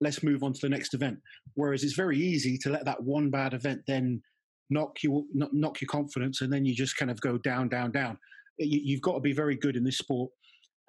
Let's 0.00 0.22
move 0.22 0.42
on 0.42 0.52
to 0.52 0.60
the 0.60 0.68
next 0.68 0.92
event. 0.92 1.18
Whereas 1.54 1.82
it's 1.82 1.94
very 1.94 2.18
easy 2.18 2.58
to 2.58 2.70
let 2.70 2.84
that 2.84 3.02
one 3.02 3.30
bad 3.30 3.54
event 3.54 3.80
then 3.86 4.22
knock 4.68 5.02
you 5.02 5.26
knock, 5.32 5.50
knock 5.52 5.80
your 5.80 5.88
confidence, 5.88 6.40
and 6.40 6.52
then 6.52 6.64
you 6.64 6.74
just 6.74 6.96
kind 6.96 7.10
of 7.10 7.20
go 7.20 7.38
down, 7.38 7.68
down, 7.68 7.90
down. 7.90 8.18
You, 8.58 8.80
you've 8.82 9.02
got 9.02 9.14
to 9.14 9.20
be 9.20 9.32
very 9.32 9.56
good 9.56 9.76
in 9.76 9.84
this 9.84 9.98
sport 9.98 10.30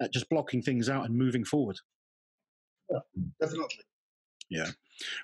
at 0.00 0.12
just 0.12 0.28
blocking 0.28 0.62
things 0.62 0.88
out 0.88 1.04
and 1.04 1.14
moving 1.16 1.44
forward. 1.44 1.76
Definitely. 3.40 3.66
Yeah. 4.50 4.70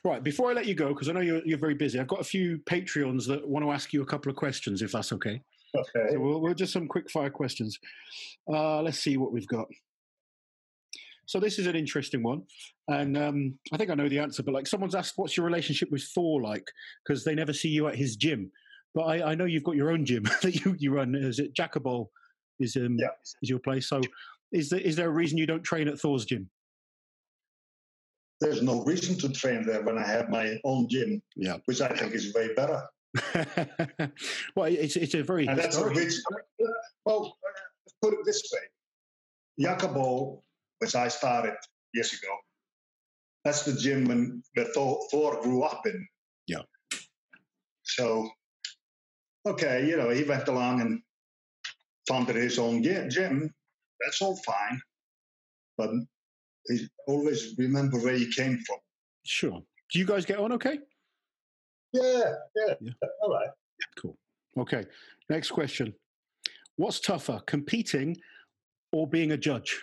Right, 0.05 0.23
before 0.23 0.51
I 0.51 0.53
let 0.55 0.67
you 0.67 0.75
go, 0.75 0.89
because 0.89 1.09
I 1.09 1.13
know 1.13 1.21
you're, 1.21 1.45
you're 1.45 1.59
very 1.59 1.75
busy, 1.75 1.99
I've 1.99 2.07
got 2.07 2.21
a 2.21 2.25
few 2.25 2.59
Patreons 2.59 3.27
that 3.27 3.47
want 3.47 3.65
to 3.65 3.73
ask 3.73 3.93
you 3.93 4.03
a 4.03 4.07
couple 4.07 4.31
of 4.31 4.37
questions, 4.37 4.83
if 4.83 4.93
that's 4.93 5.13
okay. 5.13 5.41
Okay. 5.75 6.13
So 6.13 6.21
we'll, 6.21 6.41
we'll 6.41 6.55
just 6.55 6.73
some 6.73 6.87
quick 6.87 7.11
fire 7.11 7.31
questions. 7.31 7.79
Uh, 8.49 8.83
let's 8.83 8.99
see 8.99 9.17
what 9.17 9.33
we've 9.33 9.49
got. 9.49 9.67
So 11.27 11.41
this 11.41 11.59
is 11.59 11.67
an 11.67 11.75
interesting 11.75 12.23
one, 12.23 12.43
and 12.89 13.17
um, 13.17 13.59
I 13.73 13.79
think 13.79 13.91
I 13.91 13.95
know 13.95 14.11
the 14.11 14.19
answer. 14.19 14.43
But 14.43 14.53
like, 14.53 14.67
someone's 14.67 14.95
asked, 14.95 15.15
"What's 15.17 15.39
your 15.39 15.47
relationship 15.47 15.91
with 15.91 16.03
Thor 16.15 16.43
like?" 16.43 16.71
Because 17.03 17.25
they 17.25 17.35
never 17.35 17.55
see 17.55 17.71
you 17.71 17.89
at 17.89 17.95
his 17.97 18.17
gym. 18.17 18.53
But 18.95 19.05
I, 19.05 19.31
I 19.31 19.35
know 19.35 19.47
you've 19.47 19.65
got 19.65 19.75
your 19.75 19.91
own 19.91 20.05
gym 20.05 20.25
that 20.43 20.55
you, 20.55 20.77
you 20.79 20.93
run. 20.93 21.15
Is 21.15 21.39
it 21.39 21.55
Jakaból 21.55 22.09
Is 22.61 22.77
um 22.77 22.99
Yeah. 22.99 23.09
is 23.43 23.49
your 23.49 23.59
place? 23.59 23.89
So 23.89 24.03
is 24.55 24.71
there 24.71 24.81
is 24.81 24.97
there 24.97 25.09
a 25.09 25.13
reason 25.13 25.37
you 25.37 25.47
don't 25.47 25.63
train 25.65 25.89
at 25.89 25.99
Thor's 25.99 26.25
gym? 26.25 26.49
There's 28.41 28.63
no 28.63 28.85
reason 28.85 29.19
to 29.19 29.29
train 29.29 29.67
there 29.67 29.83
when 29.83 29.99
I 29.99 30.07
have 30.07 30.29
my 30.29 30.59
own 30.65 30.89
gym, 30.89 31.23
Yeah. 31.37 31.59
which 31.67 31.81
I 31.81 31.89
think 31.89 32.15
is 32.15 32.33
way 32.35 32.55
better. 32.55 32.83
well, 34.57 34.67
it's 34.67 34.97
it's 34.97 35.15
a 35.15 35.23
very 35.23 35.47
And 35.47 35.59
that's 35.59 35.77
a 35.77 35.89
rich. 35.89 36.15
Well, 37.05 37.37
put 38.03 38.15
it 38.15 38.21
this 38.25 38.43
way: 38.53 39.65
Jakaból, 39.65 40.43
which 40.79 40.95
I 40.95 41.09
started 41.09 41.55
years 41.93 42.13
ago, 42.13 42.33
that's 43.45 43.65
the 43.65 43.73
gym 43.73 44.05
when 44.07 44.43
where 44.55 44.67
Thor, 44.67 45.01
Thor 45.11 45.41
grew 45.43 45.63
up 45.63 45.87
in. 45.87 46.07
Yeah. 46.49 46.63
So, 47.83 48.29
okay, 49.47 49.87
you 49.89 49.97
know, 49.97 50.11
he 50.11 50.25
went 50.25 50.49
along 50.49 50.81
and 50.81 51.01
founded 52.09 52.37
his 52.37 52.59
own 52.59 52.83
gym. 52.83 53.51
That's 54.01 54.21
all 54.23 54.37
fine, 54.37 54.81
but 55.77 55.91
always 57.07 57.55
remember 57.59 57.99
where 57.99 58.17
you 58.17 58.31
came 58.31 58.59
from. 58.67 58.79
Sure. 59.25 59.63
Do 59.93 59.99
you 59.99 60.07
guys 60.07 60.25
get 60.25 60.39
on 60.39 60.53
okay? 60.53 60.79
Yeah, 61.93 62.35
yeah, 62.57 62.75
Yeah. 62.81 62.93
all 63.23 63.31
right. 63.33 63.51
Cool. 64.01 64.17
Okay. 64.59 64.85
Next 65.31 65.51
question. 65.51 65.95
What's 66.77 67.01
tougher, 67.01 67.41
competing 67.47 68.17
or 68.93 69.07
being 69.07 69.33
a 69.33 69.37
judge 69.37 69.81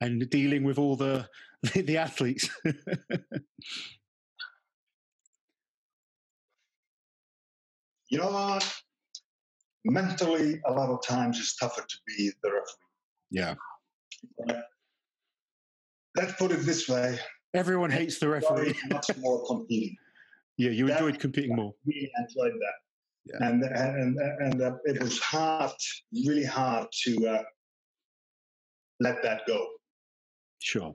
and 0.00 0.28
dealing 0.30 0.64
with 0.64 0.78
all 0.78 0.96
the 0.96 1.28
the, 1.74 1.96
athletes? 1.96 2.48
You 8.08 8.18
know 8.18 8.30
what? 8.30 8.74
Mentally, 9.86 10.60
a 10.66 10.70
lot 10.72 10.90
of 10.90 11.02
times 11.02 11.38
it's 11.40 11.56
tougher 11.56 11.80
to 11.80 11.96
be 12.06 12.30
the 12.42 12.50
referee. 12.50 12.91
Yeah. 13.32 13.54
Let's 16.16 16.32
put 16.34 16.50
it 16.52 16.60
this 16.66 16.88
way: 16.88 17.18
Everyone 17.54 17.90
hates 17.90 18.18
the 18.18 18.28
referee. 18.28 18.74
much 18.90 19.10
more 19.18 19.44
competing. 19.46 19.96
Yeah, 20.58 20.70
you 20.70 20.86
That- 20.86 21.00
enjoyed 21.00 21.18
competing 21.18 21.56
more. 21.56 21.72
We 21.86 22.12
enjoyed 22.20 22.52
that, 22.52 22.74
Yeah. 23.24 23.48
and 23.48 23.62
and 23.64 24.18
and 24.18 24.62
uh, 24.62 24.72
it 24.84 25.02
was 25.02 25.18
hard, 25.18 25.72
really 26.12 26.44
hard 26.44 26.88
to 27.04 27.26
uh, 27.26 27.42
let 29.00 29.22
that 29.22 29.40
go. 29.46 29.66
Sure. 30.58 30.94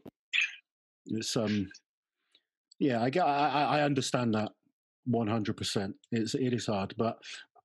It's 1.08 1.36
um 1.36 1.68
yeah, 2.80 3.02
I 3.02 3.10
get 3.10 3.26
I, 3.26 3.50
I 3.50 3.62
I 3.80 3.82
understand 3.82 4.36
that 4.36 4.52
one 5.06 5.28
hundred 5.28 5.58
percent. 5.58 5.96
It's 6.12 6.36
it 6.36 6.54
is 6.54 6.68
hard, 6.68 6.94
but 6.96 7.18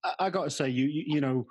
I, 0.02 0.14
I 0.18 0.30
got 0.30 0.44
to 0.44 0.50
say, 0.50 0.70
you, 0.70 0.86
you 0.86 1.04
you 1.16 1.20
know, 1.20 1.46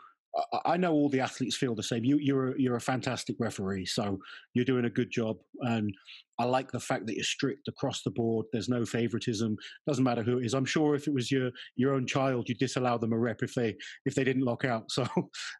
I, 0.66 0.78
know 0.78 0.94
all 0.94 1.10
the 1.10 1.20
athletes 1.20 1.58
feel 1.58 1.76
the 1.76 1.84
same. 1.84 2.06
You 2.06 2.18
you're 2.18 2.52
a, 2.52 2.54
you're 2.58 2.76
a 2.78 2.82
fantastic 2.82 3.36
referee, 3.40 3.86
so 3.86 4.18
you're 4.54 4.66
doing 4.66 4.86
a 4.86 4.90
good 4.90 5.12
job, 5.12 5.38
and 5.62 5.94
I 6.40 6.46
like 6.46 6.72
the 6.72 6.80
fact 6.80 7.06
that 7.08 7.16
you're 7.16 7.24
strict 7.24 7.68
across 7.68 8.02
the 8.04 8.12
board. 8.12 8.46
There's 8.52 8.70
no 8.70 8.86
favoritism. 8.86 9.58
Doesn't 9.88 10.04
matter 10.04 10.24
who 10.24 10.40
it 10.40 10.46
is. 10.46 10.54
I'm 10.54 10.66
sure 10.66 10.96
if 10.96 11.08
it 11.08 11.14
was 11.14 11.32
your 11.32 11.52
your 11.76 11.94
own 11.94 12.08
child, 12.08 12.48
you'd 12.48 12.60
disallow 12.60 12.98
them 12.98 13.14
a 13.14 13.18
rep 13.18 13.44
if 13.44 13.54
they 13.54 13.76
if 14.06 14.16
they 14.16 14.24
didn't 14.24 14.44
lock 14.44 14.66
out. 14.66 14.86
So 14.92 15.08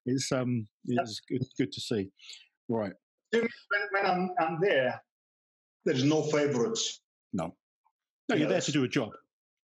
it's 0.06 0.32
um 0.32 0.68
it's 0.86 1.22
good 1.30 1.44
good 1.58 1.72
to 1.72 1.82
see. 1.82 2.10
Right. 2.70 2.94
When, 3.32 3.48
when 3.92 4.06
I'm, 4.06 4.30
I'm 4.40 4.60
there, 4.62 5.02
there's 5.86 6.04
no 6.04 6.22
favorites. 6.24 7.02
No. 7.34 7.56
No, 8.30 8.36
you're 8.36 8.50
there 8.50 8.62
to 8.62 8.72
do 8.72 8.84
a 8.84 8.88
job. 8.88 9.10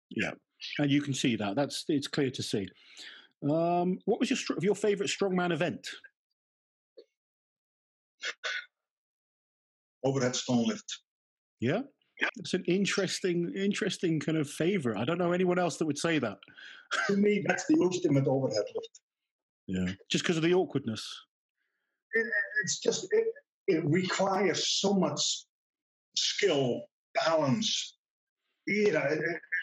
Yeah. 0.10 0.32
And 0.80 0.90
you 0.90 1.02
can 1.02 1.14
see 1.14 1.36
that. 1.36 1.56
That's 1.56 1.86
it's 1.88 2.08
clear 2.08 2.32
to 2.32 2.44
see. 2.44 2.68
Um, 3.44 4.00
what 4.06 4.20
was 4.20 4.30
your 4.30 4.40
your 4.62 4.76
favorite 4.76 5.10
strongman 5.10 5.52
event? 5.52 5.88
Overhead 10.04 10.36
stone 10.36 10.66
lift. 10.66 11.00
Yeah. 11.60 11.82
It's 12.38 12.54
an 12.54 12.64
interesting, 12.66 13.52
interesting 13.56 14.20
kind 14.20 14.38
of 14.38 14.50
favorite. 14.50 14.98
I 14.98 15.04
don't 15.04 15.18
know 15.18 15.34
anyone 15.34 15.60
else 15.60 15.78
that 15.78 15.86
would 15.86 15.98
say 15.98 16.20
that. 16.20 16.38
To 17.08 17.18
me, 17.18 17.44
that's 17.46 17.66
the 17.66 17.78
ultimate 17.82 18.28
overhead 18.28 18.64
lift. 18.74 19.02
Yeah. 19.68 19.94
Just 20.10 20.24
because 20.24 20.38
of 20.38 20.44
the 20.44 20.54
awkwardness. 20.54 21.06
It, 22.14 22.26
it's 22.64 22.80
just 22.80 23.08
it, 23.12 23.26
it 23.68 23.84
requires 23.86 24.68
so 24.80 24.94
much 24.94 25.46
skill, 26.16 26.84
balance. 27.26 27.95
You 28.68 28.92
know, 28.92 29.08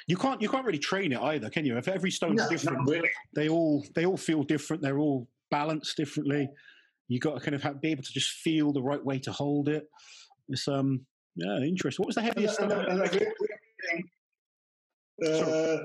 You 0.06 0.16
can't 0.16 0.40
you 0.40 0.48
can't 0.48 0.64
really 0.64 0.78
train 0.78 1.12
it 1.12 1.20
either, 1.20 1.50
can 1.50 1.64
you? 1.64 1.76
If 1.76 1.88
every 1.88 2.10
stone's 2.10 2.36
no, 2.36 2.48
different, 2.48 2.88
really. 2.88 3.10
they 3.34 3.48
all 3.48 3.84
they 3.94 4.06
all 4.06 4.16
feel 4.16 4.44
different. 4.44 4.82
They're 4.82 4.98
all 4.98 5.28
balanced 5.50 5.96
differently. 5.96 6.48
You 7.08 7.18
got 7.18 7.34
to 7.34 7.40
kind 7.40 7.54
of 7.54 7.62
have, 7.62 7.80
be 7.80 7.90
able 7.90 8.04
to 8.04 8.12
just 8.12 8.30
feel 8.30 8.72
the 8.72 8.82
right 8.82 9.04
way 9.04 9.18
to 9.20 9.32
hold 9.32 9.68
it. 9.68 9.88
It's 10.48 10.68
um 10.68 11.04
yeah 11.34 11.58
interesting. 11.58 12.02
What 12.02 12.08
was 12.08 12.16
the 12.16 12.22
heaviest? 12.22 12.60
and, 12.60 12.70
stone? 12.70 12.84
and, 12.86 13.00
and, 15.20 15.42
uh, 15.42 15.78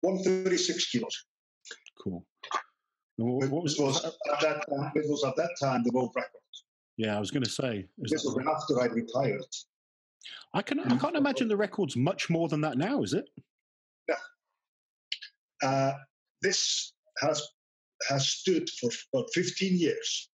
136 0.00 0.90
kilos. 0.90 1.24
Cool. 2.02 2.24
And 3.18 3.28
What, 3.28 3.50
what 3.50 3.62
was, 3.62 3.78
was 3.78 4.04
at 4.04 4.12
that 4.40 4.64
time, 4.68 4.92
it 4.94 5.08
was 5.08 5.24
at 5.24 5.36
that 5.36 5.50
time 5.60 5.82
the 5.82 5.90
world 5.92 6.12
record. 6.14 6.30
Yeah, 6.96 7.16
I 7.16 7.20
was 7.20 7.30
going 7.30 7.42
to 7.42 7.50
say. 7.50 7.86
This 7.98 8.24
was 8.24 8.36
after 8.46 8.80
I 8.80 8.86
retired. 8.86 9.42
I 10.52 10.62
can. 10.62 10.80
I 10.80 10.96
can't 10.96 11.16
imagine 11.16 11.48
the 11.48 11.56
record's 11.56 11.96
much 11.96 12.30
more 12.30 12.48
than 12.48 12.60
that 12.62 12.76
now. 12.78 13.02
Is 13.02 13.12
it? 13.14 13.28
Uh, 15.62 15.92
this 16.42 16.92
has 17.20 17.42
has 18.08 18.28
stood 18.28 18.68
for 18.80 18.90
about 19.14 19.28
15 19.32 19.78
years. 19.78 20.28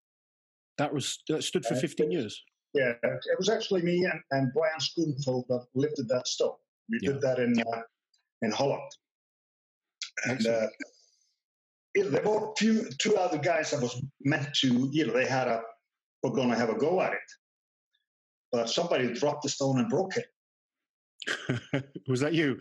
That 0.78 0.92
was 0.92 1.18
that 1.28 1.42
stood 1.42 1.64
for 1.66 1.74
Uh, 1.74 1.80
15 1.80 2.12
years. 2.12 2.42
Yeah, 2.74 2.92
it 3.02 3.38
was 3.38 3.48
actually 3.48 3.82
me 3.82 4.04
and, 4.04 4.20
and 4.30 4.52
Brian 4.52 4.78
Schoenfeld 4.78 5.46
that 5.48 5.66
lifted 5.74 6.08
that 6.08 6.28
stone. 6.28 6.56
We 6.90 6.98
Yeah. 7.02 7.12
did 7.12 7.20
that 7.22 7.38
in 7.38 7.58
uh, 7.60 7.82
in 8.42 8.50
Holland. 8.52 8.90
And 10.24 10.46
uh, 10.46 10.50
Excellent. 10.50 10.72
you 11.94 12.04
know, 12.04 12.10
there 12.10 12.22
were 12.22 12.54
few, 12.58 12.88
two 12.98 13.16
other 13.16 13.38
guys 13.38 13.70
that 13.70 13.80
was 13.80 14.00
meant 14.20 14.48
to, 14.60 14.88
you 14.92 15.06
know, 15.06 15.12
they 15.14 15.26
had 15.26 15.48
a, 15.48 15.62
were 16.22 16.30
going 16.30 16.50
to 16.50 16.56
have 16.56 16.70
a 16.70 16.74
go 16.78 17.00
at 17.00 17.12
it. 17.14 17.28
But 18.52 18.68
somebody 18.70 19.12
dropped 19.12 19.42
the 19.42 19.48
stone 19.48 19.78
and 19.78 19.88
broke 19.88 20.16
it. 20.16 20.26
was 22.08 22.20
that 22.20 22.34
you? 22.34 22.56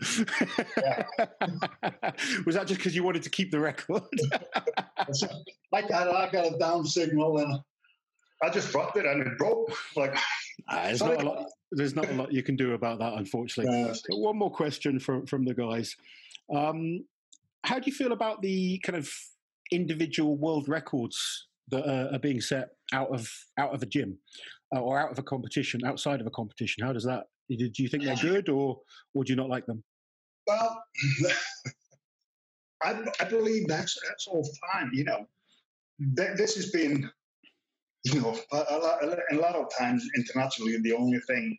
Was 2.44 2.56
that 2.56 2.66
just 2.66 2.78
because 2.78 2.96
you 2.96 3.04
wanted 3.04 3.22
to 3.22 3.30
keep 3.30 3.52
the 3.52 3.60
record? 3.60 4.02
I 5.72 5.82
got, 5.82 6.08
I 6.08 6.28
got 6.30 6.52
a 6.52 6.58
down 6.58 6.84
signal 6.84 7.38
and 7.38 7.60
I 8.42 8.50
just 8.50 8.72
dropped 8.72 8.96
it 8.96 9.06
and 9.06 9.22
it 9.22 9.38
broke. 9.38 9.72
Like, 9.94 10.18
Ah, 10.68 10.84
there's 10.86 11.00
not 11.02 11.22
a 11.22 11.24
lot. 11.24 11.46
There's 11.72 11.94
not 11.94 12.08
a 12.08 12.14
lot 12.14 12.32
you 12.32 12.42
can 12.42 12.56
do 12.56 12.74
about 12.74 12.98
that, 12.98 13.14
unfortunately. 13.14 13.84
uh, 13.84 13.94
One 14.10 14.36
more 14.36 14.50
question 14.50 14.98
from 14.98 15.26
from 15.26 15.44
the 15.44 15.54
guys. 15.54 15.94
Um, 16.52 17.04
how 17.64 17.78
do 17.78 17.86
you 17.86 17.92
feel 17.92 18.12
about 18.12 18.42
the 18.42 18.78
kind 18.78 18.96
of 18.96 19.10
individual 19.72 20.36
world 20.36 20.68
records 20.68 21.46
that 21.68 21.86
are, 21.88 22.14
are 22.14 22.18
being 22.18 22.40
set 22.40 22.70
out 22.92 23.12
of 23.12 23.30
out 23.58 23.74
of 23.74 23.82
a 23.82 23.86
gym 23.86 24.16
uh, 24.16 24.55
Uh, 24.74 24.80
or 24.80 24.98
out 24.98 25.12
of 25.12 25.18
a 25.18 25.22
competition, 25.22 25.80
outside 25.84 26.20
of 26.20 26.26
a 26.26 26.30
competition? 26.30 26.84
How 26.84 26.92
does 26.92 27.04
that? 27.04 27.24
Do 27.48 27.70
you 27.78 27.88
think 27.88 28.02
they're 28.02 28.16
good, 28.20 28.48
or 28.48 28.80
or 29.14 29.22
do 29.24 29.32
you 29.32 29.36
not 29.36 29.48
like 29.48 29.64
them? 29.66 29.82
Well, 30.46 30.82
I, 32.82 33.02
I 33.20 33.24
believe 33.24 33.68
that's 33.68 33.96
that's 34.08 34.26
all 34.26 34.46
fine. 34.72 34.90
You 34.92 35.04
know, 35.04 35.26
Th- 36.16 36.36
this 36.36 36.54
has 36.56 36.70
been, 36.70 37.10
you 38.04 38.20
know, 38.20 38.36
a, 38.52 38.56
a, 38.56 38.78
lot, 38.78 38.98
a 39.32 39.36
lot 39.36 39.54
of 39.56 39.66
times 39.76 40.06
internationally 40.16 40.76
the 40.82 40.92
only 40.92 41.18
thing, 41.20 41.56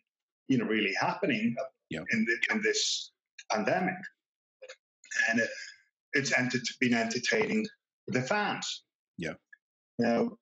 you 0.48 0.58
know, 0.58 0.64
really 0.64 0.94
happening 1.00 1.54
Yeah. 1.90 2.00
in 2.12 2.24
the, 2.24 2.54
in 2.54 2.62
this 2.62 3.12
pandemic, 3.50 3.96
and 5.28 5.40
it, 5.40 5.50
it's 6.12 6.32
enter- 6.38 6.60
been 6.80 6.94
entertaining 6.94 7.66
the 8.06 8.22
fans. 8.22 8.84
Yeah. 9.16 9.34
Now, 9.98 10.36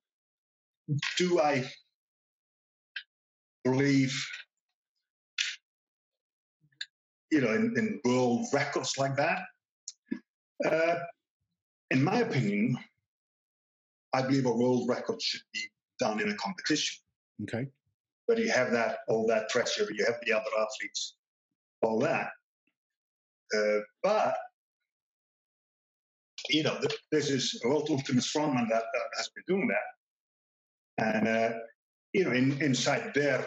do 1.17 1.41
I 1.41 1.65
believe? 3.71 4.15
You 7.31 7.41
know, 7.41 7.55
in, 7.55 7.75
in 7.77 8.01
world 8.05 8.47
records 8.53 8.97
like 8.99 9.17
that, 9.17 9.41
uh, 10.65 10.97
in 11.91 12.03
my 12.03 12.21
opinion, 12.21 12.79
I 14.13 14.23
believe 14.23 14.47
a 14.47 14.53
world 14.53 14.89
record 14.89 15.21
should 15.21 15.43
be 15.53 15.61
done 15.99 16.21
in 16.21 16.31
a 16.31 16.35
competition 16.37 17.03
Okay. 17.43 17.67
But 18.29 18.39
you 18.39 18.51
have 18.51 18.73
that 18.73 18.99
all 19.09 19.27
that 19.29 19.49
pressure, 19.51 19.87
you 19.93 20.05
have 20.05 20.17
the 20.25 20.33
other 20.33 20.51
athletes, 20.59 21.17
all 21.83 22.01
that. 22.01 22.31
Uh, 23.57 23.81
but 24.03 24.37
you 26.51 26.63
know, 26.63 26.79
this 27.13 27.31
is 27.31 27.61
a 27.65 27.69
World 27.69 27.89
Ultimate 27.91 28.23
Strongman 28.23 28.69
that, 28.69 28.83
that 28.93 29.09
has 29.17 29.31
been 29.35 29.45
doing 29.47 29.69
that, 29.69 31.05
and 31.05 31.29
uh, 31.29 31.59
you 32.17 32.25
know, 32.25 32.33
in, 32.33 32.61
inside 32.63 33.13
their 33.15 33.47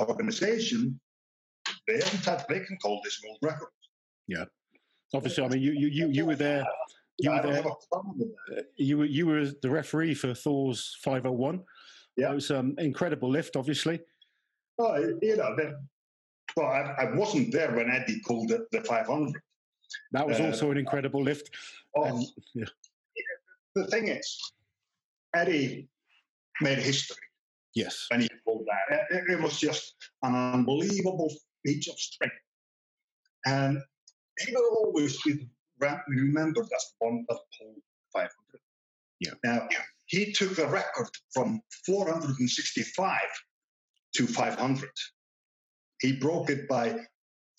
organization, 0.00 0.98
they 1.86 1.94
haven't 2.02 2.24
had, 2.24 2.44
they 2.48 2.60
can 2.60 2.78
call 2.78 2.98
this 3.04 3.20
world 3.22 3.36
record. 3.42 3.68
Yeah. 4.26 4.44
Obviously, 5.12 5.44
I 5.44 5.48
mean, 5.48 5.60
you 5.60 5.72
you 5.72 5.88
you, 5.88 6.08
you 6.08 6.24
were 6.24 6.36
there. 6.36 6.64
You 7.18 7.30
I 7.32 7.36
were 7.36 7.42
there. 7.42 7.54
have 7.56 7.66
a 7.66 7.74
problem 7.92 8.18
with 8.18 8.28
that. 8.48 8.58
Uh, 8.58 8.62
You 8.76 8.98
were 8.98 9.04
you 9.04 9.26
were 9.26 9.44
the 9.60 9.68
referee 9.70 10.14
for 10.14 10.32
Thor's 10.32 10.96
501. 11.02 11.62
Yeah. 12.16 12.30
It 12.30 12.34
was 12.36 12.50
um, 12.50 12.74
incredible 12.78 13.28
lift, 13.28 13.56
obviously. 13.56 14.00
Well, 14.78 14.98
you 15.20 15.36
know, 15.36 15.54
that, 15.56 15.72
well, 16.56 16.66
I, 16.68 17.02
I 17.04 17.14
wasn't 17.14 17.52
there 17.52 17.72
when 17.76 17.90
Eddie 17.90 18.20
called 18.20 18.48
the, 18.48 18.66
the 18.72 18.82
500. 18.82 19.42
That 20.12 20.26
was 20.26 20.40
Uh, 20.40 20.44
also 20.46 20.70
an 20.70 20.78
incredible 20.78 21.22
lift. 21.22 21.50
Oh, 21.94 22.04
And, 22.04 22.24
yeah. 22.54 22.64
the 23.74 23.86
thing 23.88 24.08
is, 24.08 24.28
Eddie 25.34 25.88
made 26.62 26.78
history 26.78 27.16
Yes. 27.74 28.06
when 28.10 28.22
he 28.22 28.28
pulled 28.44 28.66
that. 28.66 29.06
It, 29.10 29.24
it 29.30 29.40
was 29.40 29.58
just 29.58 29.94
an 30.22 30.34
unbelievable 30.34 31.32
feat 31.64 31.86
of 31.88 31.98
strength. 31.98 32.34
And 33.46 33.80
he 34.38 34.52
will 34.52 34.84
always 34.84 35.20
be 35.22 35.48
re- 35.78 36.00
remembered 36.08 36.68
as 36.74 36.94
one 36.98 37.24
that 37.28 37.38
pulled 37.58 37.82
500. 38.12 38.30
Yeah. 39.20 39.32
Now, 39.44 39.68
he 40.06 40.32
took 40.32 40.56
the 40.56 40.66
record 40.66 41.08
from 41.32 41.60
465 41.86 43.20
to 44.16 44.26
500. 44.26 44.90
He 46.00 46.12
broke 46.12 46.50
it 46.50 46.66
by 46.68 46.98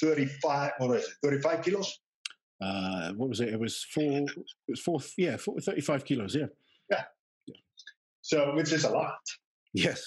35, 0.01 0.71
what 0.79 0.97
is 0.97 1.03
it, 1.05 1.13
35 1.23 1.63
kilos? 1.63 1.99
Uh, 2.61 3.11
what 3.13 3.29
was 3.29 3.39
it? 3.39 3.49
It 3.49 3.59
was 3.59 3.83
four. 3.91 4.03
It 4.03 4.45
was 4.67 4.81
four. 4.81 4.99
Yeah, 5.17 5.37
four, 5.37 5.59
35 5.59 6.05
kilos. 6.05 6.35
Yeah. 6.35 6.45
yeah. 6.89 7.03
Yeah. 7.47 7.55
So, 8.21 8.53
which 8.55 8.71
is 8.71 8.83
a 8.83 8.91
lot. 8.91 9.17
Yes. 9.73 10.03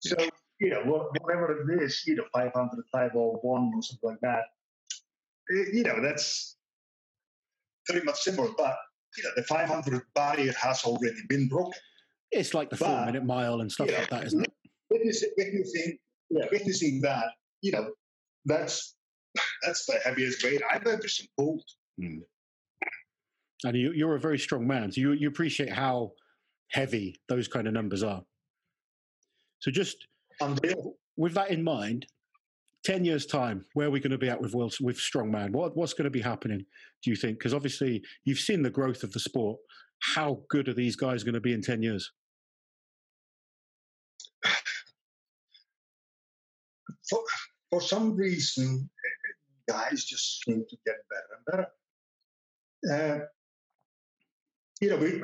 So, 0.00 0.16
you 0.60 0.70
know, 0.70 0.82
whatever 0.84 1.70
it 1.70 1.82
is, 1.82 2.02
you 2.06 2.16
know, 2.16 2.24
500, 2.32 2.84
501 2.92 3.72
or 3.74 3.82
something 3.82 4.10
like 4.10 4.20
that, 4.22 4.44
eh, 5.54 5.64
you 5.72 5.82
know, 5.82 6.00
that's 6.00 6.56
pretty 7.86 8.04
much 8.04 8.20
similar. 8.20 8.50
But, 8.56 8.76
you 9.16 9.24
know, 9.24 9.30
the 9.36 9.42
500 9.44 10.02
barrier 10.14 10.52
has 10.52 10.84
already 10.84 11.20
been 11.28 11.48
broken. 11.48 11.74
It's 12.32 12.54
like 12.54 12.70
the 12.70 12.76
four 12.76 13.04
minute 13.06 13.24
mile 13.24 13.60
and 13.60 13.70
stuff 13.70 13.90
Yeah. 13.90 14.00
like 14.00 14.10
that, 14.10 14.26
isn't 14.26 14.42
it? 14.42 14.52
Witnessing, 14.90 15.30
witnessing, 15.36 15.98
yeah, 16.30 16.46
witnessing 16.50 17.00
that, 17.02 17.26
you 17.62 17.72
know, 17.72 17.92
that's 18.44 18.96
that's 19.62 19.84
the 19.86 19.98
heaviest 20.04 20.42
weight 20.44 20.62
I've 20.70 20.86
ever 20.86 21.08
seen 21.08 21.28
pulled. 21.36 21.64
And 21.98 23.76
you, 23.76 23.92
you're 23.92 24.14
a 24.14 24.20
very 24.20 24.38
strong 24.38 24.66
man, 24.66 24.92
so 24.92 25.00
you 25.00 25.12
you 25.12 25.28
appreciate 25.28 25.72
how 25.72 26.12
heavy 26.70 27.20
those 27.28 27.48
kind 27.48 27.66
of 27.66 27.72
numbers 27.74 28.02
are. 28.02 28.22
So 29.60 29.70
just 29.70 30.06
Unreal. 30.40 30.94
with 31.16 31.34
that 31.34 31.50
in 31.50 31.62
mind, 31.62 32.06
ten 32.84 33.04
years 33.04 33.26
time, 33.26 33.64
where 33.74 33.88
are 33.88 33.90
we 33.90 34.00
going 34.00 34.10
to 34.12 34.18
be 34.18 34.28
at 34.28 34.40
with 34.40 34.54
world, 34.54 34.74
with 34.80 34.98
strongman? 34.98 35.50
What 35.50 35.76
what's 35.76 35.92
going 35.94 36.04
to 36.04 36.10
be 36.10 36.20
happening? 36.20 36.64
Do 37.02 37.10
you 37.10 37.16
think? 37.16 37.38
Because 37.38 37.54
obviously 37.54 38.02
you've 38.24 38.38
seen 38.38 38.62
the 38.62 38.70
growth 38.70 39.02
of 39.02 39.12
the 39.12 39.20
sport. 39.20 39.58
How 40.00 40.42
good 40.50 40.68
are 40.68 40.74
these 40.74 40.96
guys 40.96 41.24
going 41.24 41.34
to 41.34 41.40
be 41.40 41.52
in 41.52 41.62
ten 41.62 41.82
years? 41.82 42.12
For, 47.08 47.20
for 47.70 47.80
some 47.80 48.16
reason, 48.16 48.90
guys 49.68 50.04
just 50.04 50.42
seem 50.44 50.64
to 50.68 50.76
get 50.84 50.96
better 51.10 51.26
and 51.36 51.68
better. 52.90 53.22
Uh, 53.22 53.24
you 54.80 54.90
know, 54.90 54.96
we, 54.96 55.22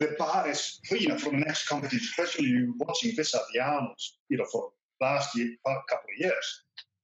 the 0.00 0.14
bar 0.18 0.48
is, 0.48 0.80
you 0.90 1.08
know, 1.08 1.18
for 1.18 1.30
the 1.30 1.38
next 1.38 1.68
competition, 1.68 2.08
especially 2.10 2.46
you 2.46 2.74
watching 2.78 3.12
this 3.16 3.34
at 3.34 3.42
the 3.52 3.60
Arnold's, 3.60 4.18
you 4.28 4.36
know, 4.36 4.46
for 4.50 4.70
last 5.00 5.36
year, 5.36 5.54
a 5.66 5.74
couple 5.88 6.10
of 6.14 6.18
years, 6.18 6.62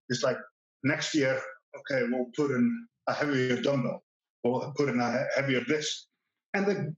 it's 0.08 0.22
like 0.22 0.36
next 0.82 1.14
year, 1.14 1.40
okay, 1.78 2.06
we'll 2.10 2.26
put 2.34 2.50
in 2.50 2.86
a 3.06 3.14
heavier 3.14 3.60
dumbbell, 3.60 4.02
we'll 4.42 4.72
put 4.76 4.88
in 4.88 5.00
a 5.00 5.26
heavier 5.36 5.62
this. 5.68 6.06
And 6.54 6.66
the, 6.66 6.96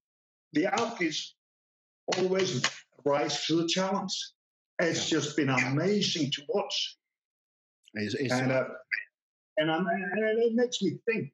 the 0.54 0.66
athletes 0.66 1.34
always 2.16 2.62
rise 3.04 3.46
to 3.46 3.56
the 3.56 3.68
challenge. 3.68 4.16
It's 4.78 5.08
just 5.08 5.36
been 5.36 5.50
amazing 5.50 6.30
to 6.32 6.42
watch. 6.48 6.96
Is, 7.94 8.14
is, 8.14 8.32
And, 8.32 8.50
uh, 8.50 8.64
and, 9.58 9.70
and 9.70 10.42
it 10.42 10.54
makes 10.54 10.80
me 10.80 10.98
think, 11.06 11.30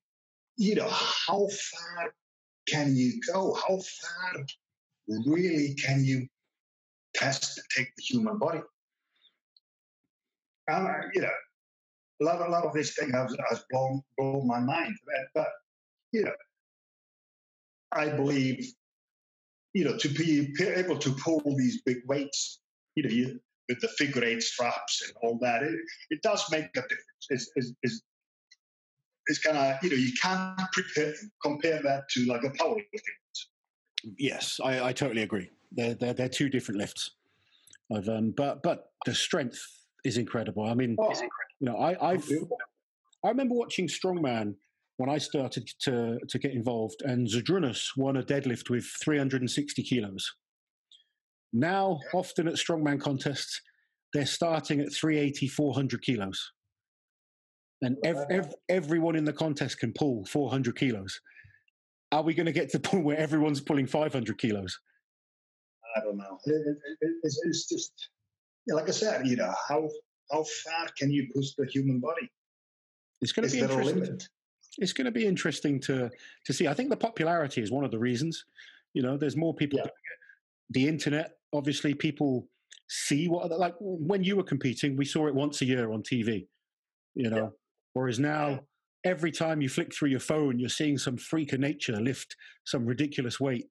you 0.56 0.74
know, 0.74 0.88
how 0.88 1.46
far 1.46 2.12
can 2.70 2.96
you 2.96 3.20
go? 3.32 3.54
How 3.54 3.78
far 3.78 4.44
really 5.26 5.74
can 5.74 6.04
you 6.04 6.26
test 7.14 7.58
and 7.58 7.66
take 7.76 7.94
the 7.96 8.02
human 8.02 8.38
body? 8.38 8.60
Um, 10.70 10.86
you 11.14 11.22
know, 11.22 11.30
a 12.20 12.24
lot, 12.24 12.46
a 12.46 12.50
lot 12.50 12.64
of 12.64 12.72
this 12.72 12.94
thing 12.94 13.10
has, 13.10 13.34
has 13.48 13.64
blown, 13.70 14.02
blown 14.16 14.46
my 14.46 14.60
mind. 14.60 14.94
But, 15.06 15.42
but, 15.42 15.48
you 16.12 16.24
know, 16.24 16.32
I 17.92 18.08
believe, 18.10 18.66
you 19.72 19.84
know, 19.84 19.96
to 19.96 20.08
be 20.08 20.52
able 20.76 20.98
to 20.98 21.10
pull 21.12 21.42
these 21.56 21.82
big 21.82 21.98
weights, 22.06 22.60
you 22.96 23.02
know, 23.02 23.10
you, 23.10 23.40
with 23.68 23.80
the 23.80 23.88
figure 23.88 24.24
eight 24.24 24.42
straps 24.42 25.02
and 25.06 25.14
all 25.22 25.38
that, 25.40 25.62
it, 25.62 25.74
it 26.10 26.22
does 26.22 26.44
make 26.50 26.64
a 26.64 26.82
difference. 26.82 27.26
It's, 27.30 27.50
it's, 27.56 27.72
it's, 27.82 28.02
it's 29.28 29.38
kind 29.38 29.56
of, 29.56 29.76
you 29.82 29.90
know, 29.90 29.96
you 29.96 30.12
can't 30.20 30.58
prepare, 30.72 31.14
compare 31.42 31.80
that 31.82 32.08
to 32.10 32.24
like 32.26 32.42
a 32.44 32.50
powerlifting. 32.50 32.84
yes, 34.18 34.58
I, 34.62 34.88
I 34.88 34.92
totally 34.92 35.22
agree. 35.22 35.50
They're, 35.72 35.94
they're 35.94 36.14
they're 36.14 36.28
two 36.28 36.48
different 36.48 36.80
lifts. 36.80 37.10
I've 37.94 38.08
um, 38.08 38.32
but 38.36 38.62
but 38.62 38.90
the 39.04 39.14
strength 39.14 39.60
is 40.04 40.16
incredible. 40.16 40.64
I 40.64 40.74
mean, 40.74 40.96
Oh, 40.98 41.12
you 41.60 41.70
know, 41.70 41.76
I 41.76 42.12
I've. 42.12 42.28
I 43.24 43.28
remember 43.28 43.54
watching 43.54 43.88
strongman 43.88 44.54
when 44.96 45.10
I 45.10 45.18
started 45.18 45.68
to 45.80 46.18
to 46.28 46.38
get 46.38 46.52
involved, 46.52 47.02
and 47.02 47.26
Zydrunas 47.26 47.88
won 47.96 48.16
a 48.16 48.22
deadlift 48.22 48.70
with 48.70 48.84
360 49.02 49.82
kilos. 49.82 50.34
Now, 51.52 51.98
often 52.14 52.46
at 52.46 52.54
strongman 52.54 53.00
contests, 53.00 53.60
they're 54.12 54.26
starting 54.26 54.80
at 54.80 54.92
380, 54.92 55.48
400 55.48 56.02
kilos, 56.02 56.52
and 57.82 57.96
ev- 58.04 58.26
ev- 58.30 58.54
everyone 58.68 59.16
in 59.16 59.24
the 59.24 59.32
contest 59.32 59.78
can 59.78 59.92
pull 59.92 60.24
400 60.26 60.76
kilos. 60.76 61.20
Are 62.10 62.22
we 62.22 62.34
going 62.34 62.46
to 62.46 62.52
get 62.52 62.70
to 62.70 62.78
the 62.78 62.88
point 62.88 63.04
where 63.04 63.16
everyone's 63.18 63.60
pulling 63.60 63.86
500 63.86 64.38
kilos? 64.38 64.78
I 65.96 66.00
don't 66.00 66.16
know. 66.16 66.38
It, 66.44 66.52
it, 66.52 66.76
it, 67.00 67.10
it's, 67.22 67.40
it's 67.44 67.68
just, 67.68 67.92
like 68.68 68.88
I 68.88 68.92
said, 68.92 69.26
you 69.26 69.36
know, 69.36 69.52
how 69.68 69.88
how 70.30 70.44
far 70.64 70.86
can 70.98 71.10
you 71.10 71.26
push 71.34 71.46
the 71.56 71.66
human 71.66 72.00
body? 72.00 72.30
It's 73.22 73.32
going 73.32 73.48
to 73.48 73.54
be 73.54 73.60
interesting. 73.62 74.18
it's 74.78 74.92
going 74.92 75.06
to 75.06 75.10
be 75.10 75.26
interesting 75.26 75.80
to 75.80 76.10
to 76.44 76.52
see. 76.52 76.68
I 76.68 76.74
think 76.74 76.90
the 76.90 76.96
popularity 76.96 77.62
is 77.62 77.70
one 77.70 77.84
of 77.84 77.90
the 77.90 77.98
reasons. 77.98 78.44
You 78.94 79.02
know, 79.02 79.16
there's 79.16 79.36
more 79.36 79.54
people 79.54 79.78
Yeah. 79.78 79.84
doing 79.84 79.92
it. 79.94 80.72
The 80.74 80.88
internet, 80.88 81.38
obviously, 81.54 81.94
people 81.94 82.46
see 82.88 83.26
what 83.28 83.50
like 83.58 83.74
when 83.80 84.22
you 84.22 84.36
were 84.36 84.44
competing, 84.44 84.96
we 84.96 85.06
saw 85.06 85.26
it 85.28 85.34
once 85.34 85.62
a 85.62 85.64
year 85.64 85.90
on 85.90 86.02
TV. 86.02 86.46
You 87.14 87.30
know, 87.30 87.52
whereas 87.98 88.18
now 88.18 88.60
every 89.04 89.30
time 89.32 89.60
you 89.60 89.68
flick 89.68 89.94
through 89.94 90.10
your 90.10 90.20
phone, 90.20 90.58
you're 90.58 90.68
seeing 90.68 90.98
some 90.98 91.16
freak 91.16 91.52
of 91.52 91.60
nature 91.60 91.96
lift 92.00 92.34
some 92.64 92.84
ridiculous 92.86 93.38
weight 93.40 93.66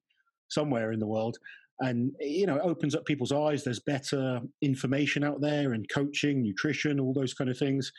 somewhere 0.48 0.92
in 0.92 1.00
the 1.00 1.06
world. 1.06 1.36
And 1.80 2.12
you 2.20 2.46
know, 2.46 2.56
it 2.56 2.62
opens 2.72 2.94
up 2.94 3.04
people's 3.04 3.32
eyes. 3.32 3.62
There's 3.62 3.80
better 3.80 4.40
information 4.62 5.22
out 5.24 5.40
there 5.40 5.72
and 5.74 5.86
coaching, 5.94 6.42
nutrition, 6.42 6.98
all 7.00 7.14
those 7.14 7.34
kind 7.34 7.50
of 7.50 7.58
things. 7.58 7.92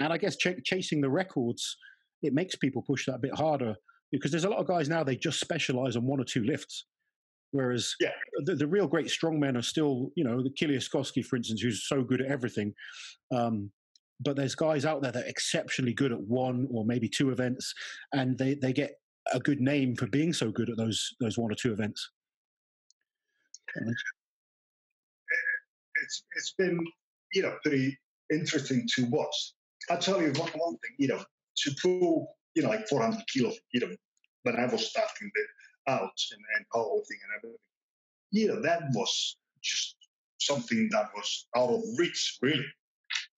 And 0.00 0.12
I 0.12 0.18
guess 0.18 0.36
ch- 0.36 0.62
chasing 0.64 1.00
the 1.00 1.10
records 1.10 1.76
it 2.22 2.34
makes 2.34 2.54
people 2.56 2.82
push 2.82 3.06
that 3.06 3.14
a 3.14 3.18
bit 3.26 3.34
harder 3.34 3.74
because 4.12 4.30
there's 4.30 4.44
a 4.44 4.50
lot 4.50 4.58
of 4.60 4.66
guys 4.66 4.88
now 4.88 5.02
they 5.04 5.16
just 5.16 5.40
specialize 5.40 5.96
on 5.96 6.06
one 6.06 6.20
or 6.20 6.24
two 6.24 6.44
lifts 6.44 6.86
whereas 7.52 7.94
Yeah. 8.00 8.10
the, 8.44 8.54
the 8.56 8.66
real 8.66 8.86
great 8.86 9.06
strongmen 9.06 9.56
are 9.56 9.62
still 9.62 10.10
you 10.16 10.24
know 10.24 10.42
the 10.42 10.50
Kieliszkowski 10.50 11.24
for 11.24 11.36
instance 11.36 11.60
who's 11.62 11.86
so 11.88 12.02
good 12.02 12.20
at 12.20 12.30
everything 12.30 12.74
um, 13.34 13.70
but 14.20 14.36
there's 14.36 14.54
guys 14.54 14.84
out 14.84 15.02
there 15.02 15.12
that 15.12 15.24
are 15.24 15.28
exceptionally 15.28 15.94
good 15.94 16.12
at 16.12 16.20
one 16.20 16.68
or 16.70 16.84
maybe 16.84 17.08
two 17.08 17.30
events 17.30 17.74
and 18.12 18.38
they, 18.38 18.54
they 18.54 18.72
get 18.72 18.92
a 19.32 19.40
good 19.40 19.60
name 19.60 19.94
for 19.96 20.06
being 20.06 20.32
so 20.32 20.50
good 20.50 20.70
at 20.70 20.76
those 20.76 21.14
those 21.20 21.38
one 21.38 21.50
or 21.50 21.54
two 21.54 21.72
events 21.72 22.10
It's 26.02 26.24
it's 26.36 26.54
been 26.58 26.78
you 27.32 27.42
know 27.42 27.56
pretty 27.62 27.96
interesting 28.32 28.86
to 28.96 29.06
watch. 29.06 29.52
I'll 29.88 29.98
tell 29.98 30.20
you 30.20 30.32
one, 30.32 30.50
one 30.54 30.76
thing. 30.78 30.94
You 30.98 31.08
know, 31.08 31.24
to 31.58 31.70
pull 31.82 32.36
you 32.54 32.62
know 32.62 32.70
like 32.70 32.88
400 32.88 33.20
kilos. 33.32 33.58
You 33.72 33.80
know, 33.80 33.94
when 34.42 34.56
I 34.56 34.66
was 34.66 34.88
starting 34.88 35.30
the 35.34 35.92
out 35.92 36.02
and, 36.32 36.40
and 36.56 36.66
powerlifting 36.74 37.20
and 37.22 37.32
everything, 37.36 37.58
you 38.30 38.48
know, 38.48 38.62
that 38.62 38.82
was 38.94 39.36
just 39.62 39.96
something 40.38 40.88
that 40.92 41.10
was 41.14 41.46
out 41.56 41.70
of 41.70 41.82
reach, 41.98 42.38
really. 42.42 42.66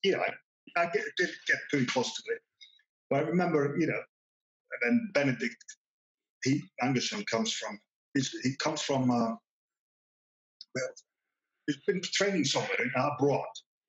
Yeah, 0.03 0.19
I, 0.19 0.31
I 0.77 0.85
get, 0.87 1.05
did 1.17 1.31
get 1.47 1.59
pretty 1.71 1.87
close 1.87 2.15
to 2.15 2.23
it. 2.33 2.41
But 3.11 3.21
I 3.21 3.23
remember, 3.29 3.77
you 3.79 3.87
know, 3.87 4.01
and 4.73 4.81
then 4.83 5.11
Benedict 5.13 5.57
he, 6.45 6.63
Anderson 6.81 7.25
comes 7.31 7.53
from, 7.53 7.79
he's, 8.15 8.31
he 8.43 8.57
comes 8.57 8.83
from, 8.83 9.11
uh, 9.11 9.35
well, 10.75 10.89
he's 11.67 11.77
been 11.87 12.01
training 12.03 12.45
somewhere 12.45 12.83
in 12.83 12.91
abroad. 12.97 13.45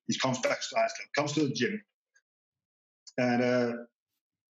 He 0.07 0.17
comes 0.19 0.39
back 0.39 0.59
to 0.59 0.75
Iceland, 0.75 1.09
comes 1.15 1.31
to 1.33 1.47
the 1.47 1.53
gym, 1.53 1.81
and 3.17 3.43
uh, 3.43 3.73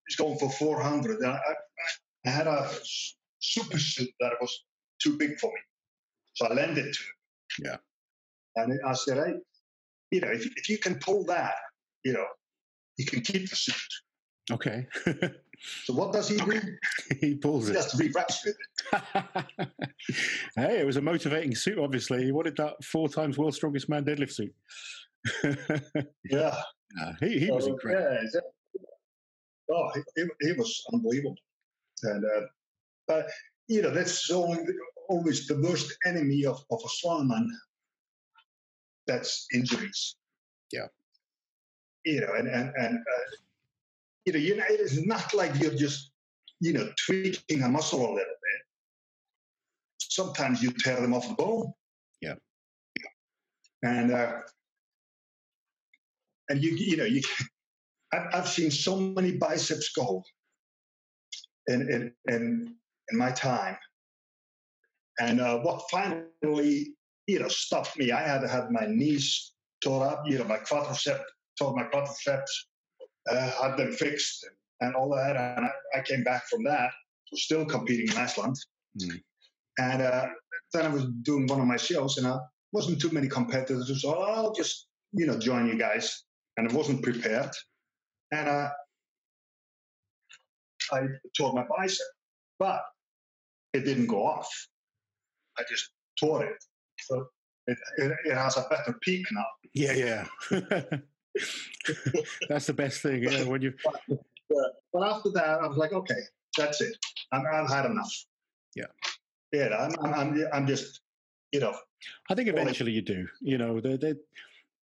he's 0.08 0.16
going 0.16 0.38
for 0.38 0.50
400. 0.50 1.20
And 1.20 1.28
I, 1.28 1.36
I, 1.36 1.54
I 2.26 2.30
had 2.30 2.48
a 2.48 2.70
super 3.40 3.78
suit 3.78 4.10
that 4.20 4.34
was 4.41 4.66
too 5.02 5.18
big 5.18 5.40
for 5.40 5.48
me. 5.48 5.60
So 6.34 6.48
I 6.48 6.54
lent 6.54 6.78
it 6.78 6.94
to 6.94 7.04
him. 7.04 7.66
Yeah. 7.66 7.78
And 8.56 8.80
I 8.86 8.94
said, 8.94 9.18
hey, 9.18 9.34
you 10.12 10.22
know, 10.22 10.32
if, 10.32 10.45
if 10.58 10.70
you 10.70 10.78
can 10.78 10.95
pull 10.95 11.24
that, 11.26 11.54
you 12.03 12.13
know, 12.13 12.25
he 12.97 13.05
can 13.05 13.21
keep 13.21 13.49
the 13.49 13.55
suit. 13.55 13.75
Okay. 14.51 14.85
so 15.85 15.93
what 15.93 16.11
does 16.11 16.27
he 16.27 16.38
do? 16.38 16.61
he 17.21 17.35
pulls 17.35 17.67
he 17.67 17.73
it. 17.73 17.77
has 17.77 17.91
to 17.91 17.97
be 17.97 18.09
with 18.09 18.55
it. 19.59 19.69
hey, 20.55 20.80
it 20.80 20.85
was 20.85 20.97
a 20.97 21.01
motivating 21.01 21.55
suit, 21.55 21.80
obviously. 21.80 22.23
He 22.23 22.31
wanted 22.31 22.57
that 22.57 22.84
four 22.84 23.07
times 23.07 23.38
world's 23.38 23.57
strongest 23.57 23.89
man 23.89 24.03
deadlift 24.03 24.31
suit. 24.31 24.53
yeah. 26.30 26.55
yeah. 26.97 27.13
He, 27.21 27.39
he 27.39 27.47
so, 27.47 27.55
was 27.55 27.67
incredible. 27.67 28.17
Yeah, 28.34 28.39
oh, 29.71 29.91
he, 30.15 30.23
he, 30.41 30.51
was 30.53 30.84
unbelievable. 30.93 31.38
And, 32.03 32.25
uh, 32.25 32.47
but, 33.07 33.30
you 33.67 33.81
know, 33.81 33.91
that's 33.91 34.30
only, 34.30 34.61
always 35.07 35.47
the 35.47 35.61
worst 35.61 35.95
enemy 36.05 36.45
of, 36.45 36.63
of 36.69 36.81
a 36.84 37.07
strongman. 37.07 37.47
That's 39.07 39.47
injuries. 39.53 40.15
Yeah. 40.71 40.88
You 42.05 42.21
know, 42.21 42.34
and, 42.38 42.47
and, 42.47 42.71
and 42.75 42.97
uh, 42.97 43.35
you 44.25 44.34
know, 44.34 44.39
you 44.39 44.57
know, 44.57 44.63
it 44.69 44.80
is 44.80 45.05
not 45.05 45.34
like 45.34 45.59
you're 45.59 45.75
just, 45.75 46.11
you 46.59 46.73
know, 46.73 46.89
tweaking 47.05 47.63
a 47.63 47.69
muscle 47.69 47.99
a 47.99 48.01
little 48.01 48.15
bit. 48.15 48.61
Sometimes 49.99 50.61
you 50.61 50.71
tear 50.71 51.01
them 51.01 51.13
off 51.13 51.27
the 51.27 51.34
bone. 51.34 51.73
Yeah. 52.21 52.35
And 53.84 54.11
uh, 54.11 54.34
and 56.49 56.63
you 56.63 56.71
you 56.71 56.97
know 56.97 57.05
you, 57.05 57.21
I've 58.13 58.47
seen 58.47 58.71
so 58.71 58.97
many 58.97 59.38
biceps 59.38 59.91
go 59.95 60.23
in 61.67 61.81
in 61.81 62.13
in, 62.34 62.75
in 63.11 63.17
my 63.17 63.31
time. 63.31 63.77
And 65.19 65.41
uh, 65.41 65.59
what 65.59 65.84
finally, 65.91 66.93
you 67.27 67.39
know, 67.39 67.47
stopped 67.47 67.97
me, 67.97 68.11
I 68.11 68.21
had 68.21 68.47
had 68.49 68.71
my 68.71 68.88
knees 68.88 69.53
tore 69.84 70.07
up, 70.07 70.23
you 70.25 70.38
know, 70.38 70.45
my 70.45 70.57
quadriceps, 70.57 71.21
tore 71.57 71.75
my 71.75 71.84
quadriceps, 71.84 72.49
uh, 73.30 73.49
had 73.61 73.77
them 73.77 73.91
fixed 73.91 74.45
and 74.81 74.95
all 74.95 75.09
that. 75.15 75.35
And 75.35 75.65
I, 75.65 75.99
I, 75.99 76.01
came 76.01 76.23
back 76.23 76.43
from 76.49 76.63
that, 76.63 76.91
still 77.34 77.65
competing 77.65 78.07
in 78.11 78.17
Iceland. 78.17 78.57
Mm. 78.99 79.21
And 79.80 80.01
uh, 80.01 80.27
then 80.73 80.85
I 80.85 80.89
was 80.89 81.05
doing 81.23 81.47
one 81.47 81.59
of 81.59 81.65
my 81.65 81.77
shows, 81.77 82.17
and 82.17 82.27
I 82.27 82.38
wasn't 82.71 83.01
too 83.01 83.11
many 83.11 83.27
competitors. 83.27 84.01
So 84.01 84.13
I'll 84.13 84.53
just, 84.53 84.88
you 85.13 85.25
know, 85.25 85.38
join 85.38 85.67
you 85.67 85.77
guys. 85.77 86.23
And 86.57 86.69
I 86.69 86.73
wasn't 86.73 87.01
prepared. 87.01 87.49
And 88.31 88.47
uh, 88.47 88.69
I 90.91 91.01
tore 91.35 91.53
my 91.53 91.65
bicep, 91.77 92.05
but 92.59 92.81
it 93.73 93.85
didn't 93.85 94.07
go 94.07 94.25
off. 94.25 94.49
I 95.57 95.63
just 95.69 95.89
tore 96.19 96.45
it. 96.45 96.63
So 96.99 97.27
it, 97.67 97.77
it, 97.97 98.11
it 98.25 98.35
has 98.35 98.57
a 98.57 98.65
better 98.69 98.97
peak 99.01 99.25
now. 99.31 99.45
Yeah, 99.73 100.25
yeah. 100.51 100.84
that's 102.49 102.68
the 102.68 102.73
best 102.73 103.01
thing. 103.01 103.23
Yeah, 103.23 103.43
when 103.43 103.61
you. 103.61 103.73
But, 103.84 104.19
but 104.93 105.03
after 105.03 105.31
that, 105.31 105.60
I 105.61 105.68
was 105.68 105.77
like, 105.77 105.93
okay, 105.93 106.22
that's 106.57 106.81
it. 106.81 106.95
i 107.31 107.39
have 107.51 107.69
had 107.69 107.85
enough. 107.85 108.11
Yeah. 108.76 108.85
Yeah, 109.51 109.88
I'm, 110.01 110.14
I'm, 110.14 110.47
I'm 110.51 110.68
just, 110.68 111.01
you 111.51 111.60
know. 111.60 111.76
I 112.30 112.35
think 112.35 112.49
eventually 112.49 112.91
you 112.91 113.01
do. 113.01 113.27
You 113.41 113.57
know, 113.57 113.80
they 113.80 113.97
they 113.97 114.15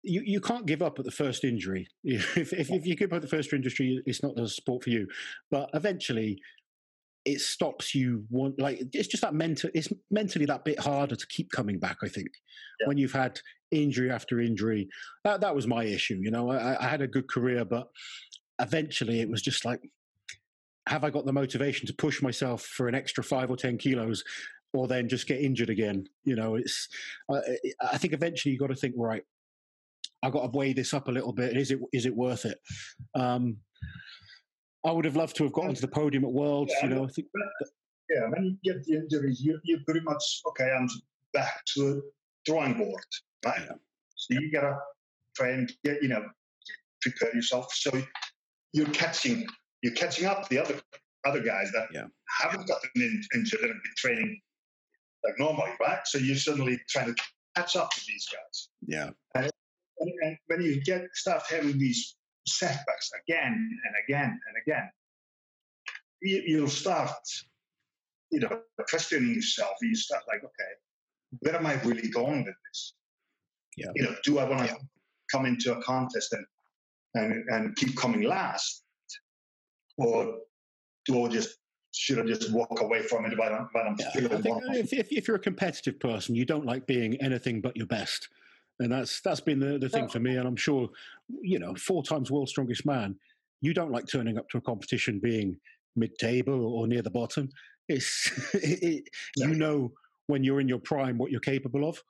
you, 0.03 0.22
you 0.26 0.41
can't 0.41 0.65
give 0.65 0.81
up 0.81 0.99
at 0.99 1.05
the 1.05 1.11
first 1.11 1.43
injury. 1.43 1.88
If, 2.03 2.38
if, 2.38 2.53
if 2.53 2.85
you 2.85 2.95
give 2.95 3.11
up 3.11 3.18
at 3.18 3.22
the 3.22 3.27
first 3.27 3.53
injury, 3.53 4.01
it's 4.05 4.23
not 4.23 4.35
the 4.35 4.47
sport 4.47 4.84
for 4.84 4.89
you. 4.89 5.07
But 5.49 5.69
eventually, 5.73 6.39
it 7.26 7.39
stops 7.39 7.93
you 7.93 8.26
want 8.30 8.60
like 8.60 8.81
it's 8.93 9.07
just 9.07 9.22
that 9.22 9.34
mental 9.34 9.69
it's 9.73 9.89
mentally 10.10 10.45
that 10.45 10.65
bit 10.65 10.80
harder 10.80 11.15
to 11.15 11.27
keep 11.27 11.52
coming 11.52 11.77
back 11.77 11.98
i 12.03 12.07
think 12.07 12.30
yeah. 12.80 12.88
when 12.88 12.98
you've 12.98 13.11
had 13.11 13.39
injury 13.72 14.11
after 14.11 14.41
injury. 14.41 14.89
That 15.23 15.41
that 15.41 15.56
was 15.56 15.68
my 15.68 15.85
issue 15.85 16.19
you 16.22 16.31
know 16.31 16.49
I, 16.49 16.84
I, 16.84 16.89
had 16.89 17.02
a 17.02 17.07
good 17.07 17.30
career 17.30 17.64
but 17.64 17.88
eventually 18.60 19.22
it 19.22 19.30
was 19.30 19.41
just 19.41 19.64
like 19.64 19.81
have 20.89 21.03
i 21.03 21.10
got 21.10 21.26
the 21.26 21.34
motivation 21.34 21.88
to 21.88 21.93
push 21.93 22.22
myself 22.22 22.64
for 22.64 22.88
an 22.88 22.95
extra 22.95 23.23
five 23.23 23.49
or 23.49 23.56
ten 23.56 23.77
kilos 23.77 24.23
or 24.73 24.88
then 24.88 25.10
just 25.10 25.27
get 25.27 25.41
injured 25.41 25.69
again? 25.69 26.06
You 26.23 26.35
know 26.35 26.56
it's 26.56 26.89
i, 27.30 27.39
I 27.93 27.98
think 27.98 28.14
eventually 28.14 28.52
you 28.52 28.60
got 28.60 28.68
to 28.68 28.76
think 28.76 28.95
right 28.98 29.23
i've 30.23 30.34
got 30.34 30.52
to 30.52 30.57
weigh 30.57 30.73
this 30.73 30.93
up 30.93 31.07
a 31.07 31.11
little 31.11 31.34
bit. 31.34 31.56
Is 31.56 31.72
it 31.72 31.80
is 31.93 32.06
it 32.06 32.15
worth 32.15 32.45
it? 32.45 32.60
Um 33.15 33.57
I 34.86 34.91
would 34.91 35.06
have 35.06 35.16
loved 35.16 35.36
to 35.38 35.44
have 35.44 35.53
gotten 35.53 35.76
to 35.76 35.82
the 35.82 35.88
podium 35.88 36.26
at 36.26 36.32
Worlds. 36.32 36.74
Yeah, 36.82 36.90
you 36.90 36.95
know, 36.95 37.06
I 37.06 37.08
think. 37.08 37.28
Yeah, 38.10 38.28
when 38.30 38.44
you 38.44 38.74
get 38.74 38.84
the 38.84 38.95
injuries, 38.95 39.41
you 39.41 39.60
you 39.64 39.80
pretty 39.86 40.02
much 40.02 40.41
okay. 40.48 40.70
I'm 40.78 40.90
back 41.34 41.64
to 41.76 41.82
the 41.82 42.12
drawing 42.45 42.74
board, 42.74 43.03
right? 43.45 43.62
Yeah. 43.62 43.76
So 44.16 44.40
you 44.40 44.52
gotta 44.52 44.78
try 45.36 45.49
and 45.49 45.72
get 45.86 46.02
you 46.02 46.10
know 46.10 46.26
prepare 47.02 47.34
yourself. 47.34 47.74
So 47.74 47.91
you're 48.74 48.88
catching 48.88 49.45
you're 49.82 49.94
catching 49.94 50.26
up 50.26 50.49
the 50.49 50.60
other 50.60 50.80
other 51.26 51.41
guys 51.41 51.72
that 51.74 51.88
yeah. 51.94 52.06
haven't 52.40 52.68
gotten 52.68 52.90
in, 52.95 53.22
injured 53.36 53.62
and 53.62 53.70
been 53.70 53.94
training 53.95 54.41
like 55.24 55.38
normally, 55.40 55.72
right? 55.80 55.99
So 56.06 56.18
you're 56.18 56.36
suddenly 56.36 56.80
trying 56.90 57.14
to 57.14 57.24
catch 57.56 57.76
up 57.76 57.91
to 57.91 58.02
these 58.08 58.28
guys. 58.32 58.70
Yeah. 58.88 59.10
And, 59.36 59.52
and, 59.99 60.12
and 60.24 60.38
when 60.48 60.62
you 60.62 60.82
get 60.82 61.03
start 61.14 61.44
having 61.49 61.78
these 61.78 62.16
setbacks 62.47 63.11
again 63.23 63.80
and 63.85 63.95
again 64.07 64.30
and 64.30 64.55
again, 64.65 64.89
you, 66.22 66.61
will 66.61 66.69
start, 66.69 67.11
you 68.31 68.39
know, 68.39 68.61
questioning 68.89 69.35
yourself. 69.35 69.72
You 69.81 69.95
start 69.95 70.23
like, 70.27 70.43
okay, 70.43 70.72
where 71.39 71.55
am 71.55 71.65
I 71.65 71.81
really 71.81 72.09
going 72.09 72.43
with 72.45 72.55
this? 72.69 72.93
Yeah. 73.77 73.88
You 73.95 74.03
know, 74.03 74.15
do 74.23 74.39
I 74.39 74.43
want 74.43 74.68
to 74.68 74.68
yeah. 74.68 74.80
come 75.31 75.45
into 75.45 75.76
a 75.76 75.81
contest 75.81 76.34
and, 76.34 76.45
and 77.13 77.43
and 77.49 77.76
keep 77.76 77.95
coming 77.95 78.23
last, 78.23 78.84
or 79.97 80.38
do 81.05 81.26
I 81.26 81.30
just 81.30 81.57
should 81.93 82.19
I 82.19 82.23
just 82.23 82.51
walk 82.53 82.81
away 82.81 83.01
from 83.01 83.26
it 83.26 83.38
when 83.38 83.51
I'm, 83.51 83.68
when 83.73 83.88
I'm 83.88 83.95
yeah, 83.99 84.09
if, 84.15 84.93
if, 84.93 85.11
if, 85.11 85.27
you're 85.27 85.35
a 85.35 85.39
competitive 85.39 85.99
person, 85.99 86.35
you 86.35 86.45
don't 86.45 86.65
like 86.65 86.88
being 86.88 87.22
anything 87.22 87.59
but 87.59 87.76
your 87.76 87.85
best 87.85 88.30
and 88.80 88.91
that's 88.91 89.22
that's 89.22 89.39
been 89.39 89.60
the, 89.60 89.77
the 89.77 89.89
thing 89.89 90.07
for 90.07 90.19
me. 90.19 90.38
And 90.38 90.48
I'm 90.48 90.56
sure, 90.56 90.89
you 91.41 91.60
know, 91.60 91.76
four 91.76 92.03
times 92.03 92.31
world's 92.31 92.52
strongest 92.52 92.85
man, 92.85 93.15
you 93.61 93.73
don't 93.73 93.91
like 93.91 94.07
turning 94.07 94.38
up 94.38 94.49
to 94.49 94.57
a 94.57 94.61
competition 94.61 95.19
being 95.19 95.57
mid-table 95.95 96.65
or 96.65 96.88
near 96.88 97.02
the 97.02 97.10
bottom. 97.10 97.49
It's 97.88 98.31
it, 98.53 98.84
it, 98.84 99.03
you 99.38 99.53
know 99.53 99.91
when 100.27 100.43
you're 100.43 100.61
in 100.61 100.68
your 100.68 100.80
prime 100.80 101.18
what 101.18 101.31
you're 101.31 101.41
capable 101.41 101.88
of. 101.88 102.02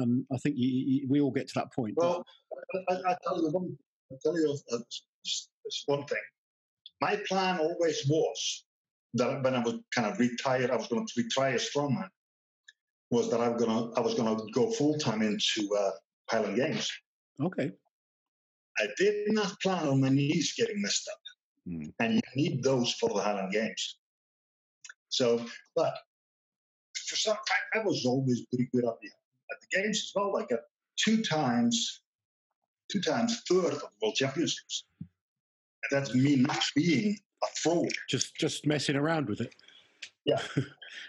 Um, 0.00 0.24
I 0.32 0.38
think 0.38 0.56
you, 0.56 0.68
you, 0.68 1.06
we 1.08 1.20
all 1.20 1.32
get 1.32 1.48
to 1.48 1.54
that 1.56 1.72
point. 1.72 1.94
Well, 1.96 2.24
I, 2.88 2.94
I, 3.08 3.16
tell 3.24 3.42
you 3.42 3.50
one, 3.50 3.76
I 4.12 4.14
tell 4.22 4.38
you 4.38 4.56
uh, 4.72 4.78
one 5.86 6.06
thing. 6.06 6.18
My 7.00 7.20
plan 7.26 7.58
always 7.58 8.06
was 8.08 8.64
that 9.14 9.42
when 9.42 9.54
I 9.54 9.58
was 9.58 9.80
kind 9.92 10.06
of 10.06 10.18
retired, 10.20 10.70
I 10.70 10.76
was 10.76 10.86
going 10.86 11.06
to 11.06 11.12
retire 11.16 11.56
a 11.56 11.58
strongman 11.58 12.08
was 13.10 13.30
that 13.30 13.40
I'm 13.40 13.56
gonna 13.56 13.92
I 13.94 14.00
was 14.00 14.14
gonna 14.14 14.36
go 14.52 14.70
full 14.70 14.96
time 14.98 15.22
into 15.22 15.68
uh, 15.76 15.90
Highland 16.28 16.56
Games. 16.56 16.90
Okay. 17.42 17.72
I 18.78 18.86
did 18.96 19.32
not 19.32 19.60
plan 19.60 19.88
on 19.88 20.00
my 20.00 20.08
knees 20.08 20.54
getting 20.56 20.80
messed 20.80 21.08
up, 21.12 21.20
mm. 21.68 21.92
and 21.98 22.14
you 22.14 22.20
need 22.36 22.62
those 22.62 22.92
for 22.94 23.10
the 23.10 23.20
Highland 23.20 23.52
Games. 23.52 23.98
So, 25.08 25.44
but 25.74 25.94
for 27.06 27.16
some, 27.16 27.36
I, 27.74 27.80
I 27.80 27.84
was 27.84 28.06
always 28.06 28.46
pretty 28.46 28.68
good 28.72 28.84
at 28.84 28.94
the 29.02 29.08
at 29.08 29.60
the 29.60 29.82
games 29.82 29.98
as 29.98 30.12
well. 30.14 30.32
Like 30.32 30.48
got 30.48 30.60
two 30.96 31.22
times, 31.22 32.02
two 32.90 33.00
times 33.00 33.42
third 33.48 33.74
of 33.74 33.82
World 34.00 34.14
Championships, 34.14 34.84
and 35.00 35.10
that's 35.90 36.14
me 36.14 36.36
not 36.36 36.62
being 36.76 37.18
a 37.42 37.46
thrower. 37.58 37.88
Just 38.08 38.36
just 38.36 38.66
messing 38.66 38.96
around 38.96 39.28
with 39.28 39.40
it. 39.40 39.54
Yeah. 40.30 40.38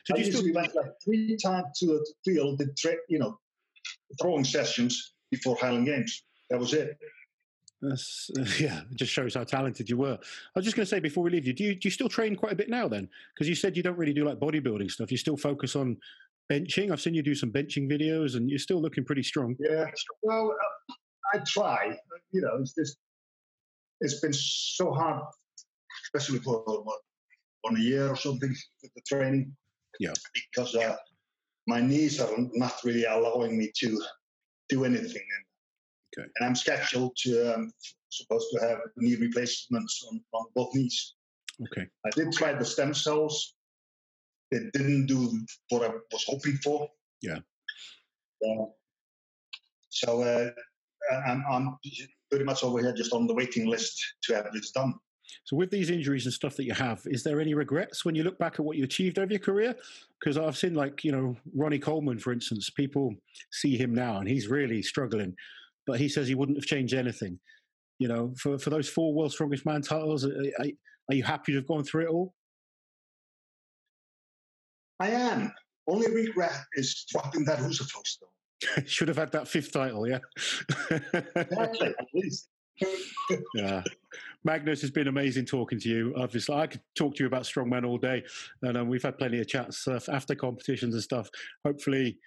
so 0.06 0.16
I 0.16 0.18
usually 0.18 0.50
still... 0.50 0.54
went 0.54 0.76
like 0.76 0.92
three 1.04 1.38
times 1.38 1.80
to 1.80 1.86
the 1.88 2.06
field, 2.26 2.60
did 2.60 2.76
tra- 2.78 2.96
you 3.10 3.20
know, 3.20 3.40
throwing 4.22 4.44
sessions 4.44 5.14
before 5.30 5.56
Highland 5.60 5.86
Games. 5.86 6.24
That 6.50 6.60
was 6.60 6.74
it. 6.74 6.98
That's, 7.82 8.30
uh, 8.38 8.46
yeah, 8.60 8.82
it 8.92 8.96
just 8.96 9.12
shows 9.12 9.36
how 9.36 9.44
talented 9.44 9.90
you 9.90 9.98
were. 9.98 10.18
I 10.22 10.60
was 10.60 10.66
just 10.66 10.76
going 10.76 10.86
to 10.86 10.90
say 10.90 11.00
before 11.00 11.24
we 11.24 11.32
leave 11.32 11.48
you, 11.48 11.54
do 11.54 11.64
you 11.64 11.76
do 11.76 11.88
you 11.88 11.92
still 11.92 12.10
train 12.10 12.36
quite 12.36 12.52
a 12.52 12.56
bit 12.56 12.70
now 12.70 12.88
then? 12.88 13.10
Because 13.34 13.48
you 13.50 13.56
said 13.56 13.76
you 13.76 13.84
don't 13.84 13.98
really 13.98 14.14
do 14.14 14.26
like 14.26 14.40
bodybuilding 14.40 14.92
stuff. 14.92 15.12
You 15.12 15.18
still 15.18 15.38
focus 15.38 15.76
on 15.76 15.98
benching. 16.52 16.92
I've 16.92 17.02
seen 17.02 17.14
you 17.14 17.24
do 17.24 17.36
some 17.36 17.52
benching 17.52 17.90
videos, 17.90 18.36
and 18.36 18.50
you're 18.50 18.60
still 18.60 18.82
looking 18.82 19.04
pretty 19.04 19.24
strong. 19.24 19.56
Yeah, 19.60 19.86
well, 20.22 20.52
uh, 20.52 20.94
I 21.34 21.40
try. 21.46 21.98
You 22.32 22.42
know, 22.42 22.58
it's 22.60 22.74
just 22.74 22.98
it's 24.02 24.20
been 24.20 24.34
so 24.34 24.92
hard, 24.92 25.24
especially 26.06 26.40
for 26.40 26.64
on 27.66 27.76
a 27.78 27.80
year 27.80 28.10
or 28.10 28.16
something 28.16 28.54
with 28.82 28.94
the 28.94 29.02
training. 29.08 29.56
Yeah. 30.00 30.14
Because 30.34 30.76
uh, 30.76 30.96
my 31.68 31.82
knees 31.82 32.20
are 32.20 32.30
not 32.54 32.74
really 32.84 33.06
allowing 33.06 33.58
me 33.58 33.72
to 33.82 34.02
do 34.70 34.86
anything. 34.86 35.26
And, 35.36 35.46
okay. 36.18 36.30
and 36.36 36.48
I'm 36.48 36.56
scheduled 36.56 37.16
to, 37.24 37.56
um, 37.56 37.72
supposed 38.10 38.48
to 38.54 38.68
have 38.68 38.80
knee 38.98 39.16
replacements 39.16 40.06
on, 40.10 40.22
on 40.34 40.46
both 40.56 40.74
knees. 40.74 41.16
Okay. 41.64 41.88
I 42.06 42.10
did 42.16 42.32
try 42.34 42.54
the 42.54 42.66
stem 42.66 42.94
cells, 42.94 43.56
it 44.52 44.74
didn't 44.74 45.06
do 45.06 45.32
what 45.70 45.84
I 45.84 45.94
was 46.12 46.26
hoping 46.28 46.58
for. 46.64 46.90
Yeah. 47.22 47.40
Uh, 48.46 48.66
so 49.90 50.22
uh, 50.24 50.50
I'm, 51.28 51.44
I'm 51.50 51.78
pretty 52.30 52.46
much 52.46 52.64
over 52.64 52.80
here 52.80 52.94
just 52.94 53.14
on 53.14 53.28
the 53.28 53.34
waiting 53.34 53.68
list 53.68 54.02
to 54.24 54.36
have 54.36 54.52
this 54.54 54.72
done. 54.72 54.96
So, 55.44 55.56
with 55.56 55.70
these 55.70 55.90
injuries 55.90 56.26
and 56.26 56.34
stuff 56.34 56.56
that 56.58 56.66
you 56.66 56.74
have, 56.74 57.02
is 57.06 57.24
there 57.24 57.42
any 57.42 57.54
regrets 57.54 58.06
when 58.06 58.16
you 58.16 58.24
look 58.24 58.38
back 58.38 58.54
at 58.54 58.66
what 58.66 58.78
you 58.78 58.84
achieved 58.84 59.20
over 59.20 59.32
your 59.32 59.40
career? 59.40 59.76
Because 60.20 60.38
I've 60.38 60.58
seen, 60.58 60.74
like, 60.74 61.04
you 61.04 61.12
know, 61.12 61.36
Ronnie 61.56 61.80
Coleman, 61.80 62.20
for 62.20 62.34
instance, 62.34 62.70
people 62.70 63.16
see 63.52 63.78
him 63.78 63.94
now 63.94 64.18
and 64.18 64.28
he's 64.28 64.48
really 64.48 64.82
struggling, 64.82 65.36
but 65.88 66.00
he 66.00 66.10
says 66.10 66.28
he 66.28 66.36
wouldn't 66.36 66.58
have 66.58 66.66
changed 66.66 66.94
anything. 66.94 67.40
You 68.00 68.08
know, 68.08 68.34
for, 68.38 68.58
for 68.58 68.70
those 68.70 68.90
four 68.90 69.14
World's 69.14 69.36
Strongest 69.36 69.66
Man 69.66 69.82
titles, 69.82 70.26
are, 70.26 70.34
are 70.60 71.16
you 71.16 71.24
happy 71.24 71.52
to 71.52 71.60
have 71.60 71.68
gone 71.68 71.84
through 71.84 72.06
it 72.06 72.10
all? 72.10 72.34
I 75.00 75.10
am. 75.10 75.52
Only 75.88 76.12
regret 76.12 76.54
is 76.74 77.06
dropping 77.10 77.44
that 77.46 77.60
Húsafell, 77.60 78.04
though. 78.22 78.84
Should 78.86 79.08
have 79.08 79.18
had 79.18 79.32
that 79.32 79.48
fifth 79.48 79.72
title, 79.72 80.08
yeah. 80.08 80.20
exactly, 80.92 81.88
at 81.88 82.08
least. 82.14 82.50
yeah. 83.56 83.84
Magnus, 84.44 84.82
it's 84.82 84.92
been 84.92 85.08
amazing 85.08 85.46
talking 85.46 85.80
to 85.80 85.90
you. 85.90 86.14
Obviously, 86.18 86.56
I 86.56 86.66
could 86.66 86.82
talk 86.96 87.16
to 87.16 87.24
you 87.24 87.28
about 87.28 87.44
strongman 87.44 87.86
all 87.86 88.00
day, 88.00 88.24
and 88.64 88.76
um, 88.76 88.88
we've 88.88 89.04
had 89.04 89.18
plenty 89.18 89.40
of 89.40 89.48
chats 89.48 89.88
uh, 89.88 90.00
after 90.12 90.34
competitions 90.34 90.96
and 90.96 91.04
stuff. 91.04 91.30
Hopefully, 91.64 92.18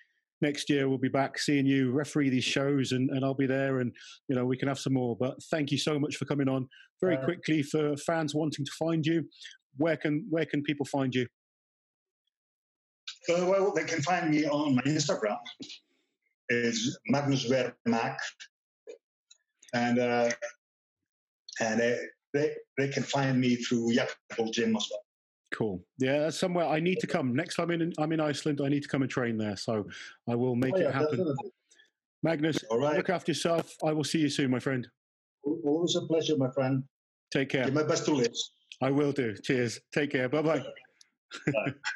next 0.41 0.71
year 0.71 0.89
we'll 0.89 0.99
be 0.99 1.09
back 1.09 1.39
seeing 1.39 1.67
you 1.67 1.91
referee 1.91 2.31
these 2.31 2.45
shows, 2.45 2.93
and, 2.93 3.11
and 3.11 3.25
I'll 3.25 3.35
be 3.35 3.49
there, 3.49 3.81
and 3.81 3.93
you 4.29 4.37
know 4.37 4.47
we 4.47 4.57
can 4.57 4.69
have 4.69 4.79
some 4.79 4.95
more. 4.95 5.17
But 5.17 5.43
thank 5.51 5.73
you 5.73 5.79
so 5.79 5.99
much 5.99 6.17
for 6.17 6.25
coming 6.25 6.49
on. 6.49 6.69
Very 7.03 7.17
uh, 7.17 7.25
quickly, 7.25 7.65
for 7.65 7.97
fans 7.97 8.33
wanting 8.33 8.65
to 8.65 8.73
find 8.79 9.05
you, 9.05 9.25
where 9.77 9.97
can 9.97 10.25
where 10.31 10.47
can 10.47 10.63
people 10.63 10.87
find 10.87 11.13
you? 11.13 11.27
Uh, 13.29 13.45
well, 13.47 13.73
they 13.75 13.85
can 13.85 14.03
find 14.03 14.31
me 14.31 14.47
on 14.47 14.77
my 14.77 14.83
Instagram. 14.83 15.39
Is 16.49 16.97
Magnus 17.09 17.51
Vermaak, 17.51 18.19
and 19.73 19.99
uh, 19.99 20.31
and 21.61 21.81
they, 21.81 21.99
they 22.33 22.55
they 22.77 22.89
can 22.89 23.03
find 23.03 23.41
me 23.41 23.57
through 23.57 23.93
Jakaból 23.95 24.53
Gym 24.53 24.77
as 24.77 24.89
well. 24.91 25.01
Cool. 25.53 25.85
Yeah, 25.99 26.31
somewhere 26.31 26.67
I 26.67 26.81
need 26.81 26.99
to 26.99 27.07
come. 27.07 27.35
Next 27.35 27.55
time 27.55 27.71
in, 27.71 27.93
I'm 27.99 28.11
in 28.13 28.21
Iceland, 28.21 28.61
I 28.65 28.69
need 28.69 28.83
to 28.83 28.89
come 28.89 29.03
and 29.03 29.11
train 29.11 29.39
there. 29.39 29.57
So 29.57 29.87
I 30.29 30.35
will 30.35 30.57
make 30.57 30.75
oh, 30.75 30.79
yeah, 30.79 30.89
it 30.89 30.95
happen. 30.95 31.19
Definitely. 31.19 31.53
Magnus, 32.25 32.65
All 32.71 32.79
right. 32.79 32.97
look 32.97 33.11
after 33.11 33.31
yourself. 33.31 33.77
I 33.85 33.93
will 33.93 34.03
see 34.03 34.19
you 34.19 34.31
soon, 34.31 34.51
my 34.51 34.59
friend. 34.59 34.89
Always 35.45 35.95
a 35.95 36.01
pleasure, 36.07 36.37
my 36.37 36.51
friend. 36.51 36.83
Take 37.31 37.51
care. 37.51 37.67
Give 37.67 37.75
my 37.75 37.83
best 37.85 38.07
to 38.07 38.15
Liz. 38.15 38.51
I 38.83 38.91
will 38.91 39.13
do. 39.13 39.35
Cheers. 39.45 39.79
Take 39.93 40.11
care. 40.11 40.29
Bye-bye. 40.29 40.59
bye 40.59 41.53
bye 41.53 41.73